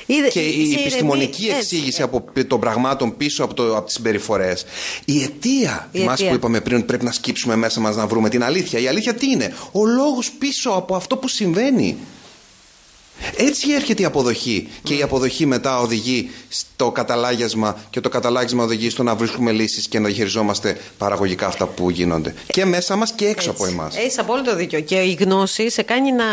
Είδε- 0.05 0.31
Και 0.31 0.39
η 0.39 0.51
σε 0.51 0.57
ηρεμεί- 0.59 0.79
επιστημονική 0.79 1.45
έτσι. 1.45 1.57
εξήγηση 1.57 2.01
από 2.01 2.21
πι- 2.21 2.47
των 2.47 2.59
πραγμάτων 2.59 3.17
πίσω 3.17 3.43
από, 3.43 3.53
το, 3.53 3.75
από 3.77 3.85
τις 3.85 3.93
συμπεριφορές. 3.95 4.65
Η 5.05 5.23
αιτία, 5.23 5.89
Η 5.91 5.97
θυμάσαι 5.99 6.13
αιτία. 6.23 6.29
που 6.29 6.35
είπαμε 6.35 6.61
πριν 6.61 6.77
ότι 6.77 6.85
πρέπει 6.85 7.05
να 7.05 7.11
σκύψουμε 7.11 7.55
μέσα 7.55 7.79
μας 7.79 7.95
να 7.95 8.07
βρούμε 8.07 8.29
την 8.29 8.43
αλήθεια. 8.43 8.79
Η 8.79 8.87
αλήθεια 8.87 9.13
τι 9.13 9.29
είναι, 9.31 9.53
ο 9.71 9.85
λόγος 9.85 10.31
πίσω 10.31 10.69
από 10.69 10.95
αυτό 10.95 11.17
που 11.17 11.27
συμβαίνει. 11.27 11.97
Έτσι 13.37 13.71
έρχεται 13.71 14.01
η 14.01 14.05
αποδοχή 14.05 14.67
και 14.83 14.93
η 14.93 15.01
αποδοχή 15.01 15.45
μετά 15.45 15.79
οδηγεί 15.79 16.29
στο 16.49 16.91
καταλάγιασμα 16.91 17.77
και 17.89 18.01
το 18.01 18.09
καταλάγιασμα 18.09 18.63
οδηγεί 18.63 18.89
στο 18.89 19.03
να 19.03 19.15
βρίσκουμε 19.15 19.51
λύσεις 19.51 19.87
και 19.87 19.99
να 19.99 20.05
διαχειριζόμαστε 20.05 20.77
παραγωγικά 20.97 21.47
αυτά 21.47 21.65
που 21.65 21.89
γίνονται. 21.89 22.33
Και 22.47 22.65
μέσα 22.65 22.95
μας 22.95 23.11
και 23.11 23.25
έξω 23.25 23.49
από 23.49 23.65
εμάς. 23.65 23.97
Έχεις 23.97 24.19
απόλυτο 24.19 24.55
δίκιο. 24.55 24.79
Και 24.79 24.95
η 24.95 25.17
γνώση 25.19 25.69
σε 25.69 25.81
κάνει 25.81 26.11
να, 26.11 26.25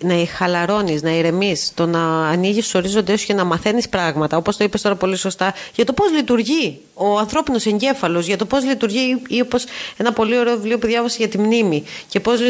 να 0.00 0.26
χαλαρώνεις, 0.26 1.02
να 1.02 1.10
ηρεμείς, 1.10 1.70
το 1.74 1.86
να 1.86 2.26
ανοίγεις 2.26 2.66
του 2.68 2.72
ορίζοντέ 2.76 3.16
σου 3.16 3.26
και 3.26 3.34
να 3.34 3.44
μαθαίνεις 3.44 3.88
πράγματα. 3.88 4.36
Όπως 4.36 4.56
το 4.56 4.64
είπες 4.64 4.82
τώρα 4.82 4.96
πολύ 4.96 5.16
σωστά, 5.16 5.54
για 5.74 5.84
το 5.84 5.92
πώς 5.92 6.12
λειτουργεί 6.12 6.80
ο 6.98 7.18
ανθρώπινος 7.18 7.66
εγκέφαλος, 7.66 8.26
για 8.26 8.36
το 8.36 8.44
πώς 8.44 8.64
λειτουργεί 8.64 9.22
ή 9.28 9.40
όπως 9.40 9.64
ένα 9.96 10.12
πολύ 10.12 10.38
ωραίο 10.38 10.54
βιβλίο 10.56 10.78
που 10.78 10.86
διάβασα 10.86 11.16
για 11.18 11.28
τη 11.28 11.38
μνήμη 11.38 11.84
και 12.08 12.20
πώς 12.20 12.40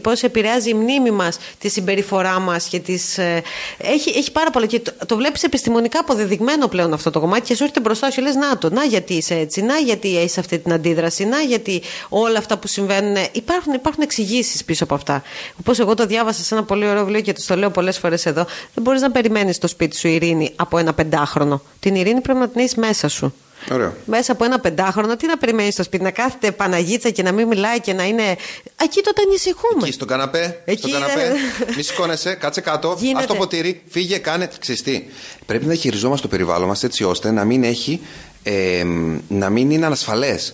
πώς 0.00 0.22
επηρεάζει 0.22 0.70
η 0.70 0.74
μνήμη 0.74 1.10
μας 1.10 1.38
τη 1.58 1.68
συμπεριφορά 1.68 2.38
μας 2.38 2.64
και 2.64 2.78
τις, 2.78 3.18
ε, 3.18 3.42
έχει, 3.78 4.18
έχει 4.18 4.32
πάρα 4.32 4.50
πολλά. 4.50 4.66
Και 4.66 4.80
το, 4.80 4.92
το 5.06 5.16
βλέπεις 5.16 5.42
επιστημονικά 5.42 6.00
αποδεδειγμένο 6.00 6.68
πλέον 6.68 6.92
αυτό 6.92 7.10
το 7.10 7.20
κομμάτι 7.20 7.40
και 7.40 7.54
σου 7.54 7.62
έρχεται 7.62 7.80
μπροστά 7.80 8.10
σου 8.10 8.16
και 8.16 8.22
λες: 8.22 8.34
Να 8.34 8.58
το, 8.58 8.70
να 8.70 8.84
γιατί 8.84 9.14
είσαι 9.14 9.34
έτσι, 9.34 9.62
να 9.62 9.76
γιατί 9.76 10.18
έχεις 10.18 10.38
αυτή 10.38 10.58
την 10.58 10.72
αντίδραση, 10.72 11.24
να 11.24 11.40
γιατί 11.40 11.82
όλα 12.08 12.38
αυτά 12.38 12.58
που 12.58 12.66
συμβαίνουν. 12.66 13.16
Υπάρχουν, 13.32 13.72
υπάρχουν 13.72 14.02
εξηγήσεις 14.02 14.64
πίσω 14.64 14.84
από 14.84 14.94
αυτά. 14.94 15.22
Όπως 15.60 15.78
εγώ 15.78 15.94
το 15.94 16.06
διάβασα 16.06 16.42
σε 16.42 16.54
ένα 16.54 16.64
πολύ 16.64 16.88
ωραίο 16.88 17.04
βιβλίο 17.04 17.20
και 17.20 17.32
το 17.46 17.56
λέω 17.56 17.70
πολλές 17.70 17.98
φορές 17.98 18.26
εδώ. 18.26 18.46
Δεν 18.74 18.82
μπορείς 18.82 19.00
να 19.00 19.10
περιμένεις 19.10 19.56
στο 19.56 19.66
σπίτι 19.66 19.96
σου 19.96 20.08
ειρήνη 20.08 20.52
από 20.56 20.78
ένα 20.78 20.94
πεντάχρονο. 20.94 21.62
Την 21.80 21.94
ειρήνη 21.94 22.20
πρέπει 22.20 22.38
να 22.38 22.48
την 22.48 22.60
έχεις 22.60 22.74
μέσα 22.74 23.08
σου. 23.08 23.34
Ωραίο. 23.72 23.94
Μέσα 24.04 24.32
από 24.32 24.44
ένα 24.44 24.58
πεντάχρονο, 24.60 25.16
τι 25.16 25.26
να 25.26 25.36
περιμένεις 25.36 25.72
στο 25.74 25.82
σπίτι, 25.82 26.02
να 26.04 26.10
κάθεται 26.10 26.50
Παναγίτσα 26.52 27.10
και 27.10 27.22
να 27.22 27.32
μην 27.32 27.46
μιλάει 27.46 27.80
και 27.80 27.92
να 27.92 28.04
είναι. 28.04 28.36
Εκεί 28.82 29.00
τότε 29.02 29.22
ανησυχούμε. 29.26 29.82
Εκεί 29.82 29.92
στον 29.92 30.08
καναπέ, 30.08 30.62
Εκεί 30.64 30.78
στον 30.78 30.92
καναπέ. 30.92 31.22
είναι. 31.24 31.74
Μη 31.76 31.82
σηκώνεσαι, 31.82 32.34
κάτσε 32.34 32.60
κάτω. 32.60 32.96
Γίνεται. 32.98 33.24
Α 33.24 33.26
το 33.26 33.34
ποτήρι, 33.34 33.82
φύγε, 33.88 34.18
κάνε. 34.18 34.48
Ξυστή. 34.58 35.06
Πρέπει 35.46 35.64
να 35.66 35.74
χειριζόμαστε 35.74 36.22
το 36.26 36.28
περιβάλλον 36.28 36.68
μας 36.68 36.82
έτσι 36.82 37.04
ώστε 37.04 37.30
να 37.30 37.44
μην 37.44 37.64
έχει. 37.64 38.00
Ε, 38.42 38.84
να 39.28 39.50
μην 39.50 39.70
είναι 39.70 39.86
ανασφαλές. 39.86 40.52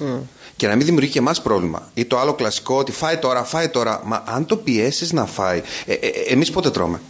Και 0.57 0.67
να 0.67 0.77
μην 0.77 0.87
δημιουργεί 0.87 1.11
και 1.11 1.19
εμάς 1.19 1.43
πρόβλημα. 1.43 1.91
Ή 1.95 2.05
το 2.05 2.19
άλλο 2.19 2.35
κλασικό 2.35 2.77
ότι 2.77 2.93
φάει 2.93 3.17
τώρα, 3.17 3.45
φάει 3.45 3.69
τώρα. 3.69 4.01
Μα 4.05 4.23
αν 4.27 4.47
το 4.47 4.57
πιέσεις 4.57 5.13
να 5.13 5.27
φάει. 5.27 5.63
Ε, 5.87 5.93
ε, 5.93 6.09
Εμείς 6.29 6.51
πότε 6.51 6.71
τρώμε; 6.71 7.01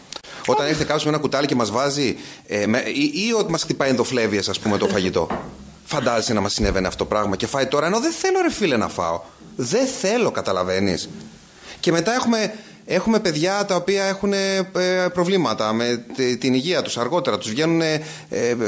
Όταν 0.47 0.67
έρχεται 0.67 0.85
κάποιος 0.85 1.05
με 1.05 1.11
ένα 1.11 1.19
κουτάλι 1.19 1.47
και 1.47 1.55
μας 1.55 1.71
βάζει. 1.71 2.17
Ε, 2.47 2.67
με, 2.67 2.79
ή, 2.79 3.27
ή 3.29 3.33
ότι 3.39 3.51
μας 3.51 3.63
χτυπάει 3.63 3.89
ενδοφλέβεια, 3.91 4.43
ας 4.49 4.59
πούμε, 4.59 4.79
το 4.79 4.87
φαγητό. 4.89 5.29
Φαντάζεσαι 5.95 6.33
να 6.33 6.41
μας 6.41 6.53
συνέβαινε 6.53 6.87
αυτό 6.87 7.05
το 7.05 7.09
πράγμα 7.09 7.37
και 7.37 7.47
φάει 7.47 7.67
τώρα, 7.67 7.87
ενώ 7.87 8.01
δεν 8.01 8.13
θέλω 8.13 8.41
ρε 8.41 8.51
φίλε 8.51 8.77
να 8.77 8.89
φάω. 8.89 9.21
Δεν 9.57 9.87
θέλω, 9.87 10.31
καταλαβαίνεις. 10.31 11.09
Και 11.81 11.93
μετά 11.93 12.15
έχουμε 12.15 12.53
Έχουμε 12.87 13.19
παιδιά 13.19 13.65
τα 13.65 13.75
οποία 13.75 14.05
έχουν 14.05 14.33
ε, 14.33 14.69
προβλήματα 15.13 15.73
με 15.73 16.05
την 16.41 16.55
υγεία 16.55 16.83
τους 16.83 16.99
αργότερα. 16.99 17.39
Τους 17.39 17.51
βγαίνουν, 17.51 17.81
ε, 17.81 18.01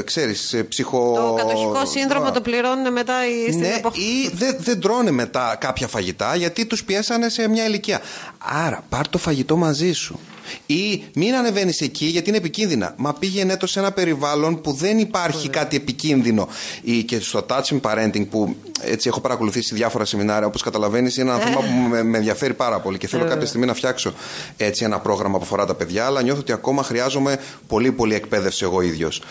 ξέρεις, 0.03 0.63
ψυχο... 0.69 1.13
Το 1.15 1.33
κατοχικό 1.33 1.85
σύνδρομο 1.85 2.31
το 2.31 2.41
πληρώνουν 2.41 2.91
μετά 2.91 3.13
στην 3.47 3.59
ναι, 3.59 3.79
ή 3.93 4.29
δεν, 4.33 4.55
δεν 4.59 4.81
τρώνε 4.81 5.11
μετά 5.11 5.57
κάποια 5.59 5.87
φαγητά 5.87 6.35
γιατί 6.35 6.65
τους 6.65 6.83
πιέσανε 6.83 7.29
σε 7.29 7.49
μια 7.49 7.65
ηλικία. 7.65 8.01
Άρα 8.37 8.83
πάρ 8.89 9.07
το 9.07 9.17
φαγητό 9.17 9.57
μαζί 9.57 9.91
σου. 9.91 10.19
Ή 10.65 11.03
μην 11.13 11.35
ανεβαίνεις 11.35 11.81
εκεί 11.81 12.05
γιατί 12.05 12.29
είναι 12.29 12.37
επικίνδυνα. 12.37 12.93
Μα 12.97 13.13
πήγαινε 13.13 13.57
το 13.57 13.67
σε 13.67 13.79
ένα 13.79 13.91
περιβάλλον 13.91 14.61
που 14.61 14.71
δεν 14.71 14.97
υπάρχει 14.97 15.49
κάτι 15.49 15.75
επικίνδυνο. 15.75 16.47
Ή 16.81 17.03
και 17.03 17.19
στο 17.19 17.45
touching 17.49 17.79
parenting 17.81 18.27
που 18.29 18.55
έτσι 18.81 19.07
έχω 19.07 19.19
παρακολουθήσει 19.19 19.75
διάφορα 19.75 20.05
σεμινάρια, 20.05 20.47
όπως 20.47 20.61
καταλαβαίνεις, 20.61 21.17
είναι 21.17 21.29
ένα 21.29 21.39
θέμα 21.39 21.59
που 21.59 21.89
με, 21.89 22.03
με 22.03 22.17
ενδιαφέρει 22.17 22.53
πάρα 22.53 22.79
πολύ 22.79 22.97
και 22.97 23.07
θέλω 23.07 23.25
κάποια 23.25 23.47
στιγμή 23.47 23.65
να 23.65 23.73
φτιάξω 23.73 24.13
έτσι 24.57 24.83
ένα 24.83 24.99
πρόγραμμα 24.99 25.37
που 25.37 25.43
αφορά 25.43 25.65
τα 25.65 25.75
παιδιά, 25.75 26.05
αλλά 26.05 26.21
νιώθω 26.21 26.39
ότι 26.39 26.51
ακόμα 26.51 26.83
χρειάζομαι 26.83 27.39
πολύ 27.67 27.91
πολύ 27.91 28.15
εκπαίδευση 28.15 28.63
εγώ 28.63 28.81
ίδιος. 28.81 29.21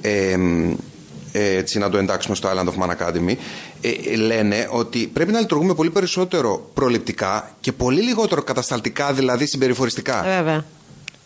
Ε, 0.00 0.36
έτσι 1.38 1.78
να 1.78 1.90
το 1.90 1.98
εντάξουμε 1.98 2.36
στο 2.36 2.48
Island 2.48 2.68
of 2.68 2.84
Man 2.84 2.90
Academy, 2.90 3.36
ε, 3.80 4.16
λένε 4.16 4.68
ότι 4.70 5.06
πρέπει 5.06 5.32
να 5.32 5.40
λειτουργούμε 5.40 5.74
πολύ 5.74 5.90
περισσότερο 5.90 6.70
προληπτικά 6.74 7.50
και 7.60 7.72
πολύ 7.72 8.00
λιγότερο 8.02 8.42
κατασταλτικά, 8.42 9.12
δηλαδή 9.12 9.46
συμπεριφοριστικά. 9.46 10.22
Βέβαια. 10.22 10.64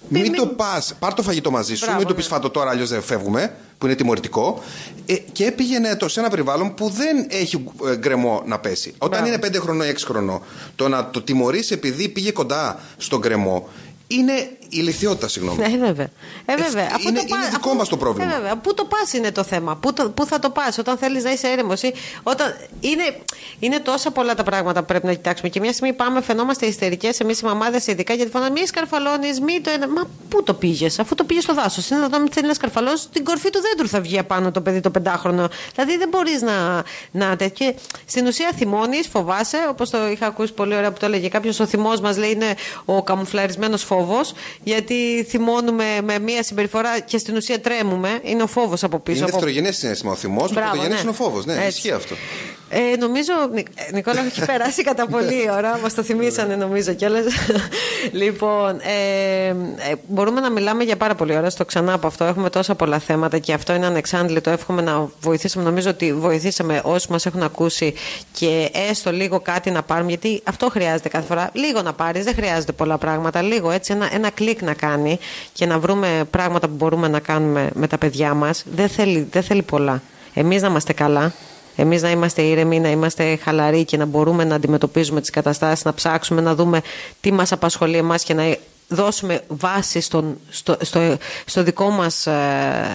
Μην, 0.09 0.23
μην, 0.23 0.35
το 0.35 0.47
πας, 0.47 0.95
πάρ 0.99 1.15
το 1.15 1.23
φαγητό 1.23 1.51
μαζί 1.51 1.75
σου, 1.75 1.97
μην 1.97 2.07
το 2.07 2.15
πεις 2.15 2.29
ναι. 2.29 2.35
φάτο 2.35 2.51
τώρα, 2.51 2.71
αλλιώς 2.71 2.89
δεν 2.89 3.03
φεύγουμε, 3.03 3.55
που 3.79 3.87
είναι 3.87 3.95
τιμωρητικό. 3.95 4.63
Ε, 5.07 5.15
και 5.15 5.53
πήγαινε 5.53 5.97
το 5.97 6.09
σε 6.09 6.21
ένα 6.21 6.29
περιβάλλον 6.29 6.75
που 6.75 6.89
δεν 6.89 7.27
έχει 7.29 7.65
ε, 7.87 7.97
γκρεμό 7.97 8.43
να 8.47 8.59
πέσει. 8.59 8.95
Όταν 8.99 9.25
είναι 9.25 9.39
5 9.43 9.57
χρονών 9.61 9.89
ή 9.89 9.93
6 9.93 9.97
χρονών, 10.05 10.41
το 10.77 10.89
να 10.89 11.11
το 11.11 11.23
τιμωρείς 11.23 11.71
επειδή 11.71 12.09
πήγε 12.09 12.31
κοντά 12.31 12.81
στον 12.97 13.19
γκρεμό 13.19 13.69
είναι 14.07 14.51
η 14.71 14.81
λυθιότητα, 14.81 15.29
συγγνώμη. 15.29 15.59
Ναι, 15.59 15.77
βέβαια. 15.77 16.09
Ε, 16.45 16.57
βέβαια. 16.57 16.89
Αφού 16.95 17.09
είναι, 17.09 17.19
το 17.19 17.25
είναι 17.37 17.49
δικό 17.51 17.75
μας 17.75 17.89
το 17.89 17.97
πρόβλημα. 17.97 18.33
Ε, 18.33 18.37
βέβαια. 18.37 18.57
Πού 18.57 18.75
το 18.75 18.85
πας 18.85 19.13
είναι 19.13 19.33
το 19.33 19.43
θέμα. 19.43 19.77
Πού, 19.77 19.93
το, 19.93 20.11
πού 20.11 20.27
θα 20.27 20.39
το 20.39 20.51
πας 20.51 20.79
όταν 20.79 20.97
θέλεις 20.97 21.25
να 21.25 21.33
είσαι 21.33 21.49
έρημος. 21.49 21.81
Όταν... 22.23 22.57
Είναι, 22.81 23.17
είναι 23.59 23.79
τόσα 23.79 24.11
πολλά 24.11 24.35
τα 24.35 24.43
πράγματα 24.43 24.81
που 24.81 24.87
πρέπει 24.87 25.07
να 25.07 25.13
κοιτάξουμε. 25.13 25.49
Και 25.49 25.61
μια 25.61 25.73
στιγμή 25.73 25.93
πάμε, 25.93 26.23
φαινόμαστε 26.23 26.67
ιστερικές 26.67 27.21
εμείς 27.21 27.41
οι 27.41 27.45
μαμάδες, 27.45 27.87
ειδικά 27.87 28.15
γιατί 28.15 28.31
φωνάμε 28.31 28.61
μη 28.61 28.67
σκαρφαλώνεις, 28.67 29.41
μη 29.41 29.61
το 29.61 29.71
ένα. 29.71 29.89
Μα 29.89 30.03
πού 30.29 30.43
το 30.43 30.55
πήγες, 30.55 30.99
αφού 30.99 31.15
το 31.15 31.25
πήγες 31.25 31.43
στο 31.43 31.55
δάσος. 31.55 31.91
Είναι 31.91 32.05
εδώ, 32.05 32.19
θέλεις 32.31 32.49
να 32.49 32.55
σκαρφαλώσεις, 32.55 33.09
την 33.13 33.25
κορφή 33.25 33.51
του 33.51 33.61
δέντρου 33.61 33.89
θα 33.89 34.01
βγει 34.01 34.19
απάνω 34.19 34.51
το 34.51 34.61
παιδί 34.61 34.81
το 34.81 34.91
πεντάχρονο. 34.91 35.49
Δηλαδή 35.75 35.97
δεν 35.97 36.09
μπορείς 36.09 36.43
να. 36.43 36.83
να 37.11 37.37
και 37.49 37.75
στην 38.07 38.27
ουσία 38.27 38.51
θυμώνεις, 38.57 39.07
φοβάσαι, 39.07 39.57
όπως 39.71 39.91
το 39.91 40.09
είχα 40.09 40.27
ακούσει 40.27 40.53
πολύ 40.53 40.75
ωραία 40.75 40.93
που 40.93 40.99
το 40.99 41.07
έλεγε 41.07 41.29
κάποιος, 41.29 41.61
ο 41.61 41.67
θυμός 41.67 42.01
μας 42.01 42.17
λέει 42.17 42.31
είναι 42.31 42.55
ο 42.85 43.03
καμουφλαρισμένος 43.03 43.83
φόβος 43.83 44.33
γιατί 44.63 45.27
θυμώνουμε 45.29 45.85
με 46.03 46.19
μία 46.19 46.43
συμπεριφορά 46.43 47.01
και 47.01 47.19
στην 47.19 47.37
ουσία 47.37 47.61
τρέμουμε. 47.61 48.21
Είναι 48.23 48.43
ο 48.43 48.47
φόβος 48.47 48.85
από 48.85 48.99
πίσω. 48.99 49.19
Είναι 49.19 49.27
δευτερογενέ 49.27 49.71
συνέστημα 49.71 50.13
ο 50.13 50.15
θυμός, 50.15 50.53
το 50.53 50.61
πρωτογενές 50.61 50.95
ναι. 50.95 51.01
είναι 51.01 51.11
ο 51.11 51.13
φόβος. 51.13 51.45
Ναι, 51.45 51.65
ισχύει 51.69 51.91
αυτό. 51.91 52.15
Ε, 52.73 52.97
νομίζω, 52.97 53.33
ε, 53.55 53.93
Νικόλα, 53.93 54.25
έχει 54.25 54.45
περάσει 54.45 54.83
κατά 54.83 55.07
πολύ 55.07 55.51
ώρα. 55.51 55.79
Μας 55.83 55.95
το 55.95 56.03
θυμήσανε, 56.03 56.57
νομίζω 56.57 56.93
κιόλας. 56.93 57.25
λοιπόν, 58.13 58.81
ε, 58.81 59.49
ε, 59.49 59.55
μπορούμε 60.07 60.41
να 60.41 60.51
μιλάμε 60.51 60.85
για 60.85 60.97
πάρα 60.97 61.15
πολύ 61.15 61.37
ώρα. 61.37 61.51
Στο 61.51 61.65
ξανά 61.65 61.93
από 61.93 62.07
αυτό. 62.07 62.25
Έχουμε 62.25 62.51
τόσα 62.51 62.75
πολλά 62.75 62.99
θέματα 62.99 63.39
και 63.39 63.53
αυτό 63.53 63.75
είναι 63.75 63.87
ανεξάντλητο. 63.87 64.51
Εύχομαι 64.51 64.83
να 64.83 65.09
βοηθήσουμε. 65.21 65.65
Νομίζω 65.65 65.91
ότι 65.91 66.13
βοηθήσαμε 66.13 66.81
όσους 66.85 67.07
μας 67.07 67.27
έχουν 67.27 67.43
ακούσει 67.43 67.95
και 68.33 68.71
έστω 68.91 69.13
λίγο 69.13 69.41
κάτι 69.41 69.71
να 69.71 69.83
πάρουμε. 69.83 70.09
Γιατί 70.09 70.41
αυτό 70.45 70.71
χρειάζεται 70.71 71.09
κάθε 71.09 71.27
φορά. 71.27 71.51
Λίγο 71.53 71.83
να 71.83 71.93
πάρεις, 71.93 72.25
δεν 72.25 72.35
χρειάζεται 72.35 72.73
πολλά 72.73 72.99
πράγματα. 72.99 73.43
Λίγο 73.43 73.71
έτσι, 73.71 73.93
ένα, 73.93 74.09
ένα 74.13 74.31
κλικ 74.31 74.63
να 74.63 74.75
κάνει 74.75 75.19
και 75.53 75.67
να 75.67 75.79
βρούμε 75.79 76.25
πράγματα 76.31 76.69
που 76.69 76.75
μπορούμε 76.75 77.09
να 77.09 77.21
κάνουμε 77.21 77.71
με 77.75 77.87
τα 77.87 77.99
παιδιά 77.99 78.35
μας. 78.35 78.65
Δεν 78.73 78.89
θέλει, 78.89 79.29
δεν 79.31 79.43
θέλει 79.43 79.63
πολλά. 79.63 80.03
Εμείς 80.35 80.63
να 80.63 80.69
είμαστε 80.69 80.93
καλά, 80.93 81.33
εμείς 81.77 82.03
να 82.03 82.11
είμαστε 82.11 82.43
ήρεμοι, 82.43 82.81
να 82.81 82.91
είμαστε 82.91 83.37
χαλαροί 83.37 83.85
και 83.85 83.97
να 83.97 84.05
μπορούμε 84.05 84.45
να 84.45 84.55
αντιμετωπίζουμε 84.55 85.21
τις 85.21 85.31
καταστάσεις, 85.31 85.85
να 85.85 85.95
ψάξουμε 85.95 86.41
να 86.41 86.55
δούμε 86.55 86.81
τι 87.21 87.33
μας 87.33 87.53
απασχολεί 87.53 87.97
εμάς 87.97 88.25
και 88.25 88.35
να 88.35 88.57
δώσουμε 88.91 89.41
βάση 89.49 90.01
στον, 90.01 90.39
στο, 90.51 90.77
στο, 90.81 91.17
στο 91.45 91.63
δικό 91.63 91.91
μας 91.91 92.27
ε, 92.27 92.33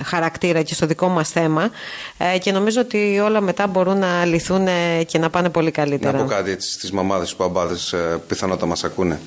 χαρακτήρα 0.05 0.61
και 0.61 0.73
στο 0.73 0.85
δικό 0.85 1.07
μας 1.07 1.29
θέμα 1.29 1.69
ε, 2.17 2.37
και 2.37 2.51
νομίζω 2.51 2.81
ότι 2.81 3.19
όλα 3.23 3.41
μετά 3.41 3.67
μπορούν 3.67 3.99
να 3.99 4.25
λυθούν 4.25 4.67
και 5.05 5.17
να 5.17 5.29
πάνε 5.29 5.49
πολύ 5.49 5.71
καλύτερα. 5.71 6.17
Να 6.17 6.23
πω 6.23 6.29
κάτι 6.29 6.51
έτσι 6.51 6.71
στις 6.71 6.91
μαμάδες, 6.91 7.27
στους 7.27 7.39
παμπάδες 7.39 7.93
ε, 7.93 8.21
πιθανότατα 8.27 8.65
μας 8.65 8.83
ακούνε. 8.83 9.19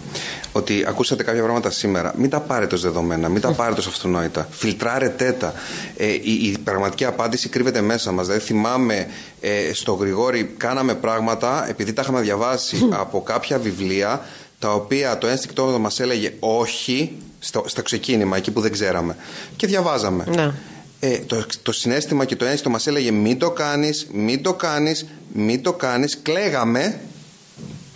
Ότι 0.52 0.84
ακούσατε 0.88 1.22
κάποια 1.22 1.42
πράγματα 1.42 1.70
σήμερα. 1.70 2.12
Μην 2.16 2.30
τα 2.30 2.40
πάρετε 2.40 2.74
ως 2.74 2.80
δεδομένα, 2.80 3.28
μην 3.28 3.40
τα 3.40 3.52
πάρετε 3.52 3.80
ως 3.80 3.86
αυτονόητα. 3.86 4.48
Φιλτράρετε 4.50 5.32
τα 5.32 5.52
ε, 5.96 6.06
η, 6.06 6.20
η, 6.22 6.58
πραγματική 6.64 7.04
απάντηση 7.04 7.48
κρύβεται 7.48 7.80
μέσα 7.80 8.12
μας. 8.12 8.26
Δηλαδή 8.26 8.44
θυμάμαι 8.44 9.06
ε, 9.40 9.72
στο 9.72 9.92
Γρηγόρη 9.92 10.54
κάναμε 10.56 10.94
πράγματα 10.94 11.68
επειδή 11.68 11.92
τα 11.92 12.02
είχαμε 12.02 12.20
διαβάσει 12.20 12.88
από 12.90 13.22
κάποια 13.22 13.58
βιβλία 13.58 14.20
τα 14.58 14.74
οποία 14.74 15.18
το 15.18 15.26
ένστικτό 15.26 15.78
μας 15.80 16.00
έλεγε 16.00 16.32
όχι 16.38 17.16
στο, 17.38 17.64
στο 17.66 17.82
ξεκίνημα, 17.82 18.36
εκεί 18.36 18.50
που 18.50 18.60
δεν 18.60 18.72
ξέραμε. 18.72 19.16
Και 19.56 19.66
διαβάζαμε. 19.66 20.24
Ναι. 20.34 20.52
Ε, 21.00 21.18
το, 21.18 21.46
το 21.62 21.72
συνέστημα 21.72 22.24
και 22.24 22.36
το 22.36 22.44
ένστικτο 22.44 22.70
μας 22.70 22.86
έλεγε 22.86 23.10
μην 23.10 23.38
το 23.38 23.50
κάνεις, 23.50 24.06
μην 24.12 24.42
το 24.42 24.54
κάνεις, 24.54 25.06
μην 25.32 25.62
το 25.62 25.72
κάνεις. 25.72 26.18
Κλαίγαμε 26.22 27.00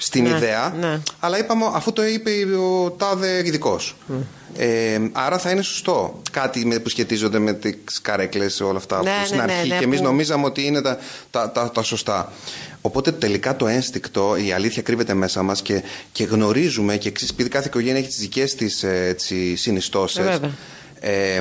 στην 0.03 0.22
ναι, 0.22 0.28
ιδέα, 0.28 0.74
ναι. 0.80 1.00
αλλά 1.20 1.38
είπαμε 1.38 1.64
αφού 1.74 1.92
το 1.92 2.07
είπε 2.07 2.30
ο 2.57 2.90
τάδε 2.90 3.42
ειδικός. 3.44 3.96
Ε, 4.57 4.98
άρα 5.12 5.38
θα 5.38 5.50
είναι 5.50 5.62
σωστό. 5.62 6.20
Κάτι 6.30 6.80
που 6.82 6.88
σχετίζονται 6.88 7.38
με 7.38 7.53
τις 7.53 8.00
καρέκλες, 8.00 8.61
όλα 8.61 8.78
αυτά 8.78 9.03
ναι, 9.03 9.11
που 9.11 9.26
στην 9.26 9.36
ναι, 9.36 9.42
αρχή 9.42 9.68
ναι, 9.68 9.78
και 9.78 9.84
εμείς 9.84 9.98
που... 9.98 10.05
νομίζαμε 10.05 10.44
ότι 10.44 10.66
είναι 10.66 10.82
τα, 10.82 10.98
τα, 11.30 11.50
τα, 11.50 11.70
τα 11.70 11.82
σωστά. 11.82 12.32
Οπότε 12.80 13.12
τελικά 13.12 13.57
το 13.57 13.66
ένστικτο, 13.66 14.36
η 14.36 14.53
αλήθεια 14.53 14.82
κρύβεται 14.82 15.14
μέσα 15.14 15.42
μας 15.42 15.62
και, 15.62 15.82
και 16.12 16.24
γνωρίζουμε 16.24 16.96
και 16.96 17.12
επειδή 17.30 17.48
κάθε 17.48 17.68
οικογένεια 17.68 17.98
έχει 17.98 18.09
τις 18.09 18.18
δικές 18.18 18.55
της 18.55 18.84
συνιστώσεις. 19.55 20.26
Ε, 21.00 21.36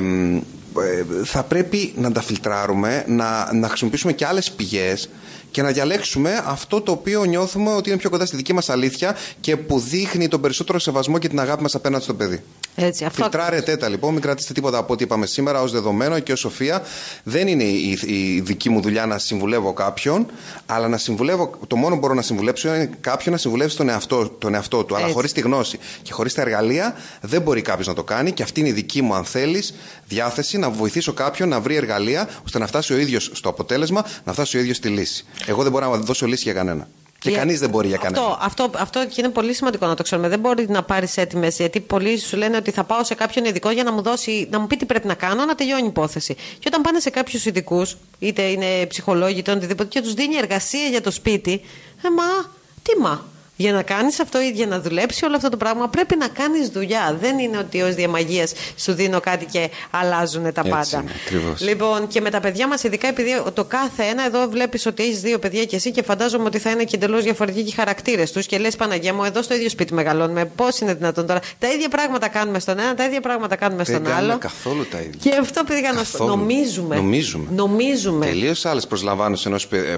ε, 0.74 1.04
θα 1.24 1.42
πρέπει 1.42 1.92
να 1.96 2.12
τα 2.12 2.22
φιλτράρουμε, 2.22 3.04
να, 3.06 3.52
να 3.52 3.68
χρησιμοποιήσουμε 3.68 4.12
και 4.12 4.26
άλλες 4.26 4.50
πηγές 4.50 5.08
και 5.52 5.62
να 5.62 5.70
διαλέξουμε 5.70 6.42
αυτό 6.46 6.80
το 6.80 6.92
οποίο 6.92 7.24
νιώθουμε 7.24 7.72
ότι 7.72 7.88
είναι 7.88 7.98
πιο 7.98 8.10
κοντά 8.10 8.26
στη 8.26 8.36
δική 8.36 8.52
μας 8.52 8.68
αλήθεια 8.68 9.16
και 9.40 9.56
που 9.56 9.78
δείχνει 9.78 10.28
τον 10.28 10.40
περισσότερο 10.40 10.78
σεβασμό 10.78 11.18
και 11.18 11.28
την 11.28 11.40
αγάπη 11.40 11.62
μας 11.62 11.74
απέναντι 11.74 12.04
στο 12.04 12.14
παιδί. 12.14 12.42
Έτσι, 12.74 13.04
αυτό... 13.04 13.22
Φιλτράρετε 13.22 13.76
τα 13.76 13.88
λοιπόν, 13.88 14.12
μην 14.12 14.22
κρατήσετε 14.22 14.54
τίποτα 14.54 14.78
από 14.78 14.92
ό,τι 14.92 15.04
είπαμε 15.04 15.26
σήμερα 15.26 15.62
ως 15.62 15.72
δεδομένο 15.72 16.18
και 16.18 16.32
ως 16.32 16.38
Σοφία. 16.38 16.82
Δεν 17.22 17.46
είναι 17.46 17.62
η, 17.62 17.98
η, 18.06 18.40
δική 18.40 18.68
μου 18.70 18.80
δουλειά 18.80 19.06
να 19.06 19.18
συμβουλεύω 19.18 19.72
κάποιον, 19.72 20.26
αλλά 20.66 20.88
να 20.88 20.96
συμβουλεύω. 20.96 21.50
Το 21.66 21.76
μόνο 21.76 21.94
που 21.94 22.00
μπορώ 22.00 22.14
να 22.14 22.22
συμβουλέψω 22.22 22.74
είναι 22.74 22.90
κάποιον 23.00 23.34
να 23.34 23.40
συμβουλεύσει 23.40 23.76
τον 23.76 23.88
εαυτό, 23.88 24.28
τον 24.28 24.54
εαυτό 24.54 24.84
του. 24.84 24.96
Αλλά 24.96 25.08
χωρίς 25.08 25.32
τη 25.32 25.40
γνώση 25.40 25.78
και 26.02 26.12
χωρίς 26.12 26.34
τα 26.34 26.40
εργαλεία 26.40 26.94
δεν 27.20 27.42
μπορεί 27.42 27.62
κάποιος 27.62 27.86
να 27.86 27.94
το 27.94 28.02
κάνει. 28.02 28.32
Και 28.32 28.42
αυτή 28.42 28.60
είναι 28.60 28.68
η 28.68 28.72
δική 28.72 29.02
μου, 29.02 29.14
αν 29.14 29.24
θέλεις, 29.24 29.74
διάθεση 30.06 30.58
να 30.58 30.70
βοηθήσω 30.70 31.12
κάποιον 31.12 31.48
να 31.48 31.60
βρει 31.60 31.74
εργαλεία 31.74 32.28
ώστε 32.44 32.58
να 32.58 32.66
φτάσει 32.66 32.92
ο 32.92 32.96
ίδιος 32.96 33.30
στο 33.32 33.48
αποτέλεσμα, 33.48 34.04
να 34.24 34.32
φτάσει 34.32 34.56
ο 34.56 34.60
ίδιος 34.60 34.76
στη 34.76 34.88
λύση. 34.88 35.24
Εγώ 35.46 35.62
δεν 35.62 35.72
μπορώ 35.72 35.90
να 35.90 35.96
δώσω 35.96 36.26
λύση 36.26 36.42
για 36.42 36.52
κανένα. 36.52 36.88
Και 37.18 37.30
yeah. 37.30 37.34
κανείς 37.34 37.60
δεν 37.60 37.70
μπορεί 37.70 37.88
για 37.88 37.96
κανένα. 37.96 38.26
Αυτό, 38.26 38.38
αυτό, 38.40 38.78
αυτό 38.78 39.06
και 39.06 39.14
είναι 39.16 39.28
πολύ 39.28 39.54
σημαντικό 39.54 39.86
να 39.86 39.94
το 39.94 40.02
ξέρουμε. 40.02 40.28
Δεν 40.28 40.38
μπορεί 40.38 40.66
να 40.68 40.82
πάρεις 40.82 41.16
έτοιμες, 41.16 41.56
γιατί 41.56 41.80
πολλοί 41.80 42.18
σου 42.18 42.36
λένε 42.36 42.56
ότι 42.56 42.70
θα 42.70 42.84
πάω 42.84 43.04
σε 43.04 43.14
κάποιον 43.14 43.44
ειδικό 43.44 43.70
για 43.70 43.82
να 43.82 43.92
μου, 43.92 44.02
δώσει, 44.02 44.48
να 44.50 44.58
μου 44.58 44.66
πει 44.66 44.76
τι 44.76 44.84
πρέπει 44.84 45.06
να 45.06 45.14
κάνω, 45.14 45.44
να 45.44 45.54
τελειώνει 45.54 45.82
η 45.82 45.86
υπόθεση. 45.86 46.34
Και 46.34 46.64
όταν 46.66 46.80
πάνε 46.80 47.00
σε 47.00 47.10
κάποιους 47.10 47.44
ειδικούς, 47.44 47.96
είτε 48.18 48.42
είναι 48.42 48.86
ψυχολόγοι, 48.86 49.38
είτε 49.38 49.52
οτιδήποτε, 49.52 49.88
και 49.88 50.00
τους 50.00 50.14
δίνει 50.14 50.36
εργασία 50.36 50.86
για 50.88 51.00
το 51.00 51.10
σπίτι, 51.10 51.60
ε, 52.02 52.08
μα, 52.16 52.50
τι 52.82 53.00
μα. 53.00 53.24
Για 53.56 53.72
να 53.72 53.82
κάνεις 53.82 54.20
αυτό 54.20 54.40
ή 54.40 54.50
για 54.50 54.66
να 54.66 54.80
δουλέψει 54.80 55.24
όλο 55.24 55.36
αυτό 55.36 55.48
το 55.48 55.56
πράγμα, 55.56 55.88
πρέπει 55.88 56.16
να 56.16 56.28
κάνεις 56.28 56.68
δουλειά. 56.68 57.16
Δεν 57.20 57.38
είναι 57.38 57.58
ότι 57.58 57.82
ως 57.82 57.94
διαμαγείας 57.94 58.52
σου 58.76 58.92
δίνω 58.92 59.20
κάτι 59.20 59.44
και 59.44 59.70
αλλάζουν 59.90 60.52
τα 60.52 60.62
πάντα. 60.62 61.04
Είναι, 61.32 61.54
λοιπόν, 61.58 62.06
και 62.06 62.20
με 62.20 62.30
τα 62.30 62.40
παιδιά 62.40 62.68
μας, 62.68 62.82
ειδικά 62.82 63.08
επειδή 63.08 63.42
το 63.54 63.64
κάθε 63.64 64.02
ένα, 64.02 64.26
εδώ 64.26 64.48
βλέπεις 64.48 64.86
ότι 64.86 65.02
έχεις 65.02 65.20
δύο 65.20 65.38
παιδιά 65.38 65.64
και 65.64 65.76
εσύ 65.76 65.90
και 65.90 66.02
φαντάζομαι 66.02 66.44
ότι 66.44 66.58
θα 66.58 66.70
είναι 66.70 66.84
και 66.84 66.96
εντελώς 66.96 67.22
διαφορετικοί 67.22 67.74
χαρακτήρες 67.74 68.32
τους. 68.32 68.46
Και 68.46 68.58
λες, 68.58 68.76
Παναγία 68.76 69.14
μου, 69.14 69.24
εδώ 69.24 69.42
στο 69.42 69.54
ίδιο 69.54 69.68
σπίτι 69.68 69.94
μεγαλώνουμε. 69.94 70.44
Πώς 70.44 70.78
είναι 70.78 70.94
δυνατόν 70.94 71.26
τώρα; 71.26 71.40
Τα 71.58 71.68
ίδια 71.68 71.88
πράγματα 71.88 72.28
κάνουμε 72.28 72.58
στον 72.58 72.78
ένα, 72.78 72.94
τα 72.94 73.04
ίδια 73.04 73.20
πράγματα 73.20 73.56
κάνουμε 73.56 73.84
στον 73.84 74.02
Δεν 74.02 74.12
άλλο. 74.12 74.38
καθόλου 74.38 74.86
τα 74.88 74.98
ίδια. 74.98 75.30
Και 75.30 75.38
αυτό 75.40 75.64
πήγα 75.64 75.92
να 75.92 76.04
σου 76.04 76.24
νομίζουμε. 76.24 76.96
Νομίζουμε. 76.96 77.46
νομίζουμε. 77.54 78.26
Τελείως 78.26 78.64
άλλες 78.64 78.86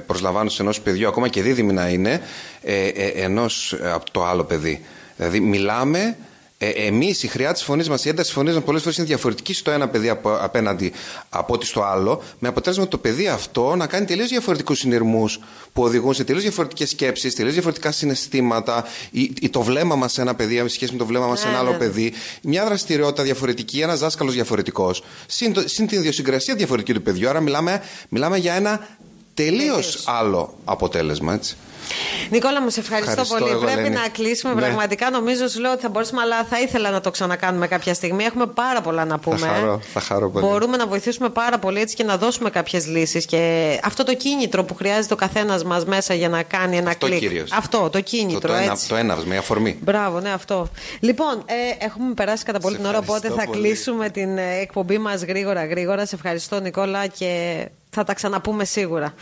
προσλαμβάνωση 0.07 0.57
ενός 0.61 0.81
παιδιού, 0.81 1.09
ακόμα 1.09 1.29
και 1.29 1.43
δίδυμη 1.43 1.73
να 1.73 1.89
είναι, 1.89 2.21
ε, 2.63 2.87
ε, 2.87 3.23
ενός 3.45 3.77
από 3.95 4.11
το 4.11 4.25
άλλο 4.25 4.45
παιδί. 4.45 4.85
Δηλαδή, 5.17 5.41
μιλάμε 5.41 6.17
ε, 6.59 6.69
εμείς, 6.69 7.23
η 7.23 7.27
χρειά 7.27 7.53
της 7.53 7.63
φωνής 7.63 7.89
μας, 7.89 8.05
η 8.05 8.09
ένταση 8.09 8.27
της 8.27 8.37
φωνής 8.37 8.55
μας 8.55 8.65
πολλές 8.65 8.83
φορές 8.83 8.97
είναι 8.97 9.07
διαφορετική 9.07 9.55
στο 9.55 9.71
ένα 9.71 9.89
παιδί 9.89 10.09
απο, 10.09 10.37
απέναντι 10.41 10.93
από 11.29 11.55
ότι 11.55 11.67
στο 11.67 11.83
άλλο, 11.83 12.23
με 12.39 12.49
αποτέλεσμα 12.49 12.89
το 12.89 12.99
παιδί 12.99 13.29
αυτό 13.29 13.77
να 13.77 13.87
κάνει 13.87 14.07
τελείως 14.07 14.29
διαφορετικούς 14.29 14.79
συνειρμούς 14.79 15.41
που 15.73 15.83
οδηγούν 15.83 16.15
σε 16.15 16.25
τελείως 16.25 16.43
διαφορετικές 16.43 16.91
σκέψεις, 16.91 17.35
τελείως 17.35 17.53
διαφορετικά 17.55 17.93
συναισθήματα, 17.93 18.85
ή, 19.11 19.33
ή 19.41 19.51
το 19.51 19.63
βλέμμα 19.63 19.95
μας 19.95 20.13
σε 20.13 20.21
ένα 20.21 20.35
παιδί, 20.35 20.59
σε 20.59 20.69
σχέση 20.69 20.93
με 20.93 20.99
το 20.99 21.07
βλέμμα 21.07 21.27
μας 21.27 21.41
σε 21.41 21.49
ένα 21.49 21.59
άλλο 21.59 21.71
ναι, 21.71 21.77
ναι. 21.77 21.85
παιδί, 21.85 22.13
μια 22.43 22.65
δραστηριότητα 22.65 23.23
διαφορετική, 23.23 23.81
ένας 23.81 24.01
δάσκαλος 24.01 24.35
διαφορετικός, 24.35 25.05
συν, 25.27 25.55
συν 25.65 25.87
την 25.87 25.99
ιδιοσυγκρασία 25.99 26.55
διαφορετική 26.55 26.95
του 26.95 27.03
παιδιού. 27.03 27.29
Άρα 27.29 27.41
μιλάμε, 27.41 27.83
μιλάμε 28.09 28.39
για 28.39 28.55
ένα 28.55 28.89
τελείως 29.35 30.03
άλλο 30.07 30.59
αποτέλεσμα. 30.65 31.35
Έτσι. 31.35 31.57
Νικόλα, 32.31 32.63
μου 32.63 32.71
σε 32.71 32.81
ευχαριστώ, 32.81 33.23
πολύ. 33.39 33.57
Πρέπει 33.73 33.91
να 33.91 34.09
κλείσουμε. 34.09 34.55
Ναι. 34.55 34.61
Πραγματικά 34.61 35.11
νομίζω 35.11 35.49
σου 35.49 35.61
λέω 35.61 35.73
ότι 35.73 35.83
θα 35.83 35.89
μπορούσαμε, 35.89 36.21
αλλά 36.21 36.45
θα 36.45 36.61
ήθελα 36.61 36.91
να 36.91 37.01
το 37.01 37.11
ξανακάνουμε 37.11 37.67
κάποια 37.67 37.95
στιγμή. 37.95 38.25
Έχουμε 38.25 38.47
πάρα 38.47 38.81
πολλά 38.81 39.05
να 39.05 39.19
πούμε. 39.19 39.37
Θα 39.37 39.47
χαρώ, 39.47 39.81
θα 39.93 40.01
χαρώ 40.01 40.31
πολύ. 40.31 40.47
Μπορούμε 40.47 40.77
να 40.77 40.87
βοηθήσουμε 40.87 41.29
πάρα 41.29 41.59
πολύ 41.59 41.81
έτσι 41.81 41.95
και 41.95 42.05
να 42.05 42.17
δώσουμε 42.17 42.51
κάποιες 42.51 42.87
λύσεις. 42.87 43.25
Και 43.25 43.81
αυτό 43.85 44.05
το 44.05 44.15
κίνητρο 44.15 44.65
που 44.65 44.75
χρειάζεται 44.75 45.15
ο 45.15 45.17
καθένας 45.17 45.65
μας 45.65 45.85
μέσα 45.85 46.15
για 46.15 46.29
να 46.29 46.43
κάνει 46.43 46.77
ένα 46.77 46.91
αυτό 46.91 47.07
κλικ. 47.07 47.19
Κυρίως. 47.19 47.53
Αυτό 47.53 47.91
το 47.91 48.01
κίνητρο. 48.01 48.41
Το, 48.41 48.47
το, 48.69 48.87
το 48.89 48.97
έναυσμα, 48.97 49.35
η 49.35 49.37
αφορμή. 49.37 49.79
Μπράβο, 49.81 50.21
ναι, 50.21 50.33
αυτό. 50.33 50.69
Λοιπόν, 51.01 51.43
ε, 51.47 51.85
έχουμε 51.85 52.15
περάσει 52.15 52.45
κατά 52.45 52.59
πολύ 52.59 52.77
την 52.77 52.85
ώρα, 52.85 52.99
οπότε 52.99 53.31
θα 53.31 53.47
κλείσουμε 53.47 54.09
την 54.11 54.39
ε, 54.39 54.59
εκπομπή 54.61 54.99
μας 54.99 55.23
γρήγορα 55.25 55.67
γρήγορα. 55.67 56.07
Σε 56.07 56.15
ευχαριστώ, 56.15 56.61
Νικόλα, 56.61 57.07
και 57.07 57.65
θα 57.95 58.05
τα 58.05 58.15
ξαναπούμε 58.15 58.65
σίγουρα. 58.65 59.15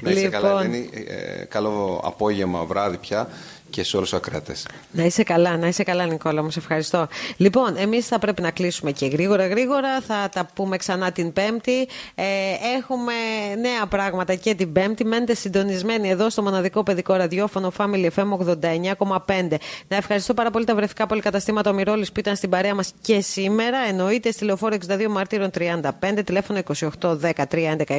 Να 0.00 0.10
είσαι 0.10 0.20
λοιπόν... 0.20 0.40
καλά, 0.40 0.60
Ελένη. 0.60 0.90
Ε, 0.92 1.44
καλό 1.44 2.00
απόγευμα, 2.04 2.64
βράδυ 2.64 2.96
πια 2.96 3.28
και 3.70 3.84
σε 3.84 3.96
όλους 3.96 4.10
τους 4.10 4.18
ακράτε. 4.18 4.54
Να 4.90 5.04
είσαι 5.04 5.22
καλά, 5.22 5.56
να 5.56 5.66
είσαι 5.66 5.82
καλά, 5.82 6.06
Νικόλα, 6.06 6.42
μου 6.42 6.50
σε 6.50 6.58
ευχαριστώ. 6.58 7.08
Λοιπόν, 7.36 7.76
εμείς 7.76 8.06
θα 8.06 8.18
πρέπει 8.18 8.42
να 8.42 8.50
κλείσουμε 8.50 8.92
και 8.92 9.06
γρήγορα, 9.06 9.46
γρήγορα. 9.46 10.00
Θα 10.00 10.28
τα 10.32 10.48
πούμε 10.54 10.76
ξανά 10.76 11.12
την 11.12 11.32
Πέμπτη. 11.32 11.88
Ε, 12.14 12.24
έχουμε 12.76 13.12
νέα 13.60 13.86
πράγματα 13.86 14.34
και 14.34 14.54
την 14.54 14.72
Πέμπτη. 14.72 15.04
Μένετε 15.04 15.34
συντονισμένοι 15.34 16.08
εδώ 16.08 16.30
στο 16.30 16.42
μοναδικό 16.42 16.82
παιδικό 16.82 17.14
ραδιόφωνο 17.14 17.72
Family 17.76 18.08
FM 18.14 18.28
89,5. 19.26 19.56
Να 19.88 19.96
ευχαριστώ 19.96 20.34
πάρα 20.34 20.50
πολύ 20.50 20.64
τα 20.64 20.74
βρεφικά 20.74 21.06
πολυκαταστήματα 21.06 21.72
Μυρόλη 21.72 22.04
που 22.04 22.20
ήταν 22.20 22.36
στην 22.36 22.50
παρέα 22.50 22.74
μας 22.74 22.92
και 23.00 23.20
σήμερα. 23.20 23.78
Εννοείται 23.88 24.30
στη 24.30 24.44
λεωφόρο 24.44 24.76
62 24.88 25.06
Μαρτύρων 25.08 25.50
35, 25.58 26.22
τηλέφωνο 26.24 26.60
28 26.78 26.90
10 27.00 27.30
3 27.50 27.76
11 27.76 27.82
670 27.86 27.98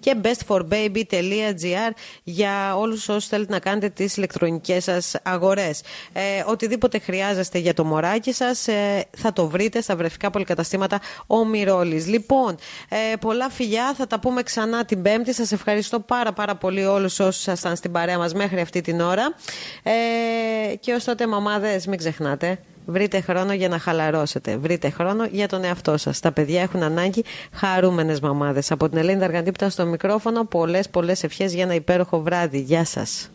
και 0.00 0.16
bestforbaby.gr 0.22 1.92
για 2.22 2.76
όλους 2.76 3.08
όσους 3.08 3.26
θέλετε 3.26 3.52
να 3.52 3.58
κάνετε 3.58 3.88
τις 3.88 4.16
ηλεκτρονικές 4.16 4.65
δικές 4.66 4.84
σας 4.84 5.14
αγορές. 5.22 5.80
Ε, 6.12 6.20
οτιδήποτε 6.46 6.98
χρειάζεστε 6.98 7.58
για 7.58 7.74
το 7.74 7.84
μωράκι 7.84 8.32
σας 8.32 8.68
ε, 8.68 9.04
θα 9.16 9.32
το 9.32 9.48
βρείτε 9.48 9.80
στα 9.80 9.96
βρεφικά 9.96 10.30
πολυκαταστήματα 10.30 11.00
ο 11.26 11.44
Μυρόλης. 11.44 12.06
Λοιπόν, 12.06 12.56
ε, 12.88 13.16
πολλά 13.20 13.50
φιλιά, 13.50 13.94
θα 13.96 14.06
τα 14.06 14.20
πούμε 14.20 14.42
ξανά 14.42 14.84
την 14.84 15.02
Πέμπτη. 15.02 15.34
Σας 15.34 15.52
ευχαριστώ 15.52 16.00
πάρα 16.00 16.32
πάρα 16.32 16.54
πολύ 16.54 16.84
όλους 16.84 17.20
όσους 17.20 17.40
ήσασταν 17.40 17.76
στην 17.76 17.92
παρέα 17.92 18.18
μας 18.18 18.34
μέχρι 18.34 18.60
αυτή 18.60 18.80
την 18.80 19.00
ώρα. 19.00 19.34
Ε, 19.82 20.74
και 20.76 20.92
ως 20.92 21.04
τότε 21.04 21.26
μαμάδες 21.26 21.86
μην 21.86 21.98
ξεχνάτε. 21.98 22.58
Βρείτε 22.88 23.20
χρόνο 23.20 23.52
για 23.52 23.68
να 23.68 23.78
χαλαρώσετε. 23.78 24.56
Βρείτε 24.56 24.90
χρόνο 24.90 25.24
για 25.30 25.48
τον 25.48 25.64
εαυτό 25.64 25.96
σας. 25.96 26.20
Τα 26.20 26.32
παιδιά 26.32 26.62
έχουν 26.62 26.82
ανάγκη 26.82 27.24
χαρούμενες 27.52 28.20
μαμάδες. 28.20 28.70
Από 28.70 28.88
την 28.88 28.98
Ελένη 28.98 29.18
Δαργαντή 29.18 29.52
στο 29.68 29.86
μικρόφωνο, 29.86 30.44
πολλές 30.44 30.88
πολλές 30.88 31.22
ευχές 31.22 31.54
για 31.54 31.62
ένα 31.62 31.74
υπέροχο 31.74 32.20
βράδυ. 32.20 32.58
Γεια 32.60 32.84
σας. 32.84 33.30